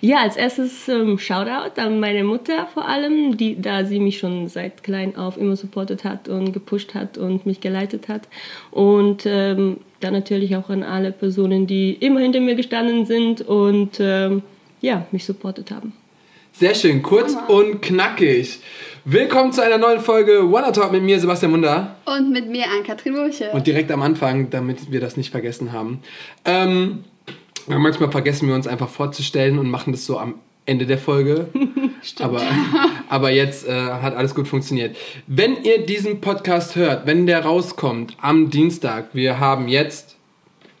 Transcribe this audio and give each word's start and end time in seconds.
Ja, 0.00 0.18
als 0.18 0.36
erstes 0.36 0.88
ähm, 0.88 1.18
Shoutout 1.18 1.80
an 1.80 2.00
meine 2.00 2.24
Mutter 2.24 2.66
vor 2.74 2.88
allem, 2.88 3.36
die, 3.36 3.60
da 3.60 3.84
sie 3.84 4.00
mich 4.00 4.18
schon 4.18 4.48
seit 4.48 4.82
klein 4.82 5.16
auf 5.16 5.36
immer 5.36 5.56
supportet 5.56 6.04
hat 6.04 6.28
und 6.28 6.52
gepusht 6.52 6.94
hat 6.94 7.18
und 7.18 7.46
mich 7.46 7.60
geleitet 7.60 8.08
hat. 8.08 8.28
Und 8.72 9.24
ähm, 9.26 9.78
dann 10.00 10.12
natürlich 10.12 10.56
auch 10.56 10.70
an 10.70 10.82
alle 10.82 11.12
Personen, 11.12 11.66
die 11.66 11.92
immer 11.92 12.20
hinter 12.20 12.40
mir 12.40 12.56
gestanden 12.56 13.06
sind 13.06 13.42
und 13.42 13.98
ähm, 14.00 14.42
ja, 14.80 15.06
mich 15.12 15.24
supportet 15.24 15.70
haben. 15.70 15.92
Sehr 16.52 16.74
schön, 16.74 17.02
kurz 17.02 17.36
und 17.48 17.80
knackig. 17.80 18.60
Willkommen 19.04 19.52
zu 19.52 19.62
einer 19.62 19.78
neuen 19.78 20.00
Folge 20.00 20.50
Wanna 20.50 20.72
Talk 20.72 20.90
mit 20.90 21.02
mir, 21.02 21.20
Sebastian 21.20 21.52
Munder. 21.52 21.96
Und 22.06 22.32
mit 22.32 22.48
mir, 22.48 22.64
Ann-Kathrin 22.64 23.14
Wurche. 23.14 23.50
Und 23.52 23.66
direkt 23.66 23.92
am 23.92 24.02
Anfang, 24.02 24.50
damit 24.50 24.90
wir 24.90 25.00
das 25.00 25.16
nicht 25.16 25.30
vergessen 25.30 25.72
haben. 25.72 26.00
Ähm, 26.44 27.04
ja, 27.68 27.78
manchmal 27.78 28.10
vergessen 28.10 28.48
wir 28.48 28.54
uns 28.54 28.66
einfach 28.66 28.88
vorzustellen 28.88 29.58
und 29.58 29.70
machen 29.70 29.92
das 29.92 30.06
so 30.06 30.18
am 30.18 30.34
Ende 30.66 30.86
der 30.86 30.98
Folge. 30.98 31.48
aber, 32.20 32.42
aber 33.08 33.30
jetzt 33.30 33.66
äh, 33.66 33.72
hat 33.72 34.16
alles 34.16 34.34
gut 34.34 34.48
funktioniert. 34.48 34.96
Wenn 35.26 35.62
ihr 35.62 35.86
diesen 35.86 36.20
Podcast 36.20 36.76
hört, 36.76 37.06
wenn 37.06 37.26
der 37.26 37.44
rauskommt 37.44 38.16
am 38.20 38.50
Dienstag, 38.50 39.10
wir 39.12 39.38
haben 39.40 39.68
jetzt 39.68 40.16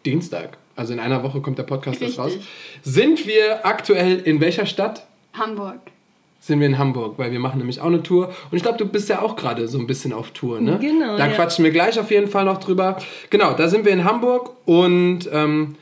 Dienstag, 0.04 0.58
also 0.74 0.92
in 0.92 1.00
einer 1.00 1.22
Woche 1.22 1.40
kommt 1.40 1.58
der 1.58 1.64
Podcast 1.64 2.02
erst 2.02 2.18
raus, 2.18 2.32
Richtig. 2.32 2.48
sind 2.82 3.26
wir 3.26 3.64
aktuell 3.64 4.18
in 4.18 4.40
welcher 4.40 4.66
Stadt? 4.66 5.06
Hamburg. 5.32 5.80
Sind 6.38 6.60
wir 6.60 6.66
in 6.66 6.78
Hamburg, 6.78 7.14
weil 7.18 7.32
wir 7.32 7.40
machen 7.40 7.58
nämlich 7.58 7.80
auch 7.80 7.86
eine 7.86 8.02
Tour. 8.02 8.28
Und 8.50 8.56
ich 8.56 8.62
glaube, 8.62 8.78
du 8.78 8.86
bist 8.86 9.08
ja 9.08 9.20
auch 9.20 9.34
gerade 9.34 9.66
so 9.66 9.78
ein 9.78 9.86
bisschen 9.86 10.12
auf 10.12 10.30
Tour, 10.30 10.60
ne? 10.60 10.78
Genau, 10.80 11.16
Da 11.16 11.26
ja. 11.26 11.32
quatschen 11.32 11.64
wir 11.64 11.72
gleich 11.72 11.98
auf 11.98 12.10
jeden 12.10 12.28
Fall 12.28 12.44
noch 12.44 12.58
drüber. 12.58 12.98
Genau, 13.30 13.54
da 13.54 13.68
sind 13.68 13.84
wir 13.84 13.92
in 13.92 14.04
Hamburg 14.04 14.52
und 14.64 15.28
ähm, 15.32 15.76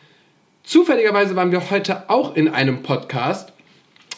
zufälligerweise 0.64 1.36
waren 1.36 1.52
wir 1.52 1.70
heute 1.70 2.08
auch 2.10 2.34
in 2.36 2.48
einem 2.48 2.82
Podcast. 2.82 3.52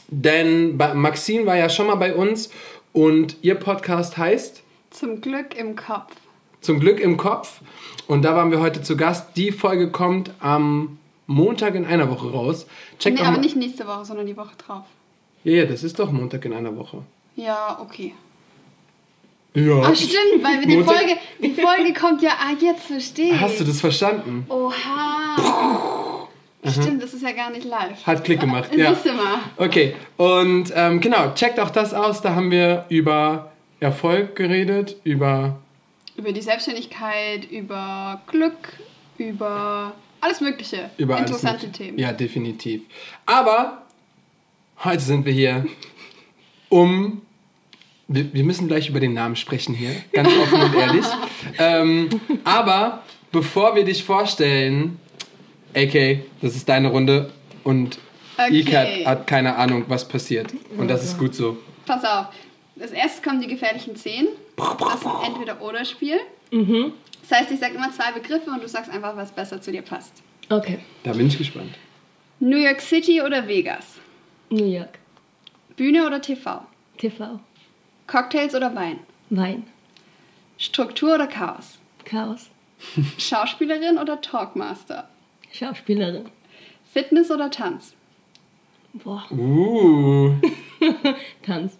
Denn 0.09 0.77
Maxine 0.77 1.47
war 1.47 1.57
ja 1.57 1.69
schon 1.69 1.89
mal 1.89 1.97
bei 1.97 2.15
uns 2.15 2.51
und 2.93 3.37
ihr 3.43 3.57
Podcast 3.57 4.17
heißt 4.17 4.63
Zum 4.91 5.21
Glück 5.21 5.55
im 5.59 5.75
Kopf. 5.77 6.13
Zum 6.61 6.79
Glück 6.81 7.01
im 7.01 7.17
Kopf. 7.17 7.61
Und 8.07 8.23
da 8.23 8.37
waren 8.37 8.51
wir 8.53 8.61
heute 8.61 8.83
zu 8.83 8.97
Gast. 8.97 9.37
Die 9.37 9.51
Folge 9.51 9.91
kommt 9.91 10.31
am 10.39 10.99
Montag 11.27 11.75
in 11.75 11.85
einer 11.85 12.09
Woche 12.09 12.31
raus. 12.31 12.67
Checkt 13.01 13.19
Nee, 13.19 13.25
aber 13.27 13.39
nicht 13.39 13.57
nächste 13.57 13.87
Woche, 13.87 14.05
sondern 14.05 14.27
die 14.27 14.37
Woche 14.37 14.55
drauf. 14.65 14.85
Ja, 15.43 15.53
ja, 15.55 15.65
das 15.67 15.83
ist 15.83 15.99
doch 15.99 16.11
Montag 16.13 16.45
in 16.45 16.53
einer 16.53 16.77
Woche. 16.77 17.03
Ja, 17.35 17.79
okay. 17.83 18.15
Ja. 19.55 19.81
Ach 19.85 19.95
stimmt, 19.97 20.43
weil 20.43 20.65
die 20.65 20.77
Montag- 20.77 20.97
Folge, 20.97 21.17
die 21.43 21.55
Folge 21.55 21.93
kommt 21.95 22.23
ja, 22.23 22.31
ah, 22.39 22.53
jetzt 22.61 22.85
verstehe 22.85 23.35
ich. 23.35 23.41
Hast 23.41 23.59
du 23.59 23.65
das 23.65 23.81
verstanden? 23.81 24.47
Oha. 24.49 25.37
Stimmt, 26.73 27.03
das 27.03 27.15
ist 27.15 27.23
ja 27.23 27.33
gar 27.33 27.51
nicht 27.51 27.65
live. 27.65 28.07
Hat 28.07 28.25
Klick 28.25 28.41
gemacht, 28.41 28.75
ja. 28.75 28.95
Siehst 28.95 29.07
du 29.07 29.13
mal. 29.13 29.39
Okay, 29.57 29.95
und 30.17 30.73
ähm, 30.75 31.01
genau, 31.01 31.33
checkt 31.35 31.61
auch 31.61 31.71
das 31.71 31.95
aus. 31.95 32.23
Da 32.23 32.35
haben 32.35 32.51
wir 32.51 32.87
über 32.89 33.53
Erfolg 33.81 34.37
geredet, 34.37 34.97
über. 35.05 35.59
Über 36.17 36.33
die 36.33 36.41
Selbstständigkeit, 36.41 37.51
über 37.51 38.23
Glück, 38.27 38.57
über 39.19 39.95
alles 40.21 40.41
Mögliche. 40.41 40.91
über 40.97 41.17
alles 41.17 41.31
Interessante 41.31 41.67
Mögliche. 41.67 41.85
Themen. 41.85 41.99
Ja, 41.99 42.13
definitiv. 42.13 42.83
Aber 43.27 43.83
heute 44.85 45.01
sind 45.03 45.25
wir 45.27 45.33
hier, 45.33 45.67
um. 46.69 47.23
Wir, 48.09 48.33
wir 48.33 48.45
müssen 48.45 48.69
gleich 48.69 48.89
über 48.89 49.01
den 49.01 49.15
Namen 49.15 49.35
sprechen 49.35 49.75
hier, 49.75 49.91
ganz 50.13 50.29
offen 50.29 50.63
und 50.63 50.75
ehrlich. 50.75 51.07
Ähm, 51.59 52.09
aber 52.45 53.03
bevor 53.31 53.77
wir 53.77 53.85
dich 53.85 54.05
vorstellen, 54.05 54.99
AK, 55.77 56.21
das 56.41 56.57
ist 56.57 56.69
deine 56.69 56.89
Runde 56.89 57.31
und 57.65 57.99
Okay. 58.39 58.61
Ikat 58.61 59.07
hat 59.07 59.27
keine 59.27 59.57
Ahnung, 59.57 59.85
was 59.89 60.07
passiert. 60.07 60.53
Und 60.77 60.89
das 60.89 61.03
ist 61.05 61.19
gut 61.19 61.35
so. 61.35 61.57
Pass 61.87 62.05
auf. 62.05 62.27
Als 62.79 62.91
erstes 62.91 63.23
kommen 63.23 63.41
die 63.41 63.47
gefährlichen 63.47 63.97
Zehn. 63.97 64.29
Das 64.57 64.95
ist 64.97 65.07
ein 65.07 65.33
Entweder-Oder-Spiel. 65.33 66.19
Mhm. 66.51 66.93
Das 67.23 67.39
heißt, 67.41 67.51
ich 67.51 67.59
sage 67.59 67.75
immer 67.75 67.91
zwei 67.93 68.13
Begriffe 68.13 68.51
und 68.51 68.63
du 68.63 68.69
sagst 68.69 68.91
einfach, 68.91 69.17
was 69.17 69.33
besser 69.33 69.61
zu 69.63 69.73
dir 69.73 69.83
passt. 69.83 70.23
Okay. 70.51 70.81
Da 71.03 71.13
bin 71.13 71.29
ich 71.29 71.39
gespannt. 71.39 71.75
New 72.39 72.59
York 72.59 72.83
City 72.83 73.23
oder 73.23 73.49
Vegas? 73.49 73.95
New 74.51 74.67
York. 74.67 74.99
Bühne 75.77 76.07
oder 76.07 76.21
TV? 76.21 76.61
TV. 76.99 77.41
Cocktails 78.07 78.55
oder 78.55 78.75
Wein? 78.75 79.01
Wein. 79.31 79.65
Struktur 80.59 81.15
oder 81.15 81.27
Chaos? 81.27 81.79
Chaos. 82.05 82.51
Schauspielerin 83.19 83.97
oder 83.97 84.21
Talkmaster? 84.21 85.09
Schauspielerin. 85.57 86.27
Fitness 86.93 87.31
oder 87.31 87.51
Tanz? 87.51 87.95
Boah. 88.93 89.25
Uh. 89.31 90.35
Tanz. 91.43 91.77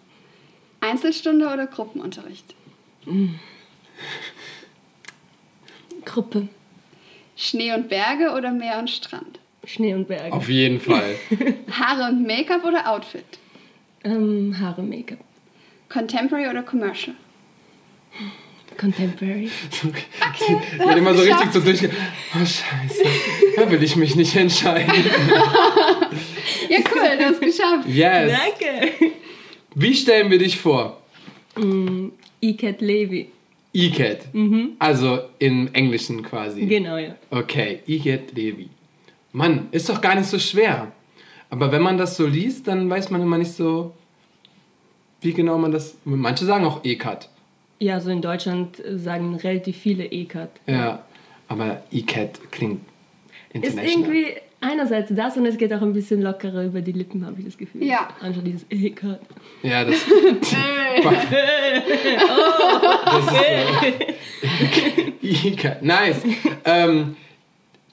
Einzelstunde 0.79 1.47
oder 1.47 1.67
Gruppenunterricht? 1.67 2.55
Gruppe. 6.05 6.47
Schnee 7.35 7.73
und 7.73 7.89
Berge 7.89 8.31
oder 8.35 8.51
Meer 8.51 8.79
und 8.79 8.89
Strand? 8.89 9.39
Schnee 9.63 9.93
und 9.93 10.07
Berge. 10.07 10.33
Auf 10.33 10.49
jeden 10.49 10.79
Fall. 10.79 11.15
Haare 11.71 12.11
und 12.11 12.25
Make-up 12.25 12.63
oder 12.63 12.89
Outfit? 12.89 13.25
Ähm, 14.03 14.55
Haare, 14.59 14.81
Make-up. 14.81 15.19
Contemporary 15.89 16.47
oder 16.49 16.63
Commercial? 16.63 17.15
Contemporary. 18.77 19.49
Ich 19.71 20.77
bin 20.77 20.97
immer 20.97 21.13
so 21.13 21.21
richtig 21.21 21.51
so 21.51 21.59
durchge... 21.59 21.89
Oh, 22.35 22.39
scheiße. 22.39 23.03
Da 23.55 23.69
will 23.71 23.81
ich 23.81 23.95
mich 23.95 24.15
nicht 24.15 24.35
entscheiden. 24.35 24.91
Ja, 26.69 26.79
cool, 26.93 27.17
du 27.17 27.25
hast 27.25 27.41
geschafft. 27.41 27.87
Yes. 27.87 28.31
Danke. 28.31 28.91
Wie 29.75 29.93
stellen 29.93 30.29
wir 30.29 30.37
dich 30.37 30.57
vor? 30.57 31.01
Ikat 32.41 32.81
Levi. 32.81 33.29
Iket. 33.73 34.25
Also 34.79 35.19
im 35.39 35.69
Englischen 35.73 36.23
quasi. 36.23 36.65
Genau, 36.65 36.97
ja. 36.97 37.15
Okay, 37.29 37.79
Iket 37.85 38.35
Levi. 38.35 38.69
Mann, 39.31 39.67
ist 39.71 39.87
doch 39.87 40.01
gar 40.01 40.15
nicht 40.15 40.27
so 40.27 40.39
schwer. 40.39 40.91
Aber 41.49 41.71
wenn 41.71 41.81
man 41.81 41.97
das 41.97 42.17
so 42.17 42.25
liest, 42.25 42.67
dann 42.67 42.89
weiß 42.89 43.09
man 43.11 43.21
immer 43.21 43.37
nicht 43.37 43.53
so, 43.53 43.93
wie 45.21 45.33
genau 45.33 45.57
man 45.57 45.71
das... 45.71 45.95
Manche 46.03 46.45
sagen 46.45 46.65
auch 46.65 46.83
Ekat. 46.83 47.29
Ja, 47.79 47.99
so 47.99 48.09
in 48.09 48.21
Deutschland 48.21 48.81
sagen 48.95 49.35
relativ 49.35 49.77
viele 49.77 50.11
Ikat. 50.11 50.49
Ja, 50.65 51.03
aber 51.47 51.83
Iket 51.91 52.39
klingt 52.51 52.81
Ist 53.53 53.65
international. 53.65 53.91
irgendwie 53.91 54.25
einerseits 54.61 55.13
das 55.13 55.37
und 55.37 55.45
es 55.45 55.57
geht 55.57 55.71
auch 55.73 55.81
ein 55.81 55.93
bisschen 55.93 56.21
lockerer 56.21 56.63
über 56.63 56.81
die 56.81 56.91
Lippen, 56.91 57.25
habe 57.25 57.35
ich 57.39 57.45
das 57.45 57.57
Gefühl. 57.57 57.83
Ja. 57.83 58.09
Anstatt 58.19 58.47
dieses 58.47 58.65
Ikat. 58.69 59.19
Ja, 59.61 59.83
das. 59.85 59.95
ist. 60.07 60.55
Ika. 65.21 65.77
Nice. 65.81 66.21
Ähm, 66.65 67.15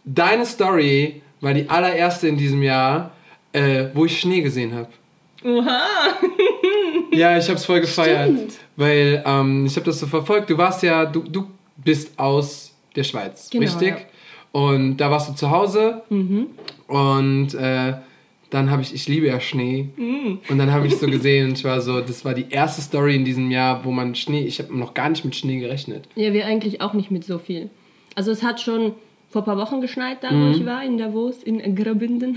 deine 0.05 0.47
Story 0.47 1.23
war 1.41 1.55
die 1.55 1.69
allererste 1.69 2.29
in 2.29 2.37
diesem 2.37 2.63
Jahr, 2.63 3.13
äh, 3.53 3.87
wo 3.93 4.07
ich 4.07 4.19
Schnee 4.21 4.41
gesehen 4.41 4.75
habe. 4.75 4.89
Oha! 5.45 5.81
Ja, 7.13 7.37
ich 7.37 7.45
habe 7.45 7.57
es 7.59 7.67
voll 7.67 7.81
gefeiert, 7.81 8.33
Stimmt. 8.33 8.55
Weil 8.77 9.23
ähm, 9.27 9.67
ich 9.67 9.77
habe 9.77 9.87
das 9.87 10.01
so 10.01 10.07
verfolgt. 10.07 10.51
Du 10.51 10.59
warst 10.59 10.83
ja, 10.83 11.05
du, 11.07 11.21
du 11.23 11.47
bist 11.77 12.19
aus 12.19 12.75
der 12.97 13.05
Schweiz, 13.05 13.51
Genau, 13.51 13.65
richtig? 13.65 13.89
ja. 13.91 13.97
Und 14.53 14.99
da 14.99 15.11
warst 15.11 15.29
du 15.31 15.35
zu 15.35 15.51
Hause 15.51 16.03
Mhm. 16.11 16.47
und 16.87 17.55
äh, 17.55 17.95
dann 18.51 18.71
habe 18.71 18.83
ich, 18.83 18.95
ich 18.95 19.09
liebe 19.09 19.27
ja 19.27 19.41
Schnee. 19.41 19.89
Mhm. 19.97 20.39
Und 20.49 20.59
dann 20.59 20.71
habe 20.71 20.87
ich 20.87 20.97
so 20.97 21.07
gesehen 21.11 21.49
und 21.49 21.59
ich 21.59 21.65
war 21.65 21.81
so, 21.81 22.01
das 22.01 22.25
war 22.25 22.35
die 22.35 22.47
erste 22.51 22.81
Story 22.83 23.17
in 23.17 23.25
diesem 23.25 23.51
Jahr, 23.51 23.85
wo 23.85 23.91
man 23.91 24.15
Schnee, 24.15 24.43
ich 24.45 24.61
habe 24.61 24.77
noch 24.79 24.95
gar 24.95 25.09
nicht 25.09 25.25
mit 25.25 25.35
Schnee 25.35 25.59
gerechnet. 25.59 26.07
Ja, 26.15 26.33
wir 26.33 26.47
eigentlich 26.47 26.81
auch 26.81 26.93
nicht 26.95 27.11
mit 27.11 27.25
so 27.25 27.39
viel. 27.39 27.69
Also 28.15 28.31
es 28.31 28.45
hat 28.45 28.61
schon 28.61 28.93
vor 29.35 29.43
ein 29.43 29.47
paar 29.47 29.59
Wochen 29.59 29.81
geschneit, 29.81 30.19
da 30.23 30.31
Mhm. 30.31 30.47
wo 30.47 30.57
ich 30.57 30.65
war, 30.65 30.85
in 30.85 30.97
Davos, 30.97 31.43
in 31.43 31.75
Graubünden. 31.75 32.37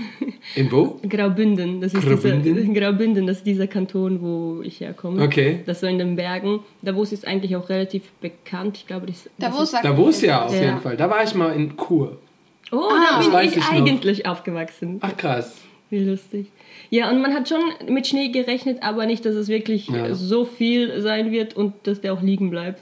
In 0.56 0.70
wo? 0.72 0.98
Graubünden, 1.08 1.80
das 1.80 1.94
ist 1.94 2.04
Graubünden? 2.04 2.42
Dieser, 2.42 2.72
Graubünden, 2.80 3.24
das 3.28 3.36
ist 3.38 3.46
dieser 3.46 3.68
Kanton, 3.68 4.20
wo 4.20 4.62
ich 4.62 4.80
herkomme. 4.80 5.22
Okay. 5.22 5.60
Das 5.64 5.78
so 5.78 5.86
in 5.86 5.98
den 5.98 6.16
Bergen. 6.16 6.58
Davos 6.82 7.12
ist 7.12 7.24
eigentlich 7.24 7.54
auch 7.54 7.68
relativ 7.68 8.02
bekannt. 8.20 8.78
Ich 8.78 8.86
glaube, 8.88 9.06
das, 9.06 9.22
das 9.38 9.50
Davos 9.50 9.62
ist, 9.62 9.70
sagt 9.70 9.84
Davos 9.84 10.20
ja, 10.22 10.44
auf 10.44 10.52
Ja. 10.54 10.60
jeden 10.60 10.80
Fall. 10.80 10.96
Da 10.96 11.08
war 11.08 11.22
ich 11.22 11.34
mal 11.36 11.52
in 11.54 11.76
Kur. 11.76 12.18
Oh, 12.72 12.76
Ah, 12.90 13.00
da 13.12 13.16
das 13.18 13.30
bin 13.30 13.40
ich, 13.48 13.56
ich 13.56 13.62
noch. 13.62 13.72
eigentlich 13.72 14.26
aufgewachsen. 14.26 14.98
Ach 15.00 15.16
krass. 15.16 15.56
Wie 15.90 16.00
lustig. 16.04 16.48
Ja, 16.90 17.10
und 17.10 17.22
man 17.22 17.32
hat 17.32 17.48
schon 17.48 17.60
mit 17.88 18.06
Schnee 18.08 18.28
gerechnet, 18.28 18.82
aber 18.82 19.06
nicht, 19.06 19.24
dass 19.24 19.34
es 19.36 19.46
wirklich 19.48 19.88
Ja. 19.88 20.14
so 20.14 20.44
viel 20.44 21.00
sein 21.00 21.30
wird 21.30 21.56
und 21.56 21.74
dass 21.84 22.00
der 22.00 22.12
auch 22.12 22.22
liegen 22.22 22.50
bleibt. 22.50 22.80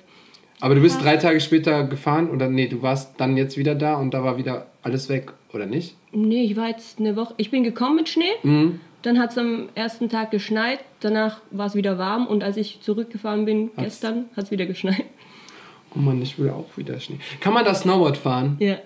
Aber 0.60 0.74
du 0.74 0.80
bist 0.80 1.02
drei 1.02 1.16
Tage 1.18 1.40
später 1.40 1.84
gefahren 1.84 2.30
oder 2.30 2.48
nee, 2.48 2.66
du 2.66 2.80
warst 2.82 3.14
dann 3.18 3.36
jetzt 3.36 3.58
wieder 3.58 3.74
da 3.74 3.94
und 3.96 4.14
da 4.14 4.24
war 4.24 4.38
wieder 4.38 4.66
alles 4.82 5.08
weg, 5.08 5.32
oder 5.52 5.66
nicht? 5.66 5.94
Nee, 6.12 6.44
ich 6.44 6.56
war 6.56 6.68
jetzt 6.68 6.98
eine 6.98 7.14
Woche. 7.16 7.34
Ich 7.36 7.50
bin 7.50 7.62
gekommen 7.62 7.96
mit 7.96 8.08
Schnee. 8.08 8.24
Mhm. 8.42 8.80
Dann 9.02 9.18
hat 9.18 9.32
es 9.32 9.38
am 9.38 9.68
ersten 9.74 10.08
Tag 10.08 10.30
geschneit. 10.30 10.80
Danach 11.00 11.40
war 11.50 11.66
es 11.66 11.74
wieder 11.74 11.98
warm. 11.98 12.26
Und 12.26 12.42
als 12.42 12.56
ich 12.56 12.80
zurückgefahren 12.80 13.44
bin, 13.44 13.70
Hat's- 13.76 13.84
gestern, 14.00 14.24
hat 14.36 14.44
es 14.46 14.50
wieder 14.50 14.66
geschneit. 14.66 15.04
Oh 15.94 15.98
Mann, 15.98 16.20
ich 16.22 16.38
will 16.38 16.50
auch 16.50 16.66
wieder 16.76 16.98
Schnee. 17.00 17.18
Kann 17.40 17.52
man 17.54 17.64
da 17.64 17.74
Snowboard 17.74 18.16
fahren? 18.16 18.56
Ja. 18.58 18.78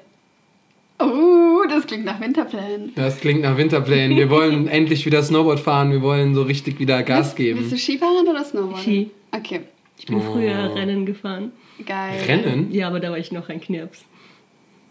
Oh, 0.99 1.62
das 1.69 1.87
klingt 1.87 2.05
nach 2.05 2.20
Winterplänen. 2.20 2.93
Das 2.94 3.19
klingt 3.20 3.40
nach 3.43 3.56
Winterplänen. 3.56 4.17
Wir 4.19 4.28
wollen 4.28 4.69
endlich 4.69 5.06
wieder 5.06 5.22
Snowboard 5.22 5.58
fahren. 5.61 5.90
Wir 5.93 6.02
wollen 6.02 6.34
so 6.34 6.43
richtig 6.43 6.78
wieder 6.78 7.02
Gas 7.02 7.34
Bist 7.34 7.38
du 7.38 7.43
geben. 7.43 7.76
Skifahren 7.76 8.28
oder 8.28 8.44
Snowboard? 8.44 8.81
Ski. 8.82 9.11
Okay, 9.32 9.61
Ich 10.00 10.06
bin 10.06 10.23
früher 10.23 10.75
Rennen 10.75 11.05
gefahren. 11.05 11.52
geil. 11.85 12.23
Rennen? 12.26 12.73
Ja, 12.73 12.87
aber 12.88 13.00
da 13.00 13.11
war 13.11 13.19
ich 13.19 13.32
noch 13.32 13.50
ein 13.50 13.61
Knirps. 13.61 14.02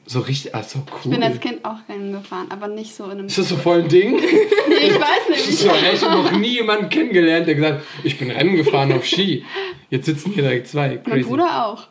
So 0.06 0.20
richtig, 0.20 0.54
ach 0.54 0.64
so 0.64 0.80
cool. 0.80 1.00
Ich 1.06 1.10
bin 1.10 1.24
als 1.24 1.40
Kind 1.40 1.66
auch 1.66 1.78
Rennen 1.90 2.12
gefahren, 2.12 2.46
aber 2.52 2.68
nicht 2.68 2.94
so 2.94 3.06
in 3.06 3.12
einem... 3.12 3.26
Ist 3.26 3.40
das 3.40 3.50
so 3.50 3.58
voll 3.58 3.82
ein 3.84 3.88
Ding? 3.90 4.20
Nee, 4.70 4.76
ich 4.88 4.94
weiß 5.00 5.30
nicht. 5.30 5.64
ich 5.64 6.04
habe 6.04 6.22
noch 6.24 6.32
nie 6.32 6.54
jemanden 6.54 6.90
kennengelernt, 6.90 7.48
der 7.48 7.56
gesagt 7.56 7.80
hat, 7.80 7.86
ich 8.04 8.20
bin 8.20 8.30
Rennen 8.30 8.56
gefahren 8.56 8.92
auf 8.94 9.04
Ski. 9.04 9.44
Jetzt 9.90 10.06
sitzen 10.06 10.32
hier 10.32 10.44
direkt 10.44 10.68
zwei. 10.68 10.90
Mein 10.90 11.04
Crazy. 11.04 11.24
Bruder 11.28 11.66
auch. 11.66 11.88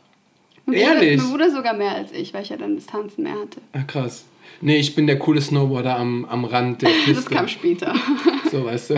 Mein 0.65 0.77
Ehrlich? 0.77 1.17
Bruder, 1.17 1.23
mein 1.23 1.31
Bruder 1.33 1.51
sogar 1.51 1.75
mehr 1.75 1.97
als 1.97 2.13
ich, 2.13 2.33
weil 2.33 2.45
ich 2.45 2.51
ja 2.51 2.57
dann 2.57 2.77
Distanzen 2.77 3.25
mehr 3.25 3.33
hatte. 3.33 3.61
Ah, 3.73 3.83
krass. 3.83 4.27
Nee, 4.61 4.77
ich 4.77 4.95
bin 4.95 5.07
der 5.09 5.19
coole 5.19 5.41
Snowboarder 5.41 5.97
am, 5.97 6.25
am 6.25 6.45
Rand 6.45 6.83
der 6.83 6.89
Piste. 6.89 7.15
Das 7.15 7.27
kam 7.27 7.49
später. 7.49 7.95
So, 8.51 8.65
weißt 8.65 8.91
du. 8.91 8.95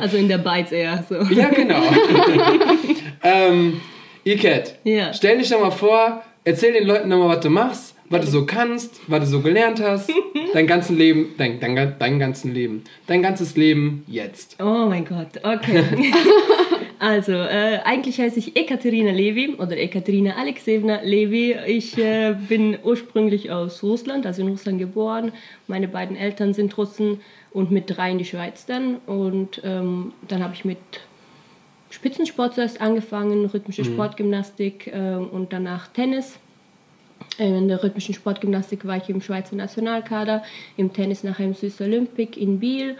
Also 0.00 0.16
in 0.16 0.28
der 0.28 0.38
Beiz 0.38 0.72
eher 0.72 1.04
so. 1.08 1.16
ja, 1.34 1.48
genau. 1.48 1.82
ähm, 3.26 3.80
Iket, 4.24 4.78
Ja. 4.84 5.12
stell 5.12 5.38
dich 5.38 5.48
doch 5.48 5.60
mal 5.60 5.70
vor, 5.70 6.22
erzähl 6.44 6.72
den 6.72 6.86
Leuten 6.86 7.10
doch 7.10 7.18
mal, 7.18 7.28
was 7.28 7.40
du 7.40 7.50
machst, 7.50 7.94
was 8.08 8.24
du 8.24 8.30
so 8.30 8.46
kannst, 8.46 9.00
was 9.08 9.20
du 9.20 9.26
so 9.26 9.40
gelernt 9.40 9.80
hast. 9.82 10.10
Dein 10.52 10.66
ganzes 10.66 10.96
Leben, 10.96 11.34
dein, 11.36 11.60
dein, 11.60 11.94
dein 11.98 12.18
ganzen 12.18 12.54
Leben. 12.54 12.84
Dein 13.06 13.22
ganzes 13.22 13.56
Leben 13.56 14.04
jetzt. 14.06 14.56
Oh 14.60 14.86
mein 14.88 15.04
Gott, 15.04 15.28
okay. 15.42 15.84
also, 16.98 17.32
äh, 17.32 17.80
eigentlich 17.84 18.18
heiße 18.18 18.38
ich 18.38 18.56
Ekaterina 18.56 19.10
Levi 19.10 19.54
oder 19.58 19.76
Ekaterina 19.76 20.36
Alexejewna 20.36 21.00
Levi. 21.02 21.56
Ich 21.66 21.98
äh, 21.98 22.34
bin 22.48 22.78
ursprünglich 22.82 23.50
aus 23.50 23.82
Russland, 23.82 24.24
also 24.24 24.42
in 24.42 24.48
Russland 24.48 24.78
geboren. 24.78 25.32
Meine 25.66 25.88
beiden 25.88 26.16
Eltern 26.16 26.54
sind 26.54 26.76
Russen 26.78 27.20
und 27.52 27.70
mit 27.70 27.84
drei 27.88 28.10
in 28.12 28.18
die 28.18 28.24
Schweiz 28.24 28.66
dann. 28.66 28.96
Und 29.06 29.60
ähm, 29.64 30.12
dann 30.28 30.42
habe 30.42 30.54
ich 30.54 30.64
mit 30.64 30.78
Spitzensport 31.96 32.54
zuerst 32.54 32.82
angefangen, 32.82 33.46
rhythmische 33.46 33.82
Sportgymnastik 33.82 34.90
ähm, 34.92 35.28
und 35.30 35.54
danach 35.54 35.88
Tennis. 35.88 36.38
Äh, 37.38 37.48
In 37.48 37.68
der 37.68 37.82
rhythmischen 37.82 38.14
Sportgymnastik 38.14 38.86
war 38.86 38.98
ich 38.98 39.08
im 39.08 39.22
Schweizer 39.22 39.56
Nationalkader, 39.56 40.44
im 40.76 40.92
Tennis 40.92 41.24
nachher 41.24 41.46
im 41.46 41.54
Swiss 41.54 41.80
Olympic 41.80 42.38
in 42.38 42.60
Biel 42.60 42.96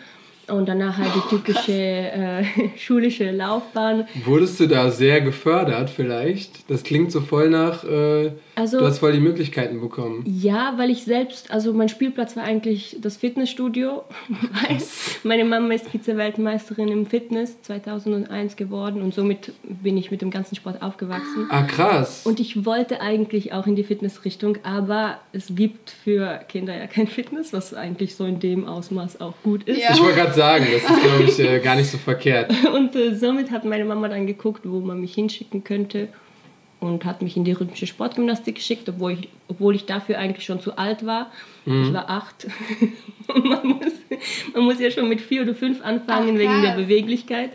und 0.48 0.68
danach 0.68 0.96
halt 0.98 1.10
die 1.14 1.36
typische 1.36 1.72
äh, 1.72 2.44
schulische 2.78 3.30
Laufbahn. 3.30 4.06
Wurdest 4.24 4.60
du 4.60 4.66
da 4.66 4.90
sehr 4.90 5.20
gefördert 5.20 5.90
vielleicht? 5.90 6.70
Das 6.70 6.82
klingt 6.82 7.10
so 7.12 7.20
voll 7.20 7.50
nach, 7.50 7.84
äh, 7.84 8.32
Also- 8.54 8.78
du 8.78 8.86
hast 8.86 8.98
voll 8.98 9.12
die 9.12 9.20
Möglichkeiten 9.20 9.80
bekommen. 9.80 10.24
Ja, 10.26 10.74
weil 10.76 10.90
ich 10.90 11.04
selbst, 11.04 11.50
also 11.50 11.72
mein 11.72 11.88
Spielplatz 11.88 12.36
war 12.36 12.44
eigentlich 12.44 12.96
das 13.00 13.16
Fitnessstudio. 13.16 14.04
Weil 14.68 14.78
meine 15.24 15.44
Mama 15.44 15.74
ist 15.74 15.88
Vize-Weltmeisterin 15.90 16.88
im 16.88 17.06
Fitness 17.06 17.60
2001 17.62 18.56
geworden 18.56 19.02
und 19.02 19.14
somit 19.14 19.52
bin 19.62 19.96
ich 19.96 20.10
mit 20.10 20.22
dem 20.22 20.30
ganzen 20.30 20.54
Sport 20.56 20.82
aufgewachsen. 20.82 21.46
Ah, 21.50 21.62
krass. 21.62 22.22
Und 22.24 22.40
ich 22.40 22.64
wollte 22.64 23.00
eigentlich 23.00 23.52
auch 23.52 23.66
in 23.66 23.76
die 23.76 23.84
Fitnessrichtung, 23.84 24.58
aber 24.62 25.18
es 25.32 25.46
gibt 25.54 25.90
für 25.90 26.40
Kinder 26.48 26.76
ja 26.76 26.86
kein 26.86 27.06
Fitness, 27.06 27.52
was 27.52 27.74
eigentlich 27.74 28.16
so 28.16 28.24
in 28.24 28.40
dem 28.40 28.66
Ausmaß 28.66 29.20
auch 29.20 29.34
gut 29.42 29.64
ist. 29.64 29.78
Ja. 29.80 29.90
Ich 29.92 30.00
wollte 30.00 30.16
gerade 30.16 30.32
sagen, 30.36 30.66
das 30.72 30.82
ist, 30.82 31.02
glaube 31.02 31.24
ich, 31.24 31.38
äh, 31.40 31.58
gar 31.58 31.74
nicht 31.74 31.90
so 31.90 31.98
verkehrt. 31.98 32.52
Und 32.74 32.94
äh, 32.94 33.14
somit 33.14 33.50
hat 33.50 33.64
meine 33.64 33.84
Mama 33.84 34.08
dann 34.08 34.26
geguckt, 34.26 34.62
wo 34.64 34.80
man 34.80 35.00
mich 35.00 35.14
hinschicken 35.14 35.64
könnte 35.64 36.08
und 36.78 37.04
hat 37.04 37.22
mich 37.22 37.36
in 37.36 37.44
die 37.44 37.52
rhythmische 37.52 37.86
Sportgymnastik 37.86 38.56
geschickt, 38.56 38.88
obwohl 38.88 39.12
ich, 39.12 39.28
obwohl 39.48 39.74
ich 39.74 39.86
dafür 39.86 40.18
eigentlich 40.18 40.44
schon 40.44 40.60
zu 40.60 40.76
alt 40.76 41.06
war. 41.06 41.32
Ich 41.64 41.92
war 41.92 42.08
acht. 42.08 42.46
man 43.28 43.66
muss, 43.66 43.92
man 44.54 44.64
muss 44.64 44.78
ja 44.78 44.90
schon 44.90 45.08
mit 45.08 45.20
vier 45.20 45.42
oder 45.42 45.54
fünf 45.54 45.82
anfangen 45.82 46.34
Ach, 46.34 46.38
wegen 46.38 46.62
der. 46.62 46.76
Beweglichkeit. 46.76 47.52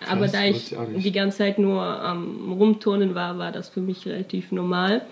krass, 0.00 0.10
Aber 0.10 0.26
da 0.26 0.44
ich 0.44 0.74
ich 0.96 1.02
die 1.02 1.12
ganze 1.12 1.38
Zeit 1.38 1.58
nur 1.58 1.82
am 1.82 2.52
Rumturnen 2.52 3.14
war, 3.14 3.38
war 3.38 3.52
das 3.52 3.68
für 3.68 3.80
mich 3.80 4.06
relativ 4.06 4.50
normal. 4.50 5.02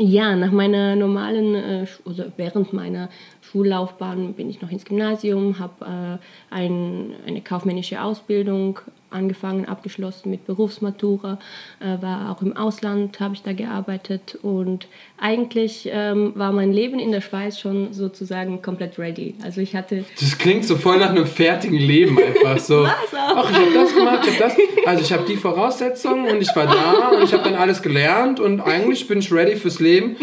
Ja, 0.00 0.36
nach 0.36 0.52
meiner 0.52 0.94
normalen, 0.94 1.56
äh, 1.56 1.86
oder 2.04 2.30
während 2.36 2.72
meiner 2.72 3.08
Schullaufbahn 3.40 4.34
bin 4.34 4.48
ich 4.48 4.62
noch 4.62 4.70
ins 4.70 4.84
Gymnasium, 4.84 5.58
habe 5.58 6.20
äh, 6.20 6.54
ein, 6.54 7.14
eine 7.26 7.40
kaufmännische 7.40 8.00
Ausbildung 8.00 8.78
angefangen, 9.10 9.66
abgeschlossen 9.66 10.30
mit 10.30 10.46
Berufsmatura, 10.46 11.38
äh, 11.80 12.02
war 12.02 12.30
auch 12.30 12.42
im 12.42 12.56
Ausland, 12.56 13.20
habe 13.20 13.34
ich 13.34 13.42
da 13.42 13.52
gearbeitet 13.52 14.38
und 14.42 14.86
eigentlich 15.18 15.88
ähm, 15.92 16.32
war 16.34 16.52
mein 16.52 16.72
Leben 16.72 16.98
in 16.98 17.12
der 17.12 17.20
Schweiz 17.20 17.58
schon 17.58 17.92
sozusagen 17.92 18.62
komplett 18.62 18.98
ready. 18.98 19.34
Also 19.42 19.60
ich 19.60 19.74
hatte 19.74 20.04
Das 20.18 20.38
klingt 20.38 20.64
so 20.64 20.76
voll 20.76 20.98
nach 20.98 21.10
einem 21.10 21.26
fertigen 21.26 21.78
Leben 21.78 22.18
einfach 22.18 22.58
so. 22.58 22.86
Ach, 23.14 23.50
ich 23.50 23.56
habe 23.56 23.74
das 23.74 23.94
gemacht, 23.94 24.26
ich 24.26 24.40
habe 24.40 24.54
das. 24.54 24.86
Also 24.86 25.02
ich 25.02 25.12
habe 25.12 25.24
die 25.26 25.36
Voraussetzungen 25.36 26.28
und 26.28 26.42
ich 26.42 26.54
war 26.54 26.66
da 26.66 27.16
und 27.16 27.22
ich 27.22 27.32
habe 27.32 27.44
dann 27.44 27.54
alles 27.54 27.82
gelernt 27.82 28.40
und 28.40 28.60
eigentlich 28.60 29.06
bin 29.08 29.18
ich 29.18 29.32
ready 29.32 29.56
fürs 29.56 29.80
Leben. 29.80 30.16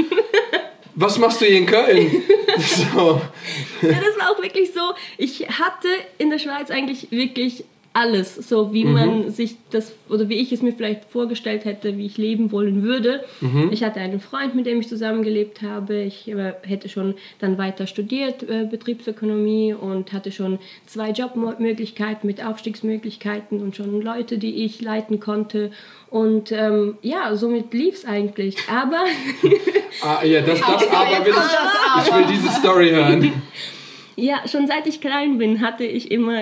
Was 0.95 1.19
machst 1.19 1.41
du 1.41 1.45
hier 1.45 1.57
in 1.57 1.65
Köln? 1.65 2.23
So. 2.57 3.21
Ja, 3.81 3.89
das 3.89 4.17
war 4.17 4.31
auch 4.31 4.41
wirklich 4.41 4.71
so. 4.73 4.79
Ich 5.17 5.41
hatte 5.41 5.89
in 6.17 6.29
der 6.29 6.39
Schweiz 6.39 6.71
eigentlich 6.71 7.11
wirklich 7.11 7.65
alles, 7.95 8.35
so 8.35 8.73
wie 8.73 8.83
man 8.83 9.31
sich 9.31 9.55
das 9.71 9.93
oder 10.09 10.27
wie 10.27 10.35
ich 10.35 10.51
es 10.51 10.61
mir 10.61 10.73
vielleicht 10.73 11.05
vorgestellt 11.05 11.63
hätte, 11.63 11.97
wie 11.97 12.05
ich 12.05 12.17
leben 12.17 12.51
wollen 12.51 12.83
würde. 12.83 13.23
Ich 13.71 13.83
hatte 13.85 14.01
einen 14.01 14.19
Freund, 14.19 14.53
mit 14.53 14.65
dem 14.65 14.81
ich 14.81 14.89
zusammengelebt 14.89 15.61
habe. 15.61 16.01
Ich 16.01 16.27
äh, 16.27 16.53
hätte 16.63 16.89
schon 16.89 17.15
dann 17.39 17.57
weiter 17.57 17.87
studiert, 17.87 18.43
äh, 18.43 18.67
Betriebsökonomie 18.69 19.73
und 19.73 20.11
hatte 20.11 20.33
schon 20.33 20.59
zwei 20.85 21.11
Jobmöglichkeiten 21.11 22.27
mit 22.27 22.45
Aufstiegsmöglichkeiten 22.45 23.61
und 23.61 23.77
schon 23.77 24.01
Leute, 24.01 24.37
die 24.37 24.65
ich 24.65 24.81
leiten 24.81 25.21
konnte. 25.21 25.71
Und 26.09 26.51
ähm, 26.51 26.97
ja, 27.01 27.33
somit 27.35 27.73
lief 27.73 27.95
es 27.95 28.05
eigentlich. 28.05 28.57
Aber 28.69 29.05
Ah, 30.01 30.23
ja, 30.25 30.41
das, 30.41 30.59
das 30.59 30.87
aber 30.89 31.25
will 31.25 31.33
ich, 31.33 32.07
ich 32.07 32.13
will 32.13 32.25
diese 32.29 32.49
Story 32.49 32.89
hören. 32.89 33.31
Ja, 34.17 34.47
schon 34.47 34.65
seit 34.65 34.87
ich 34.87 35.01
klein 35.01 35.37
bin, 35.37 35.59
hatte 35.59 35.83
ich 35.83 36.09
immer 36.09 36.41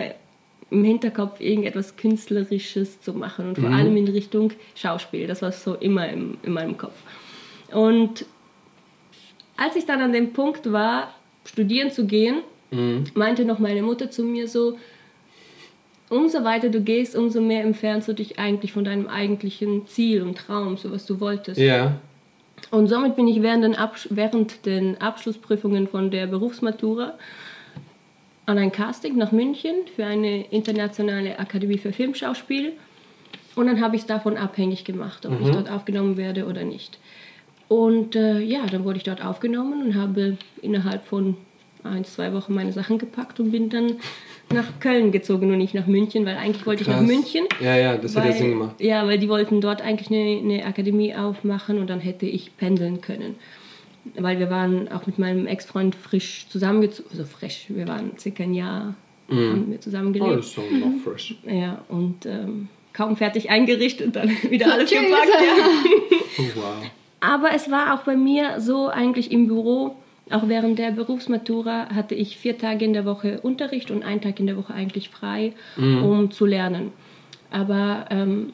im 0.73 0.83
Hinterkopf 0.83 1.39
irgendetwas 1.39 1.95
Künstlerisches 1.95 2.99
zu 3.01 3.13
machen 3.13 3.49
und 3.49 3.59
vor 3.59 3.69
allem 3.69 3.95
in 3.95 4.07
Richtung 4.07 4.51
Schauspiel. 4.75 5.27
Das 5.27 5.41
war 5.41 5.51
so 5.51 5.75
immer 5.75 6.09
im, 6.09 6.37
in 6.43 6.53
meinem 6.53 6.77
Kopf. 6.77 6.95
Und 7.71 8.25
als 9.55 9.75
ich 9.75 9.85
dann 9.85 10.01
an 10.01 10.11
dem 10.11 10.33
Punkt 10.33 10.71
war, 10.71 11.13
studieren 11.45 11.91
zu 11.91 12.05
gehen, 12.05 12.39
meinte 13.13 13.45
noch 13.45 13.59
meine 13.59 13.83
Mutter 13.83 14.09
zu 14.09 14.23
mir 14.23 14.47
so, 14.47 14.77
umso 16.09 16.43
weiter 16.43 16.69
du 16.69 16.81
gehst, 16.81 17.15
umso 17.15 17.41
mehr 17.41 17.63
entfernst 17.63 18.07
du 18.07 18.13
dich 18.13 18.39
eigentlich 18.39 18.73
von 18.73 18.83
deinem 18.83 19.07
eigentlichen 19.07 19.87
Ziel 19.87 20.21
und 20.23 20.37
Traum, 20.37 20.77
so 20.77 20.91
was 20.91 21.05
du 21.05 21.19
wolltest. 21.19 21.59
Ja. 21.59 21.95
Und 22.71 22.87
somit 22.87 23.15
bin 23.15 23.27
ich 23.27 23.41
während 23.41 23.63
den, 23.63 23.75
Absch 23.75 24.07
während 24.09 24.65
den 24.65 24.99
Abschlussprüfungen 24.99 25.87
von 25.87 26.11
der 26.11 26.27
Berufsmatura 26.27 27.13
an 28.45 28.57
ein 28.57 28.71
Casting 28.71 29.17
nach 29.17 29.31
München 29.31 29.73
für 29.95 30.05
eine 30.05 30.45
internationale 30.47 31.39
Akademie 31.39 31.77
für 31.77 31.93
Filmschauspiel. 31.93 32.73
Und 33.55 33.67
dann 33.67 33.81
habe 33.81 33.95
ich 33.95 34.01
es 34.01 34.07
davon 34.07 34.35
abhängig 34.37 34.83
gemacht, 34.83 35.25
ob 35.25 35.39
ich 35.41 35.49
dort 35.51 35.69
aufgenommen 35.69 36.17
werde 36.17 36.45
oder 36.47 36.63
nicht. 36.63 36.97
Und 37.67 38.15
äh, 38.15 38.39
ja, 38.39 38.65
dann 38.65 38.83
wurde 38.83 38.97
ich 38.97 39.03
dort 39.03 39.23
aufgenommen 39.23 39.83
und 39.83 39.95
habe 39.95 40.37
innerhalb 40.61 41.05
von 41.05 41.37
ein, 41.83 42.03
zwei 42.05 42.33
Wochen 42.33 42.53
meine 42.53 42.71
Sachen 42.71 42.97
gepackt 42.97 43.39
und 43.39 43.51
bin 43.51 43.69
dann 43.69 43.97
nach 44.53 44.79
Köln 44.79 45.11
gezogen 45.11 45.51
und 45.51 45.57
nicht 45.57 45.73
nach 45.73 45.85
München, 45.87 46.25
weil 46.25 46.37
eigentlich 46.37 46.65
wollte 46.65 46.81
ich 46.83 46.87
nach 46.87 46.97
Krass. 46.97 47.07
München. 47.07 47.45
Ja, 47.61 47.75
ja, 47.75 47.97
das 47.97 48.15
Weil- 48.15 48.33
Sinn 48.33 48.49
gemacht. 48.51 48.75
Ja, 48.79 49.05
weil 49.07 49.17
die 49.19 49.29
wollten 49.29 49.61
dort 49.61 49.81
eigentlich 49.81 50.09
eine, 50.09 50.39
eine 50.39 50.65
Akademie 50.65 51.13
aufmachen 51.15 51.79
und 51.79 51.89
dann 51.89 51.99
hätte 51.99 52.25
ich 52.25 52.55
pendeln 52.57 53.01
können. 53.01 53.35
Weil 54.17 54.37
wir 54.39 54.49
waren 54.49 54.89
auch 54.91 55.05
mit 55.07 55.17
meinem 55.17 55.47
Ex-Freund 55.47 55.95
frisch 55.95 56.45
zusammengezogen, 56.49 57.09
also 57.11 57.23
frisch, 57.23 57.65
wir 57.69 57.87
waren 57.87 58.17
circa 58.17 58.43
ein 58.43 58.53
Jahr, 58.53 58.95
haben 59.29 59.65
wir 59.69 59.77
Oh, 59.77 59.79
zusammengelebt. 59.79 60.37
das 60.39 60.45
ist 60.47 60.57
doch 60.57 60.69
noch 60.71 60.97
fresh. 61.03 61.35
Ja, 61.47 61.81
und 61.87 62.25
ähm, 62.25 62.67
kaum 62.91 63.15
fertig 63.15 63.49
eingerichtet 63.49 64.07
und 64.07 64.15
dann 64.17 64.29
wieder 64.49 64.73
alles 64.73 64.89
Tschüss. 64.89 64.99
gepackt. 65.01 65.27
Ja. 65.29 65.65
Oh, 66.39 66.43
wow. 66.55 66.63
Aber 67.19 67.53
es 67.53 67.69
war 67.69 67.93
auch 67.93 68.03
bei 68.03 68.15
mir 68.17 68.59
so 68.59 68.87
eigentlich 68.89 69.31
im 69.31 69.47
Büro, 69.47 69.95
auch 70.31 70.47
während 70.47 70.79
der 70.79 70.89
Berufsmatura 70.91 71.89
hatte 71.93 72.15
ich 72.15 72.37
vier 72.37 72.57
Tage 72.57 72.83
in 72.85 72.93
der 72.93 73.05
Woche 73.05 73.39
Unterricht 73.41 73.91
und 73.91 74.03
einen 74.03 74.19
Tag 74.19 74.39
in 74.39 74.47
der 74.47 74.57
Woche 74.57 74.73
eigentlich 74.73 75.09
frei, 75.09 75.53
um 75.77 76.31
zu 76.31 76.45
lernen. 76.47 76.91
Aber 77.51 78.07
ähm, 78.09 78.51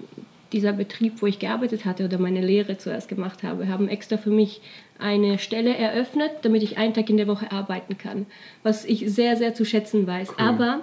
dieser 0.51 0.73
Betrieb, 0.73 1.21
wo 1.21 1.27
ich 1.27 1.39
gearbeitet 1.39 1.85
hatte 1.85 2.05
oder 2.05 2.17
meine 2.17 2.41
Lehre 2.41 2.77
zuerst 2.77 3.07
gemacht 3.07 3.43
habe, 3.43 3.67
haben 3.67 3.87
extra 3.87 4.17
für 4.17 4.29
mich 4.31 4.61
eine 4.97 5.39
Stelle 5.39 5.75
eröffnet, 5.75 6.31
damit 6.41 6.63
ich 6.63 6.77
einen 6.77 6.93
Tag 6.93 7.09
in 7.09 7.17
der 7.17 7.27
Woche 7.27 7.51
arbeiten 7.51 7.97
kann. 7.97 8.25
Was 8.63 8.85
ich 8.85 9.05
sehr, 9.11 9.37
sehr 9.37 9.53
zu 9.53 9.63
schätzen 9.65 10.05
weiß. 10.07 10.37
Aber 10.37 10.81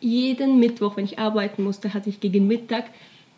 jeden 0.00 0.58
Mittwoch, 0.58 0.96
wenn 0.96 1.04
ich 1.04 1.18
arbeiten 1.18 1.62
musste, 1.62 1.94
hatte 1.94 2.08
ich 2.08 2.20
gegen 2.20 2.46
Mittag 2.46 2.84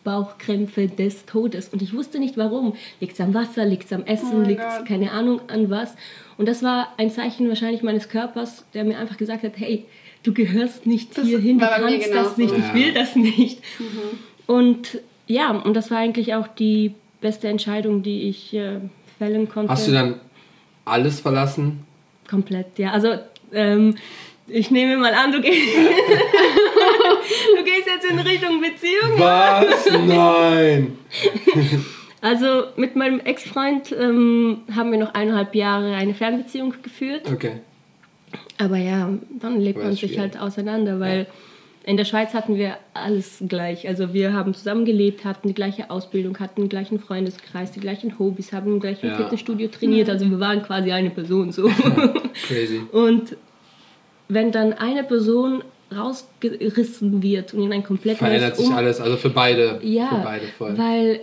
Bauchkrämpfe 0.03 0.87
des 0.87 1.25
Todes. 1.25 1.69
Und 1.69 1.81
ich 1.81 1.93
wusste 1.93 2.19
nicht 2.19 2.37
warum. 2.37 2.75
Liegt 2.99 3.13
es 3.13 3.21
am 3.21 3.33
Wasser, 3.33 3.65
liegt 3.65 3.85
es 3.85 3.93
am 3.93 4.03
Essen, 4.05 4.43
Oh 4.43 4.47
liegt 4.47 4.61
es 4.61 4.85
keine 4.85 5.11
Ahnung 5.11 5.41
an 5.47 5.69
was. 5.71 5.95
Und 6.37 6.47
das 6.47 6.61
war 6.61 6.93
ein 6.97 7.09
Zeichen 7.09 7.49
wahrscheinlich 7.49 7.81
meines 7.81 8.07
Körpers, 8.09 8.65
der 8.75 8.83
mir 8.83 8.99
einfach 8.99 9.17
gesagt 9.17 9.43
hat, 9.43 9.53
hey, 9.55 9.85
du 10.21 10.31
gehörst 10.33 10.85
nicht 10.85 11.17
Das 11.17 11.25
hierhin, 11.25 11.57
du 11.57 11.65
kannst 11.65 11.97
das 12.11 12.35
genauso. 12.35 12.41
nicht, 12.41 12.51
Ja. 12.51 12.57
ich 12.67 12.73
will 12.75 12.93
das 12.93 13.15
nicht. 13.15 13.59
Und 14.47 14.99
ja, 15.27 15.51
und 15.51 15.73
das 15.73 15.91
war 15.91 15.97
eigentlich 15.97 16.35
auch 16.35 16.47
die 16.47 16.93
beste 17.21 17.47
Entscheidung, 17.47 18.03
die 18.03 18.29
ich 18.29 18.53
äh, 18.53 18.79
fällen 19.17 19.49
konnte. 19.49 19.71
Hast 19.71 19.87
du 19.87 19.91
dann 19.91 20.19
alles 20.85 21.19
verlassen? 21.19 21.85
Komplett, 22.29 22.77
ja. 22.77 22.91
Also, 22.91 23.15
ähm, 23.51 23.95
ich 24.47 24.69
nehme 24.69 24.97
mal 24.97 25.13
an, 25.13 25.31
du 25.31 25.41
gehst, 25.41 25.75
du 27.57 27.63
gehst 27.63 27.87
jetzt 27.87 28.05
in 28.09 28.19
Richtung 28.19 28.61
Beziehung. 28.61 29.17
Was? 29.17 29.89
Nein! 30.05 30.97
Also, 32.21 32.63
mit 32.75 32.95
meinem 32.95 33.19
Ex-Freund 33.19 33.91
ähm, 33.91 34.61
haben 34.75 34.91
wir 34.91 34.97
noch 34.97 35.13
eineinhalb 35.13 35.53
Jahre 35.53 35.93
eine 35.93 36.15
Fernbeziehung 36.15 36.73
geführt. 36.81 37.31
Okay. 37.31 37.57
Aber 38.57 38.77
ja, 38.77 39.13
dann 39.39 39.61
lebt 39.61 39.77
man 39.77 39.93
sich 39.93 40.17
halt 40.17 40.39
auseinander, 40.39 40.99
weil 40.99 41.27
in 41.85 41.97
der 41.97 42.05
Schweiz 42.05 42.33
hatten 42.33 42.55
wir 42.55 42.77
alles 42.93 43.43
gleich. 43.47 43.87
Also 43.87 44.13
wir 44.13 44.33
haben 44.33 44.53
zusammen 44.55 44.85
gelebt, 44.85 45.23
hatten 45.23 45.47
die 45.47 45.53
gleiche 45.53 45.91
Ausbildung, 45.91 46.39
hatten 46.39 46.61
den 46.61 46.69
gleichen 46.69 46.99
Freundeskreis, 46.99 47.71
die 47.71 47.79
gleichen 47.79 48.17
Hobbys, 48.17 48.51
haben 48.53 48.71
im 48.73 48.79
gleichen 48.79 49.07
Ja. 49.07 49.15
Fitnessstudio 49.17 49.67
trainiert. 49.67 50.09
Also 50.09 50.29
wir 50.29 50.39
waren 50.39 50.63
quasi 50.63 50.91
eine 50.91 51.11
Person 51.11 51.51
so. 51.51 51.69
Crazy. 52.47 52.81
Und 52.91 53.37
wenn 54.27 54.51
dann 54.51 54.73
eine 54.73 55.03
Person 55.03 55.63
rausgerissen 55.95 57.21
wird 57.21 57.53
und 57.53 57.61
in 57.63 57.71
ein 57.71 57.83
komplett 57.83 58.17
Verändert 58.17 58.57
sich 58.57 58.65
Um- 58.67 58.73
alles, 58.75 58.99
also 58.99 59.17
für 59.17 59.29
beide. 59.29 59.79
Ja, 59.83 60.07
Für 60.09 60.23
beide 60.23 60.45
voll. 60.47 60.77
weil 60.77 61.19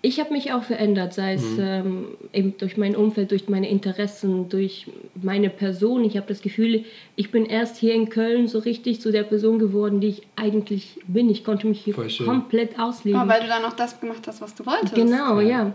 ich 0.00 0.20
habe 0.20 0.32
mich 0.32 0.52
auch 0.52 0.62
verändert, 0.62 1.12
sei 1.12 1.34
es 1.34 1.42
Mhm. 1.56 1.58
ähm, 1.60 2.06
eben 2.32 2.54
durch 2.58 2.76
mein 2.76 2.94
Umfeld, 2.94 3.30
durch 3.32 3.48
meine 3.48 3.68
Interessen, 3.68 4.48
durch 4.48 4.86
meine 5.20 5.50
Person. 5.50 6.04
Ich 6.04 6.16
habe 6.16 6.26
das 6.28 6.40
Gefühl, 6.40 6.84
ich 7.16 7.30
bin 7.32 7.44
erst 7.46 7.76
hier 7.78 7.94
in 7.94 8.08
Köln 8.08 8.46
so 8.46 8.60
richtig 8.60 9.00
zu 9.00 9.10
der 9.10 9.24
Person 9.24 9.58
geworden, 9.58 10.00
die 10.00 10.08
ich 10.08 10.22
eigentlich 10.36 11.00
bin. 11.08 11.28
Ich 11.28 11.42
konnte 11.44 11.66
mich 11.66 11.80
hier 11.80 11.94
komplett 12.24 12.78
ausleben. 12.78 13.20
Oh, 13.20 13.28
weil 13.28 13.40
du 13.40 13.48
dann 13.48 13.64
auch 13.64 13.72
das 13.72 14.00
gemacht 14.00 14.26
hast, 14.28 14.40
was 14.40 14.54
du 14.54 14.64
wolltest. 14.66 14.94
Genau, 14.94 15.40
Ja. 15.40 15.48
ja. 15.48 15.72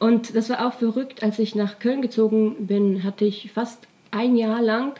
Und 0.00 0.36
das 0.36 0.48
war 0.50 0.64
auch 0.64 0.74
verrückt, 0.74 1.24
als 1.24 1.40
ich 1.40 1.56
nach 1.56 1.80
Köln 1.80 2.00
gezogen 2.02 2.54
bin, 2.66 3.02
hatte 3.02 3.24
ich 3.24 3.50
fast 3.52 3.88
ein 4.12 4.36
Jahr 4.36 4.62
lang 4.62 4.92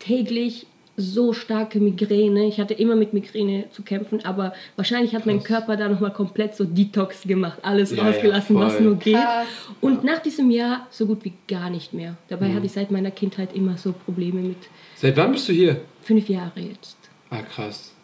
täglich 0.00 0.66
so 0.96 1.32
starke 1.32 1.80
Migräne. 1.80 2.46
Ich 2.46 2.60
hatte 2.60 2.74
immer 2.74 2.96
mit 2.96 3.12
Migräne 3.14 3.64
zu 3.70 3.82
kämpfen, 3.82 4.24
aber 4.24 4.52
wahrscheinlich 4.76 5.14
hat 5.14 5.24
mein 5.24 5.38
Krass. 5.38 5.46
Körper 5.48 5.76
da 5.76 5.88
nochmal 5.88 6.12
komplett 6.12 6.54
so 6.54 6.64
Detox 6.64 7.22
gemacht, 7.22 7.58
alles 7.62 7.92
Ja, 7.96 8.04
rausgelassen, 8.04 8.56
ja, 8.56 8.62
was 8.62 8.78
nur 8.80 8.96
geht. 8.96 9.14
Krass. 9.14 9.46
Und 9.80 10.04
nach 10.04 10.18
diesem 10.20 10.50
Jahr 10.50 10.86
so 10.90 11.06
gut 11.06 11.24
wie 11.24 11.32
gar 11.48 11.70
nicht 11.70 11.94
mehr. 11.94 12.16
Dabei 12.28 12.48
Mhm. 12.48 12.54
hatte 12.56 12.66
ich 12.66 12.72
seit 12.72 12.90
meiner 12.90 13.10
Kindheit 13.10 13.54
immer 13.54 13.76
so 13.78 13.92
Probleme 13.92 14.40
mit 14.42 14.58
Seit 14.96 15.16
wann 15.16 15.32
bist 15.32 15.48
du 15.48 15.52
hier? 15.52 15.80
fünf 16.02 16.28
Jahre 16.28 16.60
jetzt. 16.60 16.96
Ah, 17.30 17.40
krass. 17.42 17.94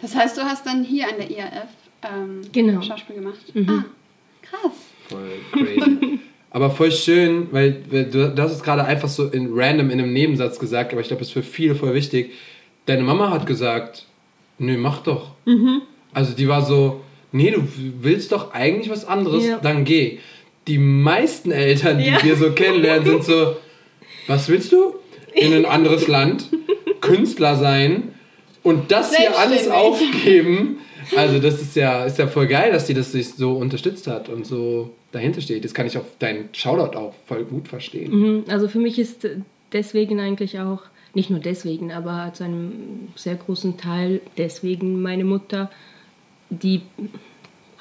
Das 0.00 0.14
heißt, 0.16 0.38
du 0.38 0.42
hast 0.42 0.64
dann 0.66 0.82
hier 0.82 1.08
an 1.08 1.14
der 1.18 1.30
IAF 1.30 1.68
ähm, 2.02 2.40
Genau. 2.52 2.80
Schauspiel 2.80 3.16
gemacht. 3.16 3.54
Mhm. 3.54 3.68
Ah, 3.68 3.84
krass. 4.40 4.72
Voll 5.08 5.28
crazy. 5.52 6.19
aber 6.50 6.70
voll 6.70 6.90
schön, 6.92 7.48
weil, 7.52 7.82
weil 7.90 8.04
du, 8.06 8.30
du 8.30 8.42
hast 8.42 8.52
es 8.52 8.62
gerade 8.62 8.84
einfach 8.84 9.08
so 9.08 9.26
in 9.28 9.50
random 9.52 9.90
in 9.90 10.00
einem 10.00 10.12
Nebensatz 10.12 10.58
gesagt, 10.58 10.92
aber 10.92 11.00
ich 11.00 11.08
glaube, 11.08 11.22
es 11.22 11.28
ist 11.28 11.32
für 11.34 11.42
viele 11.42 11.74
voll 11.74 11.94
wichtig. 11.94 12.32
Deine 12.86 13.02
Mama 13.02 13.30
hat 13.30 13.46
gesagt, 13.46 14.06
nö, 14.58 14.76
mach 14.76 15.02
doch. 15.02 15.30
Mhm. 15.44 15.82
Also 16.12 16.34
die 16.34 16.48
war 16.48 16.64
so, 16.64 17.02
nee, 17.30 17.50
du 17.52 17.62
willst 18.00 18.32
doch 18.32 18.52
eigentlich 18.52 18.90
was 18.90 19.04
anderes, 19.04 19.46
Ja. 19.46 19.58
dann 19.58 19.84
geh. 19.84 20.18
Die 20.66 20.78
meisten 20.78 21.52
Eltern, 21.52 21.98
die 21.98 22.06
Ja. 22.06 22.22
wir 22.22 22.36
so 22.36 22.50
kennenlernen, 22.52 23.04
sind 23.06 23.24
so, 23.24 23.56
was 24.26 24.48
willst 24.48 24.72
du? 24.72 24.94
In 25.34 25.52
ein 25.54 25.64
anderes 25.64 26.08
Land, 26.08 26.46
Künstler 27.00 27.54
sein 27.56 28.14
und 28.64 28.90
das 28.90 29.16
hier 29.16 29.38
alles 29.38 29.68
aufgeben. 29.68 30.79
Also 31.16 31.38
das 31.38 31.60
ist 31.60 31.76
ja, 31.76 32.04
ist 32.04 32.18
ja 32.18 32.26
voll 32.26 32.46
geil, 32.46 32.72
dass 32.72 32.86
die 32.86 32.94
das 32.94 33.12
sich 33.12 33.30
so 33.34 33.52
unterstützt 33.52 34.06
hat 34.06 34.28
und 34.28 34.46
so 34.46 34.90
dahinter 35.12 35.40
steht. 35.40 35.64
Das 35.64 35.74
kann 35.74 35.86
ich 35.86 35.96
auf 35.98 36.04
deinen 36.18 36.48
Shoutout 36.52 36.96
auch 36.96 37.14
voll 37.26 37.44
gut 37.44 37.68
verstehen. 37.68 38.10
Mhm, 38.12 38.44
Also 38.48 38.68
für 38.68 38.78
mich 38.78 38.98
ist 38.98 39.26
deswegen 39.72 40.20
eigentlich 40.20 40.58
auch, 40.60 40.82
nicht 41.14 41.28
nur 41.30 41.40
deswegen, 41.40 41.90
aber 41.90 42.32
zu 42.34 42.44
einem 42.44 43.08
sehr 43.16 43.34
großen 43.34 43.76
Teil 43.76 44.20
deswegen 44.38 45.02
meine 45.02 45.24
Mutter, 45.24 45.70
die 46.50 46.82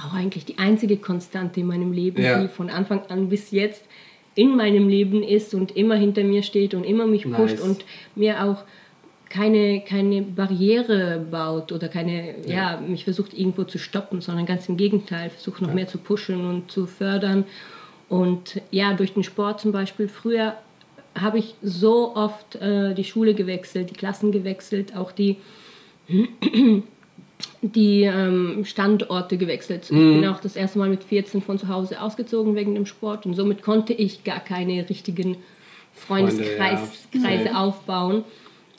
auch 0.04 0.14
eigentlich 0.14 0.46
die 0.46 0.58
einzige 0.58 0.98
Konstante 0.98 1.60
in 1.60 1.68
meinem 1.68 1.92
Leben, 1.92 2.22
Ja. 2.24 2.42
die 2.42 2.48
von 2.48 2.70
Anfang 2.70 3.02
an 3.10 3.30
bis 3.30 3.52
jetzt 3.52 3.84
in 4.36 4.56
meinem 4.56 4.88
Leben 4.88 5.22
ist 5.22 5.54
und 5.54 5.76
immer 5.76 5.96
hinter 5.96 6.24
mir 6.24 6.42
steht 6.44 6.74
und 6.74 6.84
immer 6.86 7.06
mich 7.06 7.24
pusht 7.24 7.56
Nice. 7.56 7.62
und 7.62 7.86
mir 8.16 8.44
auch 8.46 8.64
keine, 9.30 9.82
keine 9.82 10.24
Barriere 10.24 11.26
baut 11.30 11.72
oder 11.72 11.88
keine, 11.88 12.36
ja. 12.48 12.80
mich 12.80 13.04
versucht 13.04 13.34
irgendwo 13.34 13.64
zu 13.64 13.78
stoppen, 13.78 14.22
sondern 14.22 14.46
ganz 14.46 14.68
im 14.68 14.78
Gegenteil, 14.78 15.30
versucht 15.30 15.62
noch 15.62 15.74
mehr 15.74 15.88
zu 15.88 16.00
pushen 16.00 16.46
und 16.46 16.72
zu 16.72 16.88
fördern. 16.88 17.46
Und 18.10 18.60
ja, 18.72 18.94
durch 18.94 19.14
den 19.14 19.24
Sport 19.24 19.62
zum 19.62 19.72
Beispiel, 19.72 20.08
früher 20.08 20.56
habe 21.16 21.38
ich 21.38 21.54
so 21.62 22.16
oft 22.16 22.56
äh, 22.56 22.96
die 22.96 23.04
Schule 23.04 23.36
gewechselt, 23.36 23.92
die 23.92 23.96
Klassen 23.96 24.32
gewechselt, 24.32 24.96
auch 24.96 25.12
die, 25.12 25.38
die 27.62 28.04
ähm, 28.04 28.66
Standorte 28.66 29.38
gewechselt. 29.38 29.84
Ich 29.84 29.90
bin 29.90 30.26
auch 30.26 30.40
das 30.40 30.56
erste 30.56 30.80
Mal 30.80 30.90
mit 30.90 31.04
14 31.04 31.42
von 31.42 31.60
zu 31.60 31.68
Hause 31.68 32.02
ausgezogen 32.02 32.56
wegen 32.56 32.74
dem 32.74 32.88
Sport 32.88 33.28
und 33.28 33.36
somit 33.36 33.62
konnte 33.62 33.94
ich 33.94 34.24
gar 34.24 34.40
keine 34.40 34.90
richtigen 34.90 35.38
Freundeskreise 35.94 36.88
Freunde, 37.12 37.46
ja. 37.46 37.64
aufbauen. 37.64 38.24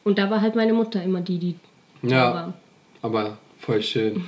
Und 0.04 0.18
da 0.18 0.30
war 0.30 0.40
halt 0.40 0.54
meine 0.56 0.72
Mutter 0.72 1.02
immer 1.02 1.20
die, 1.20 1.38
die 1.38 1.54
da 2.02 2.08
Ja, 2.08 2.34
war. 2.34 2.54
aber 3.02 3.38
voll 3.58 3.82
schön. 3.82 4.24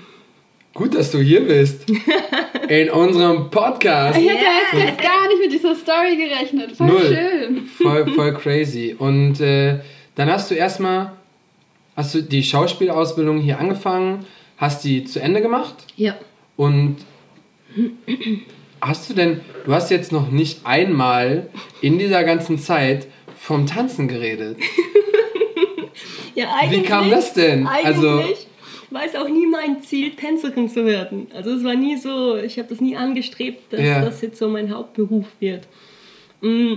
Gut, 0.75 0.95
dass 0.95 1.11
du 1.11 1.19
hier 1.19 1.45
bist. 1.45 1.87
In 2.69 2.91
unserem 2.91 3.51
Podcast. 3.51 4.19
Ich 4.19 4.27
hätte 4.29 4.39
jetzt, 4.73 4.85
jetzt 4.89 5.03
gar 5.03 5.29
nicht 5.29 5.41
mit 5.43 5.53
dieser 5.53 5.75
Story 5.75 6.17
gerechnet. 6.17 6.73
Voll 6.77 6.87
Null. 6.87 7.01
schön. 7.07 7.67
Voll, 7.67 8.07
voll 8.15 8.33
crazy. 8.35 8.95
Und 8.99 9.41
äh, 9.41 9.81
dann 10.15 10.31
hast 10.31 10.51
du 10.51 10.55
erstmal, 10.55 11.13
hast 11.97 12.15
du 12.15 12.23
die 12.23 12.43
Schauspielausbildung 12.43 13.39
hier 13.39 13.59
angefangen, 13.59 14.25
hast 14.57 14.85
die 14.85 15.05
zu 15.05 15.21
Ende 15.21 15.43
gemacht 15.43 15.75
Ja. 15.97 16.15
und 16.57 16.97
hast 18.81 19.11
du 19.11 19.15
denn, 19.15 19.41
du 19.65 19.73
hast 19.75 19.91
jetzt 19.91 20.13
noch 20.13 20.31
nicht 20.31 20.65
einmal 20.65 21.49
in 21.81 21.99
dieser 21.99 22.25
ganzen 22.25 22.59
Zeit 22.59 23.07
vom 23.39 23.67
Tanzen 23.67 24.09
geredet. 24.09 24.57
ja 26.35 26.53
eigentlich, 26.61 26.85
kam 26.85 27.11
das 27.11 27.33
denn? 27.35 27.67
Eigentlich 27.67 27.87
Also- 27.87 28.23
war 28.91 29.05
es 29.07 29.15
auch 29.17 29.29
nie 29.29 29.47
mein 29.47 29.83
Ziel, 29.83 30.11
Tänzerin 30.11 30.69
zu 30.69 30.85
werden. 30.85 31.27
Also 31.35 31.51
es 31.53 31.65
war 31.65 31.75
nie 31.75 31.97
so, 31.97 32.37
ich 32.37 32.59
habe 32.59 32.69
das 32.69 32.81
nie 32.81 32.95
angestrebt, 32.97 33.73
dass 33.73 33.81
Ja. 33.81 34.05
das 34.05 34.21
jetzt 34.21 34.39
so 34.39 34.49
mein 34.49 34.71
Hauptberuf 34.75 35.27
wird. 35.41 35.67
Mm, 36.43 36.75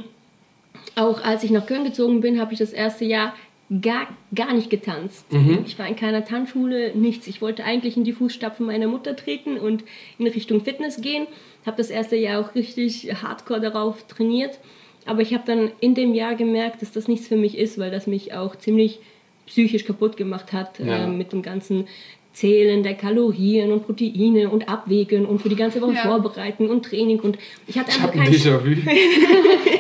Auch 0.98 1.22
als 1.26 1.44
ich 1.44 1.52
nach 1.52 1.66
Köln 1.66 1.84
gezogen 1.84 2.22
bin, 2.22 2.40
habe 2.40 2.54
ich 2.54 2.60
das 2.60 2.72
erste 2.72 3.04
Jahr 3.04 3.34
gar, 3.82 4.08
gar 4.34 4.54
nicht 4.54 4.70
getanzt. 4.70 5.26
Ich 5.66 5.78
war 5.78 5.88
in 5.88 5.96
keiner 5.98 6.24
Tanzschule, 6.24 6.96
nichts. 6.96 7.28
Ich 7.28 7.42
wollte 7.42 7.66
eigentlich 7.66 7.98
in 7.98 8.04
die 8.06 8.14
Fußstapfen 8.14 8.66
meiner 8.66 8.88
Mutter 8.88 9.16
treten 9.16 9.58
und 9.58 9.84
in 10.20 10.28
Richtung 10.28 10.64
Fitness 10.64 11.02
gehen. 11.02 11.28
Habe 11.66 11.76
das 11.78 11.90
erste 11.90 12.16
Jahr 12.16 12.40
auch 12.40 12.56
richtig 12.56 13.12
hardcore 13.22 13.60
darauf 13.60 14.08
trainiert. 14.08 14.60
Aber 15.06 15.22
ich 15.22 15.34
habe 15.34 15.44
dann 15.46 15.72
in 15.82 15.96
dem 15.96 16.14
Jahr 16.14 16.36
gemerkt, 16.36 16.82
dass 16.82 16.92
das 16.94 17.08
nichts 17.10 17.28
für 17.28 17.36
mich 17.38 17.58
ist, 17.58 17.78
weil 17.78 17.92
das 17.92 18.08
mich 18.08 18.34
auch 18.34 18.56
ziemlich 18.56 19.00
psychisch 19.46 19.86
kaputt 19.86 20.18
gemacht 20.18 20.54
hat 20.54 20.80
Ja. 20.80 21.06
äh, 21.06 21.08
mit 21.08 21.32
dem 21.32 21.42
ganzen 21.42 21.88
Zählen 22.34 22.84
der 22.84 22.96
Kalorien 22.96 23.72
und 23.72 23.86
Proteine 23.86 24.50
und 24.50 24.68
Abwägen 24.68 25.26
und 25.26 25.42
für 25.42 25.48
die 25.50 25.56
ganze 25.56 25.80
Woche 25.82 25.94
Ja. 25.94 26.02
vorbereiten 26.02 26.70
und 26.70 26.84
Training 26.84 27.20
und 27.22 27.38
ich 27.68 27.78
hatte 27.78 27.92
Ich 27.92 27.96
einfach 27.96 28.10
habe 28.10 28.20
ein 28.20 28.26
keinen 28.26 28.36
Déjà-vu. 28.36 28.86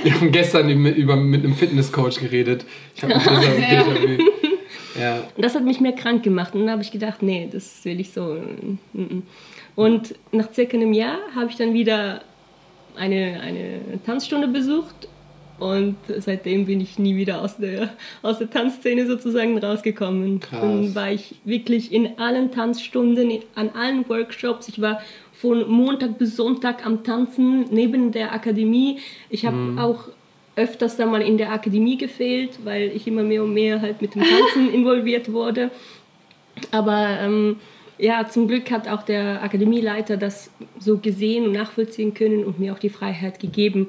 Wir 0.03 0.13
haben 0.22 0.31
gestern 0.31 0.69
über, 0.69 0.95
über, 0.95 1.15
mit 1.17 1.43
einem 1.43 1.53
Fitnesscoach 1.55 2.19
geredet. 2.22 2.65
Ich 2.95 3.03
habe 3.03 3.15
ein 3.15 3.19
Déjà- 3.22 3.84
Déjà-vu. 3.84 4.24
Ja. 4.98 5.27
Und 5.36 5.43
das 5.43 5.53
hat 5.55 5.65
mich 5.65 5.81
mehr 5.81 5.91
krank 5.91 6.24
gemacht. 6.24 6.53
Und 6.55 6.62
dann 6.62 6.69
habe 6.72 6.81
ich 6.81 6.91
gedacht, 6.91 7.22
nee, 7.22 7.50
das 7.51 7.84
will 7.84 8.00
ich 8.00 8.12
so. 8.13 8.38
mm, 8.93 9.00
mm. 9.01 9.24
Und 9.75 10.15
nach 10.31 10.53
circa 10.53 10.77
einem 10.77 10.93
Jahr 10.93 11.17
habe 11.36 11.50
ich 11.50 11.57
dann 11.57 11.74
wieder 11.74 12.22
eine, 12.95 13.41
eine 13.41 13.79
Tanzstunde 14.05 14.48
besucht. 14.48 15.10
Und 15.57 15.95
seitdem 16.17 16.65
bin 16.65 16.81
ich 16.81 17.00
nie 17.00 17.15
wieder 17.15 17.41
aus 17.41 17.57
der, 17.57 17.89
aus 18.21 18.39
der 18.39 18.50
Tanzszene 18.50 19.07
sozusagen 19.07 19.57
rausgekommen. 19.57 20.41
Krass. 20.41 20.59
Dann 20.62 20.95
war 20.95 21.12
ich 21.12 21.35
wirklich 21.45 21.93
in 21.93 22.19
allen 22.19 22.51
Tanzstunden, 22.51 23.29
in- 23.31 23.43
an 23.55 23.69
allen 23.69 24.07
Workshops. 24.09 24.67
Ich 24.67 24.81
war 24.81 25.01
von 25.33 25.69
Montag 25.69 26.17
bis 26.17 26.35
Sonntag 26.35 26.85
am 26.85 27.03
Tanzen 27.03 27.65
neben 27.71 28.12
der 28.12 28.33
Akademie. 28.33 29.00
Ich 29.29 29.45
habe 29.45 29.75
auch 29.81 30.09
öfters 30.57 30.97
dann 30.97 31.12
mal 31.12 31.21
in 31.21 31.38
der 31.38 31.51
Akademie 31.51 31.97
gefehlt, 31.97 32.59
weil 32.65 32.91
ich 32.93 33.07
immer 33.07 33.24
mehr 33.24 33.43
und 33.43 33.53
mehr 33.53 33.81
halt 33.81 34.01
mit 34.01 34.15
dem 34.15 34.24
Tanzen 34.24 34.69
involviert 34.74 35.31
wurde. 35.31 35.71
Aber 36.71 37.17
ähm, 37.21 37.57
ja, 37.97 38.27
zum 38.27 38.47
Glück 38.47 38.71
hat 38.71 38.88
auch 38.88 39.03
der 39.03 39.41
Akademieleiter 39.43 40.17
das 40.17 40.51
so 40.79 40.97
gesehen 40.97 41.45
und 41.47 41.53
nachvollziehen 41.53 42.13
können 42.13 42.43
und 42.43 42.59
mir 42.59 42.74
auch 42.74 42.79
die 42.79 42.89
Freiheit 42.89 43.39
gegeben, 43.39 43.88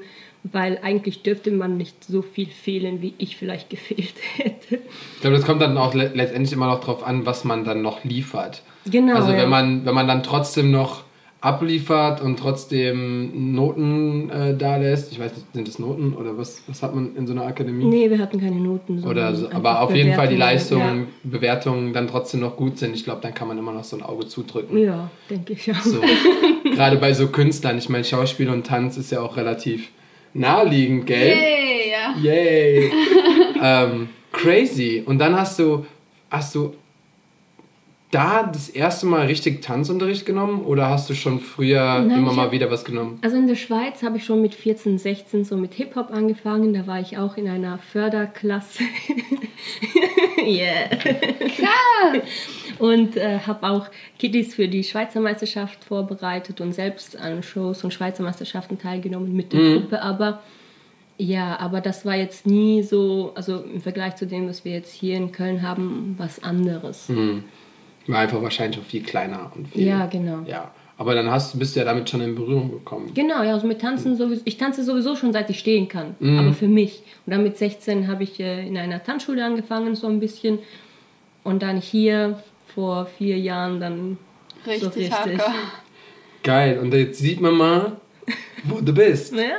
weil 0.51 0.79
eigentlich 0.81 1.23
dürfte 1.23 1.51
man 1.51 1.77
nicht 1.77 2.03
so 2.03 2.21
viel 2.21 2.47
fehlen, 2.47 3.01
wie 3.01 3.13
ich 3.17 3.37
vielleicht 3.37 3.69
gefehlt 3.71 4.15
hätte. 4.35 4.79
Ich 5.15 5.21
glaube, 5.21 5.35
das 5.35 5.45
kommt 5.45 5.61
dann 5.61 5.77
auch 5.77 5.93
le 5.93 6.11
letztendlich 6.13 6.53
immer 6.53 6.67
noch 6.67 6.79
drauf 6.79 7.05
an, 7.05 7.25
was 7.25 7.43
man 7.43 7.63
dann 7.63 7.81
noch 7.81 8.03
liefert. 8.03 8.63
Genau. 8.89 9.15
Also 9.15 9.31
ja. 9.31 9.39
wenn 9.39 9.49
man, 9.49 9.85
wenn 9.85 9.95
man 9.95 10.07
dann 10.07 10.23
trotzdem 10.23 10.71
noch 10.71 11.03
abliefert 11.39 12.19
und 12.21 12.39
trotzdem 12.39 13.53
Noten 13.53 14.29
äh, 14.29 14.57
da 14.57 14.77
lässt, 14.77 15.11
ich 15.11 15.19
weiß 15.19 15.35
nicht, 15.35 15.45
sind 15.53 15.67
das 15.67 15.77
Noten 15.77 16.13
oder 16.13 16.37
was, 16.37 16.63
was 16.67 16.81
hat 16.81 16.95
man 16.95 17.15
in 17.15 17.27
so 17.27 17.33
einer 17.33 17.45
Akademie? 17.45 17.85
Nee, 17.85 18.09
wir 18.09 18.17
hatten 18.17 18.39
keine 18.39 18.55
Noten. 18.55 19.03
Oder 19.03 19.35
so, 19.35 19.49
aber 19.51 19.81
auf 19.81 19.93
jeden 19.95 20.13
Fall 20.13 20.29
die 20.29 20.35
Leistungen, 20.35 21.07
Bewertungen 21.23 21.93
dann 21.93 22.07
trotzdem 22.07 22.39
noch 22.39 22.57
gut 22.57 22.79
sind. 22.79 22.95
Ich 22.95 23.03
glaube, 23.03 23.21
dann 23.21 23.35
kann 23.35 23.47
man 23.47 23.57
immer 23.57 23.71
noch 23.71 23.83
so 23.83 23.95
ein 23.95 24.03
Auge 24.03 24.27
zudrücken. 24.27 24.77
Ja, 24.77 24.85
ja 24.85 25.11
denke 25.29 25.53
ich 25.53 25.71
auch. 25.71 25.81
So. 25.81 26.01
Gerade 26.73 26.97
bei 26.97 27.13
so 27.13 27.27
Künstlern, 27.27 27.77
ich 27.77 27.87
meine, 27.89 28.03
Schauspiel 28.03 28.49
und 28.49 28.65
Tanz 28.65 28.97
ist 28.97 29.11
ja 29.11 29.21
auch 29.21 29.37
relativ 29.37 29.89
naheliegend, 30.33 31.05
gell? 31.05 31.35
Yay, 31.35 31.91
ja. 31.91 32.15
Yay! 32.21 32.91
ähm, 33.61 34.09
crazy. 34.31 35.03
Und 35.05 35.19
dann 35.19 35.35
hast 35.35 35.59
du, 35.59 35.85
hast 36.29 36.55
du 36.55 36.73
da 38.11 38.43
das 38.43 38.69
erste 38.69 39.05
Mal 39.05 39.25
richtig 39.25 39.61
Tanzunterricht 39.61 40.25
genommen 40.25 40.61
oder 40.61 40.89
hast 40.89 41.09
du 41.09 41.13
schon 41.13 41.39
früher 41.41 41.99
Nein, 41.99 42.19
immer 42.19 42.31
mal 42.31 42.45
hab- 42.45 42.51
wieder 42.51 42.71
was 42.71 42.85
genommen? 42.85 43.19
Also 43.21 43.35
in 43.35 43.47
der 43.47 43.55
Schweiz 43.55 44.01
habe 44.01 44.17
ich 44.17 44.23
schon 44.23 44.41
mit 44.41 44.55
14, 44.55 44.97
16 44.97 45.43
so 45.43 45.57
mit 45.57 45.73
Hip-Hop 45.73 46.11
angefangen. 46.11 46.73
Da 46.73 46.87
war 46.87 47.01
ich 47.01 47.17
auch 47.17 47.35
in 47.35 47.47
einer 47.49 47.79
Förderklasse. 47.79 48.83
yeah. 50.45 50.87
Krass. 50.87 52.23
Und 52.79 53.17
äh, 53.17 53.39
habe 53.39 53.67
auch 53.69 53.87
Kiddies 54.19 54.55
für 54.55 54.67
die 54.67 54.83
Schweizer 54.83 55.19
Meisterschaft 55.19 55.83
vorbereitet 55.83 56.61
und 56.61 56.73
selbst 56.73 57.17
an 57.19 57.43
Shows 57.43 57.83
und 57.83 57.93
Schweizer 57.93 58.23
Meisterschaften 58.23 58.77
teilgenommen 58.79 59.35
mit 59.35 59.53
der 59.53 59.79
Gruppe. 59.79 60.01
Aber 60.01 60.41
ja, 61.17 61.59
aber 61.59 61.81
das 61.81 62.05
war 62.05 62.15
jetzt 62.15 62.45
nie 62.45 62.83
so, 62.83 63.31
also 63.35 63.61
im 63.61 63.81
Vergleich 63.81 64.15
zu 64.17 64.27
dem, 64.27 64.47
was 64.47 64.63
wir 64.65 64.73
jetzt 64.73 64.93
hier 64.93 65.17
in 65.17 65.31
Köln 65.31 65.61
haben, 65.61 66.15
was 66.17 66.43
anderes. 66.43 67.07
Hm. 67.09 67.43
War 68.05 68.19
einfach 68.19 68.41
wahrscheinlich 68.41 68.79
auch 68.79 68.85
viel 68.85 69.03
kleiner 69.03 69.51
und 69.55 69.67
viel. 69.67 69.87
Ja, 69.87 70.05
genau. 70.05 70.39
Ja. 70.47 70.71
Aber 70.99 71.13
dann 71.13 71.29
hast, 71.29 71.57
bist 71.59 71.75
du 71.75 71.79
ja 71.79 71.85
damit 71.85 72.09
schon 72.09 72.21
in 72.21 72.33
Berührung 72.33 72.71
gekommen. 72.71 73.11
Genau, 73.13 73.43
ja, 73.43 73.53
also 73.53 73.67
mit 73.67 73.81
Tanzen 73.81 74.15
sowieso. 74.15 74.41
Ich 74.45 74.57
tanze 74.57 74.83
sowieso 74.83 75.15
schon 75.15 75.31
seit 75.31 75.49
ich 75.49 75.59
stehen 75.59 75.87
kann, 75.87 76.15
Mhm. 76.19 76.39
aber 76.39 76.53
für 76.53 76.67
mich. 76.67 77.03
Und 77.25 77.33
dann 77.33 77.43
mit 77.43 77.57
16 77.57 78.07
habe 78.07 78.23
ich 78.23 78.39
äh, 78.39 78.67
in 78.67 78.77
einer 78.77 79.03
Tanzschule 79.03 79.43
angefangen, 79.45 79.95
so 79.95 80.07
ein 80.07 80.19
bisschen. 80.19 80.59
Und 81.43 81.61
dann 81.61 81.77
hier 81.77 82.41
vor 82.73 83.05
vier 83.17 83.37
Jahren 83.37 83.79
dann 83.79 84.17
Richtig, 84.65 84.81
so 84.81 84.87
richtig. 84.89 85.11
hardcore. 85.11 85.53
Geil. 86.43 86.79
Und 86.79 86.93
jetzt 86.93 87.19
sieht 87.19 87.41
man 87.41 87.55
mal, 87.55 87.97
wo 88.63 88.79
du 88.81 88.93
bist. 88.93 89.33
Ja, 89.33 89.57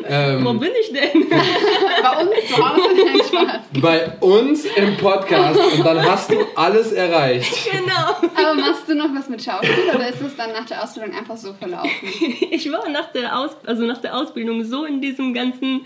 wo 0.00 0.06
Ähm, 0.06 0.58
bin 0.58 0.70
ich 0.80 0.92
denn? 0.92 1.28
Bei 1.28 2.24
uns 2.24 2.48
zu 2.48 2.56
Hause 2.56 2.82
nein, 3.04 3.20
Spaß. 3.24 3.80
bei 3.80 4.12
uns 4.20 4.64
im 4.64 4.96
Podcast 4.96 5.60
und 5.76 5.84
dann 5.86 6.02
hast 6.04 6.30
du 6.32 6.36
alles 6.56 6.90
erreicht. 6.92 7.70
genau. 7.70 8.30
Aber 8.34 8.54
machst 8.54 8.88
du 8.88 8.94
noch 8.96 9.14
was 9.14 9.28
mit 9.28 9.42
Schauspiel 9.42 9.70
oder 9.94 10.08
ist 10.08 10.20
es 10.20 10.36
dann 10.36 10.52
nach 10.52 10.66
der 10.66 10.82
Ausbildung 10.82 11.14
einfach 11.16 11.36
so 11.36 11.52
verlaufen? 11.54 11.88
Ich 12.50 12.70
war 12.72 12.88
nach 12.88 13.12
der, 13.12 13.38
Aus 13.38 13.50
also 13.64 13.84
nach 13.84 13.98
der 13.98 14.16
Ausbildung 14.16 14.64
so 14.64 14.84
in 14.84 15.00
diesem 15.00 15.32
ganzen 15.34 15.82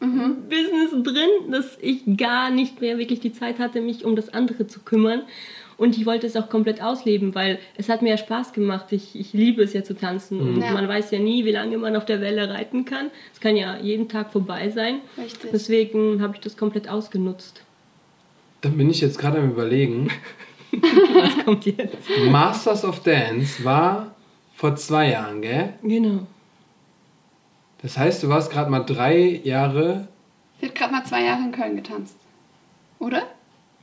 Tanzbusiness 0.00 1.02
drin, 1.02 1.50
dass 1.50 1.78
ich 1.80 2.02
gar 2.16 2.50
nicht 2.50 2.80
mehr 2.80 2.98
wirklich 2.98 3.20
die 3.20 3.32
Zeit 3.32 3.58
hatte, 3.58 3.80
mich 3.80 4.04
um 4.04 4.16
das 4.16 4.32
andere 4.32 4.66
zu 4.66 4.80
kümmern. 4.80 5.22
Und 5.78 5.96
ich 5.98 6.06
wollte 6.06 6.26
es 6.26 6.36
auch 6.36 6.48
komplett 6.48 6.82
ausleben, 6.82 7.34
weil 7.34 7.58
es 7.76 7.90
hat 7.90 8.00
mir 8.00 8.08
ja 8.10 8.16
Spaß 8.16 8.54
gemacht. 8.54 8.86
Ich, 8.92 9.14
ich 9.14 9.34
liebe 9.34 9.62
es 9.62 9.74
ja 9.74 9.84
zu 9.84 9.94
tanzen. 9.94 10.40
Und 10.40 10.60
Ja. 10.62 10.72
man 10.72 10.88
weiß 10.88 11.10
ja 11.10 11.18
nie, 11.18 11.44
wie 11.44 11.50
lange 11.52 11.76
man 11.76 11.96
auf 11.96 12.06
der 12.06 12.22
Welle 12.22 12.48
reiten 12.48 12.86
kann. 12.86 13.10
Es 13.34 13.40
kann 13.40 13.56
ja 13.56 13.76
jeden 13.78 14.08
Tag 14.08 14.32
vorbei 14.32 14.70
sein. 14.70 15.00
Richtig. 15.18 15.50
Deswegen 15.52 16.22
habe 16.22 16.34
ich 16.34 16.40
das 16.40 16.56
komplett 16.56 16.88
ausgenutzt. 16.88 17.62
Dann 18.62 18.78
bin 18.78 18.88
ich 18.88 19.02
jetzt 19.02 19.18
gerade 19.18 19.38
am 19.38 19.50
überlegen. 19.50 20.08
Was 20.72 21.44
kommt 21.44 21.66
jetzt? 21.66 22.08
Masters 22.30 22.82
of 22.84 23.02
Dance 23.02 23.62
war 23.62 24.14
vor 24.54 24.76
zwei 24.76 25.10
Jahren, 25.10 25.42
gell? 25.42 25.74
Genau. 25.82 26.26
Das 27.86 27.96
heißt, 27.96 28.24
du 28.24 28.28
warst 28.28 28.50
gerade 28.50 28.68
mal 28.68 28.80
drei 28.80 29.40
Jahre, 29.44 30.08
Ich 30.58 30.66
habe 30.66 30.76
gerade 30.76 30.92
mal 30.92 31.04
zwei 31.04 31.22
Jahre 31.22 31.44
in 31.44 31.52
Köln 31.52 31.76
getanzt. 31.76 32.16
Oder? 32.98 33.22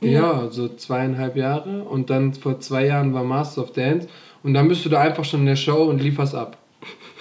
ja. 0.02 0.50
so 0.50 0.68
zweieinhalb 0.68 1.36
Jahre. 1.36 1.84
Und 1.84 2.10
dann 2.10 2.34
vor 2.34 2.60
zwei 2.60 2.84
Jahren 2.84 3.14
war 3.14 3.24
Masters 3.24 3.64
of 3.64 3.72
Dance. 3.72 4.06
Und 4.42 4.52
dann 4.52 4.68
bist 4.68 4.84
du 4.84 4.90
da 4.90 5.00
einfach 5.00 5.24
schon 5.24 5.40
in 5.40 5.46
der 5.46 5.56
Show 5.56 5.84
und 5.84 6.02
lieferst 6.02 6.34
ab. 6.34 6.58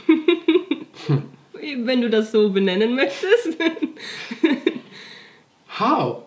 Wenn 1.78 2.02
du 2.02 2.10
das 2.10 2.34
so 2.34 2.50
benennen 2.50 2.96
möchtest. 2.96 3.58
How? 5.80 6.24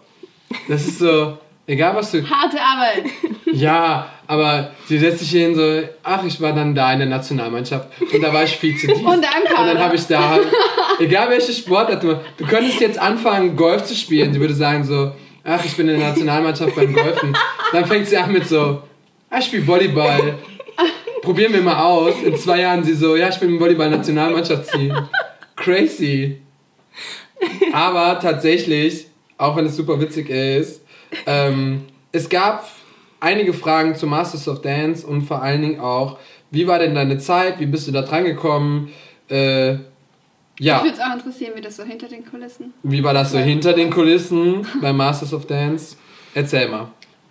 Das 0.68 0.86
ist 0.86 1.00
so, 1.00 1.36
egal 1.66 1.94
was 1.96 2.12
du. 2.12 2.28
Harte 2.28 2.58
Arbeit. 2.60 3.04
Ja, 3.52 4.10
aber 4.26 4.72
sie 4.86 4.98
setzt 4.98 5.20
sich 5.20 5.30
hin 5.30 5.54
so, 5.54 5.80
ach, 6.02 6.22
ich 6.24 6.38
war 6.42 6.52
dann 6.52 6.74
da 6.74 6.92
in 6.92 6.98
der 6.98 7.08
Nationalmannschaft 7.08 7.88
und 8.12 8.20
da 8.20 8.30
war 8.30 8.42
ich 8.42 8.54
Vize-Dienst. 8.58 9.02
Und 9.02 9.24
da 9.24 9.28
im 9.28 9.44
Kader. 9.44 9.60
Und 9.60 9.66
dann 9.68 9.78
habe 9.78 9.96
ich 9.96 10.06
da, 10.06 10.38
egal 10.98 11.30
welche 11.30 11.52
Sportart 11.54 12.02
du, 12.02 12.20
du 12.36 12.44
könntest 12.44 12.80
jetzt 12.80 12.98
anfangen, 12.98 13.56
Golf 13.56 13.84
zu 13.84 13.94
spielen. 13.94 14.34
Sie 14.34 14.40
würde 14.40 14.52
sagen 14.52 14.84
so, 14.84 15.12
ach, 15.42 15.64
ich 15.64 15.74
bin 15.74 15.88
in 15.88 15.98
der 15.98 16.08
Nationalmannschaft 16.08 16.74
beim 16.74 16.92
Golfen. 16.92 17.34
Dann 17.72 17.86
fängt 17.86 18.08
sie 18.08 18.18
an 18.18 18.32
mit 18.32 18.46
so, 18.46 18.82
ah, 19.30 19.38
ich 19.38 19.46
spiele 19.46 19.66
Volleyball. 19.66 20.34
Probieren 21.22 21.54
wir 21.54 21.62
mal 21.62 21.82
aus. 21.82 22.14
In 22.22 22.36
zwei 22.36 22.60
Jahren 22.60 22.84
sie 22.84 22.94
so, 22.94 23.16
ja, 23.16 23.28
ich 23.30 23.38
bin 23.38 23.50
im 23.50 23.60
Volleyball-Nationalmannschaftsteam. 23.60 25.08
Crazy. 25.54 26.42
Aber 27.72 28.18
tatsächlich, 28.20 29.06
auch 29.38 29.56
wenn 29.56 29.66
es 29.66 29.76
super 29.76 29.98
witzig 30.00 30.28
ist, 30.28 30.82
ähm, 31.26 31.82
es 32.12 32.28
gab 32.28 32.66
einige 33.20 33.52
Fragen 33.52 33.94
zu 33.94 34.06
Masters 34.06 34.48
of 34.48 34.62
Dance 34.62 35.06
und 35.06 35.22
vor 35.22 35.42
allen 35.42 35.62
Dingen 35.62 35.80
auch, 35.80 36.18
wie 36.50 36.66
war 36.66 36.78
denn 36.78 36.94
deine 36.94 37.18
Zeit? 37.18 37.58
Wie 37.60 37.66
bist 37.66 37.88
du 37.88 37.92
da 37.92 38.02
dran 38.02 38.24
gekommen? 38.24 38.90
Äh, 39.28 39.72
Mich 39.72 39.80
ja, 40.60 40.82
würde 40.82 40.94
es 40.96 41.00
auch 41.00 41.14
interessieren, 41.14 41.52
wie 41.56 41.60
das 41.60 41.76
so 41.76 41.82
hinter 41.82 42.08
den 42.08 42.24
Kulissen. 42.24 42.72
wie 42.82 43.02
war 43.02 43.12
das 43.14 43.32
so 43.32 43.38
hinter 43.38 43.72
den 43.72 43.90
Kulissen 43.90 44.66
bei 44.80 44.92
Masters 44.92 45.34
of 45.34 45.46
Dance? 45.46 45.96
Erzähl 46.34 46.68
mal. 46.68 46.88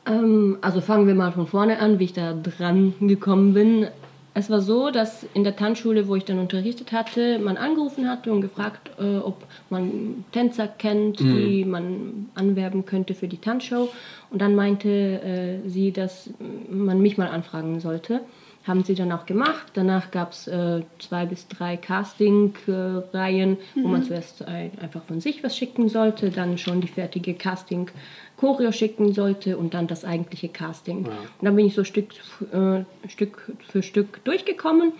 Ähm, 0.07 0.57
also 0.61 0.81
fangen 0.81 1.07
wir 1.07 1.15
mal 1.15 1.31
von 1.31 1.47
vorne 1.47 1.79
an, 1.79 1.99
wie 1.99 2.05
ich 2.05 2.13
da 2.13 2.33
dran 2.33 2.93
gekommen 3.01 3.53
bin. 3.53 3.87
Es 4.37 4.49
war 4.49 4.59
so, 4.59 4.91
dass 4.91 5.25
in 5.33 5.45
der 5.45 5.55
Tanzschule, 5.55 6.09
wo 6.09 6.15
ich 6.17 6.25
dann 6.25 6.39
unterrichtet 6.39 6.91
hatte, 6.91 7.39
man 7.39 7.55
angerufen 7.55 8.09
hatte 8.09 8.33
und 8.33 8.41
gefragt, 8.41 8.91
äh, 8.99 9.17
ob 9.19 9.45
man 9.69 10.25
Tänzer 10.33 10.67
kennt, 10.67 11.21
die 11.21 11.63
man 11.63 12.27
anwerben 12.35 12.85
könnte 12.85 13.13
für 13.13 13.29
die 13.29 13.37
Tanzshow. 13.37 13.87
Und 14.31 14.41
dann 14.41 14.53
meinte 14.53 14.89
äh, 14.89 15.69
sie, 15.69 15.93
dass 15.93 16.29
man 16.69 17.01
mich 17.01 17.17
mal 17.17 17.29
anfragen 17.29 17.79
sollte. 17.79 18.19
Haben 18.67 18.83
sie 18.83 18.95
dann 18.95 19.11
auch 19.11 19.25
gemacht. 19.27 19.67
Danach 19.75 20.09
gab 20.09 20.31
es 20.31 20.47
äh, 20.47 20.81
zwei 20.97 21.25
bis 21.27 21.47
drei 21.47 21.77
Casting-Reihen, 21.77 23.57
wo 23.75 23.87
man 23.87 24.03
zuerst 24.03 24.43
ein, 24.47 24.71
einfach 24.81 25.03
von 25.03 25.21
sich 25.21 25.43
was 25.43 25.55
schicken 25.55 25.87
sollte, 25.87 26.31
dann 26.31 26.57
schon 26.57 26.81
die 26.81 26.87
fertige 26.87 27.35
Casting-Choreo 27.35 28.71
schicken 28.71 29.13
sollte 29.13 29.57
und 29.57 29.73
dann 29.75 29.85
das 29.87 30.03
eigentliche 30.03 30.49
Casting. 30.49 31.05
Und 31.05 31.15
dann 31.41 31.55
bin 31.55 31.67
ich 31.67 31.75
so 31.75 31.83
Stück, 31.83 32.09
äh, 32.51 32.83
Stück 33.07 33.51
für 33.69 33.83
Stück 33.83 34.23
durchgekommen. 34.23 34.93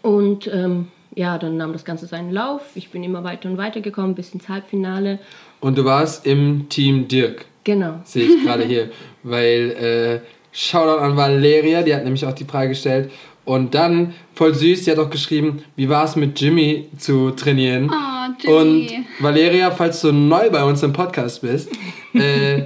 Und 0.00 0.46
ähm, 0.52 0.88
ja, 1.14 1.36
dann 1.38 1.56
nahm 1.58 1.72
das 1.72 1.84
Ganze 1.84 2.06
seinen 2.06 2.30
Lauf. 2.32 2.62
Ich 2.74 2.90
bin 2.90 3.04
immer 3.04 3.24
weiter 3.24 3.50
und 3.50 3.58
weiter 3.58 3.80
gekommen 3.82 4.14
bis 4.14 4.32
ins 4.32 4.48
Halbfinale. 4.48 5.18
Und 5.60 5.76
du 5.76 5.84
warst 5.84 6.26
im 6.26 6.68
Team 6.70 7.08
Dirk, 7.08 7.44
Genau. 7.64 8.00
sehe 8.04 8.24
ich 8.26 8.42
gerade 8.42 8.64
hier. 8.66 8.90
Weil, 9.22 9.70
äh, 10.24 10.26
Shoutout 10.52 11.00
an 11.02 11.16
Valeria, 11.16 11.82
die 11.82 11.94
hat 11.94 12.04
nämlich 12.04 12.24
auch 12.26 12.32
die 12.34 12.44
Frage 12.44 12.70
gestellt. 12.70 13.10
Und 13.44 13.74
dann, 13.74 14.14
voll 14.34 14.54
süß, 14.54 14.84
sie 14.84 14.90
hat 14.92 14.98
auch 14.98 15.10
geschrieben, 15.10 15.64
wie 15.74 15.88
war 15.88 16.04
es 16.04 16.14
mit 16.14 16.40
Jimmy 16.40 16.88
zu 16.98 17.30
trainieren? 17.32 17.90
Oh, 17.90 18.50
Und 18.60 18.82
Jimmy. 18.88 19.04
Valeria, 19.18 19.70
falls 19.72 20.00
du 20.02 20.12
neu 20.12 20.48
bei 20.50 20.62
uns 20.62 20.82
im 20.84 20.92
Podcast 20.92 21.42
bist, 21.42 21.68
äh, 22.14 22.62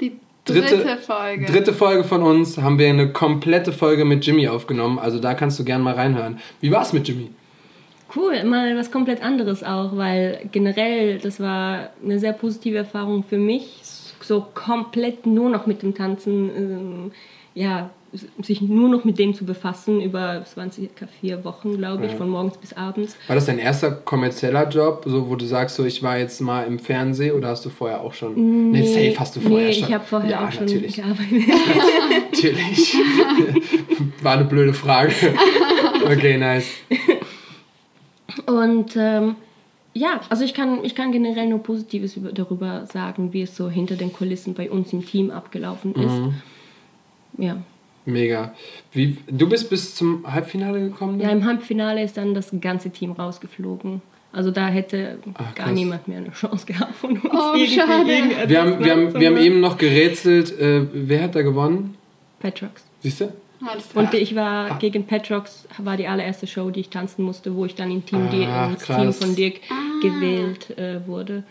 Die 0.00 0.12
dritte, 0.44 0.76
dritte- 0.76 0.96
Folge. 0.98 1.46
dritte 1.46 1.72
Folge 1.72 2.04
von 2.04 2.22
uns 2.22 2.58
haben 2.58 2.78
wir 2.78 2.88
eine 2.88 3.12
komplette 3.12 3.72
Folge 3.72 4.04
mit 4.04 4.24
Jimmy 4.24 4.46
aufgenommen. 4.48 4.98
Also 4.98 5.18
da 5.18 5.34
kannst 5.34 5.58
du 5.58 5.64
gerne 5.64 5.82
mal 5.82 5.94
reinhören. 5.94 6.38
Wie 6.60 6.70
war 6.70 6.82
es 6.82 6.92
mit 6.92 7.08
Jimmy? 7.08 7.30
Cool, 8.14 8.42
mal 8.44 8.76
was 8.76 8.90
komplett 8.90 9.22
anderes 9.22 9.62
auch, 9.62 9.96
weil 9.96 10.48
generell 10.50 11.18
das 11.18 11.38
war 11.38 11.90
eine 12.04 12.18
sehr 12.18 12.32
positive 12.32 12.78
Erfahrung 12.78 13.22
für 13.22 13.38
mich, 13.38 13.79
so 14.30 14.46
komplett 14.54 15.26
nur 15.26 15.50
noch 15.50 15.66
mit 15.66 15.82
dem 15.82 15.92
Tanzen 15.92 16.50
ähm, 16.56 17.12
ja, 17.52 17.90
sich 18.40 18.60
nur 18.60 18.88
noch 18.88 19.04
mit 19.04 19.18
dem 19.18 19.34
zu 19.34 19.44
befassen, 19.44 20.00
über 20.00 20.44
20, 20.44 20.88
vier 21.20 21.44
Wochen, 21.44 21.76
glaube 21.78 22.06
ich, 22.06 22.12
Ja. 22.12 22.18
von 22.18 22.28
morgens 22.28 22.56
bis 22.58 22.72
abends. 22.72 23.16
War 23.26 23.34
das 23.34 23.46
dein 23.46 23.58
erster 23.58 23.90
kommerzieller 23.90 24.68
Job, 24.68 25.02
so, 25.04 25.28
wo 25.28 25.34
du 25.34 25.44
sagst, 25.46 25.74
so, 25.74 25.84
ich 25.84 26.00
war 26.04 26.16
jetzt 26.16 26.40
mal 26.40 26.64
im 26.64 26.78
Fernsehen 26.78 27.34
oder 27.36 27.48
hast 27.48 27.64
du 27.64 27.70
vorher 27.70 28.00
auch 28.02 28.14
schon? 28.14 28.70
Nee, 28.70 28.86
safe 28.86 29.18
hast 29.18 29.34
du 29.34 29.40
vorher 29.40 29.66
nee, 29.66 29.72
schon. 29.74 29.88
ich 29.88 29.94
habe 29.94 30.04
vorher 30.04 30.30
ja, 30.30 30.46
auch 30.46 30.52
schon 30.52 30.66
natürlich. 30.66 30.94
gearbeitet. 30.94 31.30
Natürlich. 32.32 32.96
War 34.22 34.34
eine 34.34 34.44
blöde 34.44 34.72
Frage. 34.74 35.12
Okay, 36.02 36.38
nice. 36.38 36.66
Und 38.46 38.96
ähm, 38.96 39.36
ja, 39.92 40.20
also 40.28 40.44
ich 40.44 40.54
kann, 40.54 40.84
ich 40.84 40.94
kann 40.94 41.12
generell 41.12 41.48
nur 41.48 41.62
Positives 41.62 42.16
über, 42.16 42.32
darüber 42.32 42.86
sagen, 42.86 43.32
wie 43.32 43.42
es 43.42 43.56
so 43.56 43.68
hinter 43.68 43.96
den 43.96 44.12
Kulissen 44.12 44.54
bei 44.54 44.70
uns 44.70 44.92
im 44.92 45.04
Team 45.04 45.30
abgelaufen 45.30 45.94
ist. 45.94 46.12
Mhm. 46.12 46.34
Ja. 47.38 47.56
Mega. 48.04 48.54
Wie, 48.92 49.16
du 49.28 49.48
bist 49.48 49.68
bis 49.68 49.94
zum 49.94 50.24
Halbfinale 50.30 50.80
gekommen? 50.80 51.20
ja, 51.20 51.30
im 51.30 51.44
Halbfinale 51.44 52.02
ist 52.02 52.16
dann 52.16 52.34
das 52.34 52.50
ganze 52.60 52.90
Team 52.90 53.12
rausgeflogen. 53.12 54.00
Also 54.32 54.52
da 54.52 54.68
hätte 54.68 55.18
Ach, 55.34 55.54
gar 55.56 55.72
niemand 55.72 56.06
mehr 56.06 56.18
eine 56.18 56.30
Chance 56.30 56.66
gehabt 56.66 56.94
von 56.94 57.18
uns. 57.18 57.24
Oh, 57.24 57.54
irgendwie 57.54 57.74
schade. 57.74 58.06
wir, 58.46 58.60
haben, 58.60 58.84
wir, 58.84 58.92
haben, 58.92 59.14
wir 59.14 59.28
haben 59.28 59.36
eben 59.38 59.60
noch 59.60 59.76
gerätselt, 59.76 60.56
äh, 60.58 60.86
wer 60.92 61.22
hat 61.24 61.34
da 61.34 61.42
gewonnen? 61.42 61.96
Petrox. 62.38 62.84
Siehst 63.00 63.22
du? 63.22 63.32
Und 63.94 64.14
ich 64.14 64.34
war 64.34 64.78
gegen 64.78 65.06
Petrox, 65.06 65.66
war 65.78 65.96
die 65.96 66.06
allererste 66.06 66.46
Show, 66.46 66.70
die 66.70 66.80
ich 66.80 66.88
tanzen 66.88 67.24
musste, 67.24 67.54
wo 67.54 67.66
ich 67.66 67.74
dann 67.74 67.90
in 67.90 68.04
Team 68.04 68.30
D, 68.30 68.46
Ah, 68.46 68.70
ins 68.70 68.82
krass. 68.82 68.96
Team 68.96 69.12
von 69.12 69.36
Dirk 69.36 69.56
gewählt 70.02 70.78
äh, 70.78 71.06
wurde. 71.06 71.44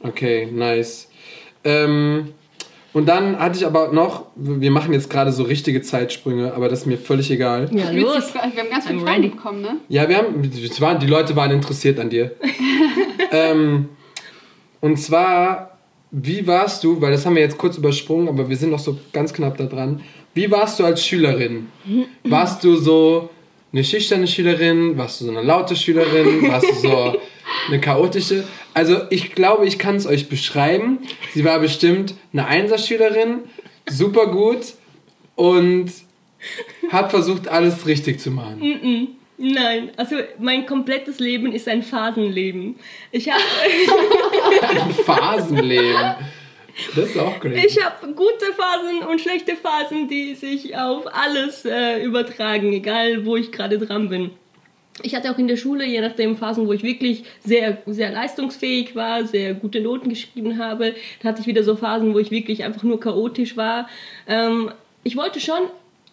Okay, 0.00 0.46
nice. 0.52 1.08
Ähm, 1.64 2.32
und 2.92 3.06
dann 3.06 3.38
hatte 3.38 3.58
ich 3.58 3.66
aber 3.66 3.92
noch, 3.92 4.26
wir 4.36 4.70
machen 4.70 4.92
jetzt 4.92 5.10
gerade 5.10 5.32
so 5.32 5.42
richtige 5.42 5.82
Zeitsprünge, 5.82 6.54
aber 6.54 6.68
das 6.68 6.80
ist 6.80 6.86
mir 6.86 6.96
völlig 6.96 7.30
egal. 7.30 7.68
Ja, 7.72 7.90
los. 7.90 8.32
wir 8.32 8.40
haben 8.42 8.70
ganz 8.70 8.86
viele 8.86 9.00
Fragen 9.00 9.30
bekommen, 9.30 9.60
ne? 9.60 9.76
Ja, 9.88 10.08
wir 10.08 10.16
haben, 10.16 10.40
es 10.42 10.80
waren, 10.80 10.98
die 10.98 11.06
Leute 11.06 11.36
waren 11.36 11.50
interessiert 11.50 11.98
an 11.98 12.08
dir. 12.08 12.30
ähm, 13.32 13.90
und 14.80 14.96
zwar, 14.98 15.78
wie 16.10 16.46
warst 16.46 16.84
du, 16.84 17.00
weil 17.00 17.12
das 17.12 17.26
haben 17.26 17.34
wir 17.34 17.42
jetzt 17.42 17.58
kurz 17.58 17.76
übersprungen, 17.76 18.28
aber 18.28 18.48
wir 18.48 18.56
sind 18.56 18.70
noch 18.70 18.78
so 18.78 18.96
ganz 19.12 19.32
knapp 19.34 19.58
da 19.58 19.64
dran. 19.64 20.00
Wie 20.36 20.50
warst 20.50 20.78
du 20.78 20.84
als 20.84 21.02
Schülerin? 21.04 21.68
Warst 22.24 22.62
du 22.62 22.76
so 22.76 23.30
eine 23.72 23.82
schüchterne 23.82 24.26
Schülerin? 24.26 24.98
Warst 24.98 25.20
du 25.20 25.24
so 25.24 25.30
eine 25.30 25.40
laute 25.40 25.74
Schülerin? 25.74 26.46
Warst 26.50 26.68
du 26.68 26.74
so 26.74 27.20
eine 27.68 27.80
chaotische? 27.80 28.44
Also 28.74 28.98
ich 29.08 29.32
glaube, 29.32 29.66
ich 29.66 29.78
kann 29.78 29.96
es 29.96 30.06
euch 30.06 30.28
beschreiben. 30.28 30.98
Sie 31.32 31.42
war 31.42 31.58
bestimmt 31.58 32.14
eine 32.34 32.46
Einserschülerin, 32.46 33.44
super 33.88 34.26
gut 34.26 34.74
und 35.36 35.90
hat 36.90 37.10
versucht, 37.10 37.48
alles 37.48 37.86
richtig 37.86 38.20
zu 38.20 38.30
machen. 38.30 39.16
Nein, 39.38 39.90
also 39.96 40.16
mein 40.38 40.66
komplettes 40.66 41.18
Leben 41.18 41.50
ist 41.50 41.66
ein 41.66 41.82
Phasenleben. 41.82 42.76
Ich 43.10 43.30
habe 43.30 43.40
Ein 44.68 44.92
Phasenleben. 44.92 46.14
Das 46.94 47.06
ist 47.10 47.18
auch 47.18 47.40
crazy. 47.40 47.66
ich 47.66 47.84
hab 47.84 48.02
gute 48.02 48.46
Phasen 48.56 49.06
und 49.08 49.20
schlechte 49.20 49.56
Phasen, 49.56 50.08
die 50.08 50.34
sich 50.34 50.76
auf 50.76 51.04
alles 51.12 51.64
äh, 51.64 52.02
übertragen, 52.02 52.72
egal 52.72 53.24
wo 53.24 53.36
ich 53.36 53.50
gerade 53.50 53.78
dran 53.78 54.08
bin. 54.08 54.30
Ich 55.02 55.14
hatte 55.14 55.30
auch 55.30 55.38
in 55.38 55.48
der 55.48 55.56
Schule, 55.56 55.84
je 55.84 56.00
nachdem 56.00 56.36
Phasen, 56.36 56.66
wo 56.66 56.72
ich 56.72 56.82
wirklich 56.82 57.24
sehr, 57.44 57.78
sehr 57.86 58.10
leistungsfähig 58.12 58.94
war, 58.94 59.26
sehr 59.26 59.54
gute 59.54 59.80
Noten 59.80 60.08
geschrieben 60.08 60.58
habe. 60.58 60.94
Da 61.22 61.28
hatte 61.28 61.42
ich 61.42 61.46
wieder 61.46 61.62
so 61.62 61.76
Phasen, 61.76 62.14
wo 62.14 62.18
ich 62.18 62.30
wirklich 62.30 62.64
einfach 62.64 62.82
nur 62.82 62.98
chaotisch 62.98 63.56
war. 63.56 63.88
Ähm, 64.26 64.70
ich 65.02 65.16
wollte 65.16 65.40
schon, 65.40 65.60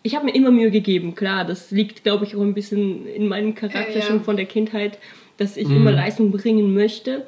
ich 0.02 0.15
habe 0.15 0.26
mir 0.26 0.36
immer 0.36 0.52
Mühe 0.52 0.69
gegeben, 0.69 1.15
klar, 1.15 1.45
das 1.45 1.71
liegt, 1.71 2.04
glaube 2.04 2.26
ich, 2.26 2.36
auch 2.36 2.41
ein 2.41 2.54
bisschen 2.54 3.08
in 3.08 3.28
meinem 3.28 3.56
Charakter 3.56 3.93
Ja, 3.93 3.99
ja. 3.99 4.02
schon 4.02 4.23
von 4.23 4.36
der 4.36 4.45
Kindheit, 4.45 4.97
dass 5.38 5.58
ich 5.58 5.69
immer 5.69 5.91
Leistung 5.91 6.32
bringen 6.32 6.73
möchte. 6.73 7.26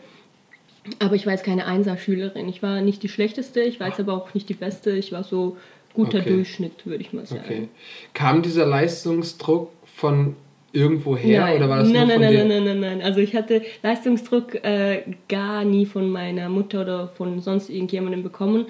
Aber 1.00 1.16
ich 1.16 1.26
war 1.26 1.34
jetzt 1.34 1.46
keine 1.46 1.66
Einser-Schülerin. 1.66 2.48
Ich 2.48 2.62
war 2.62 2.82
nicht 2.82 3.04
die 3.04 3.10
schlechteste, 3.10 3.62
ich 3.62 3.80
war 3.80 3.88
jetzt 3.88 4.00
aber 4.00 4.14
auch 4.14 4.34
nicht 4.34 4.50
die 4.50 4.54
beste. 4.54 4.92
Ich 4.92 5.12
war 5.12 5.24
so 5.24 5.58
guter 5.94 6.20
Okay. 6.20 6.30
Durchschnitt, 6.30 6.86
würde 6.86 7.02
ich 7.02 7.14
mal 7.14 7.26
sagen. 7.26 7.42
Okay. 7.46 7.68
Kam 8.14 8.42
dieser 8.42 8.66
Leistungsdruck 8.66 9.72
von 9.86 10.36
irgendwo 10.76 11.16
her 11.16 11.42
nein. 11.42 11.58
oder 11.58 11.70
war 11.70 11.78
das 11.80 11.90
nein, 11.90 12.08
nur 12.08 12.08
nein, 12.08 12.14
von 12.16 12.22
nein, 12.22 12.32
dir? 12.34 12.40
nein, 12.40 12.64
nein, 12.66 12.80
nein, 12.80 12.98
nein. 12.98 13.02
Also 13.02 13.20
ich 13.22 13.36
hatte 13.36 13.64
Leistungsdruck 13.82 14.56
äh, 14.64 15.04
gar 15.30 15.64
nie 15.64 15.86
von 15.86 16.10
meiner 16.10 16.50
Mutter 16.50 16.82
oder 16.82 17.08
von 17.08 17.40
sonst 17.40 17.70
irgendjemandem 17.70 18.24
bekommen. 18.24 18.68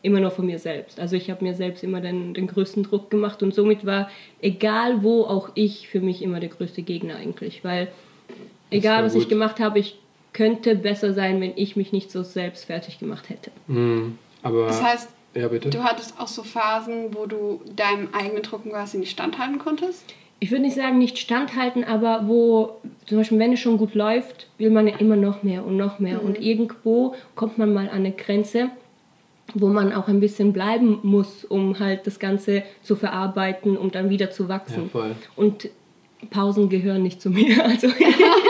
Immer 0.00 0.20
nur 0.20 0.30
von 0.30 0.46
mir 0.46 0.60
selbst. 0.60 1.00
Also 1.00 1.16
ich 1.16 1.28
habe 1.28 1.44
mir 1.44 1.54
selbst 1.54 1.82
immer 1.82 2.00
den, 2.00 2.32
den 2.32 2.46
größten 2.46 2.84
Druck 2.84 3.10
gemacht 3.10 3.42
und 3.42 3.52
somit 3.52 3.84
war, 3.84 4.08
egal 4.40 5.02
wo, 5.02 5.24
auch 5.24 5.50
ich 5.54 5.88
für 5.88 6.00
mich 6.00 6.22
immer 6.22 6.38
der 6.38 6.50
größte 6.50 6.82
Gegner 6.82 7.16
eigentlich. 7.16 7.64
Weil 7.64 7.88
egal 8.70 9.02
was 9.02 9.16
ich 9.16 9.22
gut. 9.22 9.30
gemacht 9.30 9.58
habe, 9.58 9.80
ich 9.80 9.98
könnte 10.32 10.76
besser 10.76 11.12
sein, 11.14 11.40
wenn 11.40 11.52
ich 11.56 11.76
mich 11.76 11.92
nicht 11.92 12.10
so 12.10 12.22
selbst 12.22 12.66
fertig 12.66 12.98
gemacht 12.98 13.28
hätte. 13.28 13.50
Hm, 13.66 14.18
aber 14.42 14.66
Das 14.66 14.82
heißt, 14.82 15.08
ja 15.34 15.48
bitte. 15.48 15.70
du 15.70 15.82
hattest 15.82 16.18
auch 16.20 16.28
so 16.28 16.42
Phasen, 16.42 17.14
wo 17.14 17.26
du 17.26 17.60
deinem 17.74 18.08
eigenen 18.12 18.42
Druck 18.42 18.68
quasi 18.68 18.98
nicht 18.98 19.10
standhalten 19.10 19.58
konntest? 19.58 20.04
ich 20.40 20.50
würde 20.50 20.62
nicht 20.62 20.76
sagen, 20.76 20.98
nicht 20.98 21.18
standhalten, 21.18 21.82
aber 21.84 22.28
wo, 22.28 22.76
zum 23.06 23.18
Beispiel, 23.18 23.38
wenn 23.40 23.52
es 23.52 23.60
schon 23.60 23.76
gut 23.76 23.94
läuft, 23.94 24.46
will 24.58 24.70
man 24.70 24.86
ja 24.86 24.96
immer 24.96 25.16
noch 25.16 25.42
mehr 25.42 25.64
und 25.66 25.76
noch 25.76 25.98
mehr. 25.98 26.22
Und 26.22 26.40
irgendwo 26.40 27.14
kommt 27.34 27.58
man 27.58 27.74
mal 27.74 27.88
an 27.88 27.96
eine 27.96 28.12
Grenze, 28.12 28.70
wo 29.54 29.68
man 29.68 29.92
auch 29.92 30.06
ein 30.06 30.20
bisschen 30.20 30.52
bleiben 30.52 31.00
muss, 31.02 31.44
um 31.44 31.80
halt 31.80 32.06
das 32.06 32.20
Ganze 32.20 32.62
zu 32.82 32.94
verarbeiten, 32.94 33.76
um 33.76 33.90
dann 33.90 34.10
wieder 34.10 34.30
zu 34.30 34.48
wachsen. 34.48 34.84
Ja, 34.84 34.88
voll. 34.90 35.16
Und 35.34 35.70
Pausen 36.30 36.68
gehören 36.68 37.02
nicht 37.02 37.20
zu 37.20 37.30
mir. 37.30 37.64
Also 37.64 37.88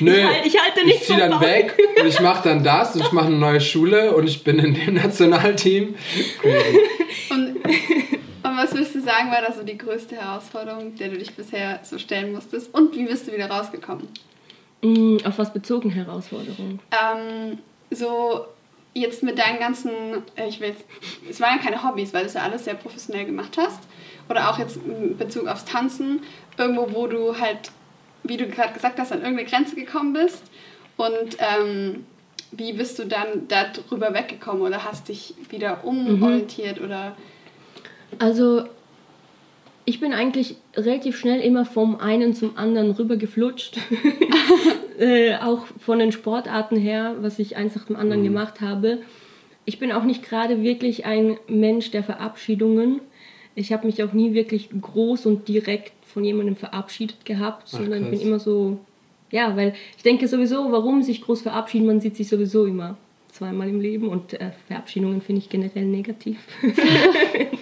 Nö, 0.00 0.12
ich, 0.16 0.24
halt- 0.24 0.46
ich 0.46 0.60
halte 0.60 0.84
nicht 0.84 0.96
ich 1.00 1.06
zieh 1.06 1.16
dann 1.16 1.40
weg 1.40 1.76
und 2.00 2.06
ich 2.06 2.20
mache 2.20 2.48
dann 2.48 2.62
das 2.64 2.94
und 2.94 3.02
ich 3.02 3.12
mache 3.12 3.26
eine 3.26 3.36
neue 3.36 3.60
Schule 3.60 4.14
und 4.14 4.28
ich 4.28 4.44
bin 4.44 4.58
in 4.58 4.74
dem 4.74 4.94
Nationalteam. 5.02 5.94
Crazy. 6.40 6.78
Und, 7.30 7.56
und 7.64 8.56
was 8.56 8.72
würdest 8.72 8.94
du 8.94 9.00
sagen, 9.00 9.30
war 9.30 9.42
da 9.42 9.52
so 9.52 9.62
die 9.62 9.76
größte 9.78 10.16
Herausforderung, 10.16 10.94
der 10.96 11.08
du 11.08 11.18
dich 11.18 11.34
bisher 11.34 11.80
so 11.82 11.98
stellen 11.98 12.32
musstest? 12.32 12.72
Und 12.74 12.94
wie 12.96 13.04
bist 13.06 13.26
du 13.28 13.32
wieder 13.32 13.50
rausgekommen? 13.50 14.08
Mm, 14.82 15.16
Auf 15.24 15.38
was 15.38 15.52
bezogen 15.52 15.90
Herausforderungen? 15.90 16.78
Ähm, 16.92 17.58
so 17.90 18.46
jetzt 18.94 19.22
mit 19.22 19.38
deinen 19.38 19.58
ganzen, 19.58 19.90
äh, 20.36 20.48
ich 20.48 20.60
will 20.60 20.68
jetzt, 20.68 20.84
es 21.28 21.40
waren 21.40 21.58
ja 21.58 21.62
keine 21.62 21.82
Hobbys, 21.84 22.12
weil 22.14 22.22
du 22.22 22.26
es 22.28 22.34
ja 22.34 22.42
alles 22.42 22.64
sehr 22.64 22.74
professionell 22.74 23.24
gemacht 23.26 23.56
hast. 23.58 23.80
Oder 24.28 24.50
auch 24.50 24.58
jetzt 24.58 24.76
in 24.76 25.16
Bezug 25.16 25.46
aufs 25.48 25.64
Tanzen, 25.64 26.20
irgendwo, 26.58 26.88
wo 26.92 27.06
du 27.06 27.38
halt, 27.38 27.70
wie 28.24 28.36
du 28.36 28.46
gerade 28.46 28.72
gesagt 28.74 28.98
hast, 28.98 29.12
an 29.12 29.20
irgendeine 29.20 29.48
Grenze 29.48 29.74
gekommen 29.74 30.12
bist. 30.12 30.42
Und 30.96 31.36
ähm, 31.38 32.04
wie 32.50 32.72
bist 32.72 32.98
du 32.98 33.06
dann 33.06 33.48
darüber 33.48 34.14
weggekommen 34.14 34.62
oder 34.62 34.84
hast 34.84 35.08
dich 35.08 35.34
wieder 35.50 35.84
umorientiert 35.84 36.80
oder 36.80 37.16
Also, 38.18 38.64
ich 39.84 40.00
bin 40.00 40.12
eigentlich 40.12 40.56
relativ 40.76 41.18
schnell 41.18 41.40
immer 41.40 41.64
vom 41.64 41.98
einen 42.00 42.34
zum 42.34 42.56
anderen 42.56 42.90
rüber 42.90 43.16
geflutscht. 43.16 43.78
äh, 44.98 45.36
auch 45.36 45.66
von 45.78 45.98
den 45.98 46.12
Sportarten 46.12 46.76
her, 46.76 47.16
was 47.20 47.38
ich 47.38 47.56
eins 47.56 47.74
nach 47.74 47.84
dem 47.84 47.96
anderen 47.96 48.24
gemacht 48.24 48.60
habe. 48.60 48.98
Ich 49.64 49.78
bin 49.78 49.92
auch 49.92 50.04
nicht 50.04 50.22
gerade 50.22 50.62
wirklich 50.62 51.04
ein 51.04 51.38
Mensch 51.46 51.90
der 51.90 52.02
Verabschiedungen. 52.02 53.00
Ich 53.58 53.72
habe 53.72 53.86
mich 53.86 54.02
auch 54.02 54.12
nie 54.12 54.34
wirklich 54.34 54.68
groß 54.80 55.26
und 55.26 55.48
direkt 55.48 55.92
von 56.06 56.24
jemandem 56.24 56.56
verabschiedet 56.56 57.24
gehabt, 57.24 57.64
Ach, 57.66 57.78
sondern 57.78 58.02
krass. 58.02 58.10
bin 58.10 58.20
immer 58.20 58.38
so, 58.38 58.78
ja, 59.30 59.56
weil 59.56 59.74
ich 59.96 60.02
denke 60.02 60.28
sowieso, 60.28 60.70
warum 60.70 61.02
sich 61.02 61.20
groß 61.20 61.42
verabschieden, 61.42 61.86
man 61.86 62.00
sieht 62.00 62.16
sich 62.16 62.28
sowieso 62.28 62.66
immer 62.66 62.96
zweimal 63.32 63.68
im 63.68 63.80
Leben 63.80 64.08
und 64.08 64.34
äh, 64.34 64.50
Verabschiedungen 64.66 65.20
finde 65.20 65.40
ich 65.42 65.48
generell 65.48 65.84
negativ. 65.84 66.38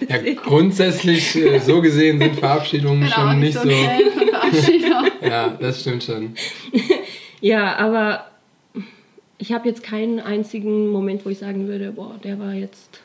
Ja, 0.09 0.33
grundsätzlich 0.35 1.35
äh, 1.35 1.59
so 1.59 1.81
gesehen 1.81 2.19
sind 2.19 2.37
Verabschiedungen 2.37 3.01
bin 3.01 3.09
auch 3.11 3.15
schon 3.15 3.39
nicht 3.41 3.65
nicht 3.65 4.85
so 4.85 4.89
so. 4.89 5.25
Ja, 5.27 5.49
das 5.59 5.81
stimmt 5.81 6.03
schon. 6.03 6.33
Ja, 7.41 7.75
aber 7.75 8.25
ich 9.37 9.51
habe 9.51 9.67
jetzt 9.67 9.83
keinen 9.83 10.19
einzigen 10.19 10.87
Moment, 10.87 11.25
wo 11.25 11.29
ich 11.29 11.37
sagen 11.37 11.67
würde, 11.67 11.91
boah, 11.91 12.15
der 12.23 12.39
war 12.39 12.53
jetzt. 12.53 13.01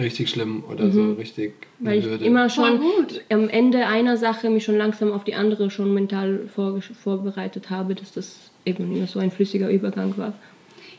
Richtig 0.00 0.30
schlimm 0.30 0.64
oder 0.70 0.90
so 0.90 1.12
richtig 1.12 1.52
Mhm. 1.78 1.86
Weil 1.86 1.98
ich 1.98 2.04
Hürde. 2.06 2.24
immer 2.24 2.48
schon 2.48 2.78
gut. 2.80 3.20
am 3.30 3.48
Ende 3.48 3.86
einer 3.86 4.16
Sache 4.16 4.48
mich 4.50 4.64
schon 4.64 4.76
langsam 4.78 5.12
auf 5.12 5.24
die 5.24 5.34
andere 5.34 5.70
schon 5.70 5.92
mental 5.94 6.48
vorge- 6.54 6.94
vorbereitet 6.94 7.70
habe, 7.70 7.94
dass 7.94 8.12
das 8.12 8.36
eben 8.64 8.94
immer 8.96 9.06
so 9.06 9.18
ein 9.18 9.30
flüssiger 9.30 9.68
Übergang 9.70 10.16
war. 10.16 10.32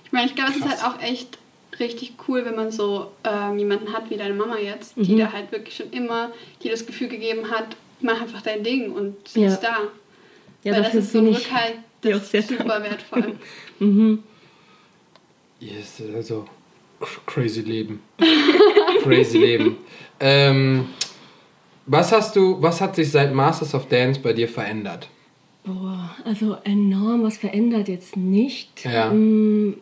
Ich 0.06 0.12
meine, 0.12 0.28
ich 0.28 0.36
glaube, 0.36 0.52
es 0.52 0.58
ist 0.58 0.68
halt 0.70 0.84
auch 0.86 1.02
echt 1.02 1.38
richtig 1.80 2.14
cool, 2.28 2.46
wenn 2.46 2.56
man 2.56 2.72
so 2.72 3.12
ähm, 3.24 3.58
jemanden 3.58 3.94
hat 3.94 4.10
wie 4.10 4.18
deine 4.18 4.34
Mama 4.34 4.58
jetzt, 4.60 4.94
die 4.98 5.14
Mhm. 5.14 5.20
da 5.20 5.32
halt 5.34 5.52
wirklich 5.52 5.76
schon 5.76 5.90
immer 5.92 6.32
dir 6.64 6.72
das 6.72 6.86
Gefühl 6.86 7.08
gegeben 7.08 7.50
hat, 7.50 7.76
mach 8.02 8.22
einfach 8.22 8.42
dein 8.42 8.64
Ding 8.64 8.92
und 8.92 9.16
sie 9.28 9.42
Ja. 9.44 9.48
ist 9.48 9.62
da. 9.62 9.78
Ja, 10.64 10.74
Weil 10.74 10.84
das 10.84 10.94
ist 10.96 11.12
so 11.12 11.20
ein 11.20 11.28
Rückhalt, 11.28 11.76
das 12.02 12.16
auch 12.22 12.24
sehr 12.24 12.40
ist 12.42 12.50
super 12.50 12.64
dankbar. 12.66 12.84
wertvoll. 12.84 13.36
Mhm. 13.80 14.22
Yes, 15.60 16.02
also 16.16 16.46
cr- 17.00 17.20
crazy 17.26 17.62
Leben. 17.62 18.00
crazy 19.04 19.38
Leben. 19.38 19.78
Ähm, 20.20 20.86
Was 21.86 22.12
hast 22.12 22.36
du, 22.36 22.62
was 22.62 22.80
hat 22.82 22.96
sich 22.96 23.12
seit 23.12 23.34
Masters 23.34 23.74
of 23.76 23.88
Dance 23.88 24.20
bei 24.20 24.34
dir 24.34 24.48
verändert? 24.48 25.08
Boah, 25.64 26.10
also 26.26 26.58
enorm 26.64 27.24
was 27.24 27.38
verändert 27.38 27.88
jetzt 27.88 28.16
nicht. 28.18 28.84
Ja. 28.86 29.12
Mm, 29.12 29.76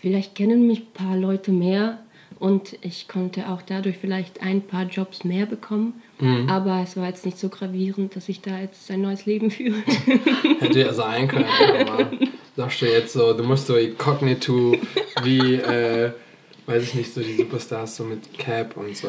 Vielleicht 0.00 0.34
kennen 0.34 0.66
mich 0.66 0.80
ein 0.80 0.92
paar 0.94 1.16
Leute 1.16 1.50
mehr 1.52 1.98
und 2.38 2.78
ich 2.80 3.06
konnte 3.06 3.48
auch 3.50 3.60
dadurch 3.60 3.98
vielleicht 3.98 4.40
ein 4.42 4.62
paar 4.62 4.84
Jobs 4.84 5.24
mehr 5.24 5.44
bekommen. 5.44 6.00
Mhm. 6.20 6.48
Aber 6.48 6.80
es 6.82 6.96
war 6.96 7.06
jetzt 7.06 7.26
nicht 7.26 7.38
so 7.38 7.48
gravierend, 7.50 8.16
dass 8.16 8.28
ich 8.30 8.40
da 8.40 8.58
jetzt 8.60 8.90
ein 8.90 9.02
neues 9.02 9.26
Leben 9.26 9.50
führe. 9.56 9.76
Hätte 10.60 10.80
ja 10.80 10.92
sein 10.94 11.28
können, 11.28 11.44
aber 11.86 12.10
sagst 12.56 12.80
du 12.80 12.86
jetzt 12.86 13.12
so, 13.12 13.34
du 13.34 13.42
musst 13.42 13.66
so 13.66 13.76
incognito 13.76 14.74
wie, 15.22 15.56
äh, 15.56 16.12
weiß 16.70 16.82
ich 16.84 16.94
nicht, 16.94 17.12
so 17.12 17.20
die 17.20 17.34
Superstars 17.36 17.96
so 17.96 18.04
mit 18.04 18.38
Cap 18.38 18.76
und 18.76 18.96
so 18.96 19.08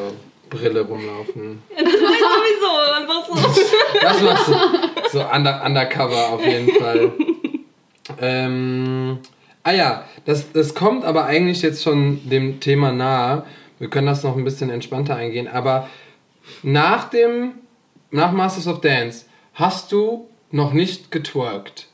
Brille 0.50 0.82
rumlaufen. 0.82 1.62
das 1.74 1.84
war 1.84 1.92
sowieso 1.92 2.92
einfach 2.94 3.26
so. 3.26 4.00
Das 4.00 4.22
machst 4.22 4.48
du. 4.48 4.54
So 5.10 5.24
under, 5.24 5.64
undercover 5.64 6.30
auf 6.30 6.44
jeden 6.44 6.70
Fall. 6.78 7.12
Ähm, 8.20 9.18
ah 9.62 9.72
ja, 9.72 10.04
das, 10.24 10.52
das 10.52 10.74
kommt 10.74 11.04
aber 11.04 11.24
eigentlich 11.26 11.62
jetzt 11.62 11.82
schon 11.82 12.28
dem 12.28 12.60
Thema 12.60 12.92
nahe. 12.92 13.44
Wir 13.78 13.88
können 13.88 14.06
das 14.06 14.22
noch 14.22 14.36
ein 14.36 14.44
bisschen 14.44 14.70
entspannter 14.70 15.16
eingehen. 15.16 15.48
Aber 15.48 15.88
nach 16.62 17.08
dem, 17.10 17.52
nach 18.10 18.32
Masters 18.32 18.66
of 18.66 18.80
Dance, 18.80 19.26
hast 19.54 19.92
du 19.92 20.28
noch 20.50 20.72
nicht 20.72 21.10
getwerkt. 21.10 21.88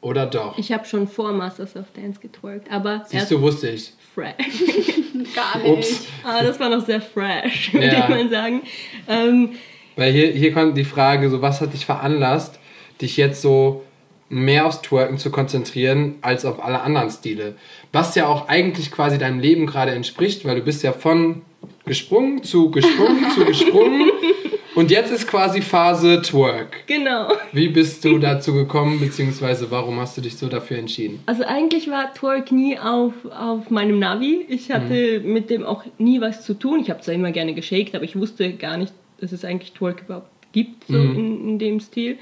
Oder 0.00 0.26
doch? 0.26 0.56
Ich 0.56 0.72
habe 0.72 0.86
schon 0.86 1.06
vor 1.06 1.32
Masters 1.32 1.76
of 1.76 1.86
Dance 1.94 2.20
getwerkt, 2.20 2.70
aber 2.70 3.04
Siehst 3.06 3.30
du, 3.30 3.40
wusste 3.42 3.68
ich. 3.68 3.92
Fresh. 4.20 4.36
Gar 5.34 5.58
nicht. 5.62 5.68
Ups. 5.70 6.06
aber 6.24 6.42
das 6.46 6.60
war 6.60 6.68
noch 6.70 6.84
sehr 6.84 7.00
fresh, 7.00 7.72
würde 7.72 7.86
Ja. 7.86 8.04
ich 8.04 8.08
mal 8.08 8.28
sagen. 8.28 8.62
Ähm, 9.08 9.50
Weil 9.96 10.12
hier, 10.12 10.28
hier 10.32 10.52
kommt 10.52 10.76
die 10.76 10.84
Frage, 10.84 11.30
so 11.30 11.42
was 11.42 11.60
hat 11.60 11.72
dich 11.72 11.86
veranlasst, 11.86 12.58
dich 13.00 13.16
jetzt 13.16 13.42
so 13.42 13.82
mehr 14.28 14.66
aufs 14.66 14.80
Twerken 14.82 15.18
zu 15.18 15.30
konzentrieren 15.30 16.16
als 16.22 16.44
auf 16.44 16.62
alle 16.64 16.80
anderen 16.82 17.10
Stile. 17.10 17.56
Was 17.92 18.14
ja 18.14 18.26
auch 18.26 18.48
eigentlich 18.48 18.90
quasi 18.92 19.18
deinem 19.18 19.40
Leben 19.40 19.66
gerade 19.66 19.90
entspricht, 19.92 20.44
weil 20.44 20.56
du 20.56 20.62
bist 20.62 20.82
ja 20.84 20.92
von 20.92 21.42
gesprungen 21.84 22.42
zu 22.44 22.70
gesprungen 22.70 23.28
zu 23.34 23.44
gesprungen 23.44 24.10
und 24.80 24.90
jetzt 24.90 25.12
ist 25.12 25.28
quasi 25.28 25.60
Phase 25.60 26.22
Twerk. 26.22 26.86
genau. 26.86 27.28
Wie 27.52 27.68
bist 27.68 28.02
du 28.02 28.18
dazu 28.18 28.54
gekommen, 28.54 28.98
beziehungsweise 28.98 29.70
warum 29.70 30.00
hast 30.00 30.16
du 30.16 30.22
dich 30.22 30.38
so 30.38 30.48
dafür 30.48 30.78
entschieden? 30.78 31.20
Also 31.26 31.44
eigentlich 31.44 31.90
war 31.90 32.14
Twerk 32.14 32.50
nie 32.50 32.78
auf, 32.78 33.12
auf 33.30 33.68
meinem 33.68 33.98
Navi. 33.98 34.46
Ich 34.48 34.70
hatte 34.70 35.20
mit 35.20 35.50
dem 35.50 35.64
auch 35.64 35.84
nie 35.98 36.22
was 36.22 36.46
zu 36.46 36.54
tun. 36.54 36.80
Ich 36.80 36.88
habe 36.88 37.02
zwar 37.02 37.12
immer 37.12 37.30
gerne 37.30 37.52
geshakt, 37.52 37.94
aber 37.94 38.04
ich 38.04 38.16
wusste 38.16 38.54
gar 38.54 38.78
nicht, 38.78 38.94
dass 39.20 39.32
es 39.32 39.44
eigentlich 39.44 39.72
Twerk 39.72 40.04
überhaupt 40.06 40.30
gibt, 40.52 40.86
so 40.88 40.96
in, 40.96 41.50
in 41.50 41.58
dem 41.58 41.80
Stil. 41.80 42.16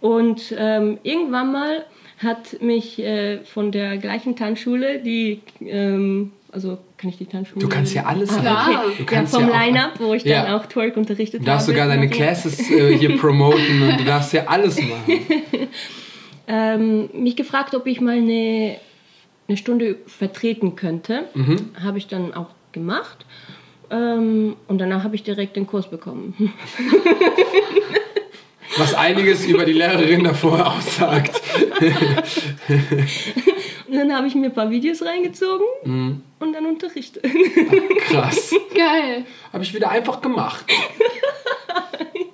Und 0.00 0.52
ähm, 0.58 0.98
irgendwann 1.04 1.52
mal 1.52 1.84
hat 2.18 2.60
mich 2.60 2.98
äh, 2.98 3.38
von 3.44 3.70
der 3.70 3.98
gleichen 3.98 4.34
Tanzschule, 4.34 4.98
die, 4.98 5.42
ähm, 5.60 6.32
also 6.52 6.78
kann 6.96 7.10
ich 7.10 7.18
die 7.18 7.26
Tanzschule? 7.26 7.60
Du 7.60 7.68
kannst 7.68 7.94
ja 7.94 8.04
alles 8.06 8.30
ah, 8.30 8.42
sagen. 8.42 8.76
okay. 8.76 8.94
Du 8.98 9.02
ja, 9.02 9.08
kannst 9.08 9.34
vom 9.34 9.48
ja 9.48 9.64
Line-Up, 9.64 9.92
wo 10.00 10.14
ich 10.14 10.22
dann 10.24 10.32
Ja. 10.46 10.56
auch 10.56 10.66
Twerk 10.66 10.96
unterrichtet 10.96 11.40
Du 11.42 11.46
darfst 11.46 11.68
habe. 11.68 11.76
sogar 11.78 11.88
deine 11.88 12.08
Classes 12.08 12.70
äh, 12.70 12.96
hier 12.96 13.16
promoten 13.18 13.82
und 13.82 14.00
du 14.00 14.04
darfst 14.04 14.32
ja 14.32 14.46
alles 14.46 14.80
machen. 14.82 15.20
ähm, 16.48 17.08
mich 17.12 17.36
gefragt, 17.36 17.74
ob 17.74 17.86
ich 17.86 18.00
mal 18.00 18.16
eine, 18.16 18.76
eine 19.48 19.56
Stunde 19.56 19.96
vertreten 20.06 20.74
könnte. 20.76 21.24
Mhm. 21.34 21.70
Habe 21.82 21.98
ich 21.98 22.06
dann 22.08 22.34
auch 22.34 22.48
gemacht. 22.72 23.24
Ähm, 23.92 24.54
und 24.68 24.78
danach 24.78 25.02
habe 25.04 25.16
ich 25.16 25.22
direkt 25.24 25.56
den 25.56 25.66
Kurs 25.66 25.90
bekommen. 25.90 26.52
Was 28.76 28.94
einiges 28.94 29.44
über 29.46 29.64
die 29.64 29.72
Lehrerin 29.72 30.22
davor 30.22 30.74
aussagt. 30.76 31.40
Und 33.88 33.96
dann 33.96 34.14
habe 34.14 34.28
ich 34.28 34.36
mir 34.36 34.46
ein 34.46 34.54
paar 34.54 34.70
Videos 34.70 35.02
reingezogen 35.04 35.66
Mhm. 35.84 36.22
Und 36.40 36.52
dann 36.52 36.66
unterrichtet. 36.66 37.24
Krass. 38.08 38.54
Geil. 38.74 39.24
Habe 39.52 39.62
ich 39.62 39.74
wieder 39.74 39.90
einfach 39.90 40.20
gemacht. 40.20 40.64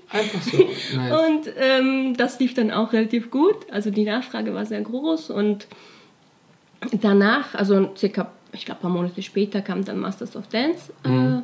Einfach 0.08 0.40
so. 0.40 0.58
Nice. 0.96 1.28
Und 1.28 1.52
ähm, 1.58 2.16
das 2.16 2.38
lief 2.38 2.54
dann 2.54 2.70
auch 2.70 2.92
relativ 2.92 3.30
gut. 3.30 3.56
Also 3.70 3.90
die 3.90 4.04
Nachfrage 4.04 4.54
war 4.54 4.64
sehr 4.64 4.80
groß 4.80 5.30
und 5.30 5.66
danach, 6.92 7.54
also 7.54 7.90
circa, 7.96 8.30
ich 8.52 8.64
glaube, 8.64 8.80
ein 8.80 8.82
paar 8.82 8.90
Monate 8.90 9.20
später 9.20 9.60
kam 9.60 9.84
dann 9.84 9.98
Masters 9.98 10.36
of 10.36 10.46
Dance. 10.46 10.92
Äh, 11.04 11.42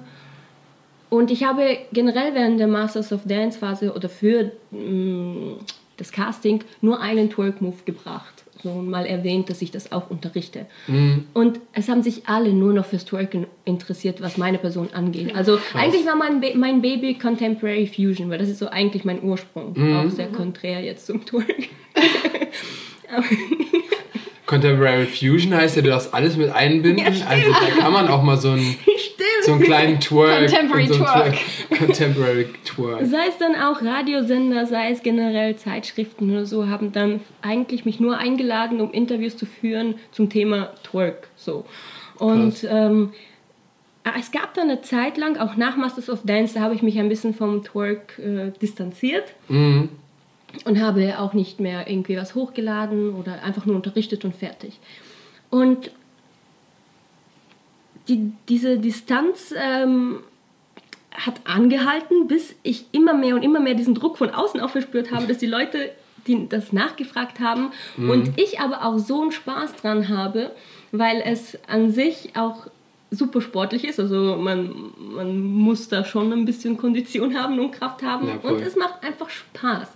und 1.10 1.30
ich 1.30 1.44
habe 1.44 1.76
generell 1.92 2.34
während 2.34 2.60
der 2.60 2.68
Masters 2.68 3.12
of 3.12 3.22
Dance 3.24 3.58
Phase 3.58 3.92
oder 3.92 4.08
für 4.08 4.52
mh, 4.70 5.56
das 5.98 6.10
Casting 6.12 6.64
nur 6.80 7.00
einen 7.00 7.28
Twerk-Move 7.28 7.82
gebracht. 7.84 8.41
So 8.62 8.70
mal 8.74 9.06
erwähnt, 9.06 9.50
dass 9.50 9.60
ich 9.62 9.70
das 9.72 9.90
auch 9.92 10.10
unterrichte. 10.10 10.66
Und 11.34 11.60
es 11.72 11.88
haben 11.88 12.02
sich 12.02 12.28
alle 12.28 12.52
nur 12.52 12.72
noch 12.72 12.86
fürs 12.86 13.04
Twerken 13.04 13.46
interessiert, 13.64 14.20
was 14.20 14.36
meine 14.36 14.58
Person 14.58 14.88
angeht. 14.92 15.34
Also 15.34 15.58
eigentlich 15.74 16.06
war 16.06 16.14
mein, 16.16 16.40
Ba- 16.40 16.54
mein 16.54 16.80
Baby 16.80 17.14
Contemporary 17.14 17.86
Fusion, 17.88 18.30
weil 18.30 18.38
das 18.38 18.48
ist 18.48 18.58
so 18.60 18.68
eigentlich 18.68 19.04
mein 19.04 19.22
Ursprung. 19.22 19.74
Auch 19.96 20.10
sehr 20.10 20.28
konträr 20.28 20.80
jetzt 20.80 21.06
zum 21.06 21.24
Twerk. 21.26 21.46
Contemporary 24.52 25.06
Fusion 25.06 25.54
heißt 25.54 25.76
ja, 25.76 25.82
du 25.82 25.88
darfst 25.88 26.12
alles 26.12 26.36
mit 26.36 26.50
einbinden. 26.50 27.06
also 27.26 27.50
da 27.52 27.80
kann 27.80 27.90
man 27.90 28.08
auch 28.08 28.22
mal 28.22 28.36
so 28.36 28.50
einen, 28.50 28.76
so 29.46 29.52
einen 29.52 29.62
kleinen 29.62 29.98
Twerk. 29.98 30.50
Contemporary 30.50 30.86
so 30.88 30.94
einen 30.94 31.04
Twerk. 31.04 31.38
Contemporary 31.78 32.46
Twerk. 32.62 33.06
Sei 33.06 33.28
es 33.30 33.38
dann 33.38 33.54
auch 33.54 33.80
Radiosender, 33.80 34.66
sei 34.66 34.90
es 34.90 35.02
generell 35.02 35.56
Zeitschriften 35.56 36.30
oder 36.30 36.44
so, 36.44 36.68
haben 36.68 36.92
dann 36.92 37.20
eigentlich 37.40 37.86
mich 37.86 37.98
nur 37.98 38.18
eingeladen, 38.18 38.82
um 38.82 38.92
Interviews 38.92 39.38
zu 39.38 39.46
führen 39.46 39.94
zum 40.10 40.28
Thema 40.28 40.74
Twerk. 40.82 41.28
So. 41.36 41.64
Und 42.18 42.66
ähm, 42.70 43.12
es 44.20 44.32
gab 44.32 44.52
dann 44.52 44.68
eine 44.68 44.82
Zeit 44.82 45.16
lang, 45.16 45.38
auch 45.38 45.56
nach 45.56 45.78
Masters 45.78 46.10
of 46.10 46.20
Dance, 46.24 46.52
da 46.52 46.60
habe 46.60 46.74
ich 46.74 46.82
mich 46.82 46.98
ein 46.98 47.08
bisschen 47.08 47.32
vom 47.32 47.64
Twerk 47.64 48.18
äh, 48.18 48.50
distanziert 48.60 49.32
Mhm. 49.48 49.88
Und 50.64 50.80
habe 50.80 51.18
auch 51.18 51.32
nicht 51.32 51.60
mehr 51.60 51.88
irgendwie 51.88 52.16
was 52.16 52.34
hochgeladen 52.34 53.14
oder 53.14 53.42
einfach 53.42 53.66
nur 53.66 53.76
unterrichtet 53.76 54.24
und 54.24 54.34
fertig. 54.34 54.78
Und 55.50 55.90
die, 58.08 58.32
diese 58.48 58.78
Distanz 58.78 59.54
ähm, 59.56 60.20
hat 61.12 61.40
angehalten, 61.44 62.26
bis 62.26 62.54
ich 62.62 62.86
immer 62.92 63.14
mehr 63.14 63.34
und 63.34 63.42
immer 63.42 63.60
mehr 63.60 63.74
diesen 63.74 63.94
Druck 63.94 64.18
von 64.18 64.30
außen 64.30 64.60
auch 64.60 64.70
verspürt 64.70 65.12
habe, 65.12 65.26
dass 65.26 65.38
die 65.38 65.46
Leute 65.46 65.90
die 66.26 66.48
das 66.48 66.72
nachgefragt 66.72 67.40
haben 67.40 67.72
und 67.96 68.38
ich 68.38 68.60
aber 68.60 68.84
auch 68.84 68.98
so 68.98 69.22
einen 69.22 69.32
Spaß 69.32 69.74
dran 69.76 70.08
habe, 70.08 70.52
weil 70.92 71.22
es 71.24 71.58
an 71.66 71.90
sich 71.90 72.36
auch 72.36 72.68
super 73.10 73.40
sportlich 73.40 73.84
ist. 73.84 74.00
Also 74.00 74.36
man, 74.36 74.92
man 74.98 75.42
muss 75.42 75.88
da 75.88 76.04
schon 76.04 76.32
ein 76.32 76.44
bisschen 76.44 76.76
Kondition 76.76 77.36
haben 77.36 77.58
und 77.58 77.72
Kraft 77.72 78.02
haben 78.02 78.28
Ja, 78.28 78.48
und 78.48 78.60
es 78.60 78.76
macht 78.76 79.04
einfach 79.04 79.28
Spaß. 79.28 79.88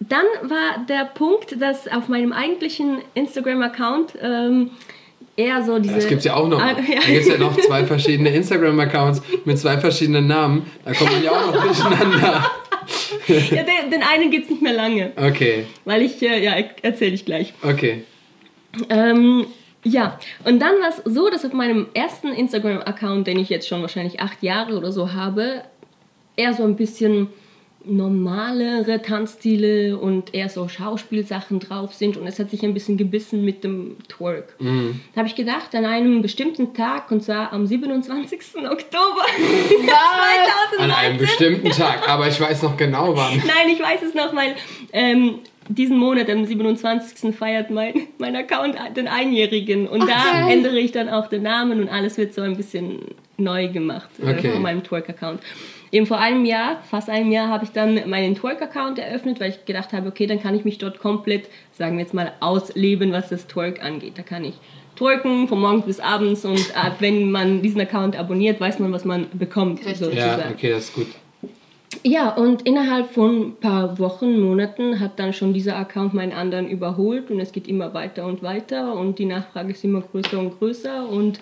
Dann 0.00 0.24
war 0.42 0.84
der 0.88 1.06
Punkt, 1.06 1.60
dass 1.60 1.88
auf 1.88 2.08
meinem 2.08 2.32
eigentlichen 2.32 2.98
Instagram-Account 3.14 4.14
ähm, 4.20 4.70
eher 5.36 5.62
so 5.64 5.78
diese... 5.78 5.94
Das 5.94 6.08
gibt 6.08 6.18
es 6.18 6.24
ja 6.24 6.34
auch 6.34 6.48
noch. 6.48 6.60
Ah, 6.60 6.74
Da 6.74 6.80
ja. 6.80 7.00
gibt 7.00 7.22
es 7.22 7.28
ja 7.28 7.38
noch 7.38 7.56
zwei 7.56 7.84
verschiedene 7.86 8.30
Instagram-Accounts 8.30 9.22
mit 9.44 9.58
zwei 9.58 9.78
verschiedenen 9.78 10.26
Namen. 10.26 10.70
Da 10.84 10.92
kommt 10.92 11.12
man 11.12 11.22
ja 11.22 11.30
auch 11.30 11.46
noch 11.54 11.64
durcheinander. 11.64 12.50
ja, 13.28 13.62
den, 13.62 13.90
den 13.90 14.02
einen 14.02 14.32
es 14.32 14.50
nicht 14.50 14.62
mehr 14.62 14.74
lange, 14.74 15.12
Okay, 15.16 15.64
weil 15.84 16.02
ich, 16.02 16.20
äh, 16.22 16.42
ja, 16.44 16.54
erzähle 16.82 17.14
ich 17.14 17.24
gleich. 17.24 17.54
okay. 17.62 18.04
Ähm, 18.90 19.46
ja, 19.84 20.18
und 20.44 20.60
dann 20.60 20.80
war 20.80 20.88
es 20.88 21.02
so, 21.04 21.28
dass 21.30 21.44
auf 21.44 21.52
meinem 21.52 21.86
ersten 21.94 22.28
Instagram-Account, 22.28 23.26
den 23.26 23.38
ich 23.38 23.50
jetzt 23.50 23.68
schon 23.68 23.82
wahrscheinlich 23.82 24.20
acht 24.20 24.42
Jahre 24.42 24.76
oder 24.76 24.90
so 24.92 25.12
habe, 25.12 25.62
eher 26.36 26.54
so 26.54 26.64
ein 26.64 26.74
bisschen 26.76 27.28
normalere 27.86 29.02
Tanzstile 29.02 29.96
und 29.98 30.34
eher 30.34 30.48
so 30.48 30.68
Schauspielsachen 30.68 31.60
drauf 31.60 31.92
sind 31.94 32.16
und 32.16 32.26
es 32.26 32.38
hat 32.38 32.50
sich 32.50 32.62
ein 32.62 32.74
bisschen 32.74 32.96
gebissen 32.96 33.44
mit 33.44 33.62
dem 33.64 33.96
Twerk. 34.08 34.54
Mhm. 34.58 35.00
Da 35.14 35.18
habe 35.18 35.28
ich 35.28 35.34
gedacht, 35.34 35.74
an 35.74 35.84
einem 35.84 36.22
bestimmten 36.22 36.74
Tag, 36.74 37.10
und 37.10 37.22
zwar 37.22 37.52
am 37.52 37.66
27. 37.66 38.40
Oktober 38.56 39.24
Was? 39.26 39.68
2019, 39.68 40.78
An 40.80 40.90
einem 40.90 41.18
bestimmten 41.18 41.70
Tag, 41.70 42.08
aber 42.08 42.28
ich 42.28 42.40
weiß 42.40 42.62
noch 42.62 42.76
genau 42.76 43.16
wann. 43.16 43.36
Nein, 43.38 43.68
ich 43.72 43.80
weiß 43.80 44.02
es 44.02 44.14
noch, 44.14 44.34
weil 44.34 44.54
ähm, 44.92 45.40
diesen 45.68 45.96
Monat, 45.98 46.28
am 46.30 46.44
27. 46.44 47.34
feiert 47.34 47.70
mein, 47.70 48.08
mein 48.18 48.36
Account 48.36 48.76
den 48.96 49.08
Einjährigen. 49.08 49.86
Und 49.88 50.00
da 50.00 50.06
geil. 50.32 50.50
ändere 50.52 50.78
ich 50.78 50.92
dann 50.92 51.08
auch 51.08 51.28
den 51.28 51.42
Namen 51.42 51.80
und 51.80 51.88
alles 51.88 52.18
wird 52.18 52.34
so 52.34 52.42
ein 52.42 52.56
bisschen 52.56 52.98
neu 53.36 53.68
gemacht 53.68 54.08
äh, 54.22 54.30
Okay. 54.30 54.50
von 54.52 54.62
meinem 54.62 54.82
Twerk-Account. 54.82 55.40
Eben 55.94 56.06
vor 56.06 56.18
einem 56.18 56.44
Jahr, 56.44 56.82
fast 56.90 57.08
einem 57.08 57.30
Jahr, 57.30 57.46
habe 57.46 57.62
ich 57.62 57.70
dann 57.70 58.10
meinen 58.10 58.34
Twerk-Account 58.34 58.98
eröffnet, 58.98 59.38
weil 59.38 59.50
ich 59.50 59.64
gedacht 59.64 59.92
habe, 59.92 60.08
okay, 60.08 60.26
dann 60.26 60.42
kann 60.42 60.56
ich 60.56 60.64
mich 60.64 60.78
dort 60.78 60.98
komplett, 60.98 61.48
sagen 61.70 61.96
wir 61.96 62.02
jetzt 62.02 62.12
mal, 62.12 62.32
ausleben, 62.40 63.12
was 63.12 63.28
das 63.28 63.46
Twerk 63.46 63.80
angeht. 63.80 64.18
Da 64.18 64.22
kann 64.22 64.44
ich 64.44 64.54
twerken 64.96 65.46
von 65.46 65.60
morgens 65.60 65.84
bis 65.86 66.00
abends 66.00 66.44
und 66.44 66.58
äh, 66.58 66.90
wenn 66.98 67.30
man 67.30 67.62
diesen 67.62 67.80
Account 67.80 68.18
abonniert, 68.18 68.60
weiß 68.60 68.80
man, 68.80 68.90
was 68.90 69.04
man 69.04 69.28
bekommt. 69.34 69.86
Richtig. 69.86 69.98
sozusagen. 69.98 70.42
Ja, 70.42 70.50
okay, 70.50 70.70
das 70.70 70.86
ist 70.86 70.94
gut. 70.94 71.06
Ja, 72.02 72.30
und 72.30 72.62
innerhalb 72.62 73.12
von 73.12 73.50
ein 73.50 73.56
paar 73.60 73.96
Wochen, 74.00 74.40
Monaten 74.40 74.98
hat 74.98 75.20
dann 75.20 75.32
schon 75.32 75.54
dieser 75.54 75.76
Account 75.76 76.12
meinen 76.12 76.32
anderen 76.32 76.68
überholt 76.68 77.30
und 77.30 77.38
es 77.38 77.52
geht 77.52 77.68
immer 77.68 77.94
weiter 77.94 78.26
und 78.26 78.42
weiter 78.42 78.94
und 78.94 79.20
die 79.20 79.26
Nachfrage 79.26 79.70
ist 79.70 79.84
immer 79.84 80.00
größer 80.00 80.40
und 80.40 80.58
größer 80.58 81.08
und 81.08 81.38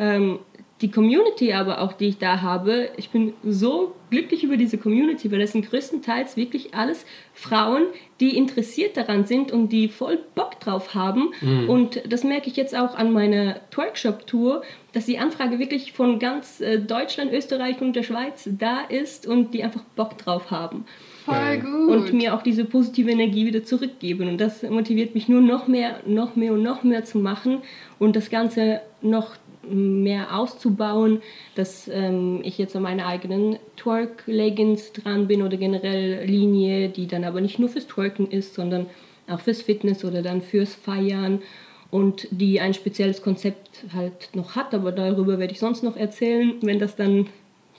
ähm, 0.00 0.40
die 0.84 0.90
Community 0.90 1.54
aber 1.54 1.80
auch, 1.80 1.94
die 1.94 2.08
ich 2.08 2.18
da 2.18 2.42
habe, 2.42 2.90
ich 2.98 3.08
bin 3.08 3.32
so 3.42 3.94
glücklich 4.10 4.44
über 4.44 4.58
diese 4.58 4.76
Community, 4.76 5.32
weil 5.32 5.40
es 5.40 5.52
sind 5.52 5.70
größtenteils 5.70 6.36
wirklich 6.36 6.74
alles 6.74 7.06
Frauen, 7.32 7.84
die 8.20 8.36
interessiert 8.36 8.98
daran 8.98 9.24
sind 9.24 9.50
und 9.50 9.70
die 9.70 9.88
voll 9.88 10.18
Bock 10.34 10.60
drauf 10.60 10.94
haben. 10.94 11.30
Mhm. 11.40 11.70
Und 11.70 12.02
das 12.06 12.22
merke 12.22 12.50
ich 12.50 12.56
jetzt 12.56 12.76
auch 12.76 12.96
an 12.96 13.14
meiner 13.14 13.60
Twerkshop-Tour, 13.70 14.62
dass 14.92 15.06
die 15.06 15.18
Anfrage 15.18 15.58
wirklich 15.58 15.94
von 15.94 16.18
ganz 16.18 16.60
äh, 16.60 16.78
Deutschland, 16.78 17.32
Österreich 17.32 17.80
und 17.80 17.96
der 17.96 18.02
Schweiz 18.02 18.46
da 18.46 18.82
ist 18.82 19.26
und 19.26 19.54
die 19.54 19.64
einfach 19.64 19.84
Bock 19.96 20.18
drauf 20.18 20.50
haben. 20.50 20.84
Voll 21.24 21.60
gut. 21.60 21.88
Und 21.88 22.12
mir 22.12 22.34
auch 22.34 22.42
diese 22.42 22.66
positive 22.66 23.10
Energie 23.10 23.46
wieder 23.46 23.64
zurückgeben. 23.64 24.28
Und 24.28 24.38
das 24.38 24.62
motiviert 24.62 25.14
mich 25.14 25.28
nur 25.30 25.40
noch 25.40 25.66
mehr, 25.66 26.00
noch 26.04 26.36
mehr 26.36 26.52
und 26.52 26.62
noch 26.62 26.82
mehr 26.82 27.06
zu 27.06 27.18
machen 27.18 27.62
und 27.98 28.16
das 28.16 28.28
Ganze 28.28 28.82
noch 29.00 29.36
mehr 29.70 30.36
auszubauen, 30.36 31.22
dass 31.54 31.88
ähm, 31.92 32.40
ich 32.44 32.58
jetzt 32.58 32.74
an 32.76 32.82
meiner 32.82 33.06
eigenen 33.06 33.56
Twerk-Leggings 33.76 34.92
dran 34.92 35.26
bin 35.26 35.42
oder 35.42 35.56
generell 35.56 36.24
Linie, 36.24 36.88
die 36.88 37.06
dann 37.06 37.24
aber 37.24 37.40
nicht 37.40 37.58
nur 37.58 37.68
fürs 37.68 37.86
Twerken 37.86 38.30
ist, 38.30 38.54
sondern 38.54 38.86
auch 39.28 39.40
fürs 39.40 39.62
Fitness 39.62 40.04
oder 40.04 40.22
dann 40.22 40.42
fürs 40.42 40.74
Feiern 40.74 41.42
und 41.90 42.26
die 42.30 42.60
ein 42.60 42.74
spezielles 42.74 43.22
Konzept 43.22 43.84
halt 43.94 44.30
noch 44.34 44.56
hat, 44.56 44.74
aber 44.74 44.92
darüber 44.92 45.38
werde 45.38 45.52
ich 45.52 45.60
sonst 45.60 45.82
noch 45.82 45.96
erzählen, 45.96 46.54
wenn 46.62 46.78
das 46.78 46.96
dann 46.96 47.28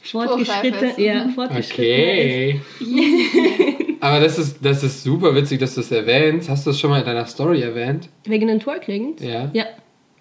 fortgeschritten, 0.02 0.90
ist. 0.90 0.98
ja, 1.00 1.26
Mhm. 1.26 1.30
fortgeschritten 1.32 2.18
ist. 2.18 2.62
Okay. 2.82 3.96
Aber 4.02 4.20
das 4.20 4.38
ist, 4.38 4.64
das 4.64 4.84
ist 4.84 5.04
super 5.04 5.34
witzig, 5.34 5.60
dass 5.60 5.74
du 5.74 5.82
es 5.82 5.92
erwähnst. 5.92 6.48
Hast 6.48 6.66
du 6.66 6.70
das 6.70 6.80
schon 6.80 6.92
mal 6.92 7.00
in 7.00 7.06
deiner 7.06 7.26
Story 7.26 7.62
erwähnt? 7.62 8.08
Wegen 8.26 8.48
den 8.48 8.60
Twerk-Leggings? 8.60 9.24
Ja. 9.24 9.50
Ja. 9.54 9.66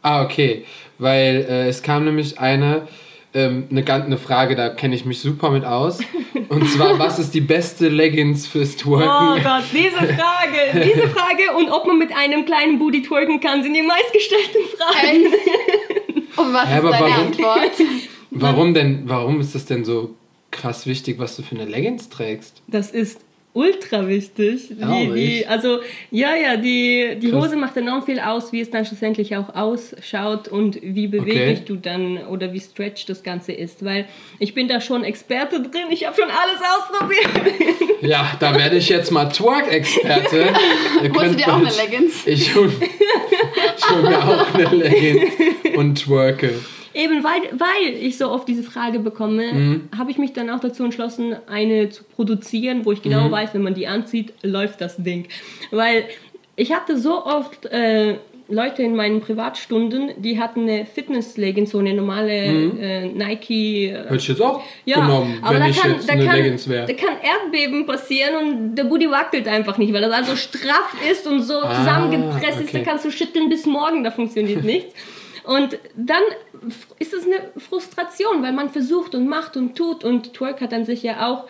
Ah, 0.04 0.22
okay. 0.22 0.64
Weil 0.98 1.46
äh, 1.48 1.68
es 1.68 1.82
kam 1.82 2.04
nämlich 2.04 2.38
eine, 2.38 2.86
ähm, 3.32 3.66
eine, 3.70 3.84
eine 3.90 4.18
Frage, 4.18 4.54
da 4.54 4.68
kenne 4.68 4.94
ich 4.94 5.04
mich 5.06 5.18
super 5.18 5.50
mit 5.50 5.64
aus. 5.64 5.98
Und 6.50 6.68
zwar, 6.70 6.98
was 6.98 7.18
ist 7.18 7.32
die 7.34 7.40
beste 7.40 7.88
Leggings 7.88 8.46
fürs 8.46 8.76
Oh 8.84 8.96
Twerken? 8.96 9.42
Gott, 9.42 9.64
diese 9.72 9.96
Frage, 9.96 10.84
diese 10.84 11.08
Frage 11.08 11.56
und 11.56 11.70
ob 11.70 11.86
man 11.86 11.98
mit 11.98 12.14
einem 12.14 12.44
kleinen 12.44 12.78
Booty 12.78 13.02
twerken 13.02 13.40
kann, 13.40 13.62
sind 13.62 13.72
die 13.74 13.82
meistgestellten 13.82 14.60
Fragen. 14.76 15.24
Echt? 15.32 16.38
Und 16.38 16.52
was 16.52 16.68
Ja, 16.70 16.76
aber 16.78 16.90
ist 16.90 17.00
deine 17.00 17.10
warum? 17.14 17.26
Antwort? 17.26 17.72
Warum 18.30 18.74
denn, 18.74 19.02
warum 19.06 19.40
ist 19.40 19.54
das 19.54 19.64
denn 19.64 19.84
so 19.84 20.14
krass 20.50 20.86
wichtig, 20.86 21.18
was 21.18 21.34
du 21.36 21.42
für 21.42 21.54
eine 21.54 21.64
Leggings 21.64 22.10
trägst? 22.10 22.60
Das 22.66 22.90
ist 22.90 23.20
ultra 23.54 24.06
wichtig. 24.08 24.68
Die, 24.68 25.12
die, 25.14 25.46
also, 25.46 25.78
ja, 26.10 26.34
ja, 26.34 26.56
die, 26.56 27.16
die 27.20 27.30
Krass. 27.30 27.46
Hose 27.46 27.56
macht 27.56 27.76
enorm 27.76 28.02
viel 28.02 28.18
aus, 28.20 28.52
wie 28.52 28.60
es 28.60 28.70
dann 28.70 28.84
schlussendlich 28.84 29.36
auch 29.36 29.54
ausschaut 29.54 30.48
und 30.48 30.78
wie 30.82 31.06
beweglich 31.06 31.44
Okay. 31.44 31.62
du 31.66 31.76
dann 31.76 32.18
oder 32.26 32.52
wie 32.52 32.60
stretched 32.60 33.08
das 33.08 33.22
Ganze 33.22 33.52
ist. 33.52 33.84
Weil 33.84 34.06
ich 34.38 34.54
bin 34.54 34.66
da 34.68 34.80
schon 34.80 35.04
Experte 35.04 35.60
drin, 35.62 35.86
ich 35.90 36.06
habe 36.06 36.16
schon 36.20 36.30
alles 36.30 36.60
ausprobiert. 36.60 37.54
Ja, 38.00 38.32
da 38.38 38.54
werde 38.54 38.76
ich 38.76 38.90
jetzt 38.90 39.10
mal 39.10 39.30
Twerk-Experte. 39.30 40.48
Ihr 41.02 41.14
Holst 41.14 41.32
du 41.32 41.36
dir 41.38 41.48
auch 41.48 41.56
eine 41.56 41.70
Leggings? 41.70 42.26
Ich 42.26 42.50
ich 42.50 42.54
hol 42.54 42.70
mir 44.02 44.18
auch 44.18 44.54
eine 44.54 44.76
Leggings 44.76 45.32
und 45.74 45.94
twerke. 46.04 46.54
Eben 46.94 47.24
weil, 47.24 47.42
weil 47.58 47.94
ich 48.00 48.16
so 48.16 48.30
oft 48.30 48.46
diese 48.48 48.62
Frage 48.62 49.00
bekomme, 49.00 49.52
Mhm. 49.52 49.88
habe 49.98 50.10
ich 50.10 50.18
mich 50.18 50.32
dann 50.32 50.48
auch 50.50 50.60
dazu 50.60 50.84
entschlossen, 50.84 51.34
eine 51.48 51.88
zu 51.90 52.04
produzieren, 52.04 52.84
wo 52.84 52.92
ich 52.92 52.98
Mhm. 53.00 53.10
genau 53.10 53.30
weiß, 53.30 53.50
wenn 53.54 53.62
man 53.62 53.74
die 53.74 53.86
anzieht, 53.88 54.32
läuft 54.42 54.80
das 54.80 54.96
Ding. 54.96 55.26
Weil 55.70 56.04
ich 56.56 56.72
hatte 56.72 56.96
so 56.98 57.24
oft 57.26 57.66
äh, 57.66 58.14
Leute 58.46 58.82
in 58.82 58.94
meinen 58.94 59.22
Privatstunden, 59.22 60.10
die 60.18 60.38
hatten 60.38 60.68
eine 60.68 60.84
Fitness-Leggings, 60.84 61.70
so 61.70 61.78
eine 61.78 61.94
normale 61.94 62.30
äh, 62.30 63.06
Nike. 63.08 63.86
Äh, 63.86 64.04
Hätte 64.04 64.16
ich 64.16 64.28
jetzt 64.28 64.42
auch 64.42 64.62
ja, 64.84 64.96
genommen, 65.00 65.38
aber 65.42 65.54
wenn 65.54 65.62
da 65.62 65.68
ich 65.70 65.80
kann, 65.80 65.92
jetzt 65.94 66.08
da 66.08 66.12
eine 66.12 66.26
kann, 66.26 66.36
Leggings 66.36 66.68
wäre. 66.68 66.86
Da 66.86 66.92
kann 66.92 67.14
Erdbeben 67.22 67.86
passieren 67.86 68.34
und 68.36 68.74
der 68.76 68.84
Booty 68.84 69.10
wackelt 69.10 69.48
einfach 69.48 69.78
nicht, 69.78 69.92
weil 69.94 70.02
das 70.02 70.12
also 70.12 70.36
straff 70.36 70.94
ist 71.10 71.26
und 71.26 71.42
so 71.42 71.54
Ah, 71.54 71.74
zusammengepresst 71.74 72.60
ist. 72.60 72.74
Da 72.74 72.78
okay. 72.80 72.86
kannst 72.88 73.04
du 73.06 73.10
schütteln 73.10 73.48
bis 73.48 73.64
morgen, 73.66 74.04
da 74.04 74.10
funktioniert 74.10 74.62
nichts. 74.72 74.94
Und 75.44 75.78
dann 75.96 76.22
ist 76.98 77.12
es 77.12 77.24
eine 77.24 77.50
Frustration, 77.58 78.42
weil 78.42 78.52
man 78.52 78.70
versucht 78.70 79.14
und 79.14 79.28
macht 79.28 79.56
und 79.56 79.76
tut 79.76 80.04
und 80.04 80.32
Twerk 80.32 80.60
hat 80.60 80.72
an 80.72 80.84
sich 80.84 81.02
ja 81.02 81.28
auch 81.28 81.44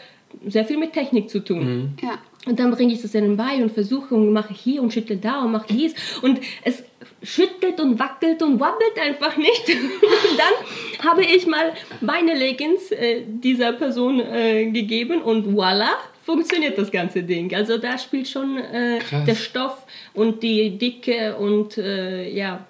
sehr 0.46 0.64
viel 0.64 0.78
mit 0.78 0.92
Technik 0.92 1.30
zu 1.30 1.40
tun. 1.40 1.64
Mhm. 1.64 1.96
Ja. 2.02 2.18
Und 2.46 2.58
dann 2.58 2.70
bringe 2.72 2.92
ich 2.92 3.00
das 3.00 3.12
dann 3.12 3.36
bei 3.36 3.62
und 3.62 3.72
versuche 3.72 4.14
und 4.14 4.32
mache 4.32 4.52
hier 4.52 4.82
und 4.82 4.92
schüttle 4.92 5.16
da 5.16 5.42
und 5.42 5.52
mache 5.52 5.66
dies. 5.70 5.94
Und 6.20 6.40
es 6.62 6.82
schüttelt 7.22 7.80
und 7.80 7.98
wackelt 7.98 8.42
und 8.42 8.60
wabbelt 8.60 8.98
einfach 9.00 9.36
nicht. 9.36 9.68
Und 9.68 10.38
dann 10.38 11.06
habe 11.08 11.24
ich 11.24 11.46
mal 11.46 11.72
meine 12.00 12.34
Leggings 12.34 12.90
äh, 12.90 13.22
dieser 13.26 13.72
Person 13.72 14.20
äh, 14.20 14.70
gegeben 14.70 15.22
und 15.22 15.54
voila, 15.54 15.90
funktioniert 16.22 16.76
das 16.76 16.90
ganze 16.90 17.22
Ding. 17.22 17.54
Also 17.54 17.78
da 17.78 17.98
spielt 17.98 18.28
schon 18.28 18.58
äh, 18.58 18.98
der 19.26 19.34
Stoff 19.34 19.86
und 20.12 20.42
die 20.42 20.76
Dicke 20.76 21.36
und 21.36 21.78
äh, 21.78 22.28
ja, 22.30 22.66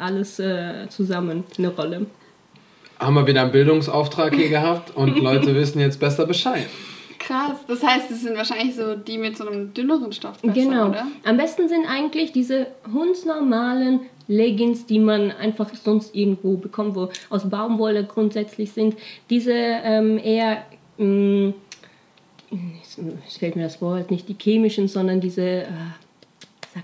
alles 0.00 0.38
äh, 0.38 0.88
zusammen 0.88 1.44
eine 1.58 1.68
Rolle. 1.68 2.06
Haben 2.98 3.14
wir 3.14 3.26
wieder 3.26 3.42
einen 3.42 3.52
Bildungsauftrag 3.52 4.34
hier 4.34 4.48
gehabt 4.58 4.94
und 4.96 5.18
Leute 5.18 5.54
wissen 5.54 5.80
jetzt 5.80 6.00
besser 6.00 6.26
Bescheid. 6.26 6.66
Krass. 7.18 7.58
Das 7.68 7.82
heißt, 7.82 8.10
es 8.10 8.22
sind 8.22 8.36
wahrscheinlich 8.36 8.74
so 8.74 8.94
die 8.96 9.18
mit 9.18 9.36
so 9.36 9.46
einem 9.46 9.72
dünneren 9.74 10.12
Stoff 10.12 10.40
besser, 10.40 10.54
Genau. 10.54 10.88
oder? 10.88 11.06
Am 11.24 11.36
besten 11.36 11.68
sind 11.68 11.84
eigentlich 11.86 12.32
diese 12.32 12.66
hundsnormalen 12.92 14.00
Leggings, 14.26 14.86
die 14.86 14.98
man 14.98 15.30
einfach 15.32 15.72
sonst 15.74 16.14
irgendwo 16.14 16.56
bekommt, 16.56 16.94
wo 16.94 17.08
aus 17.28 17.48
Baumwolle 17.48 18.04
grundsätzlich 18.04 18.72
sind. 18.72 18.96
Diese 19.28 19.52
ähm, 19.52 20.18
eher, 20.18 20.62
mh, 20.98 21.52
es 23.26 23.36
fällt 23.36 23.54
mir 23.56 23.64
das 23.64 23.80
Wort 23.80 24.10
nicht 24.10 24.28
die 24.28 24.36
chemischen, 24.40 24.88
sondern 24.88 25.20
diese, 25.20 25.42
äh, 25.42 25.66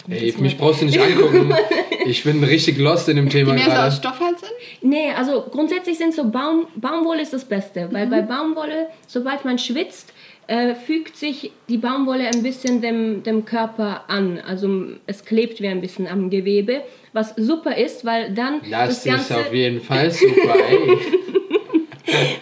Ey, 0.09 0.35
mich 0.39 0.57
brauchst 0.59 0.81
du 0.83 0.87
nicht 0.87 1.01
angucken. 1.01 1.53
Ich 2.09 2.23
bin 2.23 2.45
richtig 2.45 2.79
lost 2.79 3.09
in 3.09 3.17
dem 3.17 3.29
Die 3.29 3.39
Thema 3.39 3.55
mehr 3.55 3.65
so 3.65 3.71
aus 3.71 3.77
gerade. 3.77 3.97
Stoff 3.97 4.21
halt 4.21 4.39
sind? 4.39 4.53
Nee, 4.81 5.11
also 5.11 5.45
grundsätzlich 5.51 5.99
sind 5.99 6.15
so 6.15 6.31
Baum, 6.31 6.69
Baumwolle 6.77 7.23
ist 7.23 7.33
das 7.33 7.45
Beste, 7.45 7.89
weil 7.91 8.07
bei 8.07 8.23
Baumwolle, 8.23 8.87
sobald 9.09 9.45
man 9.45 9.59
schwitzt, 9.59 10.13
äh, 10.47 10.77
fügt 10.77 11.17
sich 11.17 11.51
die 11.69 11.79
Baumwolle 11.79 12.29
ein 12.29 12.45
bisschen 12.45 12.81
dem, 12.81 13.25
dem 13.25 13.45
Körper 13.45 14.05
an. 14.07 14.39
Also 14.47 14.71
es 15.09 15.25
klebt 15.25 15.61
wie 15.61 15.67
ein 15.67 15.81
bisschen 15.81 16.07
am 16.07 16.31
Gewebe, 16.31 16.83
was 17.13 17.35
super 17.37 17.77
ist, 17.77 18.05
weil 18.05 18.33
dann 18.33 18.61
Das, 18.71 18.71
das, 18.71 18.99
ist 18.99 19.05
Ganze, 19.07 19.37
auf 19.39 19.53
jeden 19.53 19.81
Fall 19.81 20.09
super, 20.13 20.55
ey. 20.71 20.99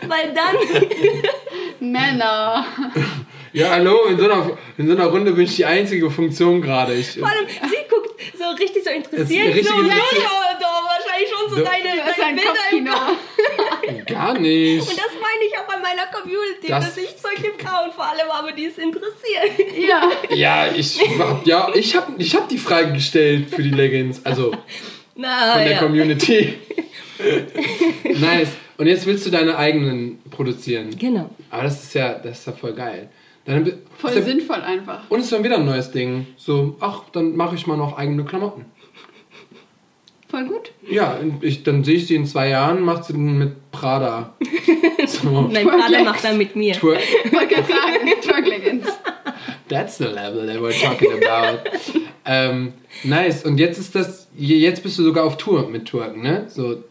weil 0.07 0.35
dann 0.35 1.91
Männer. 1.91 2.67
Ja, 3.55 3.71
hallo, 3.71 4.07
in 4.07 4.19
so, 4.19 4.25
einer, 4.25 4.59
in 4.77 4.87
so 4.89 4.93
einer 4.95 5.07
Runde 5.07 5.31
bin 5.33 5.45
ich 5.45 5.55
die 5.55 5.65
einzige 5.65 6.11
Funktion 6.11 6.61
gerade. 6.61 6.93
Ich, 6.95 7.13
vor 7.19 7.29
allem 7.29 7.47
sie 7.49 7.77
guckt 7.89 8.21
so 8.37 8.45
richtig 8.61 8.83
so 8.83 8.91
interessiert, 8.91 9.47
richtig 9.55 9.69
so, 9.69 9.75
interessiert. 9.81 10.23
ja, 10.23 10.59
doch, 10.61 10.83
wahrscheinlich 10.85 11.31
schon 11.31 11.49
so 11.51 11.57
So. 11.59 11.63
deine, 11.63 11.85
deine 12.05 12.25
ein 12.27 12.35
Bilder 12.35 12.51
im 12.73 12.87
Kopfkino. 12.89 14.05
gar 14.07 14.37
nicht. 14.39 14.81
Und 14.81 14.99
das 14.99 15.13
meine 15.23 15.45
ich 15.47 15.57
auch 15.57 15.67
bei 15.69 15.77
meiner 15.77 16.07
Community, 16.13 16.67
Das- 16.67 16.85
dass 16.87 16.97
ich 16.99 17.11
solche 17.17 17.53
Frauen 17.57 17.93
vor 17.93 18.05
allem 18.07 18.29
habe, 18.29 18.53
die 18.55 18.65
es 18.67 18.77
interessiert. 18.77 19.79
Ja. 19.89 20.11
Ja, 20.35 20.67
ich 20.75 21.01
hab, 21.19 21.47
ja, 21.47 21.71
ich 21.75 21.95
hab, 21.95 22.09
ich 22.19 22.35
hab 22.35 22.49
die 22.49 22.59
Frage 22.59 22.93
gestellt 22.95 23.51
für 23.55 23.63
die 23.63 23.71
Leggings, 23.71 24.21
also 24.25 24.51
von 24.51 24.59
Na, 25.15 25.59
der 25.59 25.73
ja. 25.73 25.79
Community. 25.79 26.55
nice. 28.05 28.49
Und 28.79 28.89
jetzt 28.89 29.07
willst 29.07 29.25
du 29.27 29.31
deine 29.31 29.57
eigenen 29.57 30.21
produzieren. 30.31 30.91
Genau. 30.99 31.31
Aber 31.51 31.63
das 31.63 31.85
ist 31.85 31.95
ja, 31.95 32.15
das 32.15 32.41
ist 32.41 32.47
ja 32.49 32.53
voll 32.53 32.73
geil. 32.75 33.09
Dann, 33.47 33.73
Voll 33.99 34.23
sinnvoll 34.23 34.63
einfach. 34.63 35.03
Und 35.11 35.19
es 35.19 35.27
ist 35.27 35.33
dann 35.33 35.45
wieder 35.45 35.57
ein 35.59 35.67
neues 35.67 35.91
Ding. 35.91 36.27
So, 36.37 36.77
ach, 36.81 37.03
dann 37.13 37.37
mache 37.37 37.55
ich 37.57 37.67
mal 37.67 37.77
noch 37.77 37.97
eigene 37.99 38.25
Klamotten. 38.25 38.65
Voll 40.29 40.47
gut. 40.47 40.73
Ja, 40.89 41.19
ich, 41.43 41.63
dann 41.63 41.85
sehe 41.85 41.97
ich 41.97 42.07
sie 42.07 42.17
in 42.17 42.27
zwei 42.27 42.49
Jahren, 42.49 42.81
macht 42.83 43.05
sie 43.05 43.13
dann 43.13 43.39
mit 43.39 43.71
Prada. 43.71 44.35
So, 45.07 45.43
Nein, 45.53 45.67
Prada 45.67 46.03
macht 46.03 46.25
dann 46.25 46.39
mit 46.39 46.57
mir. 46.57 46.73
twer- 46.75 46.99
Ich 47.25 47.31
wollte 47.33 47.55
gerade 47.57 47.69
sagen. 47.69 48.83
That's 49.69 49.99
the 49.99 50.05
level 50.05 50.47
that 50.47 50.57
we're 50.57 50.73
talking 50.83 51.13
about. 51.23 51.59
ähm, 52.25 52.73
nice. 53.03 53.45
Und 53.45 53.59
jetzt 53.59 53.79
ist 53.79 53.95
das, 53.95 54.29
jetzt 54.35 54.83
bist 54.83 54.99
du 54.99 55.03
sogar 55.03 55.25
auf 55.25 55.37
Tour 55.37 55.69
mit 55.69 55.85
Twerken, 55.87 56.23
ne? 56.23 56.47
So, 56.49 56.83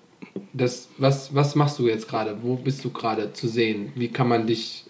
das, 0.53 0.89
was, 0.99 1.34
was 1.34 1.55
machst 1.55 1.80
du 1.80 1.88
jetzt 1.88 2.07
gerade? 2.07 2.38
Wo 2.43 2.55
bist 2.55 2.86
du 2.86 2.91
gerade 2.91 3.34
zu 3.34 3.47
sehen? 3.47 3.91
Wie 3.95 4.09
kann 4.09 4.27
man 4.27 4.45
dich 4.45 4.82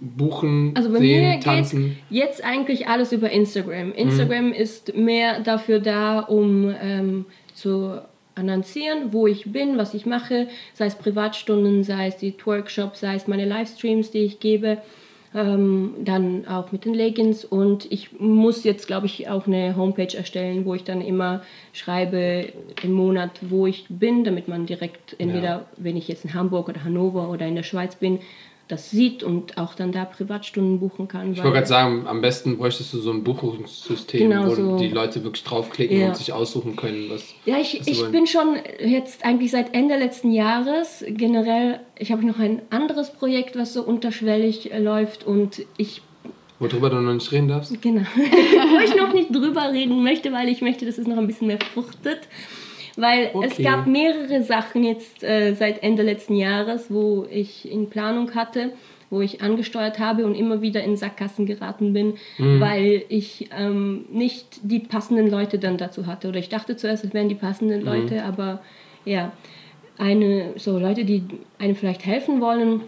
buchen, 0.00 0.72
Also 0.74 0.90
bei 0.90 0.98
sehen, 0.98 1.28
mir 1.28 1.34
geht 1.34 1.44
tanzen? 1.44 1.98
jetzt 2.08 2.42
eigentlich 2.42 2.88
alles 2.88 3.12
über 3.12 3.30
Instagram. 3.30 3.92
Instagram 3.92 4.52
ist 4.52 4.96
mehr 4.96 5.40
dafür 5.40 5.78
da, 5.80 6.20
um 6.20 6.74
ähm, 6.82 7.26
zu 7.54 8.00
annoncieren, 8.34 9.12
wo 9.12 9.26
ich 9.26 9.52
bin, 9.52 9.76
was 9.76 9.94
ich 9.94 10.06
mache, 10.06 10.48
sei 10.72 10.86
es 10.86 10.94
Privatstunden, 10.94 11.84
sei 11.84 12.06
es 12.06 12.16
die 12.16 12.34
Workshops, 12.44 13.00
sei 13.00 13.14
es 13.14 13.28
meine 13.28 13.44
Livestreams, 13.44 14.10
die 14.10 14.20
ich 14.20 14.40
gebe. 14.40 14.78
Ähm, 15.32 15.94
dann 16.00 16.48
auch 16.48 16.72
mit 16.72 16.84
den 16.84 16.92
Leggings 16.92 17.44
und 17.44 17.86
ich 17.92 18.18
muss 18.18 18.64
jetzt, 18.64 18.88
glaube 18.88 19.06
ich, 19.06 19.28
auch 19.28 19.46
eine 19.46 19.76
Homepage 19.76 20.16
erstellen, 20.16 20.64
wo 20.64 20.74
ich 20.74 20.82
dann 20.82 21.00
immer 21.00 21.42
schreibe 21.72 22.46
im 22.82 22.92
Monat, 22.92 23.30
wo 23.42 23.68
ich 23.68 23.86
bin, 23.88 24.24
damit 24.24 24.48
man 24.48 24.66
direkt 24.66 25.14
entweder, 25.18 25.48
ja. 25.48 25.66
wenn 25.76 25.96
ich 25.96 26.08
jetzt 26.08 26.24
in 26.24 26.34
Hamburg 26.34 26.68
oder 26.68 26.82
Hannover 26.82 27.30
oder 27.30 27.46
in 27.46 27.54
der 27.54 27.62
Schweiz 27.62 27.94
bin, 27.94 28.18
das 28.70 28.90
sieht 28.90 29.22
und 29.22 29.58
auch 29.58 29.74
dann 29.74 29.92
da 29.92 30.04
Privatstunden 30.04 30.78
buchen 30.78 31.08
kann. 31.08 31.32
Ich 31.32 31.38
wollte 31.38 31.52
gerade 31.52 31.66
sagen, 31.66 32.06
am 32.06 32.20
besten 32.20 32.56
bräuchtest 32.58 32.92
du 32.92 32.98
so 32.98 33.10
ein 33.10 33.24
Buchungssystem, 33.24 34.30
genau 34.30 34.46
wo 34.46 34.54
so. 34.54 34.76
die 34.78 34.88
Leute 34.88 35.24
wirklich 35.24 35.44
draufklicken 35.44 35.98
ja. 35.98 36.08
und 36.08 36.16
sich 36.16 36.32
aussuchen 36.32 36.76
können, 36.76 37.10
was. 37.10 37.24
Ja, 37.44 37.58
ich, 37.58 37.86
ich 37.86 38.04
bin 38.10 38.26
schon 38.26 38.56
jetzt 38.78 39.24
eigentlich 39.24 39.50
seit 39.50 39.74
Ende 39.74 39.96
letzten 39.96 40.30
Jahres 40.30 41.04
generell, 41.08 41.80
ich 41.98 42.12
habe 42.12 42.24
noch 42.24 42.38
ein 42.38 42.62
anderes 42.70 43.12
Projekt, 43.12 43.56
was 43.56 43.72
so 43.72 43.82
unterschwellig 43.82 44.70
läuft 44.78 45.26
und 45.26 45.62
ich 45.76 46.02
Worüber 46.60 46.90
du 46.90 46.96
noch 46.96 47.14
nicht 47.14 47.32
reden 47.32 47.48
darfst? 47.48 47.80
Genau. 47.80 48.02
Wo 48.14 48.84
ich 48.84 48.94
noch 48.94 49.14
nicht 49.14 49.34
drüber 49.34 49.72
reden 49.72 50.02
möchte, 50.02 50.30
weil 50.30 50.46
ich 50.50 50.60
möchte, 50.60 50.84
dass 50.84 50.98
es 50.98 51.06
noch 51.06 51.16
ein 51.16 51.26
bisschen 51.26 51.46
mehr 51.46 51.58
fruchtet. 51.72 52.20
Weil 53.00 53.30
okay. 53.32 53.48
es 53.50 53.64
gab 53.64 53.86
mehrere 53.86 54.42
Sachen 54.42 54.84
jetzt 54.84 55.24
äh, 55.24 55.54
seit 55.54 55.82
Ende 55.82 56.02
letzten 56.02 56.36
Jahres, 56.36 56.90
wo 56.90 57.26
ich 57.30 57.70
in 57.70 57.88
Planung 57.88 58.34
hatte, 58.34 58.72
wo 59.08 59.20
ich 59.20 59.42
angesteuert 59.42 59.98
habe 59.98 60.26
und 60.26 60.34
immer 60.34 60.60
wieder 60.60 60.84
in 60.84 60.96
Sackgassen 60.96 61.46
geraten 61.46 61.92
bin, 61.92 62.14
mhm. 62.38 62.60
weil 62.60 63.02
ich 63.08 63.48
ähm, 63.56 64.04
nicht 64.10 64.60
die 64.62 64.80
passenden 64.80 65.30
Leute 65.30 65.58
dann 65.58 65.78
dazu 65.78 66.06
hatte. 66.06 66.28
Oder 66.28 66.38
ich 66.38 66.50
dachte 66.50 66.76
zuerst, 66.76 67.04
es 67.04 67.14
wären 67.14 67.28
die 67.28 67.34
passenden 67.34 67.80
mhm. 67.80 67.86
Leute, 67.86 68.24
aber 68.24 68.60
ja, 69.04 69.32
eine, 69.98 70.52
so 70.56 70.78
Leute, 70.78 71.04
die 71.04 71.24
einem 71.58 71.76
vielleicht 71.76 72.04
helfen 72.04 72.40
wollen, 72.40 72.82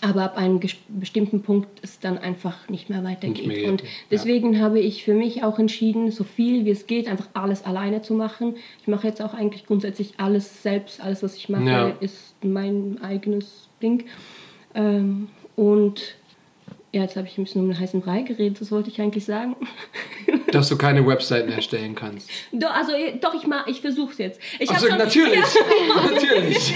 aber 0.00 0.24
ab 0.24 0.36
einem 0.36 0.60
bestimmten 0.88 1.42
Punkt 1.42 1.68
es 1.82 1.98
dann 2.00 2.18
einfach 2.18 2.68
nicht 2.68 2.90
mehr 2.90 3.02
weitergeht. 3.04 3.46
Nicht 3.46 3.62
mehr 3.62 3.70
und 3.70 3.82
deswegen 4.10 4.54
ja. 4.54 4.60
habe 4.60 4.80
ich 4.80 5.04
für 5.04 5.14
mich 5.14 5.42
auch 5.42 5.58
entschieden, 5.58 6.10
so 6.10 6.24
viel 6.24 6.64
wie 6.64 6.70
es 6.70 6.86
geht, 6.86 7.08
einfach 7.08 7.28
alles 7.34 7.64
alleine 7.64 8.02
zu 8.02 8.14
machen. 8.14 8.56
Ich 8.80 8.88
mache 8.88 9.06
jetzt 9.06 9.22
auch 9.22 9.34
eigentlich 9.34 9.66
grundsätzlich 9.66 10.14
alles 10.18 10.62
selbst. 10.62 11.00
Alles, 11.00 11.22
was 11.22 11.36
ich 11.36 11.48
mache, 11.48 11.64
ja. 11.64 11.88
ist 12.00 12.34
mein 12.42 12.98
eigenes 13.02 13.68
Ding. 13.82 14.04
Ähm, 14.74 15.28
und 15.56 16.16
ja, 16.92 17.02
jetzt 17.02 17.16
habe 17.16 17.26
ich 17.26 17.36
ein 17.36 17.44
bisschen 17.44 17.62
um 17.62 17.68
den 17.68 17.78
heißen 17.78 18.00
Brei 18.00 18.22
geredet, 18.22 18.60
das 18.60 18.70
wollte 18.70 18.88
ich 18.88 19.00
eigentlich 19.00 19.24
sagen. 19.24 19.56
Dass 20.52 20.68
du 20.68 20.78
keine 20.78 21.06
Webseiten 21.06 21.50
erstellen 21.50 21.94
kannst. 21.94 22.30
Doch, 22.52 22.70
also 22.70 22.92
doch, 23.20 23.34
ich, 23.34 23.42
ich 23.66 23.80
versuche 23.80 24.12
es 24.12 24.18
jetzt. 24.18 24.40
Ich 24.58 24.70
also, 24.70 24.88
schon, 24.88 24.96
natürlich, 24.96 25.34
ja. 25.54 26.10
natürlich. 26.10 26.74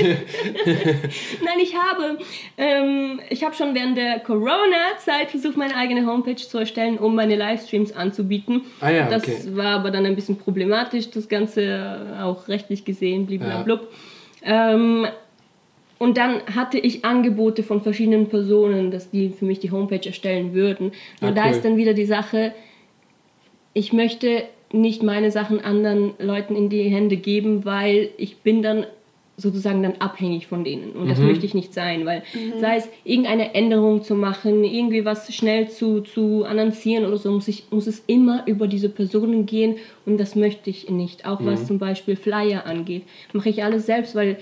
Nein, 1.42 1.58
ich 1.62 1.74
habe, 1.74 2.18
ähm, 2.58 3.20
ich 3.30 3.44
habe 3.44 3.54
schon 3.54 3.74
während 3.74 3.96
der 3.96 4.18
Corona-Zeit 4.20 5.30
versucht, 5.30 5.56
meine 5.56 5.76
eigene 5.76 6.04
Homepage 6.04 6.36
zu 6.36 6.58
erstellen, 6.58 6.98
um 6.98 7.14
meine 7.14 7.36
Livestreams 7.36 7.92
anzubieten. 7.92 8.62
Ah 8.80 8.90
ja, 8.90 9.08
das 9.08 9.22
okay. 9.22 9.38
war 9.52 9.76
aber 9.76 9.90
dann 9.90 10.04
ein 10.04 10.16
bisschen 10.16 10.36
problematisch, 10.36 11.10
das 11.10 11.28
Ganze 11.28 12.18
auch 12.20 12.48
rechtlich 12.48 12.84
gesehen, 12.84 13.26
blablabla. 13.26 13.80
Ja. 14.44 14.72
Ähm, 14.74 15.06
und 16.00 16.16
dann 16.16 16.40
hatte 16.56 16.78
ich 16.78 17.04
Angebote 17.04 17.62
von 17.62 17.82
verschiedenen 17.82 18.28
Personen, 18.28 18.90
dass 18.90 19.10
die 19.10 19.28
für 19.28 19.44
mich 19.44 19.58
die 19.58 19.70
Homepage 19.70 20.06
erstellen 20.06 20.54
würden. 20.54 20.92
Und 21.20 21.28
okay. 21.28 21.34
da 21.34 21.50
ist 21.50 21.62
dann 21.62 21.76
wieder 21.76 21.92
die 21.92 22.06
Sache, 22.06 22.54
ich 23.74 23.92
möchte 23.92 24.44
nicht 24.72 25.02
meine 25.02 25.30
Sachen 25.30 25.60
anderen 25.60 26.14
Leuten 26.18 26.56
in 26.56 26.70
die 26.70 26.84
Hände 26.84 27.18
geben, 27.18 27.66
weil 27.66 28.08
ich 28.16 28.38
bin 28.38 28.62
dann 28.62 28.86
sozusagen 29.36 29.82
dann 29.82 29.96
abhängig 29.98 30.46
von 30.46 30.64
denen. 30.64 30.92
Und 30.92 31.10
das 31.10 31.18
mhm. 31.18 31.26
möchte 31.26 31.44
ich 31.44 31.52
nicht 31.52 31.74
sein, 31.74 32.06
weil 32.06 32.22
mhm. 32.32 32.60
sei 32.60 32.76
es 32.76 32.88
irgendeine 33.04 33.54
Änderung 33.54 34.02
zu 34.02 34.14
machen, 34.14 34.64
irgendwie 34.64 35.04
was 35.04 35.34
schnell 35.34 35.68
zu, 35.68 36.00
zu 36.00 36.44
annoncieren 36.44 37.04
oder 37.04 37.18
so, 37.18 37.30
muss, 37.30 37.46
ich, 37.46 37.64
muss 37.70 37.86
es 37.86 38.02
immer 38.06 38.46
über 38.46 38.68
diese 38.68 38.88
Personen 38.88 39.44
gehen 39.44 39.76
und 40.06 40.18
das 40.18 40.34
möchte 40.34 40.70
ich 40.70 40.88
nicht. 40.88 41.26
Auch 41.26 41.40
mhm. 41.40 41.46
was 41.46 41.66
zum 41.66 41.78
Beispiel 41.78 42.16
Flyer 42.16 42.64
angeht, 42.64 43.02
mache 43.34 43.50
ich 43.50 43.62
alles 43.62 43.84
selbst, 43.84 44.14
weil 44.14 44.38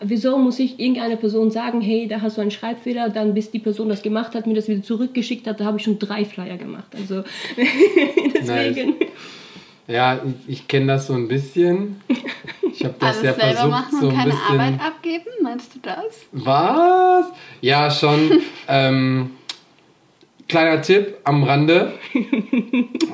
wieso 0.00 0.38
muss 0.38 0.58
ich 0.58 0.78
irgendeiner 0.78 1.16
Person 1.16 1.50
sagen, 1.50 1.80
hey, 1.80 2.06
da 2.08 2.20
hast 2.20 2.36
du 2.36 2.40
einen 2.40 2.50
Schreibfehler, 2.50 3.10
dann 3.10 3.34
bis 3.34 3.50
die 3.50 3.58
Person 3.58 3.88
das 3.88 4.02
gemacht 4.02 4.34
hat, 4.34 4.46
mir 4.46 4.54
das 4.54 4.68
wieder 4.68 4.82
zurückgeschickt 4.82 5.46
hat, 5.46 5.60
da 5.60 5.64
habe 5.64 5.78
ich 5.78 5.84
schon 5.84 5.98
drei 5.98 6.24
Flyer 6.24 6.56
gemacht. 6.56 6.88
Also 6.96 7.22
deswegen. 8.34 8.98
Nice. 8.98 9.08
Ja, 9.86 10.20
ich, 10.46 10.52
ich 10.52 10.68
kenne 10.68 10.86
das 10.86 11.06
so 11.06 11.14
ein 11.14 11.28
bisschen. 11.28 12.00
Ich 12.70 12.84
habe 12.84 12.94
das 12.98 13.18
Alles 13.18 13.22
ja 13.22 13.32
selber 13.34 13.54
versucht, 13.54 13.70
machen 13.70 14.00
so 14.00 14.06
und 14.06 14.12
ein 14.12 14.18
keine 14.18 14.30
bisschen. 14.30 14.60
Arbeit 14.60 14.80
abgeben, 14.80 15.30
meinst 15.42 15.74
du 15.74 15.78
das? 15.80 16.26
Was? 16.32 17.26
Ja, 17.62 17.90
schon. 17.90 18.30
ähm, 18.68 19.30
kleiner 20.46 20.82
Tipp 20.82 21.16
am 21.24 21.42
Rande 21.42 21.92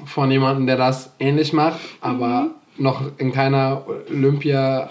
von 0.06 0.30
jemandem, 0.30 0.66
der 0.66 0.76
das 0.76 1.12
ähnlich 1.18 1.52
macht, 1.52 1.80
aber 2.00 2.42
mhm. 2.42 2.50
noch 2.84 3.02
in 3.18 3.32
keiner 3.32 3.84
Olympia 4.10 4.90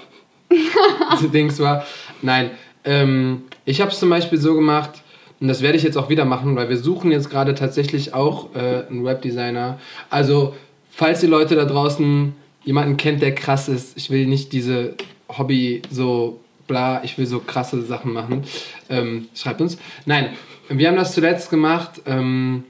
Dings 1.34 1.60
war. 1.60 1.86
Nein, 2.22 2.52
ähm, 2.84 3.44
ich 3.66 3.82
habe 3.82 3.92
es 3.92 4.00
zum 4.00 4.10
Beispiel 4.10 4.40
so 4.40 4.56
gemacht, 4.56 5.04
und 5.40 5.48
das 5.48 5.62
werde 5.62 5.78
ich 5.78 5.84
jetzt 5.84 5.98
auch 5.98 6.10
wieder 6.10 6.26
machen, 6.26 6.56
weil 6.56 6.70
wir 6.70 6.78
suchen 6.78 7.12
jetzt 7.12 7.30
gerade 7.30 7.54
tatsächlich 7.54 8.14
auch 8.14 8.56
äh, 8.56 8.88
einen 8.90 9.04
Webdesigner. 9.04 9.80
Also, 10.10 10.56
falls 10.90 11.20
die 11.20 11.28
Leute 11.28 11.56
da 11.56 11.66
draußen 11.66 12.34
jemanden 12.64 12.98
kennt, 12.98 13.22
der 13.22 13.36
krass 13.36 13.68
ist, 13.68 13.98
ich 13.98 14.10
will 14.10 14.26
nicht 14.26 14.54
diese 14.54 14.96
Hobby 15.28 15.82
so 15.90 16.40
bla, 16.68 17.04
ich 17.04 17.18
will 17.18 17.26
so 17.26 17.40
krasse 17.40 17.82
Sachen 17.82 18.14
machen, 18.14 18.44
ähm, 18.90 19.28
schreibt 19.36 19.62
uns. 19.62 19.78
Nein, 20.06 20.30
wir 20.70 20.88
haben 20.88 20.96
das 20.96 21.14
zuletzt 21.14 21.50
gemacht, 21.50 22.02
ähm, 22.06 22.64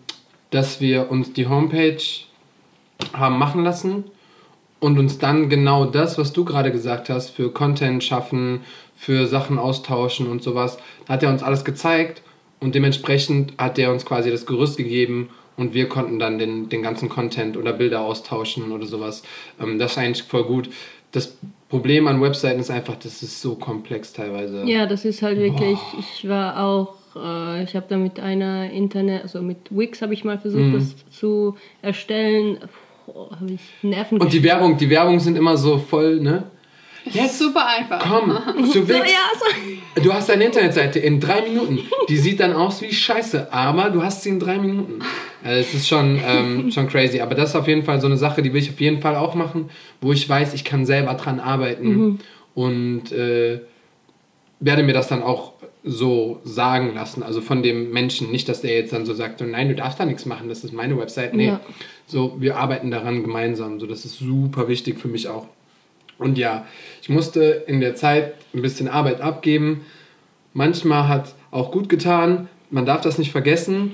dass 0.49 0.81
wir 0.81 1.11
uns 1.11 1.33
die 1.33 1.47
Homepage 1.47 2.01
haben 3.13 3.37
machen 3.37 3.63
lassen 3.63 4.05
und 4.83 4.99
uns 4.99 5.17
dann 5.17 5.47
genau 5.47 5.85
das, 5.85 6.17
was 6.17 6.33
du 6.33 6.43
gerade 6.43 6.69
gesagt 6.69 7.07
hast, 7.09 7.29
für 7.29 7.53
Content 7.53 8.03
schaffen, 8.03 8.59
für 8.97 9.27
Sachen 9.27 9.57
austauschen 9.57 10.27
und 10.27 10.43
sowas, 10.43 10.77
hat 11.07 11.23
er 11.23 11.29
uns 11.29 11.41
alles 11.41 11.63
gezeigt 11.63 12.21
und 12.59 12.75
dementsprechend 12.75 13.53
hat 13.57 13.79
er 13.79 13.93
uns 13.93 14.05
quasi 14.05 14.29
das 14.29 14.45
Gerüst 14.45 14.75
gegeben 14.75 15.29
und 15.55 15.73
wir 15.73 15.87
konnten 15.87 16.19
dann 16.19 16.37
den, 16.37 16.67
den 16.67 16.81
ganzen 16.81 17.07
Content 17.07 17.55
oder 17.55 17.71
Bilder 17.71 18.01
austauschen 18.01 18.73
oder 18.73 18.85
sowas. 18.85 19.23
Ähm, 19.57 19.79
das 19.79 19.93
ist 19.93 19.97
eigentlich 19.99 20.23
voll 20.23 20.43
gut. 20.43 20.69
Das 21.13 21.37
Problem 21.69 22.07
an 22.07 22.21
Webseiten 22.21 22.59
ist 22.59 22.69
einfach, 22.69 22.95
das 22.95 23.23
ist 23.23 23.41
so 23.41 23.55
komplex 23.55 24.11
teilweise. 24.11 24.65
Ja, 24.65 24.85
das 24.85 25.05
ist 25.05 25.21
halt 25.21 25.39
wirklich, 25.39 25.79
Boah. 25.79 25.99
ich 25.99 26.27
war 26.27 26.61
auch 26.61 26.95
äh, 27.15 27.63
ich 27.63 27.75
habe 27.75 27.85
da 27.87 27.97
mit 27.97 28.19
einer 28.19 28.69
Internet, 28.71 29.23
also 29.23 29.41
mit 29.41 29.57
Wix 29.69 30.01
habe 30.01 30.13
ich 30.13 30.23
mal 30.23 30.39
versucht, 30.39 30.63
mhm. 30.63 30.73
das 30.73 30.95
zu 31.09 31.55
erstellen 31.81 32.57
oh, 33.07 33.31
habe 33.31 33.51
ich 33.51 33.61
Nerven 33.81 34.19
Und 34.19 34.33
die 34.33 34.43
Werbung, 34.43 34.77
die 34.77 34.89
Werbung 34.89 35.19
sind 35.19 35.37
immer 35.37 35.57
so 35.57 35.77
voll, 35.77 36.19
ne? 36.19 36.43
Jetzt 37.05 37.39
super 37.39 37.65
einfach. 37.67 37.99
Komm, 37.99 38.65
zu 38.71 38.87
Wix. 38.87 39.11
Du 40.01 40.13
hast 40.13 40.29
deine 40.29 40.45
Internetseite 40.45 40.99
in 40.99 41.19
drei 41.19 41.41
Minuten. 41.41 41.79
Die 42.07 42.17
sieht 42.17 42.39
dann 42.39 42.53
aus 42.53 42.81
wie 42.81 42.93
Scheiße, 42.93 43.51
aber 43.51 43.89
du 43.89 44.01
hast 44.01 44.23
sie 44.23 44.29
in 44.29 44.39
drei 44.39 44.57
Minuten. 44.57 44.99
Also 45.43 45.59
es 45.59 45.73
ist 45.73 45.87
schon, 45.87 46.19
ähm, 46.25 46.71
schon 46.71 46.87
crazy. 46.87 47.19
Aber 47.19 47.35
das 47.35 47.49
ist 47.49 47.55
auf 47.55 47.67
jeden 47.67 47.83
Fall 47.83 47.99
so 47.99 48.07
eine 48.07 48.17
Sache, 48.17 48.41
die 48.41 48.53
will 48.53 48.61
ich 48.61 48.69
auf 48.69 48.79
jeden 48.79 49.01
Fall 49.01 49.15
auch 49.15 49.35
machen, 49.35 49.69
wo 49.99 50.13
ich 50.13 50.27
weiß, 50.27 50.53
ich 50.53 50.63
kann 50.63 50.85
selber 50.85 51.13
dran 51.15 51.39
arbeiten 51.39 51.87
mhm. 51.87 52.19
und 52.55 53.11
äh, 53.11 53.59
werde 54.61 54.83
mir 54.83 54.93
das 54.93 55.09
dann 55.09 55.21
auch 55.21 55.53
so 55.83 56.39
sagen 56.45 56.93
lassen, 56.95 57.23
also 57.23 57.41
von 57.41 57.61
dem 57.61 57.91
Menschen. 57.91 58.31
Nicht, 58.31 58.47
dass 58.47 58.61
der 58.61 58.73
jetzt 58.73 58.93
dann 58.93 59.05
so 59.05 59.13
sagt, 59.13 59.41
nein, 59.41 59.67
du 59.67 59.75
darfst 59.75 59.99
da 59.99 60.05
nichts 60.05 60.25
machen, 60.25 60.47
das 60.47 60.63
ist 60.63 60.71
meine 60.71 60.97
Website. 60.97 61.33
Nee, 61.33 61.47
ja. 61.47 61.59
So, 62.13 62.35
wir 62.39 62.57
arbeiten 62.57 62.91
daran 62.91 63.23
gemeinsam. 63.23 63.79
So, 63.79 63.87
das 63.87 64.05
ist 64.05 64.19
super 64.19 64.67
wichtig 64.67 64.99
für 64.99 65.07
mich 65.07 65.27
auch. 65.27 65.47
Und 66.19 66.37
ja, 66.37 66.65
ich 67.01 67.09
musste 67.09 67.65
in 67.67 67.81
der 67.81 67.95
Zeit 67.95 68.35
ein 68.53 68.61
bisschen 68.61 68.87
Arbeit 68.87 69.19
abgeben. 69.19 69.81
Manchmal 70.53 71.07
hat 71.07 71.33
auch 71.49 71.71
gut 71.71 71.89
getan, 71.89 72.47
man 72.69 72.85
darf 72.85 73.01
das 73.01 73.17
nicht 73.17 73.31
vergessen. 73.31 73.93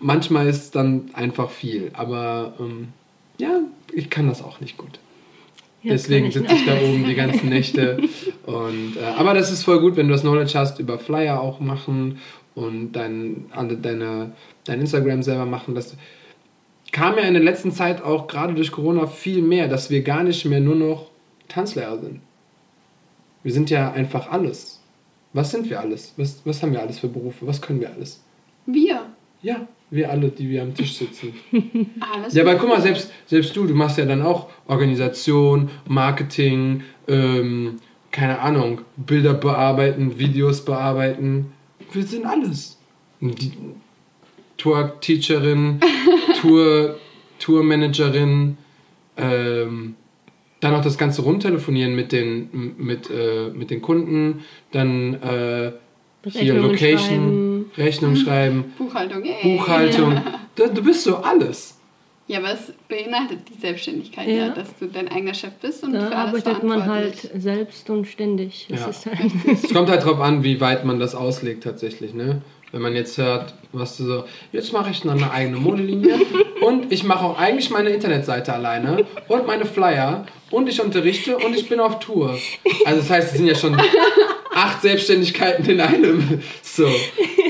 Manchmal 0.00 0.48
ist 0.48 0.64
es 0.64 0.70
dann 0.70 1.10
einfach 1.12 1.50
viel, 1.50 1.90
aber 1.92 2.54
ähm, 2.58 2.88
ja, 3.38 3.60
ich 3.92 4.08
kann 4.08 4.26
das 4.26 4.42
auch 4.42 4.60
nicht 4.60 4.78
gut. 4.78 4.98
Ja, 5.82 5.92
Deswegen 5.92 6.30
sitze 6.30 6.54
ich 6.54 6.64
da 6.64 6.72
oben 6.80 7.04
die 7.04 7.14
ganzen 7.14 7.50
Nächte. 7.50 7.98
Und, 8.46 8.96
äh, 8.96 9.04
aber 9.18 9.34
das 9.34 9.52
ist 9.52 9.62
voll 9.62 9.80
gut, 9.80 9.96
wenn 9.96 10.08
du 10.08 10.12
das 10.12 10.22
Knowledge 10.22 10.58
hast, 10.58 10.78
über 10.78 10.98
Flyer 10.98 11.38
auch 11.40 11.60
machen 11.60 12.18
und 12.54 12.92
dein, 12.92 13.44
deine, 13.82 14.32
dein 14.64 14.80
Instagram 14.80 15.22
selber 15.22 15.44
machen. 15.44 15.74
Das 15.74 15.96
kam 16.92 17.16
ja 17.16 17.24
in 17.24 17.34
der 17.34 17.42
letzten 17.42 17.72
Zeit 17.72 18.02
auch 18.02 18.26
gerade 18.26 18.54
durch 18.54 18.72
Corona 18.72 19.06
viel 19.06 19.42
mehr, 19.42 19.68
dass 19.68 19.90
wir 19.90 20.02
gar 20.02 20.22
nicht 20.22 20.44
mehr 20.44 20.60
nur 20.60 20.76
noch 20.76 21.10
Tanzlehrer 21.48 21.98
sind. 21.98 22.20
Wir 23.42 23.52
sind 23.52 23.70
ja 23.70 23.92
einfach 23.92 24.30
alles. 24.30 24.80
Was 25.32 25.50
sind 25.50 25.70
wir 25.70 25.80
alles? 25.80 26.12
Was, 26.16 26.42
was 26.44 26.62
haben 26.62 26.72
wir 26.72 26.80
alles 26.80 26.98
für 26.98 27.08
Berufe? 27.08 27.46
Was 27.46 27.62
können 27.62 27.80
wir 27.80 27.90
alles? 27.90 28.22
Wir. 28.66 29.06
Ja, 29.42 29.66
wir 29.90 30.10
alle, 30.10 30.28
die 30.28 30.48
wir 30.48 30.62
am 30.62 30.74
Tisch 30.74 30.94
sitzen. 30.94 31.32
Alles 32.00 32.34
ja, 32.34 32.44
weil 32.44 32.58
guck 32.58 32.68
mal, 32.68 32.80
selbst, 32.80 33.10
selbst 33.26 33.56
du, 33.56 33.66
du 33.66 33.74
machst 33.74 33.96
ja 33.96 34.04
dann 34.04 34.20
auch 34.22 34.48
Organisation, 34.68 35.70
Marketing, 35.88 36.82
ähm, 37.08 37.80
keine 38.10 38.38
Ahnung, 38.40 38.82
Bilder 38.96 39.34
bearbeiten, 39.34 40.18
Videos 40.18 40.64
bearbeiten. 40.64 41.52
Wir 41.92 42.02
sind 42.04 42.26
alles. 42.26 42.78
Die, 43.20 43.52
Twerk-Teacherin, 44.60 45.80
Tour, 46.40 46.96
Tourmanagerin, 47.38 48.56
ähm, 49.16 49.94
dann 50.60 50.74
auch 50.74 50.82
das 50.82 50.98
Ganze 50.98 51.22
rumtelefonieren 51.22 51.94
mit 51.94 52.12
den, 52.12 52.74
mit, 52.78 53.10
äh, 53.10 53.50
mit 53.54 53.70
den 53.70 53.80
Kunden, 53.80 54.44
dann 54.72 55.14
äh, 55.14 55.72
hier 56.28 56.54
Location, 56.54 56.98
schreiben. 56.98 57.70
Rechnung 57.76 58.16
schreiben, 58.24 58.64
Buchhaltung, 58.78 59.24
ey. 59.24 59.56
Buchhaltung. 59.56 60.20
Du, 60.56 60.66
du 60.68 60.82
bist 60.82 61.04
so 61.04 61.16
alles. 61.18 61.78
Ja, 62.26 62.38
aber 62.40 62.52
es 62.52 62.72
beinhaltet 62.88 63.38
die 63.48 63.58
Selbstständigkeit, 63.58 64.26
Ja. 64.28 64.34
ja, 64.34 64.48
dass 64.50 64.76
du 64.78 64.86
dein 64.88 65.08
eigener 65.08 65.32
Chef 65.32 65.52
bist 65.62 65.82
und 65.84 65.92
Da 65.94 66.08
für 66.08 66.16
alles 66.16 66.44
arbeitet 66.46 66.62
man 66.64 66.84
halt 66.86 67.30
selbst 67.34 67.88
und 67.88 68.06
ständig. 68.06 68.66
Ja. 68.68 68.86
ist 68.88 69.06
halt 69.06 69.18
Es 69.64 69.72
kommt 69.72 69.88
halt 69.88 70.04
drauf 70.04 70.20
an, 70.20 70.44
wie 70.44 70.60
weit 70.60 70.84
man 70.84 70.98
das 71.00 71.14
auslegt 71.14 71.62
tatsächlich, 71.64 72.12
ne? 72.14 72.42
Wenn 72.72 72.82
man 72.82 72.94
jetzt 72.94 73.18
hört, 73.18 73.52
was 73.72 73.96
du 73.96 74.04
so, 74.04 74.24
jetzt 74.52 74.72
mache 74.72 74.90
ich 74.90 75.04
noch 75.04 75.14
eine 75.14 75.30
eigene 75.30 75.56
Modelinie 75.56 76.20
und 76.60 76.92
ich 76.92 77.02
mache 77.04 77.24
auch 77.24 77.38
eigentlich 77.38 77.70
meine 77.70 77.90
Internetseite 77.90 78.52
alleine 78.52 79.04
und 79.28 79.46
meine 79.46 79.66
Flyer 79.66 80.26
und 80.50 80.68
ich 80.68 80.80
unterrichte 80.80 81.36
und 81.38 81.54
ich 81.56 81.68
bin 81.68 81.80
auf 81.80 81.98
Tour. 81.98 82.38
Also 82.84 83.00
das 83.00 83.10
heißt, 83.10 83.32
es 83.32 83.38
sind 83.38 83.46
ja 83.46 83.54
schon 83.54 83.76
acht 84.54 84.82
Selbstständigkeiten 84.82 85.68
in 85.68 85.80
einem. 85.80 86.42
So. 86.62 86.86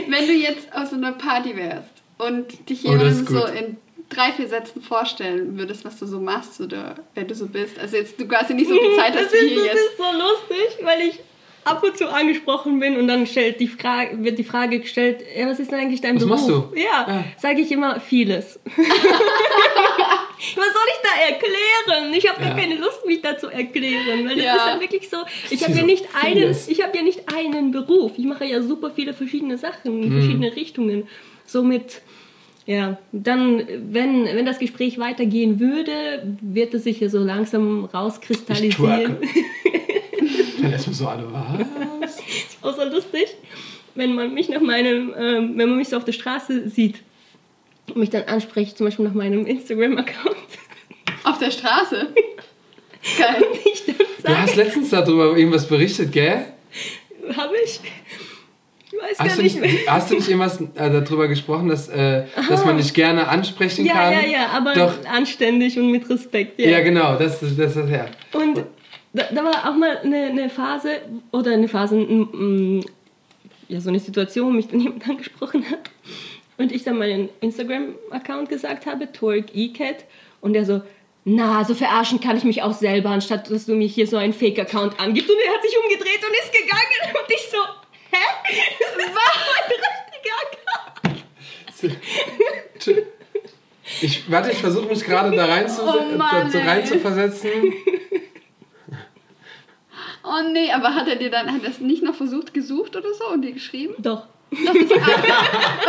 Wenn 0.09 0.27
du 0.27 0.33
jetzt 0.33 0.73
auf 0.75 0.89
so 0.89 0.97
einer 0.97 1.13
Party 1.13 1.57
wärst 1.57 1.91
und 2.19 2.69
dich 2.69 2.85
Oh, 2.87 2.93
das 2.93 3.21
jemandem 3.21 3.25
ist 3.25 3.29
so 3.29 3.45
in 3.47 3.77
drei, 4.09 4.33
vier 4.33 4.49
Sätzen 4.49 4.83
vorstellen 4.83 5.57
würdest, 5.59 5.85
was 5.85 5.99
du 5.99 6.07
so 6.07 6.21
machst 6.21 6.61
oder 6.61 6.97
wer 7.15 7.25
du 7.25 7.35
so 7.35 7.47
bist. 7.47 7.79
Also 7.79 7.97
jetzt, 7.97 8.19
du 8.21 8.27
quasi 8.27 8.55
nicht 8.55 8.69
so 8.69 8.75
viel 8.75 8.97
Zeit 8.97 9.15
hast 9.15 9.27
das, 9.27 9.33
wie 9.33 9.37
ist, 9.37 9.49
hier 9.53 9.57
das 9.59 9.67
jetzt. 9.67 9.77
ist 9.77 9.97
so 9.99 10.05
lustig, 10.05 10.85
weil 10.85 11.01
ich 11.03 11.21
ab 11.65 11.83
und 11.83 11.97
zu 11.97 12.09
angesprochen 12.09 12.81
bin 12.81 12.97
und 12.97 13.07
dann 13.09 13.27
stellt 13.27 13.61
die 13.61 13.69
Frage, 13.69 14.23
wird 14.25 14.39
die 14.39 14.45
Frage 14.45 14.79
gestellt, 14.81 15.23
ja, 15.37 15.47
was 15.49 15.61
ist 15.61 15.71
denn 15.71 15.79
eigentlich 15.81 16.01
dein 16.01 16.17
Was 16.17 16.25
Beruf? 16.25 16.37
machst 16.41 16.49
du? 16.49 16.81
Ja, 16.81 17.07
Ja. 17.09 17.25
sage 17.39 17.61
ich 17.61 17.71
immer 17.71 18.01
vieles. 18.01 18.59
was 18.75 20.67
soll 20.73 20.89
ich 20.89 21.01
da 21.03 21.23
erklären? 21.29 22.15
Ich 22.15 22.29
habe 22.29 22.43
Ja. 22.43 22.49
gar 22.49 22.57
keine 22.59 22.77
Lust, 22.77 23.05
mich 23.07 23.21
da 23.23 23.37
zu 23.37 23.49
erklären, 23.49 24.27
weil 24.29 24.37
das 24.37 24.45
Ja. 24.45 24.57
ist 24.57 24.67
ja 24.67 24.81
wirklich 24.81 25.09
so. 25.09 25.19
Ich 25.51 25.63
habe 25.65 25.75
ja 25.77 25.85
nicht 25.85 26.07
einen, 26.23 26.55
ich 26.69 26.83
habe 26.83 26.97
ja 26.97 27.03
nicht 27.03 27.23
einen 27.35 27.71
Beruf. 27.73 28.13
Ich 28.17 28.25
mache 28.25 28.45
ja 28.47 28.63
super 28.63 28.91
viele 28.91 29.13
verschiedene 29.15 29.59
Sachen 29.59 30.03
in 30.03 30.09
Mhm. 30.09 30.13
verschiedene 30.13 30.57
Richtungen. 30.57 31.09
Somit 31.47 32.03
ja, 32.67 32.99
dann, 33.11 33.67
wenn, 33.91 34.25
wenn 34.27 34.47
das 34.47 34.59
Gespräch 34.59 34.99
weitergehen 34.99 35.59
würde, 35.59 36.37
wird 36.41 36.73
es 36.75 36.85
sich 36.85 37.01
ja 37.01 37.09
so 37.09 37.19
langsam 37.19 37.87
Ich 37.89 37.95
rauskristallisieren. 37.95 39.17
twerke. 39.19 39.21
Dann 40.63 40.73
erstmal 40.73 40.95
so 40.95 41.09
alle, 41.09 41.25
was? 41.33 42.19
auch 42.63 42.77
so 42.77 42.85
lustig, 42.85 43.27
wenn 43.95 44.15
man 44.15 44.33
mich 44.35 44.49
nach 44.49 44.61
meinem, 44.61 45.15
ähm, 45.17 45.53
wenn 45.57 45.69
man 45.69 45.79
mich 45.79 45.89
so 45.89 45.97
auf 45.97 46.05
der 46.05 46.13
Straße 46.13 46.69
sieht 46.69 47.03
und 47.89 47.97
mich 47.97 48.11
dann 48.11 48.25
anspricht, 48.25 48.77
zum 48.79 48.87
Beispiel 48.87 49.05
nach 49.05 49.15
meinem 49.15 49.47
Instagram-Account. 49.47 50.37
Auf 51.25 51.39
der 51.39 51.51
Straße. 51.51 52.09
Geil. 53.19 53.45
Ich 53.73 53.85
dann 53.87 53.97
Du 54.35 54.39
hast 54.39 54.57
letztens 54.57 54.91
darüber 54.91 55.37
irgendwas 55.37 55.67
berichtet, 55.67 56.13
gell? 56.13 56.45
habe 57.37 57.55
ich? 57.65 57.81
Ich 58.93 58.99
weiß 58.99 59.19
Hast 59.19 59.29
gar 59.29 59.37
du, 59.37 59.43
nicht 59.43 59.61
nicht, 59.61 59.85
mehr. 59.85 59.87
hast 59.95 60.11
du 60.11 60.15
nicht 60.17 60.29
irgendwas 60.29 60.61
äh, 60.61 60.67
darüber 60.91 61.29
gesprochen, 61.29 61.69
dass, 61.69 61.89
äh, 61.89 62.25
dass 62.49 62.65
man 62.65 62.77
dich 62.77 62.93
gerne 62.93 63.29
ansprechen 63.29 63.87
Ja, 63.87 63.93
kann? 63.95 64.13
ja, 64.15 64.21
ja, 64.27 64.47
aber 64.49 64.75
Doch, 64.75 64.93
anständig 65.07 65.79
und 65.79 65.91
mit 65.91 66.09
Respekt. 66.11 66.59
Ja, 66.61 66.71
ja, 66.71 66.81
genau, 66.81 67.17
das 67.17 67.43
ist 67.43 67.59
das, 67.59 67.77
ist 67.77 67.89
ja. 67.89 68.07
Und 68.33 68.65
da, 69.13 69.25
da 69.25 69.45
war 69.45 69.69
auch 69.71 69.77
mal 69.77 69.99
eine, 69.99 70.27
eine 70.27 70.51
Phase, 70.51 71.01
oder 71.33 71.53
eine 71.53 71.69
Phase, 71.69 71.97
mm, 71.97 72.77
mm, 72.79 72.85
ja, 73.69 73.81
so 73.81 73.89
eine 73.89 74.01
Situation, 74.01 74.49
wo 74.49 74.51
mich 74.51 74.69
dann 74.69 74.81
jemand 74.85 75.09
angesprochen 75.09 75.69
hat. 75.71 75.91
Und 76.59 76.73
ich 76.73 76.85
dann 76.85 76.99
meinen 76.99 77.31
Instagram-Account 77.41 78.49
gesagt 78.49 78.87
habe, 78.87 79.11
Torg 79.13 79.47
eCat. 79.55 80.05
Und 80.41 80.55
er 80.55 80.67
so, 80.67 80.83
na, 81.25 81.65
so 81.65 81.75
verarschen 81.75 82.21
kann 82.21 82.37
ich 82.37 82.45
mich 82.45 82.63
auch 82.63 82.75
selber, 82.75 83.11
anstatt 83.11 83.51
dass 83.51 83.67
du 83.67 83.75
mir 83.75 83.89
hier 83.89 84.07
so 84.07 84.17
einen 84.17 84.33
Fake-Account 84.33 85.01
angibst. 85.01 85.31
Und 85.31 85.39
er 85.39 85.55
hat 85.55 85.63
sich 85.63 85.75
umgedreht 85.79 86.21
und 86.23 86.35
ist 86.35 86.53
gegangen. 86.53 87.15
Und 87.15 87.33
ich 87.33 87.49
so, 87.51 87.59
hä? 88.11 88.25
Das 88.79 88.97
war 89.15 89.33
mein 89.47 89.71
richtiger 90.13 90.37
Account. 92.93 93.07
Ich, 94.03 94.31
warte, 94.31 94.51
ich 94.53 94.59
versuche 94.59 94.87
mich 94.87 95.05
gerade 95.05 95.37
da 95.37 95.47
rein 95.47 95.69
zu, 95.69 95.83
Oh 95.83 96.17
Mann, 96.17 96.51
zu, 96.51 96.59
ey. 96.59 96.67
rein 96.67 96.87
zu 96.87 96.99
versetzen. 96.99 97.51
Oh 100.31 100.49
nee, 100.53 100.71
aber 100.71 100.95
hat 100.95 101.09
er 101.09 101.17
dir 101.17 101.31
dann, 101.31 101.53
hat 101.53 101.65
er 101.65 101.71
es 101.71 101.81
nicht 101.81 102.03
noch 102.03 102.15
versucht, 102.15 102.55
gesucht 102.55 102.95
oder 102.95 103.13
so 103.15 103.29
und 103.33 103.43
dir 103.43 103.53
geschrieben? 103.53 103.95
Doch. 103.99 104.27
Doch, 104.51 104.75
das 104.75 104.91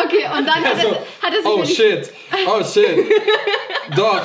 Okay, 0.06 0.26
und 0.38 0.48
dann 0.48 0.64
hat, 0.64 0.76
Also, 0.76 0.88
er, 0.88 1.28
hat 1.28 1.34
er 1.34 1.42
sich 1.42 1.46
oh 1.46 1.66
shit, 1.66 2.12
oh 2.48 2.64
shit. 2.64 3.06
Doch, 3.96 4.22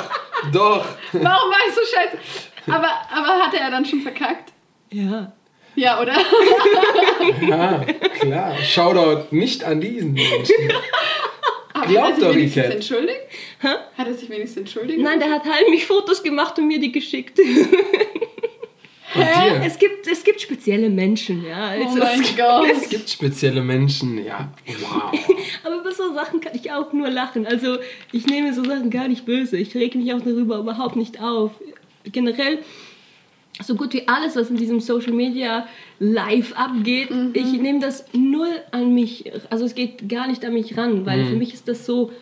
doch. 0.52 0.84
Warum 1.12 1.50
war 1.50 1.58
ich 1.68 1.74
so 1.74 1.80
scheiße? 1.80 2.18
Aber, 2.66 2.88
aber 3.10 3.44
hatte 3.44 3.58
er 3.58 3.70
dann 3.70 3.84
schon 3.84 4.00
verkackt? 4.00 4.52
Ja. 4.90 5.32
Ja, 5.74 6.00
oder? 6.00 6.14
Ja, 7.46 7.84
klar. 8.18 8.56
Shoutout 8.58 9.26
nicht 9.34 9.62
an 9.64 9.80
diesen 9.80 10.14
Menschen. 10.14 10.54
Aber 11.74 11.86
Glaub 11.88 12.04
hat 12.04 12.10
er 12.10 12.14
sich 12.16 12.24
doch, 12.24 12.34
wenigstens 12.34 12.64
entschuldigt? 12.64 13.20
Hä? 13.60 13.68
Hat 13.98 14.06
er 14.06 14.14
sich 14.14 14.30
wenigstens 14.30 14.60
entschuldigt? 14.60 14.98
Nein, 14.98 15.20
der 15.20 15.30
hat 15.30 15.42
heimlich 15.44 15.84
Fotos 15.84 16.22
gemacht 16.22 16.58
und 16.58 16.68
mir 16.68 16.80
die 16.80 16.90
geschickt. 16.90 17.38
Dir. 19.16 19.62
Es 19.64 19.78
gibt, 19.78 20.06
es 20.06 20.24
gibt 20.24 20.40
spezielle 20.40 20.88
Menschen, 20.90 21.44
ja. 21.44 21.74
Oh 21.78 21.84
Also, 21.86 21.98
mein 21.98 22.20
Es 22.20 22.36
Gott. 22.36 22.90
gibt 22.90 23.08
spezielle 23.10 23.62
Menschen, 23.62 24.24
ja. 24.24 24.52
Wow. 24.80 25.12
aber 25.64 25.80
über 25.80 25.92
so 25.92 26.12
Sachen 26.14 26.40
kann 26.40 26.54
ich 26.54 26.70
auch 26.72 26.92
nur 26.92 27.10
lachen. 27.10 27.46
Also 27.46 27.78
ich 28.12 28.26
nehme 28.26 28.52
so 28.52 28.64
Sachen 28.64 28.90
gar 28.90 29.08
nicht 29.08 29.24
böse. 29.24 29.56
Ich 29.56 29.74
reg 29.74 29.94
mich 29.94 30.12
auch 30.12 30.20
darüber 30.20 30.58
überhaupt 30.58 30.96
nicht 30.96 31.20
auf. 31.20 31.52
Generell 32.04 32.58
so 33.62 33.74
gut 33.74 33.94
wie 33.94 34.06
alles, 34.06 34.36
was 34.36 34.50
in 34.50 34.56
diesem 34.56 34.80
Social 34.80 35.12
Media 35.12 35.66
live 35.98 36.52
abgeht, 36.54 37.08
ich 37.32 37.52
nehme 37.52 37.80
das 37.80 38.04
null 38.12 38.50
an 38.70 38.92
mich, 38.92 39.32
also 39.48 39.64
es 39.64 39.74
geht 39.74 40.08
gar 40.10 40.28
nicht 40.28 40.44
an 40.44 40.52
mich 40.52 40.76
ran, 40.76 41.06
weil 41.06 41.24
für 41.24 41.36
mich 41.36 41.54
ist 41.54 41.66
das 41.66 41.86
so 41.86 42.12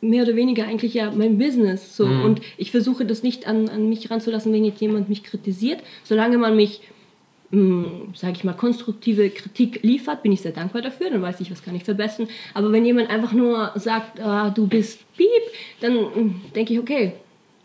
mehr 0.00 0.22
oder 0.24 0.36
weniger 0.36 0.64
eigentlich 0.64 0.94
ja 0.94 1.10
mein 1.10 1.38
Business. 1.38 1.96
So. 1.96 2.04
Und 2.04 2.40
ich 2.56 2.70
versuche 2.70 3.04
das 3.04 3.22
nicht 3.22 3.46
an, 3.46 3.68
an 3.68 3.88
mich 3.88 4.10
ranzulassen, 4.10 4.52
wenn 4.52 4.64
jetzt 4.64 4.80
jemand 4.80 5.08
mich 5.08 5.24
kritisiert. 5.24 5.80
Solange 6.04 6.38
man 6.38 6.56
mich, 6.56 6.80
sage 7.50 8.34
ich 8.34 8.44
mal, 8.44 8.52
konstruktive 8.52 9.30
Kritik 9.30 9.80
liefert, 9.82 10.22
bin 10.22 10.32
ich 10.32 10.42
sehr 10.42 10.52
dankbar 10.52 10.82
dafür. 10.82 11.10
Dann 11.10 11.22
weiß 11.22 11.40
ich, 11.40 11.50
was 11.50 11.62
kann 11.62 11.74
ich 11.74 11.84
verbessern. 11.84 12.28
Aber 12.54 12.70
wenn 12.72 12.84
jemand 12.84 13.10
einfach 13.10 13.32
nur 13.32 13.72
sagt, 13.76 14.20
ah, 14.20 14.50
du 14.50 14.66
bist 14.66 15.00
piep, 15.16 15.28
dann 15.80 15.94
mm, 15.94 16.40
denke 16.54 16.74
ich, 16.74 16.78
okay, 16.78 17.14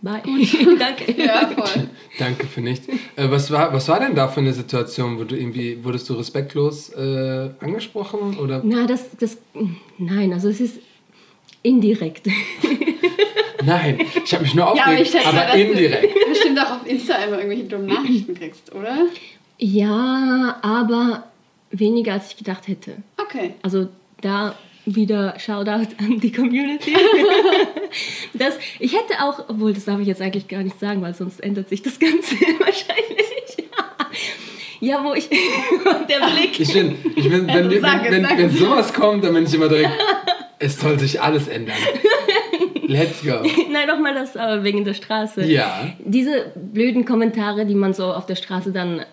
bye. 0.01 0.21
Danke. 0.79 1.21
Ja, 1.21 1.47
voll. 1.47 1.89
Danke 2.17 2.47
für 2.47 2.61
nichts. 2.61 2.87
Äh, 2.87 3.29
was, 3.29 3.51
war, 3.51 3.73
was 3.73 3.87
war 3.89 3.99
denn 3.99 4.15
da 4.15 4.27
für 4.27 4.39
eine 4.39 4.53
Situation, 4.53 5.19
wo 5.19 5.25
du 5.25 5.35
irgendwie, 5.35 5.83
wurdest 5.83 6.09
du 6.09 6.13
respektlos 6.13 6.89
äh, 6.89 7.49
angesprochen? 7.59 8.37
Oder? 8.39 8.61
Na, 8.63 8.85
das, 8.85 9.17
das, 9.17 9.37
nein, 9.97 10.31
also 10.31 10.47
es 10.47 10.61
ist 10.61 10.79
indirekt. 11.63 12.27
Nein, 13.65 13.99
ich 14.23 14.33
habe 14.33 14.43
mich 14.43 14.53
nur 14.53 14.65
Ja, 14.65 14.71
aber 14.71 14.81
aufgeregt, 14.91 15.11
schätze 15.11 15.25
aber, 15.27 15.37
mal, 15.37 15.47
dass 15.47 15.55
indirekt. 15.55 16.15
du 16.15 16.29
bestimmt 16.29 16.59
auch 16.59 16.71
auf 16.71 16.85
Insta 16.87 17.15
immer 17.15 17.37
irgendwelche 17.37 17.63
dummen 17.63 17.87
Nachrichten 17.87 18.35
kriegst, 18.35 18.73
oder? 18.75 18.97
ja, 19.57 20.57
aber 20.61 21.23
weniger 21.71 22.13
als 22.13 22.29
ich 22.31 22.37
gedacht 22.37 22.67
hätte. 22.67 22.97
Okay. 23.17 23.53
Also 23.61 23.87
da 24.21 24.55
wieder 24.85 25.39
Shoutout 25.39 25.87
an 25.99 26.19
die 26.19 26.31
Community. 26.31 26.93
das, 28.33 28.55
ich 28.79 28.93
hätte 28.93 29.23
auch, 29.23 29.45
obwohl 29.47 29.73
das 29.73 29.85
darf 29.85 29.99
ich 30.01 30.07
jetzt 30.07 30.21
eigentlich 30.21 30.49
gar 30.49 30.61
nicht 30.63 30.77
sagen, 30.79 31.01
weil 31.01 31.13
sonst 31.15 31.39
ändert 31.39 31.69
sich 31.69 31.81
das 31.81 31.97
Ganze 31.99 32.35
wahrscheinlich. 32.59 33.69
ja, 34.81 35.01
wo 35.05 35.13
ich, 35.13 35.29
der 35.29 36.27
Blick. 36.35 36.59
Ich 36.59 36.73
bin, 36.73 36.97
ich 37.15 37.29
bin 37.29 37.47
wenn, 37.47 37.69
wenn, 37.71 37.81
Sag 37.81 38.05
es, 38.05 38.11
wenn, 38.11 38.23
sag 38.23 38.37
wenn 38.37 38.49
es. 38.49 38.59
sowas 38.59 38.93
kommt, 38.93 39.23
dann 39.23 39.33
bin 39.33 39.45
ich 39.45 39.53
immer 39.53 39.69
direkt, 39.69 39.91
es 40.63 40.79
soll 40.79 40.97
sich 40.97 41.21
alles 41.21 41.47
ändern. 41.47 41.75
Let's 42.87 43.21
go. 43.21 43.41
Nein, 43.71 43.87
nochmal 43.87 44.13
das 44.13 44.35
äh, 44.35 44.63
wegen 44.63 44.85
der 44.85 44.93
Straße. 44.93 45.43
Ja. 45.45 45.93
Diese 45.99 46.51
blöden 46.55 47.05
Kommentare, 47.05 47.65
die 47.65 47.75
man 47.75 47.93
so 47.93 48.05
auf 48.05 48.25
der 48.25 48.35
Straße 48.35 48.71
dann 48.71 49.05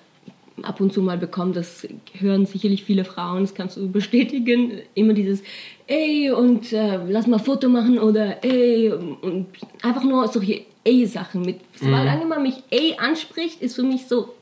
ab 0.63 0.81
und 0.81 0.93
zu 0.93 1.03
mal 1.03 1.17
bekommt, 1.17 1.57
das 1.57 1.89
hören 2.19 2.47
sicherlich 2.47 2.85
viele 2.85 3.05
Frauen, 3.05 3.43
das 3.43 3.55
kannst 3.55 3.77
du 3.77 3.91
bestätigen. 3.91 4.83
Immer 4.95 5.15
dieses 5.15 5.43
ey 5.87 6.31
und 6.31 6.73
äh, 6.73 6.99
lass 7.09 7.27
mal 7.27 7.39
Foto 7.39 7.69
machen 7.69 7.99
oder 7.99 8.45
ey 8.45 8.93
und 8.93 9.47
einfach 9.83 10.05
nur 10.05 10.29
solche 10.29 10.63
ey 10.85 11.07
Sachen 11.07 11.43
mit. 11.43 11.61
Solange 11.75 12.27
man 12.27 12.43
mich 12.43 12.63
ey 12.71 12.97
anspricht, 12.99 13.61
ist 13.63 13.77
für 13.77 13.83
mich 13.83 14.07
so 14.07 14.35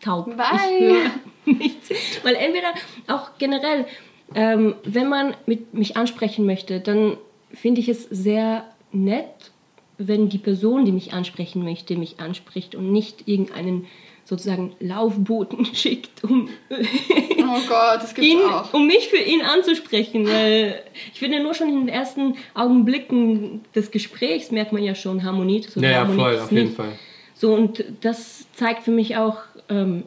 taub. 0.00 0.36
Bye. 0.36 0.44
Ich 0.72 0.80
höre 0.80 1.10
nichts. 1.58 1.90
Weil 2.22 2.36
entweder 2.36 2.74
auch 3.08 3.30
generell, 3.38 3.86
ähm, 4.34 4.74
wenn 4.84 5.08
man 5.08 5.34
mit 5.46 5.74
mich 5.74 5.96
ansprechen 5.96 6.46
möchte, 6.46 6.80
dann 6.80 7.16
finde 7.52 7.80
ich 7.80 7.88
es 7.88 8.04
sehr 8.04 8.64
nett, 8.92 9.50
wenn 9.98 10.28
die 10.28 10.38
Person, 10.38 10.84
die 10.84 10.92
mich 10.92 11.12
ansprechen 11.12 11.62
möchte, 11.64 11.96
mich 11.96 12.18
anspricht 12.20 12.74
und 12.74 12.92
nicht 12.92 13.28
irgendeinen 13.28 13.86
sozusagen 14.24 14.74
Laufboten 14.80 15.64
schickt, 15.74 16.24
um, 16.24 16.48
Oh 16.70 17.60
Gott, 17.68 18.02
das 18.02 18.14
gibt's 18.14 18.30
ihn, 18.30 18.40
auch. 18.40 18.72
um 18.72 18.86
mich 18.86 19.08
für 19.08 19.18
ihn 19.18 19.42
anzusprechen. 19.42 20.26
Weil 20.26 20.82
ich 21.12 21.18
finde, 21.18 21.42
nur 21.42 21.54
schon 21.54 21.68
in 21.68 21.80
den 21.80 21.88
ersten 21.88 22.36
Augenblicken 22.54 23.60
des 23.74 23.90
Gesprächs 23.90 24.50
merkt 24.50 24.72
man 24.72 24.82
ja 24.82 24.94
schon 24.94 25.22
Harmonie. 25.22 25.64
Ja, 25.76 25.82
ja, 25.82 25.96
Harmonie 25.98 26.18
voll, 26.20 26.32
ist 26.34 26.40
auf 26.40 26.52
jeden 26.52 26.64
nicht. 26.66 26.76
Fall. 26.76 26.92
So, 27.34 27.52
und 27.52 27.84
das 28.00 28.46
zeigt 28.54 28.84
für 28.84 28.90
mich 28.90 29.16
auch, 29.16 29.38
ähm, 29.68 30.04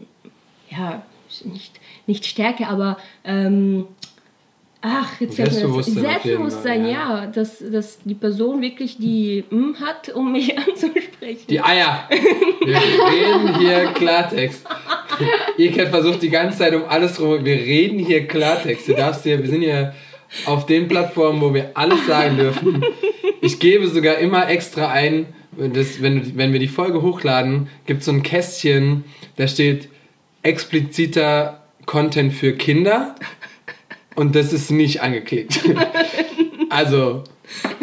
ja, 0.69 1.03
nicht, 1.45 1.79
nicht 2.05 2.25
Stärke, 2.25 2.67
aber 2.67 2.97
ähm, 3.23 3.85
ach, 4.81 5.19
jetzt 5.19 5.37
mir 5.37 5.45
das- 5.45 5.55
Selbstbewusstsein 5.55 6.03
Selbstbewusstsein, 6.03 6.81
Fall, 6.83 6.91
ja, 6.91 7.25
dass, 7.27 7.59
dass 7.71 7.99
die 8.03 8.13
Person 8.15 8.61
wirklich 8.61 8.97
die 8.97 9.43
M 9.51 9.75
hat, 9.79 10.09
um 10.09 10.31
mich 10.31 10.57
anzusprechen. 10.57 11.45
Die 11.49 11.59
Eier. 11.61 12.07
Wir 12.09 12.77
reden 12.77 13.59
hier 13.59 13.85
Klartext. 13.93 14.65
Ihr 15.57 15.87
versucht 15.87 16.21
die 16.21 16.29
ganze 16.29 16.59
Zeit 16.59 16.73
um 16.75 16.83
alles 16.85 17.19
rum. 17.19 17.43
Wir 17.43 17.55
reden 17.55 17.99
hier 17.99 18.27
Klartext. 18.27 18.87
Du 18.87 18.93
darfst 18.93 19.23
hier, 19.23 19.41
wir 19.41 19.49
sind 19.49 19.61
hier 19.61 19.93
auf 20.45 20.65
den 20.65 20.87
Plattformen, 20.87 21.41
wo 21.41 21.53
wir 21.53 21.71
alles 21.73 22.05
sagen 22.05 22.37
dürfen. 22.37 22.83
Ich 23.41 23.59
gebe 23.59 23.87
sogar 23.87 24.17
immer 24.17 24.49
extra 24.49 24.89
ein, 24.89 25.27
das, 25.57 26.01
wenn, 26.01 26.37
wenn 26.37 26.53
wir 26.53 26.59
die 26.59 26.67
Folge 26.67 27.01
hochladen, 27.01 27.69
gibt 27.85 28.01
es 28.01 28.05
so 28.05 28.11
ein 28.11 28.21
Kästchen, 28.21 29.05
da 29.37 29.47
steht 29.47 29.89
expliziter 30.47 31.61
Content 31.85 32.33
für 32.33 32.53
Kinder 32.53 33.15
und 34.15 34.35
das 34.35 34.53
ist 34.53 34.71
nicht 34.71 35.01
angeklickt. 35.01 35.59
Also, 36.69 37.23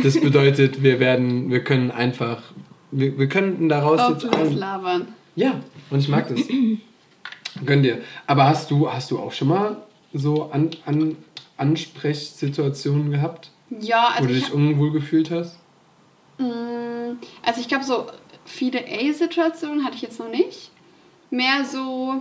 das 0.03 0.21
bedeutet, 0.21 0.83
wir 0.83 1.01
werden, 1.01 1.51
wir 1.51 1.65
können 1.65 1.91
einfach, 1.91 2.43
wir, 2.91 3.19
wir 3.19 3.29
könnten 3.31 3.71
daraus 3.71 3.99
jetzt 4.11 4.27
Auflös 4.27 4.51
ein, 4.51 4.57
labern. 4.59 5.09
ja, 5.37 5.59
und 5.89 6.01
ich 6.01 6.09
mag 6.09 6.29
das. 6.29 6.41
Gönn 7.65 7.83
dir. 7.83 8.03
Aber 8.27 8.45
hast 8.45 8.71
du, 8.71 8.93
hast 8.93 9.11
du 9.11 9.19
auch 9.19 9.33
schon 9.33 9.49
mal 9.49 9.79
so 10.13 10.51
an, 10.53 10.69
an 10.85 11.17
Ansprechsituationen 11.57 13.11
gehabt, 13.11 13.51
Ja, 13.81 14.09
wo 14.13 14.17
also 14.19 14.29
du 14.29 14.35
ich, 14.35 14.45
dich 14.45 14.53
unwohl 14.53 14.93
gefühlt 14.93 15.31
hast? 15.31 15.57
Mm, 16.37 17.17
Also 17.43 17.61
ich 17.63 17.69
glaube, 17.69 17.85
so 17.85 18.07
viele 18.45 18.81
A-Situationen 18.81 19.83
hatte 19.83 19.97
ich 19.97 20.03
jetzt 20.03 20.19
noch 20.19 20.29
nicht. 20.31 20.71
Mehr 21.31 21.65
so 21.65 22.21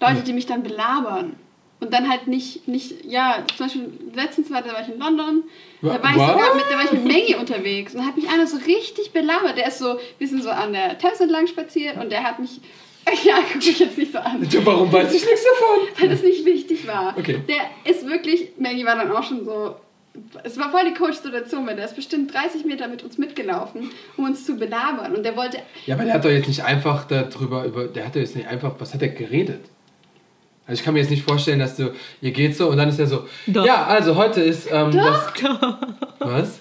Leute, 0.00 0.22
die 0.22 0.32
mich 0.32 0.46
dann 0.46 0.62
belabern. 0.62 1.36
Und 1.80 1.92
dann 1.92 2.08
halt 2.08 2.26
nicht, 2.26 2.66
nicht, 2.66 3.04
ja, 3.04 3.44
zum 3.56 3.66
Beispiel 3.66 3.92
letztens 4.12 4.50
war, 4.50 4.62
da 4.62 4.72
war 4.72 4.82
ich 4.82 4.88
in 4.88 4.98
London, 4.98 5.44
da 5.80 6.02
war 6.02 6.10
ich, 6.10 6.16
sogar 6.16 6.54
mit, 6.56 6.64
da 6.68 6.76
war 6.76 6.84
ich 6.84 6.92
mit 6.92 7.04
Maggie 7.04 7.36
unterwegs 7.36 7.94
und 7.94 8.04
hat 8.04 8.16
mich 8.16 8.28
einer 8.28 8.48
so 8.48 8.56
richtig 8.56 9.12
belabert. 9.12 9.56
Der 9.56 9.68
ist 9.68 9.78
so, 9.78 9.96
wir 10.18 10.26
sind 10.26 10.42
so 10.42 10.50
an 10.50 10.72
der 10.72 10.98
Thames 10.98 11.20
entlang 11.20 11.46
spaziert 11.46 11.96
und 11.96 12.10
der 12.10 12.24
hat 12.24 12.40
mich, 12.40 12.60
ja, 13.24 13.36
guck 13.52 13.64
mich 13.64 13.78
jetzt 13.78 13.96
nicht 13.96 14.10
so 14.10 14.18
an, 14.18 14.44
warum 14.64 14.92
weiß 14.92 15.14
ich 15.14 15.24
nichts 15.24 15.44
davon? 15.44 16.00
weil 16.00 16.08
das 16.08 16.22
nicht 16.24 16.44
wichtig 16.44 16.84
war. 16.88 17.16
Okay. 17.16 17.42
Der 17.46 17.92
ist 17.92 18.04
wirklich, 18.08 18.48
Maggie 18.58 18.84
war 18.84 18.96
dann 18.96 19.12
auch 19.12 19.22
schon 19.22 19.44
so, 19.44 19.76
es 20.42 20.58
war 20.58 20.72
voll 20.72 20.84
die 20.84 20.94
Coach-Situation, 20.94 21.64
weil 21.64 21.76
der 21.76 21.84
ist 21.84 21.94
bestimmt 21.94 22.34
30 22.34 22.64
Meter 22.64 22.88
mit 22.88 23.04
uns 23.04 23.18
mitgelaufen, 23.18 23.90
um 24.16 24.24
uns 24.24 24.44
zu 24.44 24.56
belabern. 24.56 25.14
Und 25.14 25.22
der 25.22 25.36
wollte, 25.36 25.58
Ja, 25.86 25.94
aber 25.94 26.04
der 26.04 26.14
hat 26.14 26.24
doch 26.24 26.30
jetzt 26.30 26.48
nicht 26.48 26.64
einfach 26.64 27.04
darüber, 27.04 27.64
über, 27.64 27.86
der 27.86 28.06
hat 28.06 28.16
doch 28.16 28.20
jetzt 28.20 28.34
nicht 28.34 28.48
einfach, 28.48 28.74
was 28.80 28.94
hat 28.94 29.02
er 29.02 29.08
geredet? 29.10 29.60
Also 30.68 30.80
ich 30.80 30.84
kann 30.84 30.92
mir 30.94 31.00
jetzt 31.00 31.10
nicht 31.10 31.24
vorstellen, 31.24 31.58
dass 31.58 31.76
du, 31.76 31.94
ihr 32.20 32.30
geht 32.30 32.54
so 32.56 32.68
und 32.68 32.76
dann 32.76 32.88
ist 32.90 32.98
er 33.00 33.06
so, 33.06 33.26
Doch. 33.46 33.64
ja, 33.64 33.86
also 33.86 34.14
heute 34.16 34.42
ist 34.42 34.68
ähm, 34.70 34.92
das... 34.92 35.32
Was? 36.20 36.60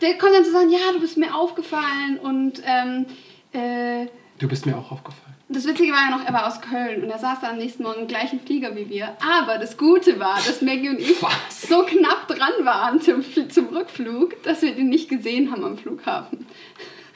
der 0.00 0.16
kommt 0.18 0.32
dann 0.34 0.44
zu 0.44 0.52
sagen, 0.52 0.70
ja, 0.70 0.92
du 0.94 1.00
bist 1.00 1.18
mir 1.18 1.34
aufgefallen 1.34 2.18
und 2.22 2.62
ähm, 2.64 3.06
äh, 3.52 4.06
Du 4.38 4.48
bist 4.48 4.64
mir 4.66 4.76
auch 4.76 4.90
aufgefallen. 4.90 5.34
das 5.50 5.66
Witzige 5.66 5.92
war 5.92 6.10
ja 6.10 6.16
noch, 6.16 6.24
er 6.26 6.32
war 6.32 6.46
aus 6.46 6.60
Köln 6.62 7.02
und 7.04 7.10
er 7.10 7.18
saß 7.18 7.40
dann 7.42 7.52
am 7.52 7.58
nächsten 7.58 7.82
Morgen 7.82 8.00
im 8.02 8.06
gleichen 8.06 8.40
Flieger 8.40 8.74
wie 8.74 8.88
wir. 8.88 9.16
Aber 9.20 9.58
das 9.58 9.76
Gute 9.76 10.18
war, 10.18 10.36
dass 10.36 10.62
Maggie 10.62 10.88
und 10.88 10.98
ich 10.98 11.22
Was? 11.22 11.62
so 11.68 11.82
knapp 11.82 12.26
dran 12.28 12.64
waren 12.64 13.00
zum, 13.02 13.22
zum 13.50 13.68
Rückflug, 13.68 14.42
dass 14.44 14.62
wir 14.62 14.74
den 14.74 14.88
nicht 14.88 15.08
gesehen 15.10 15.52
haben 15.52 15.62
am 15.64 15.76
Flughafen. 15.78 16.46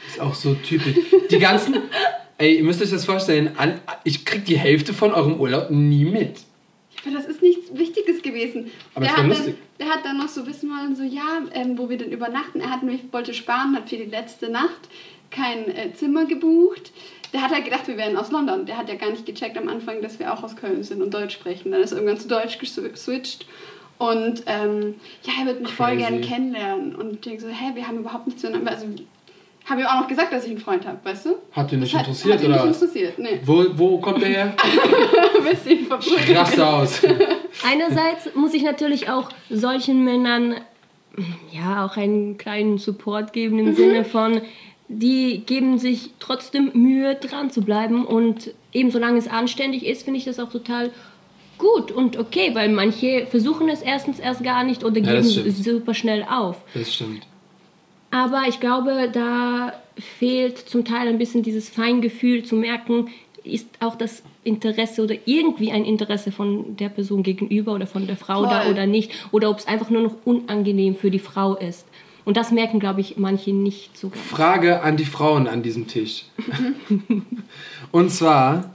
Ist 0.06 0.20
auch 0.20 0.34
so 0.34 0.54
typisch. 0.54 0.96
Die 1.30 1.38
ganzen, 1.38 1.76
ey, 2.40 2.56
ihr 2.56 2.64
müsst 2.64 2.82
euch 2.82 2.90
das 2.90 3.04
vorstellen, 3.04 3.52
an, 3.56 3.80
ich 4.04 4.24
krieg 4.24 4.44
die 4.44 4.58
Hälfte 4.58 4.92
von 4.92 5.12
eurem 5.12 5.38
Urlaub 5.40 5.70
nie 5.70 6.04
mit. 6.04 6.40
Aber 7.06 7.14
das 7.14 7.26
ist 7.26 7.40
nichts 7.40 7.72
Wichtiges 7.72 8.20
gewesen. 8.22 8.70
Aber 8.94 9.04
der, 9.04 9.12
es 9.12 9.16
war 9.16 9.24
hat 9.24 9.28
lustig. 9.30 9.54
dann, 9.78 9.86
der 9.86 9.94
hat 9.94 10.04
dann 10.04 10.18
noch 10.18 10.28
so 10.28 10.46
wissen 10.46 10.68
wollen, 10.70 10.94
so 10.96 11.02
ja, 11.02 11.42
ähm, 11.54 11.78
wo 11.78 11.88
wir 11.88 11.96
denn 11.96 12.10
übernachten. 12.12 12.60
Er 12.60 12.70
hat 12.70 12.82
nämlich, 12.82 13.02
wollte 13.12 13.32
sparen, 13.32 13.74
hat 13.76 13.88
für 13.88 13.96
die 13.96 14.04
letzte 14.04 14.50
Nacht 14.50 14.88
kein 15.30 15.68
äh, 15.74 15.92
Zimmer 15.94 16.26
gebucht. 16.26 16.92
Der 17.32 17.42
hat 17.42 17.52
halt 17.52 17.64
gedacht, 17.64 17.86
wir 17.86 17.96
wären 17.96 18.16
aus 18.16 18.30
London. 18.32 18.66
Der 18.66 18.76
hat 18.76 18.88
ja 18.88 18.96
gar 18.96 19.10
nicht 19.10 19.24
gecheckt 19.24 19.56
am 19.56 19.68
Anfang, 19.68 20.02
dass 20.02 20.18
wir 20.18 20.32
auch 20.34 20.42
aus 20.42 20.56
Köln 20.56 20.82
sind 20.82 21.00
und 21.00 21.14
Deutsch 21.14 21.34
sprechen. 21.34 21.70
Dann 21.70 21.80
ist 21.80 21.92
er 21.92 21.98
irgendwann 21.98 22.18
zu 22.20 22.26
Deutsch 22.28 22.58
gesw- 22.58 22.88
geswitcht. 22.88 23.46
Und 23.98 24.42
ähm, 24.46 24.94
ja, 25.22 25.32
er 25.40 25.46
würde 25.46 25.60
mich 25.60 25.72
voll 25.72 25.88
Crazy. 25.88 25.98
gerne 26.00 26.20
kennenlernen. 26.22 26.94
Und 26.96 27.12
ich 27.14 27.20
denke 27.20 27.40
so, 27.42 27.48
hä, 27.48 27.70
wir 27.74 27.86
haben 27.86 27.98
überhaupt 27.98 28.26
nichts 28.26 28.42
zueinander. 28.42 28.72
Also, 28.72 28.86
habe 29.70 29.80
ich 29.82 29.86
auch 29.86 30.00
noch 30.00 30.08
gesagt, 30.08 30.32
dass 30.32 30.44
ich 30.44 30.50
einen 30.50 30.58
Freund 30.60 30.86
habe, 30.86 30.98
weißt 31.04 31.26
du? 31.26 31.30
Hat 31.52 31.72
ihn 31.72 31.80
nicht 31.80 31.94
das 31.94 32.00
hat, 32.00 32.06
interessiert, 32.08 32.34
hat 32.34 32.42
ihn 32.42 32.52
oder 32.52 32.64
nicht 32.66 32.70
was? 32.74 32.82
interessiert, 32.82 33.18
nee. 33.18 33.40
Wo, 33.44 33.64
wo 33.74 33.98
kommt 33.98 34.20
der 34.22 34.28
her? 34.28 34.54
Ein 35.38 35.44
bisschen 35.44 35.86
verbrüht. 35.86 36.18
Krass 36.26 36.58
aus. 36.58 37.02
Einerseits 37.66 38.34
muss 38.34 38.52
ich 38.54 38.62
natürlich 38.62 39.08
auch 39.08 39.30
solchen 39.48 40.04
Männern 40.04 40.56
ja 41.52 41.84
auch 41.86 41.96
einen 41.96 42.36
kleinen 42.38 42.78
Support 42.78 43.32
geben 43.32 43.58
im 43.58 43.74
Sinne 43.74 44.04
von, 44.04 44.40
die 44.88 45.42
geben 45.44 45.78
sich 45.78 46.10
trotzdem 46.18 46.70
Mühe 46.74 47.14
dran 47.14 47.50
zu 47.50 47.62
bleiben 47.62 48.04
und 48.06 48.52
eben 48.72 48.90
solange 48.90 49.18
es 49.18 49.28
anständig 49.28 49.86
ist, 49.86 50.02
finde 50.04 50.18
ich 50.18 50.24
das 50.24 50.38
auch 50.40 50.50
total 50.50 50.90
gut 51.58 51.92
und 51.92 52.16
okay, 52.18 52.50
weil 52.54 52.70
manche 52.70 53.26
versuchen 53.26 53.68
es 53.68 53.82
erstens 53.82 54.18
erst 54.18 54.42
gar 54.42 54.64
nicht 54.64 54.82
oder 54.82 54.98
Ja, 54.98 55.12
geben 55.14 55.24
stimmt. 55.30 55.56
super 55.56 55.94
schnell 55.94 56.24
auf. 56.28 56.56
Das 56.74 56.94
stimmt. 56.94 57.26
Aber 58.10 58.42
ich 58.48 58.60
glaube, 58.60 59.08
da 59.12 59.72
fehlt 59.96 60.58
zum 60.58 60.84
Teil 60.84 61.08
ein 61.08 61.18
bisschen 61.18 61.42
dieses 61.42 61.68
Feingefühl 61.68 62.44
zu 62.44 62.56
merken, 62.56 63.08
ist 63.44 63.68
auch 63.80 63.94
das 63.94 64.22
Interesse 64.44 65.02
oder 65.02 65.14
irgendwie 65.24 65.72
ein 65.72 65.84
Interesse 65.84 66.32
von 66.32 66.76
der 66.76 66.88
Person 66.88 67.22
gegenüber 67.22 67.72
oder 67.72 67.86
von 67.86 68.06
der 68.06 68.16
Frau 68.16 68.44
da 68.44 68.62
Voll. 68.62 68.72
oder 68.72 68.86
nicht. 68.86 69.12
Oder 69.32 69.50
ob 69.50 69.58
es 69.58 69.66
einfach 69.66 69.90
nur 69.90 70.02
noch 70.02 70.14
unangenehm 70.24 70.94
für 70.94 71.10
die 71.10 71.18
Frau 71.18 71.56
ist. 71.56 71.86
Und 72.24 72.36
das 72.36 72.50
merken, 72.50 72.80
glaube 72.80 73.00
ich, 73.00 73.16
manche 73.16 73.52
nicht 73.52 73.96
so 73.96 74.10
ganz. 74.10 74.22
Frage 74.22 74.82
an 74.82 74.96
die 74.96 75.04
Frauen 75.04 75.46
an 75.46 75.62
diesem 75.62 75.86
Tisch. 75.86 76.26
und 77.90 78.10
zwar, 78.10 78.74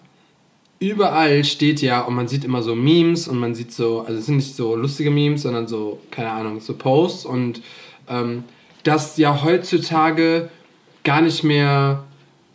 überall 0.79 1.43
steht 1.43 1.81
ja, 1.81 2.01
und 2.01 2.15
man 2.15 2.27
sieht 2.27 2.43
immer 2.43 2.63
so 2.63 2.75
Memes 2.75 3.27
und 3.27 3.37
man 3.37 3.53
sieht 3.53 3.71
so, 3.71 4.01
also 4.01 4.19
es 4.19 4.25
sind 4.25 4.37
nicht 4.37 4.55
so 4.55 4.75
lustige 4.75 5.11
Memes, 5.11 5.43
sondern 5.43 5.67
so, 5.67 5.99
keine 6.09 6.31
Ahnung, 6.31 6.59
so 6.59 6.73
Posts 6.73 7.25
und 7.25 7.61
ähm, 8.09 8.43
dass 8.85 9.17
ja 9.17 9.43
heutzutage 9.43 10.49
gar 11.03 11.21
nicht 11.21 11.43
mehr 11.43 12.05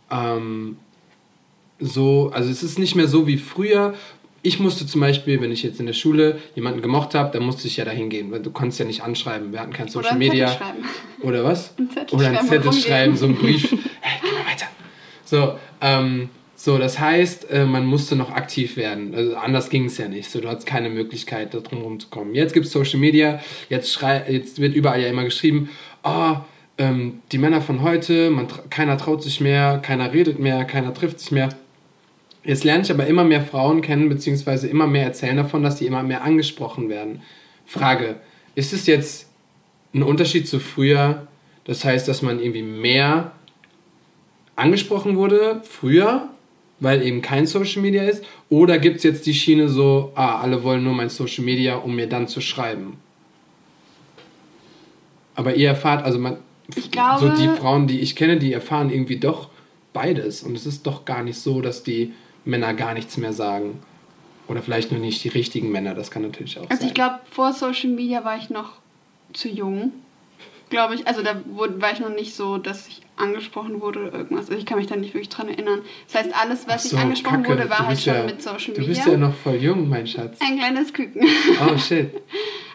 ähm, 0.09 0.77
so, 1.79 2.31
also 2.33 2.49
es 2.49 2.63
ist 2.63 2.79
nicht 2.79 2.95
mehr 2.95 3.07
so 3.07 3.27
wie 3.27 3.37
früher. 3.37 3.93
Ich 4.43 4.59
musste 4.59 4.87
zum 4.87 5.01
Beispiel, 5.01 5.41
wenn 5.41 5.51
ich 5.51 5.61
jetzt 5.61 5.79
in 5.79 5.85
der 5.85 5.93
Schule 5.93 6.39
jemanden 6.55 6.81
gemocht 6.81 7.13
habe, 7.15 7.31
dann 7.31 7.43
musste 7.43 7.67
ich 7.67 7.77
ja 7.77 7.85
dahin 7.85 8.09
gehen, 8.09 8.31
weil 8.31 8.39
du 8.39 8.49
konntest 8.49 8.79
ja 8.79 8.85
nicht 8.85 9.03
anschreiben. 9.03 9.51
Wir 9.51 9.59
hatten 9.59 9.73
kein 9.73 9.89
Social 9.89 10.11
einen 10.11 10.19
Media. 10.19 10.59
Oder 11.21 11.43
was? 11.43 11.77
Einen 11.77 11.91
Zettel 11.91 12.17
Oder 12.17 12.29
und 12.39 12.47
Zettel 12.47 12.73
schreiben, 12.73 13.17
so 13.17 13.25
einen 13.25 13.35
Brief. 13.35 13.69
hey, 14.01 14.19
geh 14.21 14.31
mal 14.31 14.51
weiter. 14.51 14.67
So, 15.25 15.59
ähm, 15.81 16.29
so, 16.55 16.77
das 16.77 16.99
heißt, 16.99 17.49
äh, 17.49 17.65
man 17.65 17.85
musste 17.85 18.15
noch 18.15 18.31
aktiv 18.31 18.77
werden. 18.77 19.15
Also 19.15 19.35
anders 19.35 19.69
ging 19.69 19.85
es 19.85 19.97
ja 19.97 20.07
nicht. 20.07 20.29
So, 20.29 20.39
du 20.41 20.47
hattest 20.47 20.67
keine 20.67 20.89
Möglichkeit, 20.89 21.55
da 21.55 21.59
drum 21.59 21.81
rumzukommen. 21.81 22.35
Jetzt 22.35 22.53
gibt 22.53 22.67
es 22.67 22.71
Social 22.71 22.99
Media, 22.99 23.39
jetzt, 23.69 23.91
schrei 23.91 24.23
jetzt 24.29 24.61
wird 24.61 24.75
überall 24.75 25.01
ja 25.01 25.07
immer 25.07 25.23
geschrieben, 25.23 25.69
oh, 26.03 26.35
ähm, 26.77 27.21
die 27.31 27.37
Männer 27.37 27.61
von 27.61 27.81
heute, 27.81 28.29
man 28.29 28.47
keiner 28.69 28.97
traut 28.97 29.23
sich 29.23 29.41
mehr, 29.41 29.79
keiner 29.79 30.13
redet 30.13 30.39
mehr, 30.39 30.65
keiner 30.65 30.93
trifft 30.93 31.19
sich 31.19 31.31
mehr. 31.31 31.49
Jetzt 32.43 32.63
lerne 32.63 32.83
ich 32.83 32.91
aber 32.91 33.05
immer 33.05 33.23
mehr 33.23 33.43
Frauen 33.43 33.81
kennen, 33.81 34.09
beziehungsweise 34.09 34.67
immer 34.67 34.87
mehr 34.87 35.05
erzählen 35.05 35.37
davon, 35.37 35.61
dass 35.61 35.77
sie 35.77 35.85
immer 35.85 36.01
mehr 36.01 36.23
angesprochen 36.23 36.89
werden. 36.89 37.21
Frage, 37.65 38.15
ist 38.55 38.73
es 38.73 38.87
jetzt 38.87 39.29
ein 39.93 40.03
Unterschied 40.03 40.47
zu 40.47 40.59
früher? 40.59 41.27
Das 41.65 41.85
heißt, 41.85 42.07
dass 42.07 42.23
man 42.23 42.39
irgendwie 42.39 42.63
mehr 42.63 43.33
angesprochen 44.55 45.17
wurde 45.17 45.61
früher, 45.63 46.29
weil 46.79 47.03
eben 47.03 47.21
kein 47.21 47.45
Social 47.45 47.81
Media 47.81 48.03
ist? 48.03 48.23
Oder 48.49 48.79
gibt 48.79 48.97
es 48.97 49.03
jetzt 49.03 49.25
die 49.27 49.33
Schiene 49.35 49.69
so, 49.69 50.11
ah, 50.15 50.39
alle 50.39 50.63
wollen 50.63 50.83
nur 50.83 50.93
mein 50.93 51.09
Social 51.09 51.45
Media, 51.45 51.75
um 51.75 51.95
mir 51.95 52.07
dann 52.07 52.27
zu 52.27 52.41
schreiben? 52.41 52.97
Aber 55.35 55.55
ihr 55.55 55.69
erfahrt, 55.69 56.03
also 56.05 56.19
man, 56.19 56.37
Ich 56.75 56.91
glaube- 56.91 57.19
so 57.19 57.29
die 57.29 57.47
Frauen, 57.59 57.87
die 57.87 57.99
ich 57.99 58.15
kenne, 58.15 58.37
die 58.37 58.53
erfahren 58.53 58.89
irgendwie 58.89 59.17
doch 59.17 59.49
beides. 59.93 60.43
Und 60.43 60.55
es 60.55 60.65
ist 60.65 60.85
doch 60.87 61.05
gar 61.05 61.23
nicht 61.23 61.39
so, 61.39 61.61
dass 61.61 61.83
die 61.83 62.13
Männer 62.45 62.73
gar 62.73 62.93
nichts 62.93 63.17
mehr 63.17 63.33
sagen. 63.33 63.81
Oder 64.47 64.61
vielleicht 64.61 64.91
nur 64.91 64.99
nicht 64.99 65.23
die 65.23 65.29
richtigen 65.29 65.71
Männer, 65.71 65.93
das 65.95 66.11
kann 66.11 66.23
natürlich 66.23 66.57
auch 66.59 66.69
Also 66.69 66.79
sein. 66.81 66.87
ich 66.87 66.93
glaube, 66.93 67.19
vor 67.29 67.53
Social 67.53 67.89
Media 67.91 68.23
war 68.25 68.37
ich 68.37 68.49
noch 68.49 68.71
zu 69.33 69.47
jung, 69.47 69.93
glaube 70.69 70.95
ich. 70.95 71.07
Also 71.07 71.21
da 71.21 71.41
wurde, 71.45 71.81
war 71.81 71.93
ich 71.93 71.99
noch 72.01 72.09
nicht 72.09 72.35
so, 72.35 72.57
dass 72.57 72.87
ich 72.89 73.01
angesprochen 73.15 73.79
wurde 73.79 73.99
oder 74.07 74.13
irgendwas. 74.13 74.47
Also 74.49 74.57
ich 74.59 74.65
kann 74.65 74.77
mich 74.79 74.87
da 74.87 74.95
nicht 74.97 75.13
wirklich 75.13 75.29
dran 75.29 75.47
erinnern. 75.47 75.81
Das 76.11 76.23
heißt, 76.25 76.35
alles, 76.35 76.67
was 76.67 76.83
so, 76.89 76.97
ich 76.97 77.01
angesprochen 77.01 77.43
Kacke. 77.43 77.59
wurde, 77.59 77.69
war 77.69 77.77
Du 77.77 77.85
halt 77.87 77.99
schon 78.01 78.13
ja- 78.15 78.23
mit 78.25 78.41
Social 78.41 78.73
Du 78.73 78.81
Media. 78.81 78.87
bist 78.95 79.05
ja 79.07 79.17
noch 79.17 79.33
voll 79.35 79.55
jung, 79.55 79.87
mein 79.87 80.07
Schatz. 80.07 80.37
Ein 80.41 80.57
kleines 80.57 80.91
Küken. 80.91 81.23
Oh 81.69 81.77
shit. 81.77 82.09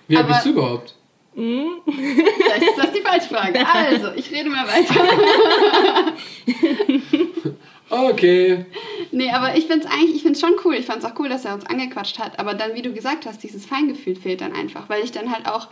Wie 0.08 0.16
alt 0.16 0.28
bist 0.28 0.46
du 0.46 0.50
überhaupt? 0.50 0.94
Vielleicht 1.36 2.62
ist 2.62 2.78
das 2.78 2.92
die 2.92 3.02
falsche 3.02 3.28
Frage. 3.28 3.60
Also, 3.66 4.08
ich 4.16 4.32
rede 4.32 4.48
mal 4.48 4.66
weiter. 4.66 6.14
Okay. 7.90 8.64
Nee, 9.12 9.30
aber 9.30 9.56
ich 9.56 9.66
finde 9.66 9.86
es 9.86 9.92
eigentlich, 9.92 10.16
ich 10.16 10.22
finde 10.22 10.32
es 10.32 10.40
schon 10.40 10.54
cool. 10.64 10.74
Ich 10.74 10.86
fand 10.86 10.98
es 11.00 11.04
auch 11.04 11.18
cool, 11.18 11.28
dass 11.28 11.44
er 11.44 11.54
uns 11.54 11.66
angequatscht 11.66 12.18
hat. 12.18 12.38
Aber 12.38 12.54
dann, 12.54 12.74
wie 12.74 12.82
du 12.82 12.92
gesagt 12.92 13.26
hast, 13.26 13.42
dieses 13.42 13.66
Feingefühl 13.66 14.16
fehlt 14.16 14.40
dann 14.40 14.54
einfach. 14.54 14.88
Weil 14.88 15.04
ich 15.04 15.12
dann 15.12 15.30
halt 15.30 15.46
auch 15.46 15.68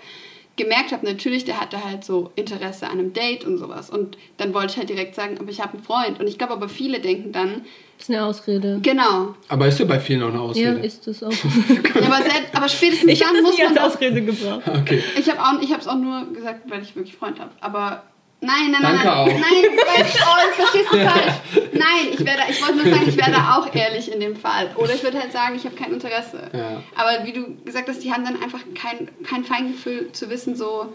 gemerkt 0.57 0.93
habe, 0.93 1.05
natürlich, 1.07 1.45
der 1.45 1.61
hatte 1.61 1.83
halt 1.83 2.05
so 2.05 2.31
Interesse 2.37 2.87
an 2.87 2.99
einem 2.99 3.12
Date 3.15 3.45
und 3.45 3.59
sowas. 3.59 3.91
Und 3.91 4.17
dann 4.37 4.55
wollte 4.55 4.73
ich 4.73 4.77
halt 4.77 4.91
direkt 4.91 5.15
sagen, 5.15 5.39
aber 5.41 5.51
ich 5.51 5.61
habe 5.61 5.73
einen 5.75 5.83
Freund. 5.83 6.21
Und 6.21 6.29
ich 6.29 6.39
glaube 6.39 6.53
aber 6.53 6.69
viele 6.69 7.01
denken 7.01 7.33
dann, 7.33 7.65
Das 7.99 8.09
ist 8.09 8.14
eine 8.14 8.24
Ausrede. 8.26 8.78
genau. 8.82 9.34
Aber 9.49 9.66
ist 9.68 9.78
ja 9.78 9.84
bei 9.86 9.99
vielen 10.01 10.22
auch 10.22 10.28
eine 10.28 10.36
Ja, 10.38 10.42
Ausrede. 10.42 10.80
ist 10.80 11.07
das 11.07 11.22
auch. 11.22 11.30
Ja, 11.32 12.07
aber, 12.07 12.16
selbst, 12.16 12.49
aber 12.55 12.68
spätestens 12.68 13.11
Ich 13.11 13.24
habe 13.24 13.34
dann 13.36 13.45
das 13.45 13.53
muss 13.53 13.59
nie 13.59 13.64
als 13.66 13.74
man 13.74 13.84
auch 13.84 13.88
Ausrede 13.88 14.22
gebraucht. 14.22 14.62
okay. 14.68 15.03
Ich 15.18 15.30
habe 15.30 15.40
auch, 15.40 15.62
ich 15.62 15.70
habe 15.70 15.80
es 15.80 15.88
auch 15.88 15.97
nur 15.97 16.26
gesagt, 16.32 16.68
weil 16.70 16.82
ich 16.82 16.95
wirklich 16.97 17.16
Freund 17.16 17.38
habe. 17.40 17.51
Aber 17.61 18.03
nein, 18.40 18.72
nein, 18.72 18.82
Danke 18.82 19.05
nein, 19.07 19.09
auch. 19.09 19.26
nein, 19.26 19.40
nein, 19.40 20.07
oh, 20.07 20.36
das 20.47 20.57
verstehst 20.57 20.92
du 20.92 20.97
falsch. 20.99 21.34
Nein, 21.72 22.09
ich 22.12 22.18
werde, 22.20 22.42
ich 22.51 22.61
wollte 22.61 22.74
nur 22.84 22.95
sagen, 22.95 23.09
ich 23.09 23.16
wäre 23.16 23.30
da 23.30 23.57
auch 23.57 23.74
ehrlich 23.74 24.12
in 24.12 24.20
dem 24.20 24.36
Fall. 24.36 24.70
Oder 24.76 24.92
ich 24.95 25.03
würde 25.03 25.18
halt 25.20 25.32
sagen, 25.32 25.55
ich 25.57 25.64
habe 25.64 25.74
kein 25.76 25.92
Interesse. 25.92 26.40
Ja. 26.53 26.82
Aber 26.97 27.24
wie 27.24 27.32
du 27.32 27.55
gesagt 27.64 27.88
hast, 27.88 28.03
die 28.05 28.12
haben 28.12 28.24
dann 28.24 28.42
einfach 28.42 28.61
kein, 28.74 29.09
kein 29.26 29.45
Feingefühl 29.45 30.12
zu 30.12 30.28
wissen, 30.28 30.57
so, 30.57 30.92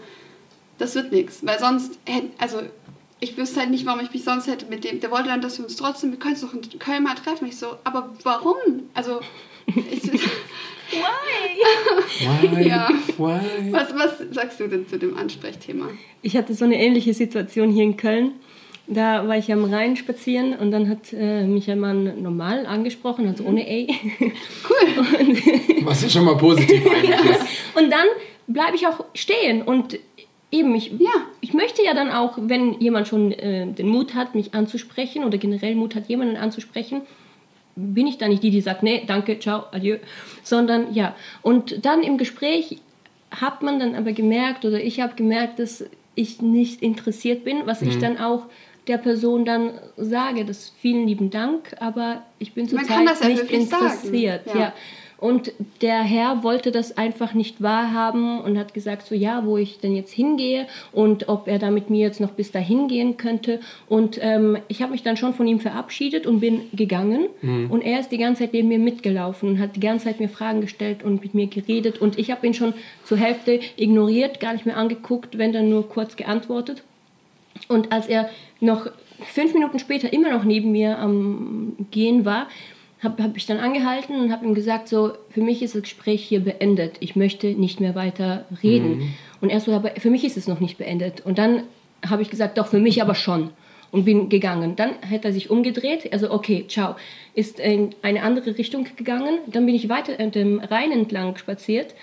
das 0.78 0.94
wird 0.94 1.10
nichts. 1.12 1.44
Weil 1.44 1.58
sonst, 1.58 1.98
also 2.38 2.60
ich 3.20 3.36
wüsste 3.36 3.60
halt 3.60 3.70
nicht, 3.70 3.86
warum 3.86 4.00
ich 4.00 4.12
mich 4.12 4.24
sonst 4.24 4.46
hätte 4.46 4.66
mit 4.66 4.84
dem. 4.84 5.00
Der 5.00 5.10
wollte 5.10 5.28
dann, 5.28 5.40
dass 5.40 5.58
wir 5.58 5.64
uns 5.64 5.76
trotzdem, 5.76 6.10
wir 6.10 6.18
können 6.18 6.34
uns 6.34 6.42
doch 6.42 6.54
in 6.54 6.78
Köln 6.78 7.02
mal 7.02 7.14
treffen. 7.14 7.46
Ich 7.46 7.56
so, 7.56 7.76
aber 7.84 8.14
warum? 8.22 8.56
Also, 8.94 9.20
ich, 9.66 10.02
Why? 12.20 12.68
Ja. 12.68 12.88
Why? 13.16 13.72
was, 13.72 13.94
was 13.94 14.34
sagst 14.34 14.60
du 14.60 14.68
denn 14.68 14.88
zu 14.88 14.98
dem 14.98 15.16
Ansprechthema? 15.16 15.88
Ich 16.22 16.36
hatte 16.36 16.54
so 16.54 16.64
eine 16.64 16.82
ähnliche 16.82 17.14
Situation 17.14 17.70
hier 17.70 17.84
in 17.84 17.96
Köln. 17.96 18.32
Da 18.86 19.28
war 19.28 19.36
ich 19.36 19.52
am 19.52 19.64
Rhein 19.64 19.96
spazieren 19.96 20.52
und 20.54 20.72
dann 20.72 20.88
hat 20.88 21.12
äh, 21.12 21.44
mich 21.46 21.70
ein 21.70 21.78
Mann 21.78 22.22
normal 22.22 22.66
angesprochen, 22.66 23.28
also 23.28 23.44
ohne 23.44 23.62
A. 23.62 23.86
Cool. 24.68 25.36
Was 25.84 26.02
ja 26.02 26.08
schon 26.08 26.24
mal 26.24 26.36
positiv 26.36 26.84
eigentlich 26.90 27.10
ist. 27.30 27.46
Und 27.76 27.90
dann 27.90 28.06
bleibe 28.48 28.74
ich 28.74 28.88
auch 28.88 29.04
stehen 29.14 29.62
und 29.62 29.96
eben, 30.50 30.74
ich, 30.74 30.92
Ja. 30.98 31.10
ich 31.40 31.54
möchte 31.54 31.82
ja 31.84 31.94
dann 31.94 32.10
auch, 32.10 32.38
wenn 32.40 32.80
jemand 32.80 33.08
schon 33.08 33.32
äh, 33.32 33.66
den 33.66 33.88
Mut 33.88 34.14
hat, 34.14 34.34
mich 34.34 34.54
anzusprechen 34.54 35.24
oder 35.24 35.38
generell 35.38 35.74
Mut 35.74 35.94
hat, 35.94 36.08
jemanden 36.08 36.36
anzusprechen, 36.36 37.02
bin 37.76 38.06
ich 38.06 38.18
da 38.18 38.28
nicht 38.28 38.42
die, 38.42 38.50
die 38.50 38.60
sagt, 38.60 38.82
nee, 38.82 39.02
danke, 39.06 39.38
ciao, 39.38 39.64
adieu, 39.72 39.98
sondern 40.42 40.92
ja. 40.92 41.14
Und 41.42 41.84
dann 41.84 42.02
im 42.02 42.18
Gespräch 42.18 42.78
hat 43.30 43.62
man 43.62 43.78
dann 43.78 43.94
aber 43.94 44.12
gemerkt 44.12 44.64
oder 44.64 44.82
ich 44.82 45.00
habe 45.00 45.14
gemerkt, 45.14 45.58
dass 45.60 45.84
ich 46.14 46.42
nicht 46.42 46.82
interessiert 46.82 47.44
bin, 47.44 47.62
was 47.66 47.80
ich 47.82 47.98
dann 47.98 48.18
auch 48.18 48.46
der 48.88 48.98
Person 48.98 49.44
dann 49.44 49.78
sage, 49.96 50.44
das 50.44 50.72
vielen 50.80 51.06
lieben 51.06 51.30
Dank, 51.30 51.76
aber 51.78 52.24
ich 52.38 52.52
bin 52.54 52.66
Man 52.72 52.86
kann 52.86 53.06
zurzeit 53.06 53.08
das 53.08 53.20
ja 53.20 53.28
nicht 53.28 53.50
interessiert. 53.50 54.46
ja. 54.46 54.60
ja. 54.60 54.72
Und 55.20 55.52
der 55.82 56.02
Herr 56.02 56.42
wollte 56.42 56.72
das 56.72 56.96
einfach 56.96 57.34
nicht 57.34 57.62
wahrhaben 57.62 58.40
und 58.40 58.58
hat 58.58 58.72
gesagt, 58.72 59.06
so 59.06 59.14
ja, 59.14 59.44
wo 59.44 59.58
ich 59.58 59.78
denn 59.78 59.94
jetzt 59.94 60.12
hingehe 60.12 60.66
und 60.92 61.28
ob 61.28 61.46
er 61.46 61.58
da 61.58 61.70
mit 61.70 61.90
mir 61.90 62.00
jetzt 62.00 62.20
noch 62.20 62.30
bis 62.30 62.50
dahin 62.50 62.88
gehen 62.88 63.18
könnte. 63.18 63.60
Und 63.88 64.18
ähm, 64.22 64.58
ich 64.68 64.80
habe 64.80 64.92
mich 64.92 65.02
dann 65.02 65.18
schon 65.18 65.34
von 65.34 65.46
ihm 65.46 65.60
verabschiedet 65.60 66.26
und 66.26 66.40
bin 66.40 66.62
gegangen. 66.72 67.26
Und 67.70 67.82
er 67.82 68.00
ist 68.00 68.10
die 68.10 68.18
ganze 68.18 68.42
Zeit 68.42 68.54
neben 68.54 68.68
mir 68.68 68.78
mitgelaufen 68.78 69.50
und 69.50 69.58
hat 69.58 69.76
die 69.76 69.80
ganze 69.80 70.06
Zeit 70.06 70.20
mir 70.20 70.28
Fragen 70.28 70.62
gestellt 70.62 71.02
und 71.02 71.22
mit 71.22 71.34
mir 71.34 71.46
geredet. 71.46 72.00
Und 72.00 72.18
ich 72.18 72.30
habe 72.30 72.46
ihn 72.46 72.54
schon 72.54 72.72
zur 73.04 73.18
Hälfte 73.18 73.60
ignoriert, 73.76 74.40
gar 74.40 74.54
nicht 74.54 74.64
mehr 74.64 74.76
angeguckt, 74.76 75.36
wenn 75.36 75.52
dann 75.52 75.68
nur 75.68 75.88
kurz 75.88 76.16
geantwortet. 76.16 76.82
Und 77.68 77.92
als 77.92 78.06
er 78.06 78.30
noch 78.60 78.86
fünf 79.20 79.52
Minuten 79.52 79.78
später 79.78 80.12
immer 80.12 80.30
noch 80.30 80.44
neben 80.44 80.72
mir 80.72 80.98
am 80.98 81.76
Gehen 81.90 82.24
war, 82.24 82.48
habe 83.02 83.22
hab 83.22 83.36
ich 83.36 83.46
dann 83.46 83.58
angehalten 83.58 84.20
und 84.20 84.32
habe 84.32 84.44
ihm 84.44 84.54
gesagt, 84.54 84.88
so, 84.88 85.12
für 85.30 85.40
mich 85.40 85.62
ist 85.62 85.74
das 85.74 85.82
Gespräch 85.82 86.22
hier 86.22 86.40
beendet. 86.40 86.96
Ich 87.00 87.16
möchte 87.16 87.48
nicht 87.48 87.80
mehr 87.80 87.94
weiter 87.94 88.44
reden. 88.62 89.14
Und 89.40 89.50
er 89.50 89.60
so, 89.60 89.72
aber 89.72 89.92
für 89.98 90.10
mich 90.10 90.24
ist 90.24 90.36
es 90.36 90.46
noch 90.46 90.60
nicht 90.60 90.76
beendet. 90.76 91.24
Und 91.24 91.38
dann 91.38 91.62
habe 92.06 92.22
ich 92.22 92.30
gesagt, 92.30 92.58
doch, 92.58 92.66
für 92.66 92.78
mich 92.78 93.00
aber 93.02 93.14
schon. 93.14 93.50
Und 93.90 94.04
bin 94.04 94.28
gegangen. 94.28 94.76
Dann 94.76 94.90
hat 95.10 95.24
er 95.24 95.32
sich 95.32 95.50
umgedreht, 95.50 96.12
also 96.12 96.30
okay, 96.30 96.66
ciao. 96.68 96.94
Ist 97.34 97.58
in 97.58 97.90
eine 98.02 98.22
andere 98.22 98.56
Richtung 98.56 98.86
gegangen. 98.96 99.38
Dann 99.46 99.66
bin 99.66 99.74
ich 99.74 99.88
weiter 99.88 100.14
dem 100.28 100.60
Rhein 100.60 100.92
entlang 100.92 101.36
spaziert, 101.36 101.94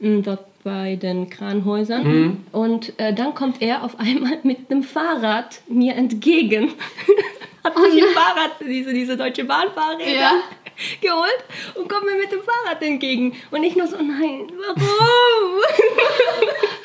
m, 0.00 0.22
dort 0.22 0.46
bei 0.62 0.96
den 0.96 1.28
Kranhäusern. 1.28 2.06
Und 2.52 2.98
äh, 2.98 3.12
dann 3.12 3.34
kommt 3.34 3.60
er 3.60 3.84
auf 3.84 3.98
einmal 4.00 4.38
mit 4.44 4.70
einem 4.70 4.82
Fahrrad 4.82 5.60
mir 5.68 5.94
entgegen. 5.96 6.70
Hat 7.64 7.74
sich 7.76 8.02
ein 8.02 8.10
Fahrrad, 8.14 8.52
diese, 8.60 8.92
diese 8.92 9.16
deutsche 9.16 9.44
Bahnfahrräder, 9.44 10.12
Ja. 10.20 10.32
geholt 11.00 11.44
und 11.74 11.88
kommt 11.88 12.04
mir 12.04 12.16
mit 12.16 12.30
dem 12.30 12.40
Fahrrad 12.42 12.82
entgegen. 12.82 13.34
Und 13.50 13.62
ich 13.64 13.74
nur 13.76 13.86
so, 13.86 13.96
nein, 13.96 14.46
warum? 14.76 15.60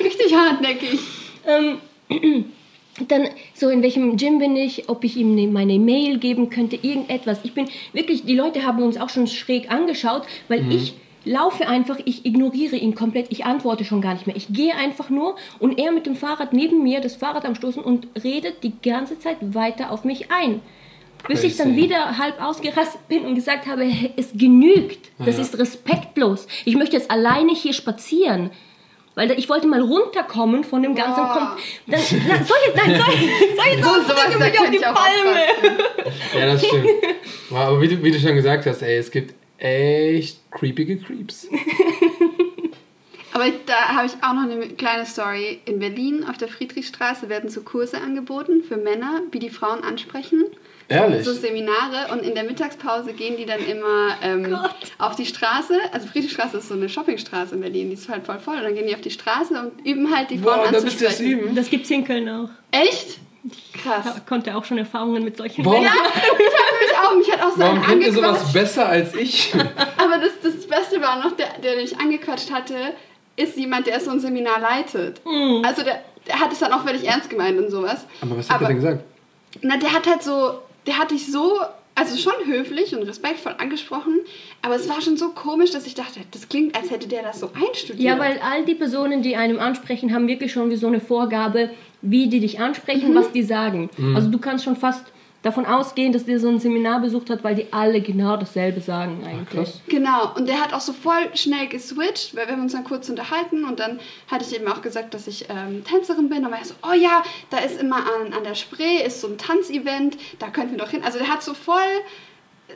Richtig 0.00 0.34
hartnäckig. 0.34 0.98
ähm, 1.46 1.78
dann 3.08 3.28
so, 3.54 3.68
in 3.68 3.82
welchem 3.82 4.16
Gym 4.16 4.38
bin 4.38 4.56
ich, 4.56 4.88
ob 4.88 5.04
ich 5.04 5.16
ihm 5.16 5.34
ne- 5.34 5.46
meine 5.48 5.78
Mail 5.78 6.18
geben 6.18 6.50
könnte, 6.50 6.76
irgendetwas. 6.76 7.38
Ich 7.44 7.52
bin 7.54 7.68
wirklich, 7.92 8.24
die 8.24 8.34
Leute 8.34 8.64
haben 8.64 8.82
uns 8.82 8.96
auch 8.98 9.08
schon 9.10 9.26
schräg 9.26 9.70
angeschaut, 9.70 10.22
weil 10.48 10.70
ich 10.72 10.94
laufe 11.24 11.68
einfach, 11.68 11.98
ich 12.04 12.24
ignoriere 12.24 12.76
ihn 12.76 12.94
komplett, 12.94 13.26
ich 13.30 13.44
antworte 13.44 13.84
schon 13.84 14.00
gar 14.00 14.14
nicht 14.14 14.26
mehr. 14.26 14.36
Ich 14.36 14.48
gehe 14.48 14.74
einfach 14.74 15.10
nur 15.10 15.36
und 15.58 15.78
er 15.78 15.92
mit 15.92 16.06
dem 16.06 16.16
Fahrrad 16.16 16.52
neben 16.52 16.82
mir, 16.82 17.00
das 17.00 17.16
Fahrrad 17.16 17.44
am 17.44 17.54
Stoßen 17.54 17.82
und 17.82 18.08
redet 18.22 18.62
die 18.62 18.72
ganze 18.82 19.18
Zeit 19.18 19.36
weiter 19.40 19.90
auf 19.92 20.04
mich 20.04 20.30
ein. 20.30 20.60
Bis 21.28 21.42
ich 21.44 21.58
dann 21.58 21.74
Crazy. 21.74 21.82
wieder 21.82 22.16
halb 22.16 22.42
ausgerastet 22.42 23.06
bin 23.08 23.26
und 23.26 23.34
gesagt 23.34 23.66
habe, 23.66 23.82
"Hey, 23.84 24.12
es 24.16 24.30
genügt. 24.32 25.10
Das 25.18 25.36
Ja. 25.36 25.42
ist 25.42 25.58
respektlos. 25.58 26.46
Ich 26.64 26.76
möchte 26.76 26.96
jetzt 26.96 27.10
alleine 27.10 27.52
hier 27.54 27.74
spazieren. 27.74 28.50
Weil 29.16 29.32
ich 29.32 29.48
wollte 29.50 29.66
mal 29.66 29.82
runterkommen 29.82 30.64
von 30.64 30.82
dem 30.82 30.94
ganzen 30.94 31.22
Boah. 31.22 31.32
Kom 31.34 31.92
Dann, 31.92 32.00
na, 32.28 32.36
soll 32.44 32.56
ich, 32.68 32.74
nein, 32.74 32.94
soll 33.02 33.14
ich, 33.14 33.54
soll 33.56 34.30
ich 34.30 34.38
mich 34.38 34.60
auf 34.60 34.70
die 34.70 34.78
Palme. 34.78 35.40
Ja, 36.38 36.46
das 36.46 36.64
stimmt. 36.66 36.86
Wow, 37.50 37.58
aber 37.58 37.80
wie 37.82 37.88
du, 37.88 38.02
wie 38.02 38.12
du 38.12 38.18
schon 38.20 38.36
gesagt 38.36 38.64
hast, 38.64 38.80
ey, 38.80 38.96
es 38.96 39.10
gibt 39.10 39.34
echt 39.58 40.38
creepige 40.50 40.98
Creeps. 40.98 41.48
Aber 43.32 43.46
ich, 43.46 43.54
da 43.66 43.90
habe 43.94 44.06
ich 44.06 44.14
auch 44.22 44.32
noch 44.34 44.42
eine 44.42 44.66
kleine 44.70 45.06
Story. 45.06 45.60
In 45.64 45.78
Berlin 45.78 46.24
auf 46.28 46.36
der 46.36 46.48
Friedrichstraße 46.48 47.28
werden 47.28 47.48
so 47.48 47.62
Kurse 47.62 47.98
angeboten 48.00 48.62
für 48.66 48.76
Männer, 48.76 49.22
wie 49.30 49.38
die 49.38 49.50
Frauen 49.50 49.84
ansprechen. 49.84 50.44
Ehrlich? 50.88 51.24
So 51.24 51.32
Seminare 51.32 52.12
und 52.12 52.24
in 52.24 52.34
der 52.34 52.42
Mittagspause 52.42 53.12
gehen 53.12 53.36
die 53.36 53.46
dann 53.46 53.60
immer 53.64 54.16
ähm, 54.22 54.58
auf 54.98 55.14
die 55.14 55.26
Straße. 55.26 55.74
Also 55.92 56.08
Friedrichstraße 56.08 56.56
ist 56.56 56.68
so 56.68 56.74
eine 56.74 56.88
Shoppingstraße 56.88 57.54
in 57.54 57.60
Berlin, 57.60 57.88
die 57.90 57.94
ist 57.94 58.08
halt 58.08 58.26
voll 58.26 58.40
voll. 58.40 58.56
Und 58.56 58.64
dann 58.64 58.74
gehen 58.74 58.88
die 58.88 58.94
auf 58.96 59.00
die 59.00 59.12
Straße 59.12 59.54
und 59.54 59.86
üben 59.86 60.12
halt 60.12 60.30
die 60.30 60.38
Frauen 60.38 60.56
Boah, 60.64 60.72
da 60.72 60.80
bist 60.80 61.00
du 61.00 61.06
anzusprechen. 61.06 61.38
üben. 61.40 61.54
Das 61.54 61.70
gibt's 61.70 61.88
in 61.90 62.04
Köln 62.04 62.28
auch. 62.28 62.48
Echt? 62.72 63.18
Ich 63.44 63.72
Krass. 63.80 64.20
konnte 64.26 64.56
auch 64.56 64.64
schon 64.64 64.76
Erfahrungen 64.78 65.22
mit 65.24 65.36
solchen 65.36 65.64
Warum, 65.64 65.84
Männern. 65.84 65.94
Mich 66.36 66.46
auch, 67.10 67.16
mich 67.16 67.30
hat 67.30 67.42
auch 67.42 67.52
so 67.52 67.60
warum 67.60 67.78
einen 67.78 67.86
kennt 67.86 68.02
ihr 68.04 68.12
sowas 68.12 68.52
besser 68.52 68.88
als 68.88 69.14
ich? 69.14 69.52
Aber 69.96 70.18
das, 70.18 70.32
das 70.42 70.66
Beste 70.66 71.00
war 71.00 71.22
noch, 71.22 71.32
der, 71.32 71.48
der 71.62 71.76
mich 71.76 71.98
angequatscht 71.98 72.50
hatte, 72.50 72.74
ist 73.36 73.56
jemand, 73.56 73.86
der 73.86 74.00
so 74.00 74.10
ein 74.10 74.20
Seminar 74.20 74.60
leitet. 74.60 75.20
Mhm. 75.24 75.64
Also 75.64 75.82
der, 75.82 76.02
der 76.26 76.40
hat 76.40 76.52
es 76.52 76.58
dann 76.58 76.72
auch 76.72 76.84
völlig 76.84 77.06
ernst 77.06 77.30
gemeint 77.30 77.58
und 77.58 77.70
sowas. 77.70 78.06
Aber 78.20 78.36
was 78.36 78.50
hat 78.50 78.60
er 78.60 78.68
denn 78.68 78.76
gesagt? 78.76 79.04
Na, 79.62 79.76
der 79.76 79.92
hat 79.92 80.06
halt 80.06 80.22
so, 80.22 80.58
der 80.86 80.98
hat 80.98 81.10
dich 81.10 81.30
so, 81.30 81.60
also 81.94 82.16
schon 82.16 82.32
höflich 82.46 82.94
und 82.94 83.02
respektvoll 83.02 83.54
angesprochen, 83.58 84.20
aber 84.62 84.76
es 84.76 84.88
war 84.88 85.00
schon 85.00 85.16
so 85.16 85.30
komisch, 85.30 85.70
dass 85.70 85.86
ich 85.86 85.94
dachte, 85.94 86.20
das 86.30 86.48
klingt, 86.48 86.76
als 86.76 86.90
hätte 86.90 87.08
der 87.08 87.22
das 87.22 87.40
so 87.40 87.50
einstudiert. 87.54 88.00
Ja, 88.00 88.18
weil 88.18 88.40
all 88.40 88.64
die 88.64 88.74
Personen, 88.74 89.22
die 89.22 89.36
einem 89.36 89.58
ansprechen, 89.58 90.14
haben 90.14 90.28
wirklich 90.28 90.52
schon 90.52 90.70
wie 90.70 90.76
so 90.76 90.86
eine 90.86 91.00
Vorgabe, 91.00 91.70
wie 92.02 92.28
die 92.28 92.40
dich 92.40 92.60
ansprechen, 92.60 93.14
was 93.14 93.32
die 93.32 93.42
sagen. 93.42 93.90
Also 94.14 94.30
du 94.30 94.38
kannst 94.38 94.64
schon 94.64 94.76
fast 94.76 95.04
davon 95.42 95.64
ausgehen, 95.64 96.12
dass 96.12 96.26
der 96.26 96.38
so 96.38 96.48
ein 96.48 96.58
Seminar 96.58 97.00
besucht 97.00 97.30
hat, 97.30 97.42
weil 97.42 97.54
die 97.54 97.72
alle 97.72 98.00
genau 98.00 98.36
dasselbe 98.36 98.80
sagen 98.80 99.24
eigentlich. 99.24 99.48
Krass. 99.70 99.80
Genau, 99.88 100.34
und 100.34 100.46
der 100.48 100.60
hat 100.60 100.74
auch 100.74 100.80
so 100.80 100.92
voll 100.92 101.34
schnell 101.34 101.66
geswitcht, 101.68 102.36
weil 102.36 102.46
wir 102.46 102.52
haben 102.52 102.62
uns 102.62 102.72
dann 102.72 102.84
kurz 102.84 103.08
unterhalten 103.08 103.64
und 103.64 103.80
dann 103.80 104.00
hatte 104.30 104.44
ich 104.44 104.54
eben 104.54 104.68
auch 104.68 104.82
gesagt, 104.82 105.14
dass 105.14 105.26
ich 105.26 105.46
ähm, 105.48 105.82
Tänzerin 105.84 106.28
bin. 106.28 106.44
Und 106.44 106.52
er 106.52 106.64
so, 106.64 106.74
oh 106.82 106.92
ja, 106.92 107.22
da 107.48 107.58
ist 107.58 107.80
immer 107.80 107.96
an, 107.96 108.32
an 108.34 108.44
der 108.44 108.54
Spree, 108.54 109.02
ist 109.04 109.20
so 109.20 109.28
ein 109.28 109.38
Tanzevent, 109.38 110.18
da 110.38 110.48
könnten 110.48 110.72
wir 110.72 110.78
doch 110.78 110.90
hin. 110.90 111.02
Also 111.04 111.18
der 111.18 111.28
hat 111.28 111.42
so 111.42 111.54
voll, 111.54 111.76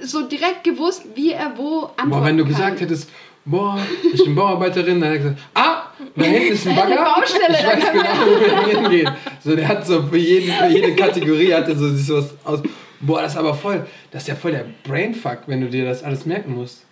so 0.00 0.22
direkt 0.22 0.64
gewusst, 0.64 1.04
wie 1.14 1.32
er 1.32 1.58
wo 1.58 1.90
antworten 1.96 2.10
Boah, 2.10 2.24
wenn 2.24 2.38
du 2.38 2.44
kann. 2.44 2.52
gesagt 2.52 2.80
hättest, 2.80 3.10
boah, 3.44 3.78
ich 4.12 4.24
bin 4.24 4.34
Bauarbeiterin, 4.34 5.00
dann 5.00 5.12
hätte 5.12 5.24
er 5.28 5.30
gesagt, 5.30 5.38
ah, 5.54 5.82
Da 6.16 6.24
hinten 6.24 6.52
ist 6.54 6.66
ein 6.66 6.76
Bagger. 6.76 6.96
Baustelle, 6.96 7.58
ich 7.58 7.66
weiß 7.66 7.92
genau, 7.92 8.04
wo 8.26 8.40
wir 8.40 8.80
hingehen. 8.80 9.10
So, 9.42 9.54
der 9.56 9.68
hat 9.68 9.86
so 9.86 10.02
für, 10.02 10.16
jeden, 10.16 10.52
für 10.52 10.66
jede 10.68 10.94
Kategorie 10.94 11.52
hat 11.52 11.68
er 11.68 11.76
so 11.76 11.88
sich 11.88 12.06
sowas 12.06 12.34
aus. 12.44 12.62
Boah, 13.00 13.22
das 13.22 13.32
ist 13.32 13.38
aber 13.38 13.54
voll, 13.54 13.86
das 14.10 14.22
ist 14.22 14.28
ja 14.28 14.34
voll 14.34 14.52
der 14.52 14.64
Brainfuck, 14.84 15.40
wenn 15.46 15.60
du 15.60 15.68
dir 15.68 15.84
das 15.84 16.02
alles 16.02 16.24
merken 16.24 16.54
musst. 16.54 16.84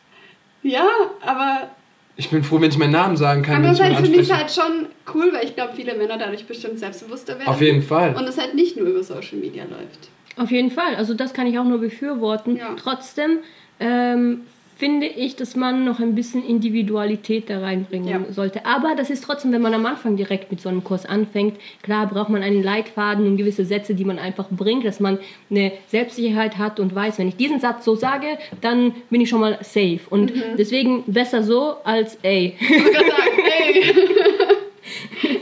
Ja, 0.62 0.86
aber 1.24 1.70
Ich 2.16 2.28
bin 2.28 2.44
froh, 2.44 2.61
wenn 2.61 2.68
ich 2.70 2.76
meinen 2.78 2.92
Namen 2.92 3.16
sagen 3.16 3.42
kann, 3.42 3.57
andererseits 3.57 4.00
mich 4.00 4.11
finde 4.11 4.20
ich 4.20 4.32
halt 4.32 4.50
schon 4.50 4.86
cool, 5.14 5.32
weil 5.32 5.44
ich 5.44 5.55
glaube, 5.55 5.72
viele 5.74 5.94
Männer 5.94 6.18
dadurch 6.18 6.46
bestimmt 6.46 6.78
selbstbewusster 6.78 7.38
werden. 7.38 7.48
Auf 7.48 7.61
jeden 7.62 7.82
Fall. 7.82 8.14
Und 8.14 8.28
es 8.28 8.38
halt 8.38 8.55
nicht 8.55 8.76
nur 8.76 8.86
über 8.88 9.03
Social 9.03 9.38
Media 9.38 9.64
läuft. 9.64 10.09
Auf 10.36 10.50
jeden 10.50 10.70
Fall, 10.70 10.94
also 10.96 11.14
das 11.14 11.32
kann 11.32 11.46
ich 11.46 11.59
auch 11.59 11.64
nur 11.64 11.78
befürworten. 11.78 12.57
Ja. 12.57 12.74
Trotzdem 12.76 13.38
ähm, 13.80 14.42
finde 14.83 15.07
ich, 15.07 15.37
dass 15.37 15.55
man 15.55 15.85
noch 15.85 16.01
ein 16.01 16.16
bisschen 16.16 16.45
Individualität 16.45 17.49
da 17.49 17.61
reinbringen 17.61 18.09
Ja. 18.09 18.20
sollte. 18.33 18.66
Aber 18.66 18.97
das 18.97 19.11
ist 19.11 19.22
trotzdem, 19.22 19.53
wenn 19.53 19.62
man 19.62 19.72
am 19.74 19.87
Anfang 19.87 20.16
direkt 20.16 20.51
mit 20.51 20.61
so 20.61 20.68
einem 20.68 20.83
Kurs 20.83 21.07
anfängt, 21.07 21.57
klar 21.83 22.09
braucht 22.09 22.30
man 22.30 22.43
einen 22.43 22.64
Leitfaden 22.64 23.24
und 23.24 23.37
gewisse 23.37 23.64
Sätze, 23.64 23.95
die 23.95 24.05
man 24.05 24.18
einfach 24.18 24.47
bringt, 24.51 24.85
dass 24.85 24.99
man 24.99 25.20
eine 25.51 25.70
Selbstsicherheit 25.87 26.59
hat 26.59 26.80
und 26.80 26.93
weiß, 26.93 27.20
wenn 27.20 27.28
ich 27.28 27.37
diesen 27.37 27.61
Satz 27.61 27.85
so 27.85 27.95
sage, 27.95 28.26
dann 28.61 28.93
bin 29.09 29.20
ich 29.20 29.28
schon 29.28 29.39
mal 29.41 29.57
safe. 29.61 30.01
Und 30.11 30.35
Mhm. 30.35 30.43
deswegen 30.59 31.05
besser 31.07 31.45
so 31.45 31.76
als 31.85 32.18
ey. 32.22 32.57
Ich 32.59 32.68
wollte 32.70 32.91
gerade 32.91 33.09
sagen, 33.11 33.39
ey. 33.62 33.95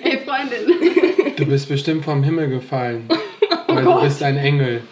ey, 0.02 0.18
Freundin. 0.26 1.34
Du 1.36 1.46
bist 1.46 1.66
bestimmt 1.66 2.04
vom 2.04 2.22
Himmel 2.22 2.50
gefallen. 2.50 3.08
Weil 3.68 3.84
du 3.84 4.00
bist 4.02 4.22
ein 4.22 4.36
Engel. 4.36 4.82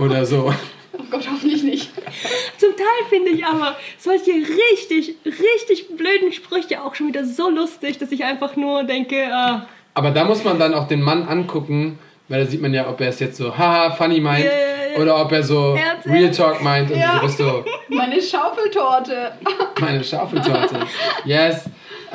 Oder 0.00 0.24
so. 0.24 0.50
Oh 0.96 1.02
Gott, 1.10 1.28
hoffentlich 1.30 1.62
nicht. 1.64 1.90
Zum 2.64 2.76
Teil 2.76 3.08
finde 3.10 3.30
ich 3.30 3.44
aber 3.44 3.76
solche 3.98 4.30
richtig, 4.32 5.16
richtig 5.26 5.96
blöden 5.96 6.32
Sprüche 6.32 6.82
auch 6.82 6.94
schon 6.94 7.08
wieder 7.08 7.24
so 7.24 7.50
lustig, 7.50 7.98
dass 7.98 8.10
ich 8.10 8.24
einfach 8.24 8.56
nur 8.56 8.84
denke, 8.84 9.26
ah, 9.32 9.66
Aber 9.92 10.10
da 10.10 10.24
muss 10.24 10.42
man 10.44 10.58
dann 10.58 10.72
auch 10.72 10.88
den 10.88 11.02
Mann 11.02 11.28
angucken, 11.28 11.98
weil 12.28 12.44
da 12.44 12.50
sieht 12.50 12.62
man 12.62 12.72
ja, 12.72 12.88
ob 12.88 13.00
er 13.02 13.08
es 13.08 13.20
jetzt 13.20 13.36
so 13.36 13.56
haha, 13.56 13.90
funny 13.90 14.18
meint 14.20 14.46
ja. 14.46 15.00
oder 15.00 15.20
ob 15.20 15.30
er 15.32 15.42
so 15.42 15.74
Ernst, 15.76 16.06
Real? 16.06 16.30
Talk 16.30 16.62
meint 16.62 16.90
und 16.90 16.98
Ja. 16.98 17.16
du 17.16 17.26
bist 17.26 17.36
so 17.38 17.64
Meine 17.88 18.22
Schaufeltorte. 18.22 19.32
meine 19.80 20.02
Schaufeltorte. 20.02 20.80
Yes. 21.26 21.64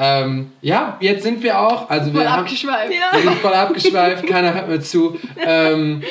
Ähm, 0.02 0.54
ja, 0.62 0.98
jetzt 1.02 1.24
sind 1.24 1.44
wir 1.44 1.60
auch, 1.60 1.90
also 1.90 2.10
Voll 2.12 2.22
wir 2.22 2.32
haben, 2.32 2.40
abgeschweift. 2.44 2.92
Ja. 2.94 3.12
wir 3.12 3.22
sind 3.22 3.40
voll 3.40 3.54
abgeschweift, 3.54 4.26
keiner 4.26 4.54
hört 4.54 4.70
mir 4.70 4.80
zu. 4.80 5.20
Ähm, 5.46 6.02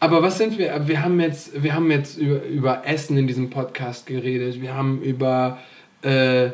aber 0.00 0.22
was 0.22 0.38
sind 0.38 0.58
wir? 0.58 0.88
Wir 0.88 1.02
haben 1.02 1.20
jetzt, 1.20 1.62
wir 1.62 1.74
haben 1.74 1.90
jetzt 1.90 2.16
über, 2.16 2.42
über 2.44 2.82
Essen 2.86 3.18
in 3.18 3.26
diesem 3.26 3.50
Podcast 3.50 4.06
geredet. 4.06 4.60
Wir 4.60 4.74
haben 4.74 5.02
über, 5.02 5.58
äh, 6.02 6.48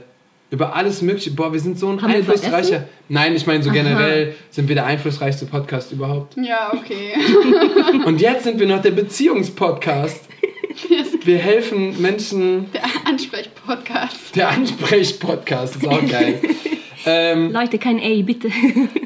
über 0.51 0.74
alles 0.74 1.01
Mögliche. 1.01 1.30
Boah, 1.30 1.53
wir 1.53 1.61
sind 1.61 1.78
so 1.78 1.88
ein 1.88 2.03
Haben 2.03 2.12
einflussreicher. 2.12 2.88
Nein, 3.09 3.36
ich 3.36 3.47
meine 3.47 3.62
so 3.62 3.70
Aha. 3.70 3.76
generell 3.76 4.34
sind 4.51 4.68
wir 4.68 4.74
der 4.74 4.86
einflussreichste 4.86 5.47
Podcast 5.47 5.92
überhaupt. 5.92 6.36
Ja, 6.36 6.72
okay. 6.74 7.14
Und 8.05 8.20
jetzt 8.20 8.42
sind 8.42 8.59
wir 8.59 8.66
noch 8.66 8.82
der 8.82 8.90
Beziehungspodcast. 8.90 10.24
Wir 11.24 11.38
helfen 11.38 12.01
Menschen. 12.01 12.70
Der 12.72 12.82
Ansprechpodcast. 13.05 14.36
Der 14.36 14.51
Ansprechpodcast 14.51 15.76
ist 15.76 15.88
auch 15.88 16.07
geil. 16.07 16.40
ähm, 17.07 17.51
Leute, 17.51 17.78
kein 17.78 17.99
ey, 17.99 18.22
bitte. 18.22 18.49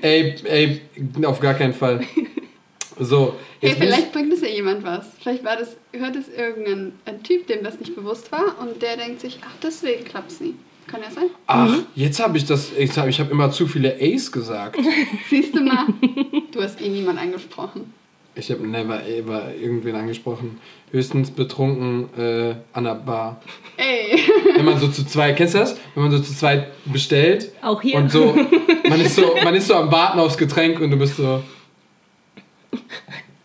ey, 0.03 0.35
ey, 0.45 0.81
auf 1.25 1.41
gar 1.41 1.55
keinen 1.55 1.73
Fall. 1.73 2.01
So, 3.01 3.35
Hey, 3.61 3.71
jetzt 3.71 3.79
vielleicht 3.81 4.13
bringt 4.13 4.33
es 4.33 4.43
ja 4.43 4.49
jemand 4.49 4.85
was. 4.85 5.07
Vielleicht 5.21 5.45
war 5.45 5.57
das, 5.57 5.77
hört 5.93 6.17
es 6.17 6.29
irgendein 6.29 6.93
ein 7.07 7.23
Typ, 7.23 7.47
dem 7.47 7.65
das 7.65 7.79
nicht 7.81 7.95
bewusst 7.97 8.31
war 8.31 8.57
und 8.61 8.81
der 8.83 8.97
denkt 8.97 9.21
sich, 9.21 9.39
ach, 9.43 9.55
deswegen 9.63 10.05
klappt 10.05 10.31
es 10.31 10.41
nie. 10.41 10.55
Kann 10.87 11.01
ja 11.03 11.11
sein. 11.11 11.31
Ach, 11.47 11.73
jetzt 11.95 12.21
habe 12.21 12.37
ich 12.37 12.45
das. 12.47 12.73
Ich 12.77 12.97
habe 12.99 13.09
ich 13.11 13.21
hab 13.21 13.31
immer 13.31 13.51
zu 13.51 13.67
viele 13.67 13.97
A's 14.01 14.31
gesagt. 14.33 14.77
Siehst 15.31 15.55
du 15.55 15.61
mal, 15.61 15.87
du 16.53 16.61
hast 16.63 16.81
eh 16.81 16.89
niemand 16.89 17.19
angesprochen. 17.21 17.95
Ich 18.35 18.51
habe 18.51 18.67
never 18.67 19.07
ever 19.07 19.55
irgendwen 19.55 19.95
angesprochen. 19.97 20.59
Höchstens 20.91 21.31
betrunken 21.31 22.09
äh, 22.19 22.55
an 22.73 22.85
der 22.85 22.95
Bar. 22.95 23.41
Ey, 23.77 24.19
Wenn 24.57 24.65
man 24.65 24.79
so 24.79 24.89
zu 24.89 25.07
zweit, 25.07 25.37
kennst 25.37 25.55
du 25.55 25.59
das? 25.59 25.77
Wenn 25.95 26.05
man 26.05 26.13
so 26.13 26.19
zu 26.19 26.35
zweit 26.35 26.69
bestellt 26.87 27.53
Auch 27.63 27.83
hier. 27.83 27.97
und 27.97 28.11
so, 28.11 28.35
man 28.89 29.01
ist 29.01 29.15
so, 29.17 29.35
man 29.45 29.55
ist 29.55 29.69
so 29.69 29.75
am 29.75 29.93
Warten 29.93 30.19
aufs 30.19 30.39
Getränk 30.39 30.81
und 30.81 30.91
du 30.91 30.97
bist 30.97 31.17
so, 31.17 31.43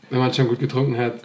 wenn 0.10 0.20
man 0.20 0.34
schon 0.34 0.48
gut 0.48 0.60
getrunken 0.60 0.98
hat, 0.98 1.16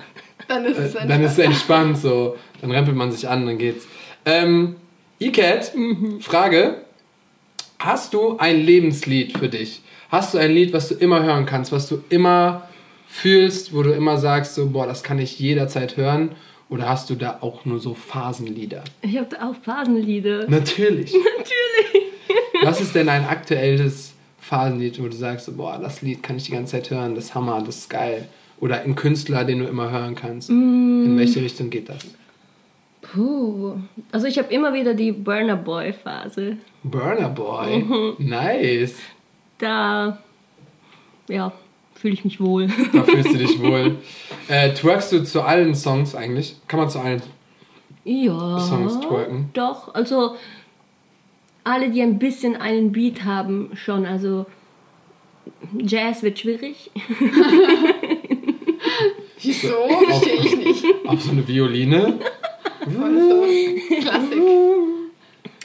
dann 0.49 0.65
ist 0.65 0.79
es 0.79 0.95
äh, 0.95 0.99
ein 0.99 1.09
dann 1.09 1.23
ist 1.23 1.33
es 1.33 1.39
entspannt 1.39 1.99
so, 1.99 2.37
dann 2.61 2.71
rempelt 2.71 2.97
man 2.97 3.13
sich 3.13 3.29
an, 3.29 3.47
dann 3.47 3.59
geht's. 3.59 3.87
Ähm, 4.25 4.77
Icat, 5.19 5.73
Frage, 6.21 6.83
hast 7.79 8.15
du 8.15 8.39
ein 8.39 8.61
Lebenslied 8.61 9.37
für 9.39 9.49
dich? 9.49 9.83
Hast 10.11 10.35
du 10.35 10.39
ein 10.39 10.51
Lied, 10.51 10.73
was 10.73 10.89
du 10.89 10.95
immer 10.95 11.23
hören 11.23 11.47
kannst, 11.47 11.73
was 11.73 11.89
du 11.89 12.03
immer 12.09 12.69
fühlst, 13.07 13.75
wo 13.75 13.83
du 13.83 13.93
immer 13.93 14.19
sagst, 14.19 14.55
so, 14.55 14.71
boah, 14.71 14.87
das 14.87 15.03
kann 15.03 15.19
ich 15.19 15.39
jederzeit 15.39 15.97
hören? 15.97 16.33
Oder 16.69 16.89
hast 16.89 17.11
du 17.11 17.17
da 17.17 17.39
auch 17.41 17.65
nur 17.65 17.81
so 17.81 17.95
Phasenlieder? 17.95 18.85
Ich 19.03 19.19
habe 19.19 19.37
auch 19.43 19.55
Phasenlieder. 19.63 20.49
Natürlich. 20.49 21.13
Natürlich. 21.39 22.13
Was 22.63 22.81
ist 22.81 22.95
denn 22.95 23.09
ein 23.09 23.27
aktuelles 23.27 24.15
Phasenlied, 24.51 25.01
wo 25.01 25.07
du 25.07 25.17
sagst, 25.17 25.57
boah, 25.57 25.79
das 25.81 26.03
Lied 26.03 26.25
kann 26.25 26.37
ich 26.37 26.45
die 26.47 26.51
ganze 26.51 26.73
Zeit 26.73 26.91
hören, 26.91 27.15
das 27.15 27.27
ist 27.27 27.35
Hammer, 27.37 27.63
das 27.65 27.77
ist 27.77 27.89
geil? 27.89 28.27
Oder 28.59 28.83
ein 28.83 28.97
Künstler, 28.97 29.45
den 29.45 29.61
du 29.61 29.67
immer 29.67 29.93
hören 29.93 30.17
kannst? 30.17 30.51
In 30.51 31.17
welche 31.17 31.41
Richtung 31.41 31.71
geht 31.71 31.89
das? 31.89 32.05
Puh. 33.01 33.77
Also 34.11 34.27
ich 34.27 34.39
habe 34.39 34.53
immer 34.53 34.75
wieder 34.75 34.95
die 34.95 35.13
Burner 35.13 35.55
Boy 35.55 35.93
Phase. 35.93 36.57
Burner 36.83 37.29
Boy. 37.29 37.85
Nice. 38.19 38.97
Da, 39.59 40.19
ja, 41.29 41.53
fühle 41.95 42.15
ich 42.15 42.25
mich 42.25 42.41
wohl. 42.41 42.67
Da 42.93 43.05
fühlst 43.05 43.33
du 43.33 43.39
dich 43.39 43.63
wohl. 43.63 43.99
Äh, 44.49 44.75
twerkst 44.75 45.13
du 45.13 45.23
zu 45.23 45.43
allen 45.43 45.77
Songs 45.77 46.17
eigentlich? 46.17 46.57
Kann 46.67 46.81
man 46.81 46.91
zu 46.91 46.99
allen? 46.99 47.23
Ja. 48.03 48.59
Songs 48.59 48.99
twerken? 48.99 49.51
Doch, 49.53 49.95
also 49.95 50.35
alle, 51.65 51.91
die 51.91 52.03
ein 52.03 52.19
bisschen 52.19 52.57
einen 52.57 52.93
Beat 52.93 53.25
haben, 53.25 53.71
schon. 53.75 54.07
Also 54.07 54.47
Jazz 55.77 56.23
wird 56.23 56.39
schwierig. 56.39 56.91
Wieso? 59.43 59.89
Verstehe 60.09 60.35
ich 60.35 60.57
nicht. 60.57 60.85
Auf 61.07 61.23
so 61.23 61.31
eine 61.31 61.47
Violine? 61.47 62.19
Klassik. 64.01 64.41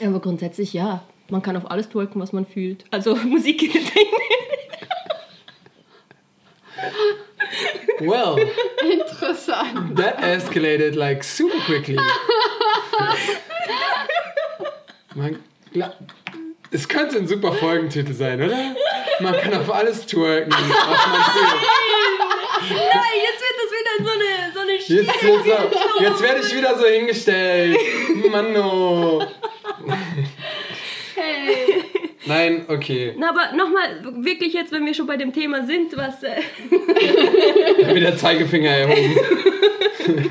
Aber 0.04 0.20
grundsätzlich 0.20 0.72
ja. 0.72 1.02
Man 1.28 1.42
kann 1.42 1.56
auf 1.56 1.68
alles 1.70 1.88
twerken, 1.88 2.20
was 2.20 2.32
man 2.32 2.46
fühlt. 2.46 2.84
Also 2.90 3.16
Musik. 3.24 3.68
Well, 7.98 8.36
Interessant. 8.82 9.96
that 9.96 10.22
escalated 10.22 10.94
like 10.94 11.24
super 11.24 11.58
quickly. 11.64 11.98
Man, 15.14 15.38
es 16.70 16.88
könnte 16.88 17.16
ein 17.16 17.26
super 17.26 17.52
Folgentitel 17.52 18.12
sein, 18.12 18.42
oder? 18.42 18.56
Man 19.20 19.34
kann 19.34 19.54
auf 19.54 19.72
alles 19.72 20.06
twerken, 20.06 20.52
was 20.52 21.06
man. 21.06 21.20
Nein, 22.68 23.16
jetzt 23.22 23.40
wird 23.42 23.56
das 23.62 23.70
wieder 23.72 23.94
so 24.04 24.12
eine, 24.12 24.52
so 24.52 24.60
eine 24.60 24.72
Jetzt, 24.72 25.22
jetzt, 25.22 26.00
jetzt 26.00 26.22
werde 26.22 26.40
ich 26.40 26.56
wieder 26.56 26.78
so 26.78 26.86
hingestellt. 26.86 27.78
Manno. 28.30 29.22
Hey. 31.14 31.84
Nein, 32.26 32.64
okay. 32.68 33.14
Na, 33.16 33.30
aber 33.30 33.56
nochmal, 33.56 34.02
wirklich 34.24 34.52
jetzt, 34.52 34.72
wenn 34.72 34.84
wir 34.84 34.94
schon 34.94 35.06
bei 35.06 35.16
dem 35.16 35.32
Thema 35.32 35.64
sind, 35.64 35.96
was. 35.96 36.22
Äh, 36.22 36.42
Wieder 37.94 38.16
Zeigefinger 38.16 38.70
erhoben. 38.70 39.16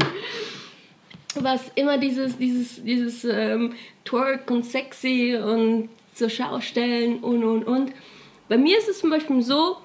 was 1.46 1.72
immer 1.76 1.98
dieses, 1.98 2.38
dieses, 2.38 2.84
dieses 2.84 3.24
ähm, 3.24 3.74
Twerk 4.04 4.52
und 4.52 4.66
sexy 4.66 5.38
und 5.42 5.88
zur 6.14 6.30
Schau 6.30 6.60
stellen 6.60 7.20
und 7.20 7.44
und 7.46 7.64
und. 7.64 7.92
Bei 8.50 8.58
mir 8.58 8.78
ist 8.78 8.90
es 8.90 9.00
zum 9.00 9.10
Beispiel 9.12 9.42
so, 9.42 9.78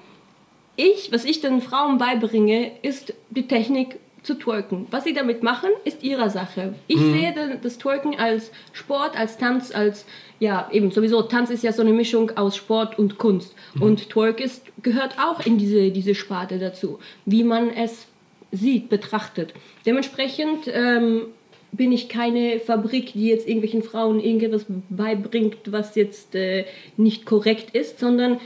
ich, 0.75 1.11
was 1.11 1.23
ich 1.23 1.39
den 1.39 1.61
Frauen 1.61 1.97
beibringe, 1.97 2.71
ist 2.81 3.13
die 3.29 3.47
Technik 3.47 3.99
zu 4.23 4.35
twerken. 4.35 4.85
Was 4.91 5.03
sie 5.03 5.13
damit 5.13 5.41
machen, 5.41 5.69
ist 5.83 6.03
ihrer 6.03 6.29
Sache. 6.29 6.75
Ich 6.87 6.99
sehe 6.99 7.33
den- 7.33 7.59
das 7.61 7.77
Twerken 7.79 8.19
als 8.19 8.51
Sport, 8.71 9.17
als 9.17 9.37
Tanz, 9.37 9.73
als, 9.73 10.05
ja, 10.39 10.69
eben 10.71 10.91
sowieso, 10.91 11.23
Tanz 11.23 11.49
ist 11.49 11.63
ja 11.63 11.71
so 11.73 11.81
eine 11.81 11.91
Mischung 11.91 12.29
aus 12.37 12.55
Sport 12.55 12.99
und 12.99 13.17
Kunst. 13.17 13.55
Und 13.79 14.09
Twerk 14.09 14.39
ist, 14.39 14.63
gehört 14.83 15.17
auch 15.19 15.43
in 15.45 15.57
diese, 15.57 15.89
diese 15.89 16.13
Sparte 16.13 16.59
dazu, 16.59 16.99
wie 17.25 17.43
man 17.43 17.69
es 17.71 18.05
sieht, 18.51 18.89
betrachtet. 18.89 19.53
Dementsprechend 19.87 20.65
ähm, 20.67 21.23
bin 21.71 21.91
ich 21.91 22.09
keine 22.09 22.59
Fabrik, 22.59 23.13
die 23.13 23.27
jetzt 23.27 23.47
irgendwelchen 23.47 23.83
Frauen 23.83 24.19
irgendetwas 24.19 24.65
beibringt, 24.89 25.71
was 25.71 25.95
jetzt 25.95 26.35
äh, 26.35 26.65
nicht 26.97 27.25
korrekt 27.25 27.75
ist, 27.75 27.99
sondern 27.99 28.39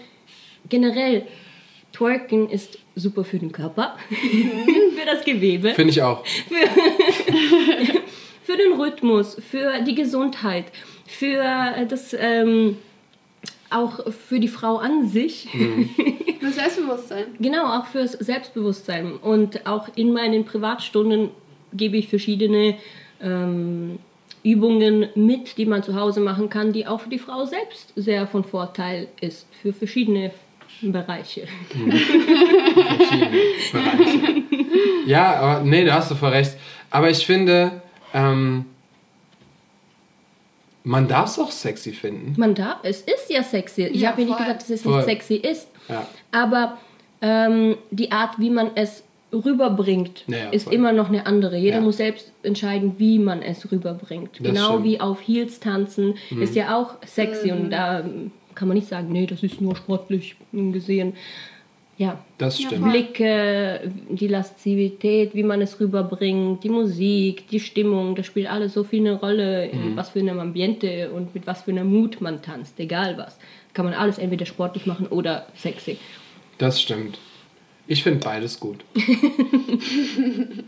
generell 0.70 1.24
Twerken 1.92 2.50
ist 2.50 2.80
super 2.96 3.24
für 3.24 3.40
den 3.40 3.52
Körper, 3.52 3.98
für 4.10 5.06
das 5.06 5.24
Gewebe, 5.24 5.74
Finde 5.74 5.92
ich 5.92 6.02
auch. 6.02 6.26
für 8.44 8.58
den 8.58 8.74
Rhythmus, 8.74 9.38
für 9.50 9.82
die 9.82 9.96
Gesundheit, 9.96 10.66
für 11.06 11.44
das, 11.90 12.16
ähm, 12.18 12.78
auch 13.70 14.12
für 14.12 14.40
die 14.40 14.48
Frau 14.48 14.78
an 14.78 15.08
sich. 15.08 15.48
Für 16.40 16.52
Selbstbewusstsein. 16.52 17.26
Genau, 17.40 17.66
auch 17.66 17.88
fürs 17.88 18.14
Selbstbewusstsein. 18.14 19.14
Und 19.14 19.66
auch 19.66 19.90
in 19.96 20.14
meinen 20.14 20.46
Privatstunden 20.46 21.32
gebe 21.74 21.98
ich 21.98 22.08
verschiedene 22.08 22.78
ähm, 23.22 24.00
Übungen 24.44 25.08
mit, 25.16 25.58
die 25.58 25.66
man 25.66 25.82
zu 25.84 25.96
Hause 25.96 26.20
machen 26.20 26.50
kann, 26.50 26.72
die 26.74 26.86
auch 26.88 27.00
für 27.02 27.10
die 27.10 27.20
Frau 27.20 27.46
selbst 27.46 27.92
sehr 27.96 28.28
von 28.28 28.44
Vorteil 28.44 29.08
ist, 29.22 29.48
für 29.62 29.74
verschiedene 29.74 30.32
Bereiche. 30.82 31.48
verschiedene 31.70 33.30
Bereiche. 33.72 34.44
Ja, 35.06 35.36
aber 35.38 35.64
nee, 35.64 35.86
da 35.86 35.96
hast 35.96 36.12
du 36.12 36.16
voll 36.16 36.30
recht. 36.30 36.56
Aber 36.92 37.10
ich 37.10 37.26
finde, 37.26 37.82
ähm, 38.14 38.66
man 40.84 41.08
darf 41.08 41.30
es 41.30 41.40
auch 41.40 41.52
sexy 41.52 41.92
finden. 41.94 42.36
Man 42.38 42.54
darf, 42.56 42.78
es 42.84 43.02
ist 43.02 43.30
ja 43.30 43.42
sexy. 43.44 43.86
Ich 43.86 44.02
Ja, 44.02 44.10
habe 44.12 44.22
ja 44.22 44.28
nicht 44.28 44.38
gesagt, 44.38 44.62
dass 44.62 44.70
es 44.70 44.82
Voll. 44.84 44.98
nicht 44.98 45.06
sexy 45.06 45.36
ist. 45.36 45.68
Ja. 45.90 46.08
Aber 46.32 46.78
ähm, 47.22 47.78
die 47.92 48.12
Art, 48.12 48.38
wie 48.40 48.50
man 48.52 48.72
es 48.76 49.04
rüberbringt, 49.40 50.24
Ja, 50.28 50.38
ja, 50.38 50.50
ist 50.50 50.64
voll. 50.66 50.74
immer 50.74 50.92
noch 50.92 51.10
eine 51.10 51.26
andere. 51.26 51.58
Jeder 51.58 51.78
Ja. 51.78 51.82
muss 51.82 51.98
selbst 51.98 52.32
entscheiden, 52.44 52.94
wie 52.98 53.20
man 53.20 53.42
es 53.42 53.72
rüberbringt. 53.72 54.32
Das 54.40 54.48
genau 54.48 54.66
stimmt. 54.70 54.80
Mhm. 54.80 54.84
wie 54.90 55.00
auf 55.02 55.28
Heels 55.28 55.60
tanzen 55.60 56.16
ist 56.42 56.56
ja 56.56 56.78
auch 56.78 56.96
sexy 57.06 57.52
und 57.52 57.70
da 57.72 58.00
ähm, 58.02 58.32
kann 58.56 58.68
man 58.68 58.76
nicht 58.78 58.88
sagen, 58.88 59.10
nee, 59.12 59.26
das 59.26 59.44
ist 59.44 59.60
nur 59.62 59.76
sportlich 59.76 60.36
gesehen. 60.54 61.14
Ja, 61.98 62.20
Das 62.38 62.60
stimmt. 62.62 62.92
Blicke, 62.92 63.90
die 64.10 64.28
Lastivität, 64.28 65.34
wie 65.34 65.44
man 65.44 65.62
es 65.62 65.80
rüberbringt, 65.80 66.62
die 66.64 66.70
Musik, 66.70 67.48
die 67.48 67.62
Stimmung, 67.62 68.16
das 68.16 68.26
spielt 68.26 68.50
alles 68.52 68.74
so 68.74 68.84
viel 68.84 69.00
eine 69.00 69.14
Rolle, 69.18 69.68
in 69.68 69.92
Mhm. 69.92 69.96
was 69.96 70.10
für 70.10 70.20
einem 70.20 70.40
Ambiente 70.40 71.10
und 71.12 71.34
mit 71.34 71.48
was 71.48 71.64
für 71.64 71.72
einer 71.72 71.86
Mut 71.86 72.20
man 72.20 72.42
tanzt, 72.42 72.78
egal 72.82 73.18
was. 73.18 73.40
Kann 73.74 73.86
man 73.86 73.94
alles 73.94 74.18
entweder 74.18 74.46
sportlich 74.46 74.86
machen 74.86 75.08
oder 75.08 75.46
sexy. 75.56 75.98
Das 76.58 76.82
stimmt. 76.82 77.18
Ich 77.88 78.04
finde 78.04 78.20
beides 78.20 78.60
gut. 78.60 78.84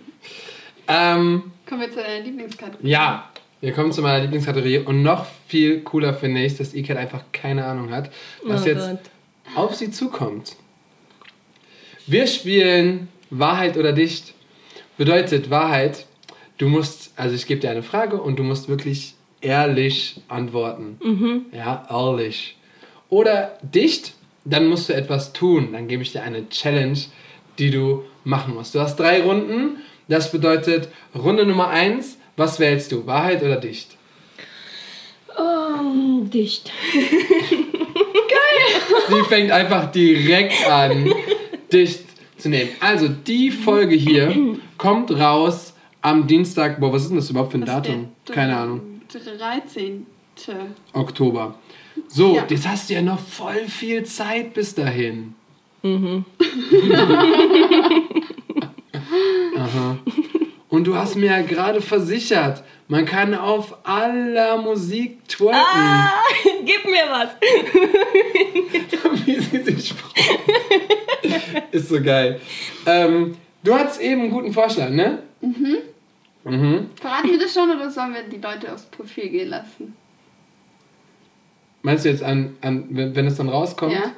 ähm, 0.88 1.52
Kommen 1.68 1.82
wir 1.82 1.92
zu 1.92 2.02
deiner 2.02 2.24
Lieblingskategorie. 2.24 2.90
ja, 2.90 3.30
wir 3.60 3.74
kommen 3.74 3.92
zu 3.92 4.02
meiner 4.02 4.22
Lieblingskategorie 4.22 4.80
und 4.80 5.02
noch 5.02 5.26
viel 5.48 5.82
cooler 5.82 6.14
finde 6.14 6.44
ich, 6.46 6.58
dass 6.58 6.74
Ikat 6.74 6.98
einfach 6.98 7.24
keine 7.32 7.66
Ahnung 7.66 7.92
hat, 7.92 8.12
was 8.44 8.64
Oh 8.64 8.68
jetzt 8.68 8.90
Gott. 8.90 9.00
auf 9.56 9.76
sie 9.76 9.92
zukommt. 9.92 10.56
Wir 12.06 12.28
spielen 12.28 13.10
Wahrheit 13.30 13.78
oder 13.78 13.94
Dicht. 13.94 14.34
Bedeutet 14.98 15.50
Wahrheit, 15.50 16.06
du 16.58 16.70
musst, 16.70 17.12
also 17.18 17.36
ich 17.36 17.46
gebe 17.48 17.60
dir 17.60 17.72
eine 17.72 17.84
Frage 17.84 18.22
und 18.22 18.40
du 18.40 18.44
musst 18.44 18.70
wirklich 18.70 19.16
ehrlich 19.42 20.22
antworten. 20.28 21.46
Ja, 21.52 21.86
ehrlich. 21.90 22.56
Oder 23.10 23.58
dicht, 23.62 24.14
dann 24.50 24.68
musst 24.68 24.90
du 24.90 24.94
etwas 24.94 25.34
tun. 25.34 25.70
Dann 25.74 25.88
gebe 25.88 26.04
ich 26.04 26.12
dir 26.12 26.24
eine 26.24 26.48
Challenge, 26.50 26.98
die 27.60 27.72
du 27.72 28.04
machen 28.24 28.54
musst. 28.54 28.76
Du 28.76 28.80
hast 28.80 28.98
drei 28.98 29.22
Runden. 29.22 29.78
Das 30.08 30.32
bedeutet 30.32 30.90
Runde 31.16 31.46
Nummer 31.46 31.70
eins. 31.70 32.18
Was 32.38 32.60
wählst 32.60 32.92
du? 32.92 33.06
Wahrheit 33.06 33.44
oder 33.44 33.58
dicht? 33.58 33.96
Oh, 35.38 36.24
dicht. 36.24 36.72
Sie 39.10 39.24
fängt 39.28 39.52
einfach 39.52 39.92
direkt 39.92 40.68
an, 40.68 41.12
dicht 41.72 42.04
zu 42.38 42.50
nehmen. 42.50 42.70
Also 42.80 43.08
die 43.08 43.52
Folge 43.52 43.96
hier 43.96 44.58
kommt 44.78 45.12
raus 45.12 45.74
am 46.02 46.28
Dienstag. 46.28 46.80
Boah, 46.80 46.94
was 46.94 47.04
ist 47.04 47.10
denn 47.10 47.18
das 47.18 47.30
überhaupt 47.30 47.52
für 47.52 47.58
ein 47.58 47.64
ist 47.64 47.70
Datum? 47.70 48.10
Keine 48.26 48.58
Ahnung. 48.58 49.02
13. 49.10 50.06
Oktober. 50.94 51.56
So, 52.08 52.36
Ja. 52.36 52.46
jetzt 52.50 52.68
hast 52.68 52.90
du 52.90 52.94
ja 52.96 53.02
noch 53.02 53.20
voll 53.20 53.66
viel 53.68 54.04
Zeit 54.06 54.54
bis 54.54 54.74
dahin. 54.76 55.36
Aha. 59.58 59.98
Und 60.70 60.84
du 60.86 60.96
hast 60.96 61.16
mir 61.16 61.28
ja 61.28 61.42
gerade 61.42 61.82
versichert, 61.82 62.64
man 62.90 63.06
kann 63.06 63.34
auf 63.34 63.78
aller 63.88 64.62
Musik 64.62 65.28
twerken. 65.28 65.56
Ah, 65.56 66.12
gib 66.66 66.86
mir 66.86 67.06
was. 67.10 67.30
Wie 69.26 69.40
sie 69.40 69.64
sich 69.64 69.94
freut. 69.94 70.40
Ist 71.72 71.90
so 71.90 72.02
geil. 72.02 72.40
Ähm, 72.86 73.38
du 73.64 73.74
hattest 73.74 74.02
eben 74.02 74.22
einen 74.24 74.32
guten 74.32 74.54
Vorschlag, 74.54 74.90
ne? 74.90 75.24
Verraten 76.44 77.30
wir 77.32 77.40
das 77.40 77.54
schon 77.54 77.70
oder 77.72 77.90
sollen 77.90 78.14
wir 78.14 78.24
die 78.24 78.38
Leute 78.42 78.74
aufs 78.74 78.86
Profil 78.86 79.30
gehen 79.30 79.50
lassen? 79.50 79.96
Meinst 81.82 82.06
du 82.06 82.10
jetzt 82.10 82.24
an, 82.24 82.56
an 82.62 82.86
wenn, 82.90 83.16
wenn 83.16 83.28
es 83.28 83.36
dann 83.36 83.50
rauskommt? 83.50 83.94
Ja? 83.94 84.12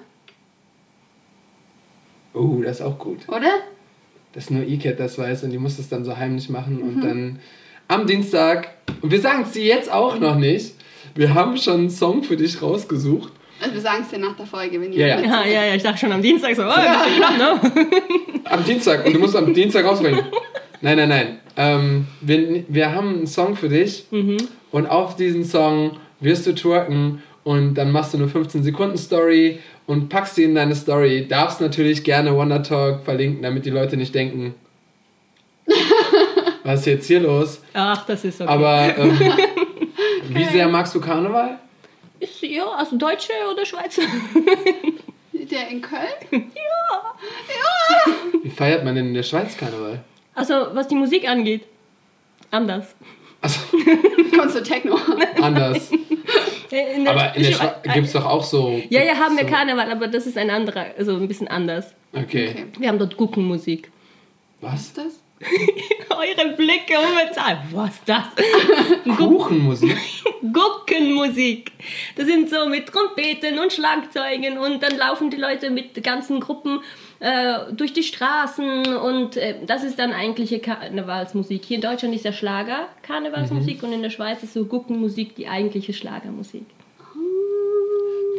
Oh, 2.33 2.61
das 2.63 2.79
ist 2.79 2.85
auch 2.85 2.97
gut. 2.97 3.27
Oder? 3.27 3.51
Dass 4.33 4.49
nur 4.49 4.63
E-Cat 4.63 4.99
das 4.99 5.17
weiß 5.17 5.43
und 5.43 5.51
die 5.51 5.57
muss 5.57 5.77
das 5.77 5.89
dann 5.89 6.05
so 6.05 6.15
heimlich 6.15 6.49
machen 6.49 6.81
und 6.81 7.01
dann 7.01 7.39
am 7.87 8.05
Dienstag, 8.05 8.69
und 9.01 9.11
wir 9.11 9.19
sagen 9.19 9.43
es 9.43 9.51
dir 9.51 9.63
jetzt 9.65 9.91
auch 9.91 10.19
noch 10.19 10.35
nicht, 10.35 10.75
wir 11.15 11.33
haben 11.33 11.57
schon 11.57 11.79
einen 11.79 11.89
Song 11.89 12.23
für 12.23 12.37
dich 12.37 12.61
rausgesucht. 12.61 13.33
Also 13.59 13.73
wir 13.73 13.81
sagen 13.81 14.03
es 14.03 14.09
dir 14.09 14.19
nach 14.19 14.35
der 14.37 14.45
Folge, 14.45 14.79
wenn 14.79 14.93
Ja, 14.93 15.07
jemand 15.07 15.25
ja. 15.25 15.43
Ja, 15.43 15.47
ja, 15.47 15.65
ja, 15.65 15.75
ich 15.75 15.83
dachte 15.83 15.97
schon 15.97 16.11
am 16.11 16.21
Dienstag 16.21 16.55
so, 16.55 16.63
oh, 16.63 16.67
ja. 16.67 17.03
knapp, 17.17 17.37
ne? 17.37 17.71
Am 18.45 18.63
Dienstag 18.63 19.05
und 19.05 19.13
du 19.13 19.19
musst 19.19 19.35
am 19.35 19.53
Dienstag 19.53 19.85
rausbringen. 19.85 20.23
Nein, 20.81 20.97
nein, 20.97 21.09
nein. 21.09 21.39
Ähm, 21.57 22.07
wir, 22.21 22.63
wir 22.69 22.93
haben 22.93 23.09
einen 23.09 23.27
Song 23.27 23.55
für 23.55 23.67
dich 23.67 24.05
und 24.71 24.85
auf 24.87 25.15
diesen 25.15 25.43
Song 25.43 25.97
wirst 26.21 26.45
du 26.47 26.53
twerken 26.53 27.21
und 27.43 27.75
dann 27.75 27.91
machst 27.91 28.13
du 28.13 28.17
eine 28.17 28.27
15 28.27 28.63
Sekunden 28.63 28.97
Story 28.97 29.59
und 29.87 30.09
packst 30.09 30.35
sie 30.35 30.43
in 30.43 30.55
deine 30.55 30.75
Story. 30.75 31.27
Darfst 31.27 31.61
natürlich 31.61 32.03
gerne 32.03 32.35
Wonder 32.35 32.61
Talk 32.63 33.03
verlinken, 33.03 33.41
damit 33.41 33.65
die 33.65 33.69
Leute 33.71 33.97
nicht 33.97 34.13
denken, 34.13 34.55
was 36.63 36.81
ist 36.81 36.85
jetzt 36.85 37.07
hier 37.07 37.19
los? 37.21 37.61
Ach, 37.73 38.05
das 38.05 38.23
ist 38.25 38.41
okay. 38.41 38.49
Aber 38.49 38.97
ähm, 38.97 39.19
wie 40.29 40.45
sehr 40.45 40.67
magst 40.67 40.93
du 40.95 41.01
Karneval? 41.01 41.59
ist, 42.19 42.41
ja, 42.41 42.65
also 42.65 42.97
Deutsche 42.97 43.31
oder 43.51 43.65
Schweizer? 43.65 44.01
Der 45.33 45.69
in 45.69 45.81
Köln? 45.81 46.51
Wie 48.43 48.49
feiert 48.49 48.83
man 48.83 48.93
denn 48.95 49.07
in 49.07 49.13
der 49.13 49.23
Schweiz 49.23 49.57
Karneval? 49.57 50.03
Also, 50.35 50.67
was 50.73 50.87
die 50.87 50.95
Musik 50.95 51.27
angeht, 51.27 51.63
anders. 52.51 52.95
Also 53.41 53.59
Kommst 54.37 54.55
du 54.57 54.63
Techno? 54.63 54.97
anders. 55.41 55.91
Äh, 56.71 56.95
In 56.95 57.07
Aber 57.07 57.35
in 57.35 57.43
der 57.43 57.51
Schweiz 57.51 57.75
gibt 57.93 58.07
es 58.07 58.13
doch 58.13 58.25
auch 58.25 58.43
so. 58.43 58.81
Ja, 58.89 59.03
ja, 59.03 59.15
haben 59.15 59.37
wir 59.37 59.45
so, 59.45 59.49
Karneval, 59.49 59.91
aber 59.91 60.07
das 60.07 60.27
ist 60.27 60.37
ein 60.37 60.49
anderer, 60.49 60.87
also 60.97 61.15
ein 61.15 61.27
bisschen 61.27 61.47
anders. 61.47 61.93
Okay. 62.13 62.49
Okay. 62.49 62.65
Wir 62.77 62.87
haben 62.89 62.99
dort 62.99 63.17
Guckenmusik. 63.17 63.91
Was? 64.61 64.81
Ist 64.81 64.97
das? 64.97 65.23
Eure 66.09 66.53
Blicke 66.55 66.93
momentan. 66.95 67.59
Was 67.71 67.91
ist 67.91 68.03
das? 68.05 68.25
Kuchenmusik? 69.17 69.95
Guckenmusik. 70.53 71.71
Das 72.17 72.25
sind 72.25 72.49
so 72.49 72.67
mit 72.67 72.87
Trompeten 72.87 73.57
und 73.59 73.71
Schlagzeugen 73.71 74.57
und 74.57 74.83
dann 74.83 74.97
laufen 74.97 75.29
die 75.29 75.37
Leute 75.37 75.69
mit 75.69 76.03
ganzen 76.03 76.39
Gruppen 76.41 76.81
äh, 77.19 77.73
durch 77.73 77.93
die 77.93 78.03
Straßen 78.03 78.95
und 78.95 79.35
äh, 79.35 79.55
das 79.65 79.83
ist 79.83 79.99
dann 79.99 80.13
eigentliche 80.13 80.59
Karnevalsmusik. 80.59 81.65
Hier 81.65 81.75
in 81.75 81.81
Deutschland 81.81 82.15
ist 82.15 82.25
ja 82.25 82.31
Schlager 82.31 82.87
Karnevalsmusik 83.03 83.83
und 83.83 83.91
in 83.91 84.01
der 84.01 84.09
Schweiz 84.09 84.41
ist 84.43 84.53
so 84.53 84.65
Guckenmusik 84.65 85.35
die 85.35 85.47
eigentliche 85.47 85.93
Schlagermusik. 85.93 86.65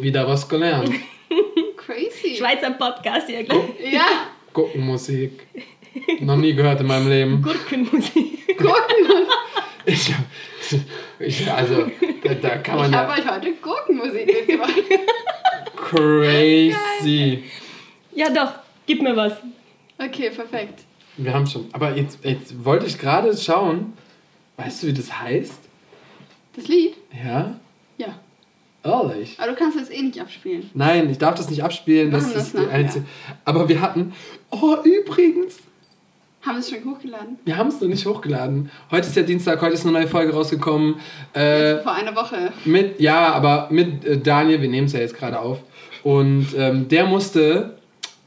Wieder 0.00 0.26
was 0.26 0.48
gelernt. 0.48 0.90
Crazy. 1.76 2.36
Schweizer 2.36 2.70
Podcast 2.70 3.26
hier 3.28 3.44
gleich. 3.44 3.92
Ja, 3.92 4.06
Guckenmusik. 4.54 5.46
Noch 6.20 6.36
nie 6.36 6.54
gehört 6.54 6.80
in 6.80 6.86
meinem 6.86 7.08
Leben. 7.08 7.42
Gurkenmusik. 7.42 8.56
Gurken. 8.56 9.26
Ich, 9.84 10.14
ich, 11.18 11.50
also, 11.50 11.90
da, 12.22 12.34
da 12.34 12.56
kann 12.58 12.76
man 12.76 12.90
Ich 12.90 12.96
habe 12.96 13.12
ja 13.12 13.18
euch 13.18 13.30
heute 13.30 13.52
Gurkenmusik 13.60 14.26
mitgebracht. 14.26 14.74
crazy. 15.76 17.44
Ja 18.14 18.30
doch, 18.30 18.52
gib 18.90 19.02
mir 19.02 19.14
was. 19.14 19.34
Okay, 19.98 20.30
perfekt. 20.30 20.80
Wir 21.16 21.32
haben 21.32 21.46
schon. 21.46 21.66
Aber 21.72 21.96
jetzt, 21.96 22.24
jetzt 22.24 22.64
wollte 22.64 22.86
ich 22.86 22.98
gerade 22.98 23.36
schauen. 23.36 23.92
Weißt 24.56 24.82
du, 24.82 24.88
wie 24.88 24.92
das 24.92 25.20
heißt? 25.20 25.60
Das 26.56 26.66
Lied? 26.66 26.94
Ja? 27.12 27.54
Ja. 27.98 28.18
Ehrlich? 28.82 29.36
Aber 29.38 29.52
du 29.52 29.56
kannst 29.56 29.78
es 29.78 29.90
eh 29.90 30.02
nicht 30.02 30.20
abspielen. 30.20 30.70
Nein, 30.74 31.08
ich 31.08 31.18
darf 31.18 31.36
das 31.36 31.48
nicht 31.50 31.62
abspielen. 31.62 32.10
Das 32.10 32.32
das 32.32 32.48
ist 32.48 32.58
die 32.58 32.66
einzige. 32.66 33.04
Aber 33.44 33.68
wir 33.68 33.80
hatten. 33.80 34.12
Oh, 34.50 34.76
übrigens. 34.82 35.58
Haben 36.42 36.54
wir 36.56 36.60
es 36.60 36.70
schon 36.70 36.84
hochgeladen? 36.84 37.38
Wir 37.44 37.56
haben 37.58 37.68
es 37.68 37.80
noch 37.80 37.88
nicht 37.88 38.04
hochgeladen. 38.06 38.70
Heute 38.90 39.06
ist 39.06 39.14
ja 39.14 39.22
Dienstag, 39.22 39.60
heute 39.60 39.74
ist 39.74 39.84
eine 39.84 39.92
neue 39.92 40.08
Folge 40.08 40.32
rausgekommen. 40.32 40.96
Äh, 41.34 41.76
Vor 41.82 41.92
einer 41.92 42.16
Woche. 42.16 42.52
mit, 42.64 42.98
ja, 42.98 43.34
aber 43.34 43.68
mit 43.70 44.04
äh, 44.04 44.18
Daniel, 44.18 44.62
wir 44.62 44.68
nehmen 44.70 44.86
es 44.86 44.94
ja 44.94 45.00
jetzt 45.00 45.16
gerade 45.16 45.38
auf. 45.38 45.62
Und 46.02 46.48
ähm, 46.56 46.88
der 46.88 47.04
musste 47.04 47.79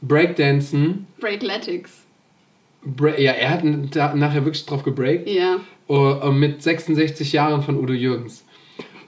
Breakdancen. 0.08 1.06
Breakletics. 1.20 2.02
Bra 2.84 3.18
ja, 3.18 3.32
er 3.32 3.50
hat 3.50 3.62
da 3.92 4.14
nachher 4.14 4.44
wirklich 4.44 4.66
drauf 4.66 4.82
gebreakt. 4.82 5.28
Ja. 5.28 5.56
äh, 5.88 6.30
mit 6.30 6.62
66 6.62 7.32
Jahren 7.32 7.62
von 7.62 7.78
Udo 7.78 7.92
Jürgens. 7.92 8.44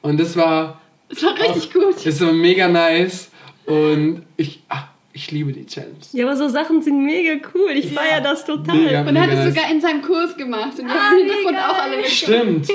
Und 0.02 0.18
das 0.20 0.36
war 0.36 0.80
Es 1.08 1.22
war 1.22 1.34
richtig 1.38 1.72
gut. 1.72 2.04
Ist 2.06 2.18
so 2.18 2.32
mega 2.32 2.68
nice. 2.68 3.30
Und 3.66 4.22
ich, 4.36 4.62
ach, 4.68 4.86
ich 5.12 5.30
liebe 5.30 5.52
die 5.52 5.66
Challenge. 5.66 5.96
Ja, 6.12 6.24
aber 6.26 6.36
so 6.36 6.48
Sachen 6.48 6.80
sind 6.80 7.04
mega 7.04 7.34
cool. 7.54 7.70
Ich 7.74 7.92
feiere 7.92 8.20
das 8.22 8.44
total. 8.44 8.76
Mega. 8.76 9.00
Und 9.02 9.16
er 9.16 9.22
hat 9.22 9.30
es 9.30 9.36
nice. 9.44 9.54
sogar 9.54 9.70
in 9.70 9.80
seinem 9.80 10.02
Kurs 10.02 10.36
gemacht. 10.36 10.78
Und 10.78 10.86
wir 10.86 10.94
Ah, 10.94 11.10
haben 11.10 11.16
im 11.18 11.26
Hintergrund 11.26 11.52
mega. 11.56 11.68
auch 11.68 11.78
alle 11.82 11.96
mitgemacht. 11.96 12.16
Stimmt, 12.16 12.68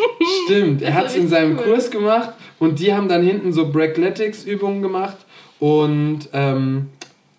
stimmt. 0.46 0.82
Er 0.82 0.88
Das 0.90 0.96
hat 0.98 1.04
war 1.04 1.10
es 1.12 1.16
in 1.16 1.28
seinem 1.30 1.58
cool. 1.58 1.64
Kurs 1.64 1.90
gemacht 1.90 2.30
und 2.60 2.80
die 2.80 2.94
haben 2.94 3.08
dann 3.08 3.24
hinten 3.24 3.54
so 3.54 3.72
Breakletics-Übungen 3.72 4.82
gemacht 4.82 5.18
und 5.60 6.28
ähm, 6.34 6.90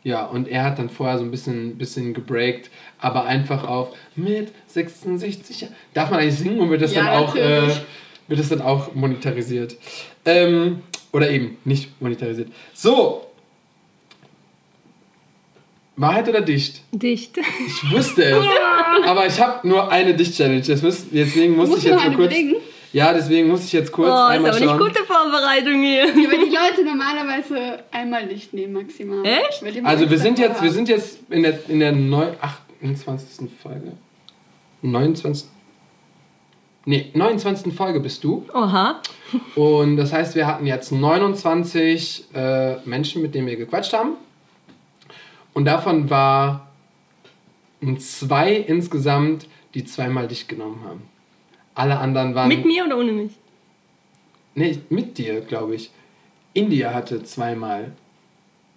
ja, 0.04 0.24
und 0.24 0.48
er 0.48 0.64
hat 0.64 0.78
dann 0.78 0.90
vorher 0.90 1.18
so 1.18 1.24
ein 1.24 1.30
bisschen, 1.30 1.78
bisschen 1.78 2.12
gebreakt, 2.12 2.70
aber 2.98 3.24
einfach 3.24 3.64
auf 3.64 3.94
mit 4.16 4.52
66 4.66 5.60
Jahren. 5.60 5.74
Darf 5.94 6.10
man 6.10 6.20
eigentlich 6.20 6.38
singen 6.38 6.58
und 6.58 6.70
wird 6.70 6.82
das 6.82 6.94
Ja, 6.94 7.04
dann 7.04 7.14
auch, 7.14 7.36
äh, 7.36 7.68
wird 8.26 8.40
das 8.40 8.48
dann 8.48 8.62
auch 8.62 8.94
monetarisiert? 8.94 9.76
Ähm, 10.24 10.82
oder 11.12 11.30
eben 11.30 11.58
nicht 11.64 12.00
monetarisiert. 12.00 12.48
So. 12.74 13.26
Wahrheit 15.94 16.28
oder 16.28 16.40
dicht? 16.40 16.80
Dicht. 16.90 17.38
Ich 17.38 17.92
wusste 17.92 18.24
es. 18.24 18.44
aber 19.06 19.26
ich 19.26 19.40
habe 19.40 19.66
nur 19.68 19.92
eine 19.92 20.14
Dicht-Challenge. 20.14 20.62
Deswegen 20.62 21.54
muss 21.54 21.76
ich 21.76 21.84
jetzt 21.84 21.96
mal 21.96 22.14
kurz. 22.14 22.30
belegen? 22.30 22.56
Ja, 22.92 23.12
deswegen 23.14 23.48
muss 23.48 23.64
ich 23.64 23.72
jetzt 23.72 23.90
kurz 23.90 24.08
Oh, 24.10 24.12
ist 24.12 24.20
einmal 24.36 24.50
aber 24.50 24.60
nicht 24.60 24.68
schauen. 24.68 24.78
gute 24.78 25.04
Vorbereitung 25.04 25.82
hier. 25.82 26.06
Ja, 26.06 26.30
weil 26.30 26.44
die 26.44 26.54
Leute 26.54 26.84
normalerweise 26.84 27.84
einmal 27.90 28.24
Licht 28.26 28.52
nehmen, 28.52 28.74
maximal. 28.74 29.24
Echt? 29.24 29.62
Also 29.84 30.10
wir 30.10 30.18
sind 30.18 30.38
jetzt, 30.38 30.62
wir 30.62 30.70
sind 30.70 30.88
jetzt 30.88 31.18
in 31.30 31.42
der, 31.42 31.58
in 31.70 31.80
der 31.80 31.92
neu- 31.92 32.32
28. 32.80 33.48
Folge. 33.62 33.92
29. 34.82 35.48
Nee, 36.84 37.10
29. 37.14 37.72
Folge 37.74 38.00
bist 38.00 38.24
du. 38.24 38.44
Oha. 38.52 39.00
Und 39.54 39.96
das 39.96 40.12
heißt, 40.12 40.34
wir 40.34 40.46
hatten 40.46 40.66
jetzt 40.66 40.90
29 40.92 42.24
äh, 42.34 42.76
Menschen, 42.84 43.22
mit 43.22 43.34
denen 43.34 43.46
wir 43.46 43.56
gequatscht 43.56 43.92
haben. 43.92 44.14
Und 45.54 45.64
davon 45.64 46.10
war 46.10 46.68
ein 47.80 47.98
zwei 48.00 48.54
insgesamt, 48.54 49.46
die 49.74 49.84
zweimal 49.84 50.26
dich 50.28 50.48
genommen 50.48 50.82
haben. 50.86 51.02
Alle 51.74 51.98
anderen 51.98 52.34
waren. 52.34 52.48
Mit 52.48 52.64
mir 52.64 52.84
oder 52.84 52.98
ohne 52.98 53.12
mich? 53.12 53.32
Nee, 54.54 54.78
mit 54.90 55.16
dir, 55.18 55.40
glaube 55.40 55.74
ich. 55.74 55.90
India 56.52 56.92
hatte 56.92 57.22
zweimal. 57.22 57.92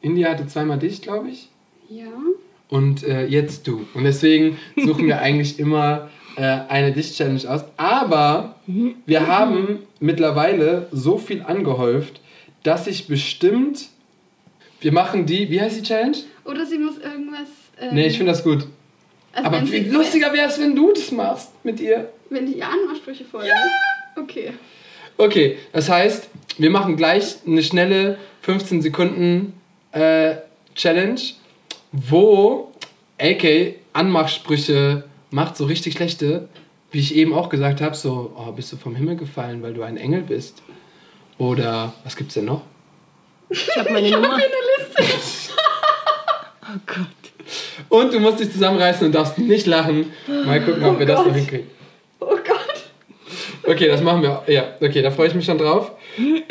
India 0.02 0.30
hatte 0.30 0.48
zweimal 0.48 0.80
dich, 0.80 1.02
glaube 1.02 1.30
ich. 1.30 1.50
Ja. 1.90 2.08
Und 2.70 3.04
äh, 3.04 3.26
jetzt 3.26 3.68
du. 3.68 3.86
Und 3.94 4.06
deswegen 4.06 4.58
suchen 4.78 5.08
wir 5.08 5.20
eigentlich 5.22 5.60
immer 5.60 6.10
äh, 6.38 6.42
eine 6.42 6.94
Dicht-Challenge 6.94 7.50
aus. 7.50 7.66
Aber 7.78 8.56
wir 9.06 9.28
haben 9.28 9.80
mittlerweile 10.00 10.88
so 10.92 11.18
viel 11.18 11.42
angehäuft, 11.44 12.22
dass 12.64 12.88
ich 12.88 13.08
bestimmt. 13.08 13.90
Wir 14.80 14.92
machen 14.92 15.26
die. 15.26 15.50
Wie 15.50 15.60
heißt 15.62 15.78
die 15.78 15.84
Challenge? 15.84 16.18
Oder 16.46 16.66
sie 16.66 16.78
muss 16.78 16.98
irgendwas. 16.98 17.50
Ähm, 17.80 17.96
Nee, 17.96 18.08
ich 18.08 18.18
finde 18.18 18.32
das 18.32 18.44
gut. 18.44 18.68
Also 19.36 19.48
Aber 19.48 19.66
sie, 19.66 19.82
lustiger 19.82 20.32
wäre 20.32 20.48
es, 20.48 20.60
wenn 20.60 20.76
du 20.76 20.94
das 20.94 21.12
machst 21.12 21.52
mit 21.64 21.80
ihr. 21.80 22.10
Wenn 22.30 22.46
die 22.46 22.64
Ansprüche 22.64 23.26
vorliest. 23.26 23.54
Okay. 24.16 24.54
Okay, 25.18 25.58
das 25.74 25.90
heißt, 25.90 26.30
wir 26.58 26.70
machen 26.70 26.96
gleich 26.96 27.36
eine 27.46 27.62
schnelle 27.62 28.18
15 28.42 28.82
Sekunden 28.82 29.54
äh, 29.92 30.36
Challenge, 30.74 31.20
wo 31.92 32.72
AK 33.20 33.76
Anmachsprüche 33.94 35.04
macht, 35.32 35.58
so 35.58 35.66
richtig 35.66 35.94
schlechte, 35.96 36.48
wie 36.92 37.00
ich 37.00 37.16
eben 37.16 37.34
auch 37.34 37.50
gesagt 37.50 37.82
habe, 37.82 37.96
so, 37.96 38.34
oh, 38.38 38.52
bist 38.54 38.72
du 38.72 38.78
vom 38.78 38.96
Himmel 38.96 39.18
gefallen, 39.18 39.62
weil 39.62 39.74
du 39.74 39.84
ein 39.84 39.98
Engel 39.98 40.22
bist? 40.22 40.64
Oder 41.38 41.94
was 42.06 42.16
gibt's 42.16 42.36
denn 42.36 42.46
noch? 42.46 42.62
Ich 43.50 43.68
habe 43.76 43.92
meine 43.92 44.10
Nummer. 44.10 44.38
oh 46.62 46.80
Gott. 46.86 47.15
Und 47.90 48.14
du 48.14 48.20
musst 48.20 48.40
dich 48.40 48.52
zusammenreißen 48.52 49.08
und 49.08 49.14
darfst 49.16 49.38
nicht 49.38 49.68
lachen. 49.68 50.12
Mal 50.28 50.62
gucken, 50.62 50.84
ob 50.86 51.00
wir 51.00 51.06
das 51.06 51.20
noch 51.20 51.26
Gott. 51.26 51.36
hinkriegen. 51.36 51.68
Oh 52.20 52.28
Gott. 52.28 52.84
Okay, 53.64 53.88
das 53.88 54.02
machen 54.02 54.22
wir. 54.22 54.44
Ja, 54.48 54.76
okay, 54.82 55.02
da 55.02 55.12
freue 55.12 55.28
ich 55.28 55.36
mich 55.36 55.46
schon 55.46 55.58
drauf. 55.58 55.92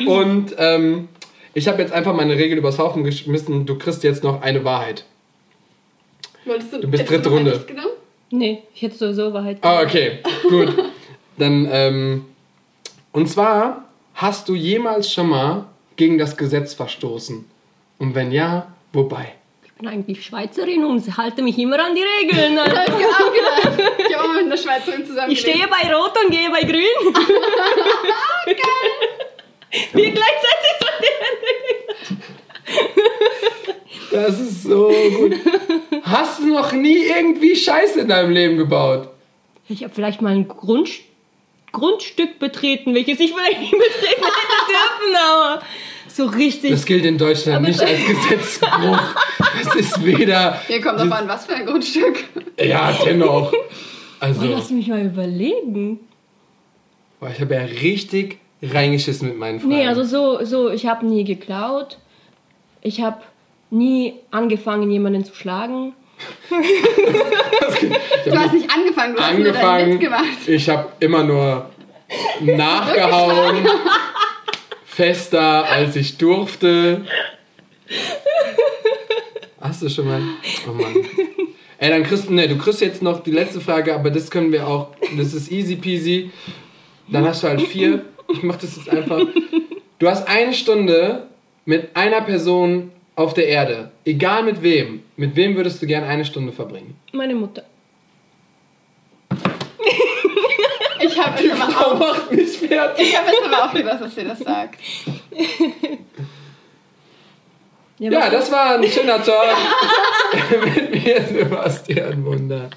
Und 0.06 0.54
ähm, 0.58 1.08
ich 1.54 1.68
habe 1.68 1.80
jetzt 1.80 1.92
einfach 1.92 2.14
meine 2.14 2.34
Regel 2.36 2.58
übers 2.58 2.78
Haufen 2.78 3.04
geschmissen. 3.04 3.66
Du 3.66 3.76
kriegst 3.78 4.02
jetzt 4.04 4.24
noch 4.24 4.42
eine 4.42 4.64
Wahrheit. 4.64 5.04
Wolltest 6.44 6.72
du, 6.72 6.80
Du 6.80 6.88
bist 6.88 7.04
hättest 7.04 7.16
dritte 7.24 7.30
noch 7.30 7.36
Runde. 7.36 7.64
Genommen? 7.66 7.92
Nee, 8.30 8.62
ich 8.74 8.82
hätte 8.82 8.96
sowieso 8.96 9.32
Wahrheit. 9.32 9.58
Ah, 9.62 9.82
okay, 9.82 10.18
gut. 10.48 10.74
Dann, 11.38 11.68
ähm, 11.70 12.24
und 13.12 13.28
zwar, 13.28 13.84
hast 14.14 14.48
du 14.48 14.54
jemals 14.54 15.12
schon 15.12 15.28
mal 15.28 15.66
gegen 15.96 16.18
das 16.18 16.36
Gesetz 16.36 16.74
verstoßen? 16.74 17.44
Und 17.98 18.14
wenn 18.14 18.32
ja, 18.32 18.72
wobei? 18.92 19.34
Ich 19.74 19.80
bin 19.80 19.88
eigentlich 19.88 20.24
Schweizerin 20.24 20.84
und 20.84 21.16
halte 21.16 21.42
mich 21.42 21.58
immer 21.58 21.84
an 21.84 21.96
die 21.96 22.02
Regeln. 22.02 22.54
Mir 22.54 22.62
auch 22.62 23.32
gedacht. 23.32 23.72
Ich 24.08 24.16
habe 24.16 24.34
mit 24.34 24.44
einer 24.44 24.56
Schweizerin 24.56 25.04
zusammen 25.04 25.32
Ich 25.32 25.40
stehe 25.40 25.66
bei 25.66 25.92
Rot 25.92 26.12
und 26.24 26.30
gehe 26.30 26.48
bei 26.48 26.60
Grün. 26.60 26.84
Wir 29.92 30.12
gleichzeitig 30.12 30.70
so. 30.78 30.86
Das 34.12 34.38
ist 34.38 34.62
so 34.62 34.92
gut. 35.18 35.34
Hast 36.04 36.38
du 36.38 36.46
noch 36.46 36.70
nie 36.70 37.06
irgendwie 37.06 37.56
Scheiße 37.56 38.02
in 38.02 38.08
deinem 38.08 38.30
Leben 38.30 38.56
gebaut? 38.56 39.08
Ich 39.68 39.82
habe 39.82 39.92
vielleicht 39.92 40.22
mal 40.22 40.34
ein 40.34 40.46
Grund, 40.46 40.88
Grundstück 41.72 42.38
betreten, 42.38 42.94
welches 42.94 43.18
ich 43.18 43.32
vielleicht 43.32 43.58
nicht 43.58 43.72
betreten 43.72 44.22
hätte 44.22 44.68
dürfen, 44.68 45.16
aber 45.16 45.62
so 46.14 46.26
richtig. 46.26 46.70
Das 46.70 46.84
gilt 46.84 47.04
in 47.04 47.18
Deutschland 47.18 47.66
nicht 47.66 47.80
als 47.80 47.98
Gesetzbruch. 48.06 49.00
Das 49.64 49.74
ist 49.74 50.04
weder. 50.04 50.60
Hier 50.66 50.80
kommt 50.80 51.00
drauf 51.00 51.12
an, 51.12 51.28
was 51.28 51.46
für 51.46 51.54
ein 51.54 51.66
Grundstück. 51.66 52.24
Ja, 52.60 52.92
dennoch. 53.04 53.52
Oh, 53.52 53.56
Also, 54.20 54.46
lass 54.46 54.70
mich 54.70 54.88
mal 54.88 55.04
überlegen. 55.04 56.00
boah, 57.20 57.30
ich 57.30 57.40
habe 57.40 57.54
ja 57.54 57.62
richtig 57.62 58.38
reingeschissen 58.62 59.28
mit 59.28 59.38
meinen 59.38 59.60
Fragen. 59.60 59.74
Nee, 59.74 59.86
also 59.86 60.04
so, 60.04 60.44
so 60.44 60.70
ich 60.70 60.86
habe 60.86 61.04
nie 61.06 61.24
geklaut. 61.24 61.98
Ich 62.80 63.00
habe 63.00 63.18
nie 63.70 64.14
angefangen, 64.30 64.90
jemanden 64.90 65.24
zu 65.24 65.34
schlagen. 65.34 65.94
Du 68.24 68.38
hast 68.38 68.52
nicht 68.54 68.70
angefangen, 68.70 69.16
du 69.16 69.20
hast 69.20 69.34
nur 69.38 69.44
dein 69.52 69.56
angefangen. 69.56 69.88
mitgemacht. 69.90 70.24
Ich 70.48 70.68
habe 70.70 70.86
immer 71.00 71.24
nur 71.24 71.68
nachgehauen. 72.40 73.66
Fester, 74.94 75.68
als 75.68 75.96
ich 75.96 76.18
durfte. 76.18 77.04
Hast 79.60 79.82
du 79.82 79.88
schon 79.88 80.06
mal? 80.06 80.22
Oh 80.68 80.72
Mann. 80.72 80.94
Ey, 81.78 81.90
dann 81.90 82.04
kriegst 82.04 82.28
du, 82.28 82.32
ne, 82.32 82.46
du 82.46 82.56
kriegst 82.56 82.80
jetzt 82.80 83.02
noch 83.02 83.22
die 83.22 83.32
letzte 83.32 83.60
Frage, 83.60 83.94
aber 83.94 84.10
das 84.10 84.30
können 84.30 84.52
wir 84.52 84.66
auch, 84.66 84.94
das 85.16 85.34
ist 85.34 85.50
easy 85.50 85.76
peasy. 85.76 86.30
Dann 87.08 87.26
hast 87.26 87.42
du 87.42 87.48
halt 87.48 87.62
vier. 87.62 88.04
Ich 88.32 88.42
mach 88.42 88.56
das 88.56 88.76
jetzt 88.76 88.88
einfach. 88.88 89.20
Du 89.98 90.08
hast 90.08 90.28
eine 90.28 90.54
Stunde 90.54 91.26
mit 91.64 91.94
einer 91.94 92.20
Person 92.20 92.92
auf 93.16 93.34
der 93.34 93.48
Erde. 93.48 93.90
Egal 94.04 94.44
mit 94.44 94.62
wem. 94.62 95.02
Mit 95.16 95.34
wem 95.36 95.56
würdest 95.56 95.82
du 95.82 95.86
gerne 95.86 96.06
eine 96.06 96.24
Stunde 96.24 96.52
verbringen? 96.52 96.96
Meine 97.12 97.34
Mutter. 97.34 97.64
Ich 101.14 101.20
habe 101.20 101.42
jetzt, 101.42 101.60
aber 101.60 101.86
auch- 101.86 101.98
macht 101.98 102.30
mich 102.32 102.58
fertig. 102.58 103.08
ich 103.08 103.16
hab 103.16 103.26
jetzt 103.26 103.44
aber 103.44 103.64
auch 103.64 103.72
gedacht, 103.72 104.00
dass 104.00 104.16
ihr 104.16 104.24
das 104.24 104.38
sagt. 104.40 104.78
Ja, 107.98 108.10
was- 108.10 108.30
das 108.30 108.50
war 108.50 108.74
ein 108.74 108.84
schöner 108.84 109.22
Talk 109.22 109.56
mit 110.64 111.04
mir, 111.04 111.22
Sebastian 111.22 112.24
Wunder. 112.24 112.68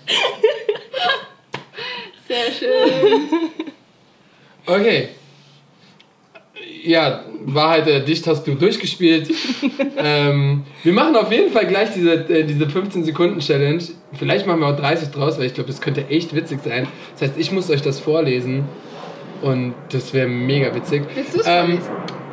Sehr 2.28 2.52
schön. 2.52 3.30
Okay. 4.66 5.10
Ja, 6.88 7.22
Wahrheit 7.46 7.86
oder 7.86 8.00
Dicht 8.00 8.26
hast 8.28 8.48
du 8.48 8.56
durchgespielt. 8.56 9.30
ähm, 9.98 10.64
wir 10.84 10.94
machen 10.94 11.16
auf 11.18 11.32
jeden 11.32 11.52
Fall 11.52 11.66
gleich 11.68 11.90
diese, 11.94 12.14
äh, 12.14 12.46
diese 12.46 12.66
15-Sekunden-Challenge. 12.66 13.84
Vielleicht 14.14 14.48
machen 14.48 14.62
wir 14.62 14.68
auch 14.68 14.78
30 14.78 15.10
draus, 15.10 15.38
weil 15.38 15.48
ich 15.48 15.54
glaube, 15.54 15.70
das 15.70 15.82
könnte 15.82 16.08
echt 16.08 16.34
witzig 16.34 16.60
sein. 16.64 16.88
Das 17.14 17.30
heißt, 17.30 17.40
ich 17.40 17.52
muss 17.52 17.70
euch 17.70 17.82
das 17.82 18.00
vorlesen. 18.00 18.66
Und 19.42 19.74
das 19.90 20.14
wäre 20.14 20.28
mega 20.28 20.74
witzig. 20.74 21.04
Willst 21.14 21.36
du 21.36 21.40
es 21.42 21.46
Ähm? 21.48 21.80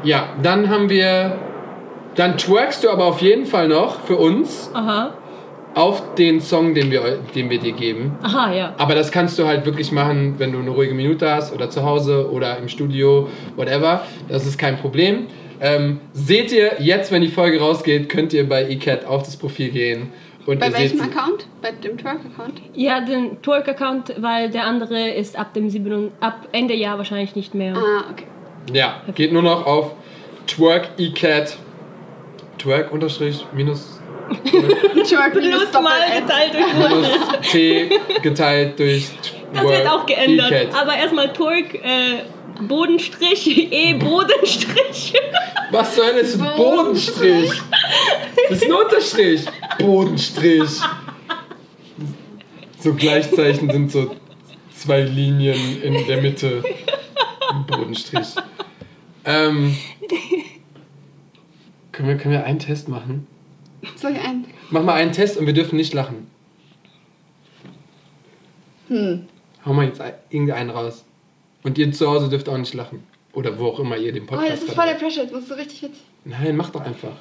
Ja, 0.04 0.28
dann 0.42 0.68
haben 0.68 0.88
wir. 0.88 1.38
Dann 2.14 2.38
twerkst 2.38 2.84
du 2.84 2.90
aber 2.90 3.06
auf 3.06 3.20
jeden 3.20 3.44
Fall 3.44 3.66
noch 3.66 4.02
für 4.04 4.16
uns 4.16 4.70
Aha. 4.72 5.14
Auf 5.74 6.14
den 6.14 6.40
Song, 6.40 6.74
den 6.74 6.90
wir, 6.90 7.18
den 7.34 7.50
wir 7.50 7.58
dir 7.58 7.72
geben. 7.72 8.16
Aha, 8.22 8.54
ja. 8.54 8.74
Aber 8.78 8.94
das 8.94 9.10
kannst 9.10 9.38
du 9.38 9.46
halt 9.46 9.66
wirklich 9.66 9.90
machen, 9.92 10.34
wenn 10.38 10.52
du 10.52 10.60
eine 10.60 10.70
ruhige 10.70 10.94
Minute 10.94 11.30
hast 11.30 11.52
oder 11.52 11.68
zu 11.70 11.82
Hause 11.82 12.30
oder 12.30 12.58
im 12.58 12.68
Studio, 12.68 13.28
whatever. 13.56 14.02
Das 14.28 14.46
ist 14.46 14.58
kein 14.58 14.78
Problem. 14.78 15.26
Ähm, 15.60 16.00
seht 16.12 16.52
ihr 16.52 16.76
jetzt, 16.80 17.10
wenn 17.10 17.22
die 17.22 17.28
Folge 17.28 17.60
rausgeht, 17.60 18.08
könnt 18.08 18.32
ihr 18.32 18.48
bei 18.48 18.64
eCat 18.64 19.04
auf 19.04 19.22
das 19.22 19.36
Profil 19.36 19.70
gehen. 19.70 20.12
Und 20.46 20.60
Bei 20.60 20.72
welchem 20.72 21.00
Account? 21.00 21.46
Bei 21.62 21.72
dem 21.72 21.96
Twerk-Account? 21.96 22.60
Ja, 22.74 23.00
den 23.00 23.40
Twerk-Account, 23.40 24.14
weil 24.18 24.50
der 24.50 24.64
andere 24.64 25.10
ist 25.10 25.38
ab 25.38 25.54
dem 25.54 25.70
7, 25.70 26.10
ab 26.20 26.48
Ende 26.52 26.74
Jahr 26.74 26.98
wahrscheinlich 26.98 27.34
nicht 27.34 27.54
mehr. 27.54 27.74
Ah, 27.74 28.04
okay. 28.12 28.24
Ja, 28.72 29.02
geht 29.14 29.32
nur 29.32 29.42
noch 29.42 29.66
auf 29.66 29.92
Twerk 30.46 30.90
eCat. 30.98 31.56
Twerk 32.58 32.92
unterstrich 32.92 33.46
minus, 33.54 33.93
Twerk 35.06 35.32
Plus 35.32 35.72
mal 35.72 36.20
geteilt 36.20 36.54
durch 36.54 36.72
minus 36.74 37.08
T 37.50 37.90
geteilt 38.22 38.78
durch 38.78 39.08
Das 39.52 39.62
wird 39.64 39.86
auch 39.88 40.06
geändert. 40.06 40.50
eCat. 40.52 40.74
Aber 40.74 40.96
erstmal 40.96 41.32
Turk, 41.32 41.74
äh, 41.74 42.22
Bodenstrich, 42.62 43.46
E, 43.72 43.94
Bodenstrich. 43.94 45.14
Was 45.70 45.98
ist 45.98 46.40
ein 46.40 46.56
Bodenstrich? 46.56 47.50
Das 48.48 48.62
ist 48.62 48.64
ein 48.64 48.72
Unterstrich. 48.72 49.44
Bodenstrich. 49.78 50.80
So 52.78 52.94
Gleichzeichen 52.94 53.70
sind 53.70 53.90
so 53.90 54.14
zwei 54.76 55.00
Linien 55.00 55.82
in 55.82 56.06
der 56.06 56.20
Mitte. 56.20 56.62
Bodenstrich. 57.66 58.28
Ähm, 59.24 59.76
können, 61.92 62.08
wir, 62.08 62.16
können 62.18 62.34
wir 62.34 62.44
einen 62.44 62.58
Test 62.58 62.88
machen? 62.88 63.26
Soll 63.96 64.12
ich 64.12 64.20
einen? 64.20 64.46
Mach 64.70 64.82
mal 64.82 64.94
einen 64.94 65.12
Test 65.12 65.36
und 65.36 65.46
wir 65.46 65.52
dürfen 65.52 65.76
nicht 65.76 65.92
lachen. 65.94 66.26
Hm. 68.88 69.26
Hau 69.64 69.72
mal 69.72 69.86
jetzt 69.86 70.00
ein- 70.00 70.14
irgendeinen 70.30 70.70
raus. 70.70 71.04
Und 71.62 71.78
ihr 71.78 71.90
zu 71.92 72.06
Hause 72.08 72.28
dürft 72.28 72.48
auch 72.48 72.58
nicht 72.58 72.74
lachen. 72.74 73.02
Oder 73.32 73.58
wo 73.58 73.66
auch 73.68 73.80
immer 73.80 73.96
ihr 73.96 74.12
den 74.12 74.24
Oh, 74.24 74.26
Podcast 74.26 74.52
das 74.52 74.62
ist 74.64 74.74
voll 74.74 74.86
der. 74.86 74.94
Pressure. 74.94 75.22
Jetzt 75.24 75.32
musst 75.32 75.50
du 75.50 75.54
richtig 75.54 75.82
witzig. 75.82 76.02
Nein, 76.24 76.56
mach 76.56 76.70
doch 76.70 76.82
einfach. 76.82 77.16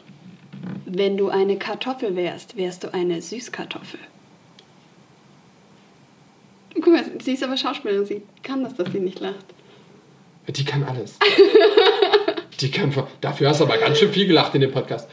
Wenn 0.85 1.17
du 1.17 1.29
eine 1.29 1.57
Kartoffel 1.57 2.15
wärst, 2.15 2.55
wärst 2.57 2.83
du 2.83 2.93
eine 2.93 3.21
Süßkartoffel. 3.21 3.99
Guck 6.75 6.87
mal, 6.87 7.03
sie 7.21 7.31
ist 7.33 7.43
aber 7.43 7.55
Schauspielerin. 7.57 8.05
Sie 8.05 8.21
kann 8.41 8.63
das, 8.63 8.75
dass 8.75 8.91
sie 8.91 8.99
nicht 8.99 9.19
lacht. 9.19 9.45
Die 10.47 10.65
kann 10.65 10.83
alles. 10.83 11.17
Die 12.59 12.69
kann. 12.71 12.93
Dafür 13.21 13.49
hast 13.49 13.61
du 13.61 13.63
aber 13.65 13.77
ganz 13.77 13.97
schön 13.99 14.11
viel 14.11 14.27
gelacht 14.27 14.53
in 14.55 14.61
dem 14.61 14.71
Podcast. 14.71 15.09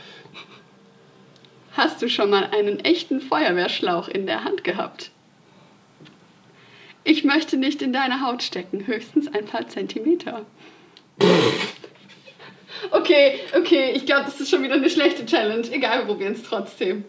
Hast 1.73 2.03
du 2.03 2.09
schon 2.09 2.31
mal 2.31 2.45
einen 2.53 2.81
echten 2.81 3.21
Feuerwehrschlauch 3.21 4.09
in 4.09 4.27
der 4.27 4.45
Hand 4.45 4.65
gehabt? 4.65 5.11
Ich 7.05 7.25
möchte 7.25 7.57
nicht 7.57 7.81
in 7.83 7.93
deine 7.93 8.27
Haut 8.27 8.43
stecken, 8.43 8.87
höchstens 8.87 9.29
ein 9.33 9.47
paar 9.47 9.69
Zentimeter. 9.69 10.45
Okay, 12.91 13.41
okay, 13.57 13.93
ich 13.95 14.07
glaube, 14.07 14.25
das 14.25 14.41
ist 14.41 14.51
schon 14.51 14.63
wieder 14.63 14.75
eine 14.75 14.91
schlechte 14.91 15.25
Challenge. 15.27 15.67
Egal, 15.71 16.01
wir 16.01 16.07
probieren 16.07 16.33
es 16.33 16.43
trotzdem. 16.43 17.05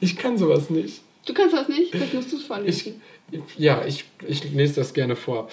Ich 0.00 0.16
kann 0.16 0.36
sowas 0.38 0.70
nicht. 0.70 1.02
Du 1.26 1.34
kannst 1.34 1.54
das 1.54 1.68
nicht? 1.68 1.94
Das 1.94 2.12
musst 2.12 2.32
du 2.32 2.36
es 2.36 2.42
Ich, 2.42 2.48
vorlesen. 2.48 3.02
ja, 3.56 3.84
ich, 3.84 4.04
ich 4.26 4.44
lese 4.52 4.76
das 4.76 4.94
gerne 4.94 5.16
vor. 5.16 5.48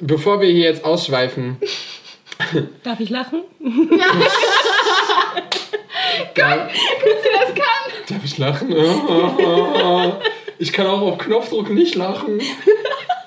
Bevor 0.00 0.40
wir 0.40 0.48
hier 0.48 0.64
jetzt 0.64 0.84
ausschweifen, 0.84 1.56
Darf 2.82 2.98
ich 2.98 3.10
lachen? 3.10 3.42
darf, 6.34 6.72
Sie 6.72 7.28
das 7.32 7.54
kann! 7.54 7.92
darf 8.08 8.24
ich 8.24 8.38
lachen? 8.38 8.74
Ich 10.58 10.72
kann 10.72 10.86
auch 10.86 11.00
auf 11.00 11.18
Knopfdruck 11.18 11.70
nicht 11.70 11.94
lachen. 11.96 12.40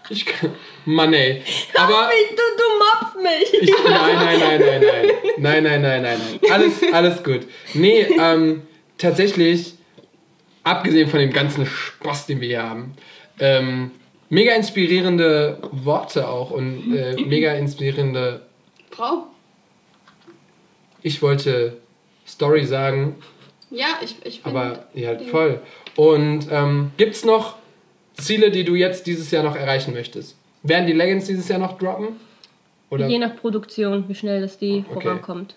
Ich 0.09 0.25
kann. 0.25 0.51
Mann, 0.85 1.13
ey. 1.13 1.41
Aber. 1.73 2.09
Du, 2.29 2.43
du 2.57 2.63
mobst 2.79 3.23
mich. 3.23 3.61
Ich, 3.63 3.73
nein, 3.83 4.15
nein, 4.15 4.39
nein, 4.39 4.59
nein, 4.59 4.81
nein. 4.81 5.11
Nein, 5.37 5.63
nein, 5.63 5.81
nein, 5.81 6.01
nein, 6.03 6.19
nein. 6.19 6.51
Alles, 6.51 6.73
alles 6.93 7.23
gut. 7.23 7.41
Nee, 7.73 8.01
ähm, 8.19 8.61
tatsächlich, 8.97 9.73
abgesehen 10.63 11.09
von 11.09 11.19
dem 11.19 11.33
ganzen 11.33 11.65
Spaß, 11.65 12.27
den 12.27 12.39
wir 12.39 12.47
hier 12.47 12.63
haben, 12.63 12.93
ähm, 13.39 13.91
mega 14.29 14.53
inspirierende 14.53 15.59
Worte 15.71 16.29
auch 16.29 16.51
und 16.51 16.95
äh, 16.95 17.15
mega 17.25 17.53
inspirierende. 17.53 18.45
Frau? 18.91 19.27
Ich 21.01 21.21
wollte 21.21 21.77
Story 22.27 22.65
sagen, 22.65 23.15
Ja, 23.69 23.99
ich, 24.01 24.15
ich 24.23 24.41
finde. 24.41 24.59
aber 24.59 24.85
ja, 24.93 25.17
voll. 25.19 25.61
Und 25.95 26.47
ähm, 26.51 26.91
gibt's 26.97 27.23
noch 27.25 27.55
Ziele, 28.15 28.51
die 28.51 28.63
du 28.63 28.75
jetzt 28.75 29.07
dieses 29.07 29.31
Jahr 29.31 29.43
noch 29.43 29.55
erreichen 29.55 29.93
möchtest? 29.93 30.35
Werden 30.63 30.87
die 30.87 30.93
Legends 30.93 31.27
dieses 31.27 31.47
Jahr 31.47 31.59
noch 31.59 31.77
droppen? 31.77 32.19
Oder? 32.89 33.07
Je 33.07 33.17
nach 33.19 33.35
Produktion, 33.35 34.05
wie 34.07 34.15
schnell 34.15 34.41
das 34.41 34.57
die 34.57 34.83
Okay. 34.89 35.01
vorankommt. 35.01 35.55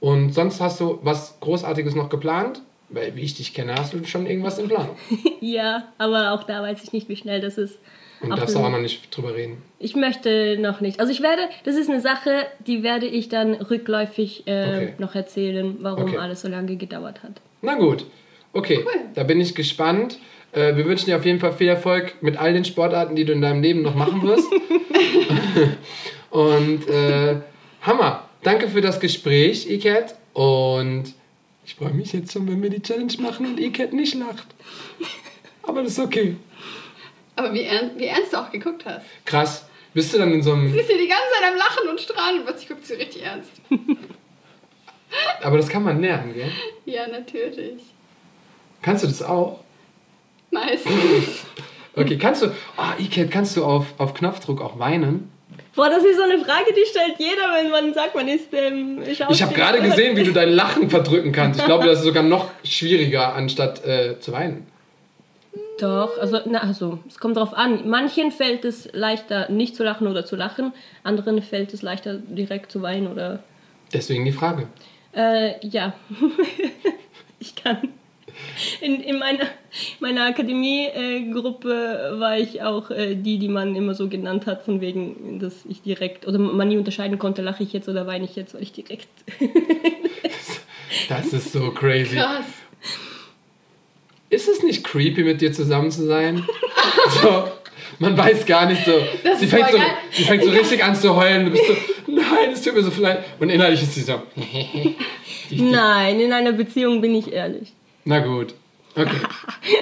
Und 0.00 0.32
sonst 0.34 0.60
hast 0.60 0.80
du 0.80 0.98
was 1.02 1.38
Großartiges 1.40 1.94
noch 1.94 2.08
geplant? 2.08 2.60
Weil, 2.90 3.16
wie 3.16 3.22
ich 3.22 3.34
dich 3.34 3.54
kenne, 3.54 3.74
hast 3.74 3.94
du 3.94 4.04
schon 4.04 4.26
irgendwas 4.26 4.58
in 4.58 4.68
Planung. 4.68 4.96
Ja, 5.40 5.88
aber 5.98 6.32
auch 6.32 6.44
da 6.44 6.62
weiß 6.62 6.82
ich 6.84 6.92
nicht, 6.92 7.08
wie 7.08 7.16
schnell 7.16 7.40
das 7.40 7.58
ist. 7.58 7.78
Und 8.24 8.32
Auch 8.32 8.38
darfst 8.38 8.56
auch 8.56 8.70
noch 8.70 8.80
nicht 8.80 9.14
drüber 9.16 9.34
reden. 9.34 9.58
Ich 9.78 9.94
möchte 9.96 10.56
noch 10.58 10.80
nicht. 10.80 10.98
Also 11.00 11.12
ich 11.12 11.22
werde, 11.22 11.42
das 11.64 11.76
ist 11.76 11.90
eine 11.90 12.00
Sache, 12.00 12.46
die 12.66 12.82
werde 12.82 13.06
ich 13.06 13.28
dann 13.28 13.54
rückläufig 13.54 14.46
äh, 14.46 14.62
Okay. 14.76 14.92
noch 14.98 15.14
erzählen, 15.14 15.76
warum 15.80 16.04
Okay. 16.04 16.18
alles 16.18 16.40
so 16.40 16.48
lange 16.48 16.76
gedauert 16.76 17.22
hat. 17.22 17.40
Na 17.62 17.74
gut. 17.74 18.06
Okay, 18.52 18.84
da 19.14 19.24
bin 19.24 19.40
ich 19.40 19.54
gespannt. 19.54 20.18
Äh, 20.52 20.76
wir 20.76 20.84
wünschen 20.84 21.06
dir 21.06 21.16
auf 21.16 21.24
jeden 21.26 21.40
Fall 21.40 21.52
viel 21.52 21.68
Erfolg 21.68 22.14
mit 22.22 22.36
all 22.36 22.52
den 22.52 22.64
Sportarten, 22.64 23.16
die 23.16 23.24
du 23.24 23.32
in 23.32 23.40
deinem 23.42 23.62
Leben 23.62 23.82
noch 23.82 23.94
machen 23.96 24.22
wirst. 24.22 24.46
Und 26.30 26.88
äh, 26.88 27.36
Hammer. 27.82 28.28
Danke 28.42 28.68
für 28.68 28.80
das 28.80 29.00
Gespräch, 29.00 29.68
Iket. 29.70 30.14
Und 30.34 31.14
ich 31.64 31.74
freue 31.76 31.92
mich 31.92 32.12
jetzt 32.12 32.32
schon, 32.32 32.46
wenn 32.48 32.62
wir 32.62 32.70
die 32.70 32.82
Challenge 32.82 33.12
machen 33.20 33.46
und 33.46 33.58
Iket 33.60 33.92
nicht 33.92 34.14
lacht. 34.14 34.46
Aber 35.62 35.82
das 35.82 35.92
ist 35.92 35.98
okay. 36.04 36.36
Aber 37.36 37.52
wie 37.52 37.62
ernst, 37.62 37.98
wie 37.98 38.06
ernst 38.06 38.32
du 38.32 38.36
auch 38.38 38.50
geguckt 38.50 38.84
hast. 38.84 39.04
Krass. 39.24 39.66
Bist 39.92 40.12
du 40.12 40.18
dann 40.18 40.32
in 40.32 40.42
so 40.42 40.52
einem. 40.52 40.70
Sie 40.72 40.78
ist 40.78 40.88
hier 40.88 40.98
die 40.98 41.08
ganze 41.08 41.24
Zeit 41.32 41.52
am 41.52 41.56
Lachen 41.56 41.88
und 41.88 42.00
Strahlen 42.00 42.38
und 42.40 42.46
plötzlich 42.46 42.68
guckt 42.68 42.86
sie 42.86 42.94
richtig 42.94 43.22
ernst. 43.22 43.50
Aber 45.42 45.56
das 45.56 45.68
kann 45.68 45.84
man 45.84 46.00
lernen, 46.00 46.34
gell? 46.34 46.50
Ja, 46.84 47.06
natürlich. 47.06 47.80
Kannst 48.82 49.04
du 49.04 49.08
das 49.08 49.22
auch? 49.22 49.60
Meistens. 50.50 50.92
Okay, 51.96 52.18
kannst 52.18 52.42
du. 52.42 52.48
Ah, 52.76 52.94
Iket, 52.98 53.30
kannst 53.30 53.56
du 53.56 53.64
auf, 53.64 53.94
auf 53.98 54.14
Knopfdruck 54.14 54.60
auch 54.60 54.80
weinen? 54.80 55.30
Boah, 55.76 55.88
das 55.88 56.04
ist 56.04 56.16
so 56.16 56.24
eine 56.24 56.44
Frage, 56.44 56.72
die 56.76 56.84
stellt 56.90 57.14
jeder, 57.18 57.54
wenn 57.54 57.70
man 57.70 57.94
sagt, 57.94 58.16
man 58.16 58.26
ist 58.26 58.48
ähm. 58.52 59.00
Ich 59.06 59.22
habe 59.22 59.54
gerade 59.54 59.80
gesehen, 59.80 60.16
wie 60.16 60.24
du 60.24 60.32
dein 60.32 60.48
Lachen 60.48 60.90
verdrücken 60.90 61.30
kannst. 61.30 61.60
Ich 61.60 61.66
glaube, 61.66 61.86
das 61.86 62.00
ist 62.00 62.04
sogar 62.04 62.24
noch 62.24 62.50
schwieriger, 62.64 63.34
anstatt 63.34 63.84
äh, 63.84 64.18
zu 64.18 64.32
weinen. 64.32 64.66
Doch, 65.78 66.18
also, 66.18 66.38
na, 66.46 66.60
also, 66.60 67.00
es 67.08 67.18
kommt 67.18 67.36
drauf 67.36 67.52
an. 67.54 67.88
Manchen 67.88 68.30
fällt 68.30 68.64
es 68.64 68.88
leichter, 68.92 69.50
nicht 69.50 69.74
zu 69.74 69.82
lachen 69.82 70.06
oder 70.06 70.24
zu 70.24 70.36
lachen. 70.36 70.72
Anderen 71.02 71.42
fällt 71.42 71.74
es 71.74 71.82
leichter, 71.82 72.14
direkt 72.18 72.70
zu 72.70 72.80
weinen 72.82 73.08
oder. 73.08 73.42
Deswegen 73.92 74.24
die 74.24 74.32
Frage. 74.32 74.68
Äh, 75.12 75.66
ja. 75.66 75.94
ich 77.40 77.56
kann. 77.56 77.88
In, 78.80 79.00
in 79.00 79.18
meiner, 79.18 79.46
meiner 80.00 80.26
Akademiegruppe 80.26 82.16
war 82.18 82.36
ich 82.38 82.62
auch 82.62 82.90
äh, 82.90 83.14
die, 83.14 83.38
die 83.38 83.48
man 83.48 83.76
immer 83.76 83.94
so 83.94 84.08
genannt 84.08 84.46
hat, 84.46 84.64
von 84.64 84.80
wegen, 84.80 85.38
dass 85.38 85.64
ich 85.68 85.82
direkt, 85.82 86.26
oder 86.26 86.38
man 86.38 86.68
nie 86.68 86.76
unterscheiden 86.76 87.18
konnte, 87.18 87.42
lache 87.42 87.62
ich 87.62 87.72
jetzt 87.72 87.88
oder 87.88 88.06
weine 88.06 88.24
ich 88.24 88.36
jetzt, 88.36 88.54
weil 88.54 88.62
ich 88.62 88.72
direkt. 88.72 89.08
Das 91.08 91.32
ist 91.32 91.52
so 91.52 91.70
crazy. 91.70 92.16
Krass. 92.16 92.46
Ist 94.34 94.48
es 94.48 94.62
nicht 94.62 94.82
creepy, 94.84 95.22
mit 95.22 95.40
dir 95.40 95.52
zusammen 95.52 95.90
zu 95.90 96.06
sein? 96.06 96.44
so, 97.22 97.44
man 97.98 98.16
weiß 98.16 98.44
gar 98.46 98.66
nicht 98.66 98.84
so. 98.84 98.92
Das 99.22 99.38
Sie 99.40 99.46
fängt, 99.46 99.70
so 99.70 99.78
geil. 99.78 99.86
sie 100.10 100.24
fängt 100.24 100.42
so 100.42 100.50
richtig 100.50 100.82
an 100.82 100.94
zu 100.96 101.14
heulen. 101.14 101.44
Du 101.46 101.50
bist 101.52 101.64
so, 101.66 101.74
nein, 102.10 102.50
es 102.52 102.62
tut 102.62 102.74
mir 102.74 102.82
so 102.82 102.90
leid. 103.00 103.24
Und 103.38 103.50
innerlich 103.50 103.82
ist 103.82 103.94
sie 103.94 104.00
so. 104.02 104.20
Nein, 105.50 106.20
in 106.20 106.32
einer 106.32 106.52
Beziehung 106.52 107.00
bin 107.00 107.14
ich 107.14 107.30
ehrlich. 107.32 107.72
Na 108.04 108.18
gut. 108.20 108.54
Okay. 108.96 109.10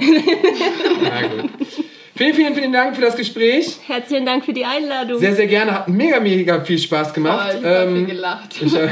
Na 1.03 1.23
gut. 1.29 1.51
Vielen, 2.15 2.35
vielen, 2.35 2.55
vielen 2.55 2.73
Dank 2.73 2.95
für 2.97 3.03
das 3.03 3.17
Gespräch. 3.17 3.77
Herzlichen 3.87 4.27
Dank 4.27 4.45
für 4.45 4.53
die 4.53 4.65
Einladung. 4.65 5.19
Sehr, 5.19 5.35
sehr 5.35 5.47
gerne. 5.47 5.73
Hat 5.73 5.89
mega, 5.89 6.21
mega 6.21 6.61
viel 6.63 6.79
Spaß 6.79 7.09
Oh, 7.11 7.15
gemacht. 7.15 7.57
ich 7.59 7.65
hab 7.65 7.89
viel 7.89 7.97
Ähm, 7.99 8.07
gelacht. 8.07 8.61
Ich, 8.63 8.75
äh, 8.75 8.89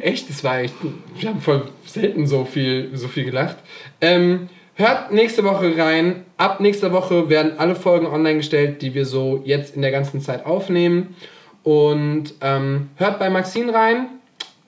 echt, 0.00 0.28
das 0.28 0.42
war 0.42 0.58
echt. 0.60 0.74
Wir 1.18 1.28
haben 1.28 1.40
voll 1.40 1.68
selten 1.84 2.26
so 2.26 2.44
viel, 2.44 2.90
so 2.94 3.06
viel 3.08 3.24
gelacht. 3.24 3.56
Ähm, 4.00 4.48
hört 4.76 5.10
nächste 5.12 5.44
Woche 5.44 5.76
rein. 5.76 6.24
Ab 6.36 6.60
nächster 6.60 6.92
Woche 6.92 7.28
werden 7.28 7.58
alle 7.58 7.74
Folgen 7.74 8.06
online 8.06 8.36
gestellt, 8.36 8.80
die 8.82 8.94
wir 8.94 9.04
so 9.04 9.42
jetzt 9.44 9.74
in 9.74 9.82
der 9.82 9.90
ganzen 9.90 10.20
Zeit 10.20 10.46
aufnehmen. 10.46 11.16
Und 11.62 12.34
ähm, 12.42 12.90
hört 12.96 13.18
bei 13.18 13.28
Maxine 13.28 13.74
rein. 13.74 14.08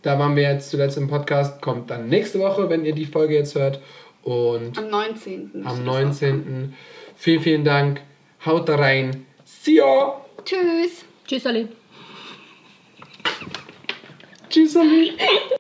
Da 0.02 0.18
waren 0.18 0.34
wir 0.36 0.42
jetzt 0.44 0.70
zuletzt 0.70 0.96
im 0.96 1.08
Podcast. 1.08 1.62
Kommt 1.62 1.90
dann 1.90 2.08
nächste 2.08 2.40
Woche, 2.40 2.68
wenn 2.68 2.84
ihr 2.84 2.94
die 2.94 3.04
Folge 3.04 3.34
jetzt 3.34 3.54
hört. 3.54 3.80
Und 4.22 4.76
Am 4.76 4.90
19. 4.90 5.50
müsste 5.52 5.68
am 5.68 5.84
das 5.84 5.94
rauskommen. 5.94 6.04
19. 6.10 6.74
Vielen, 7.16 7.40
vielen 7.42 7.64
Dank. 7.64 8.00
Haut 8.44 8.68
da 8.68 8.76
rein. 8.76 9.26
See 9.44 9.76
ya. 9.76 10.20
Tschüss. 10.44 11.04
Tschüss, 11.26 11.46
Ali. 11.46 11.68
Tschüss, 14.48 14.76
Ali. 14.76 15.12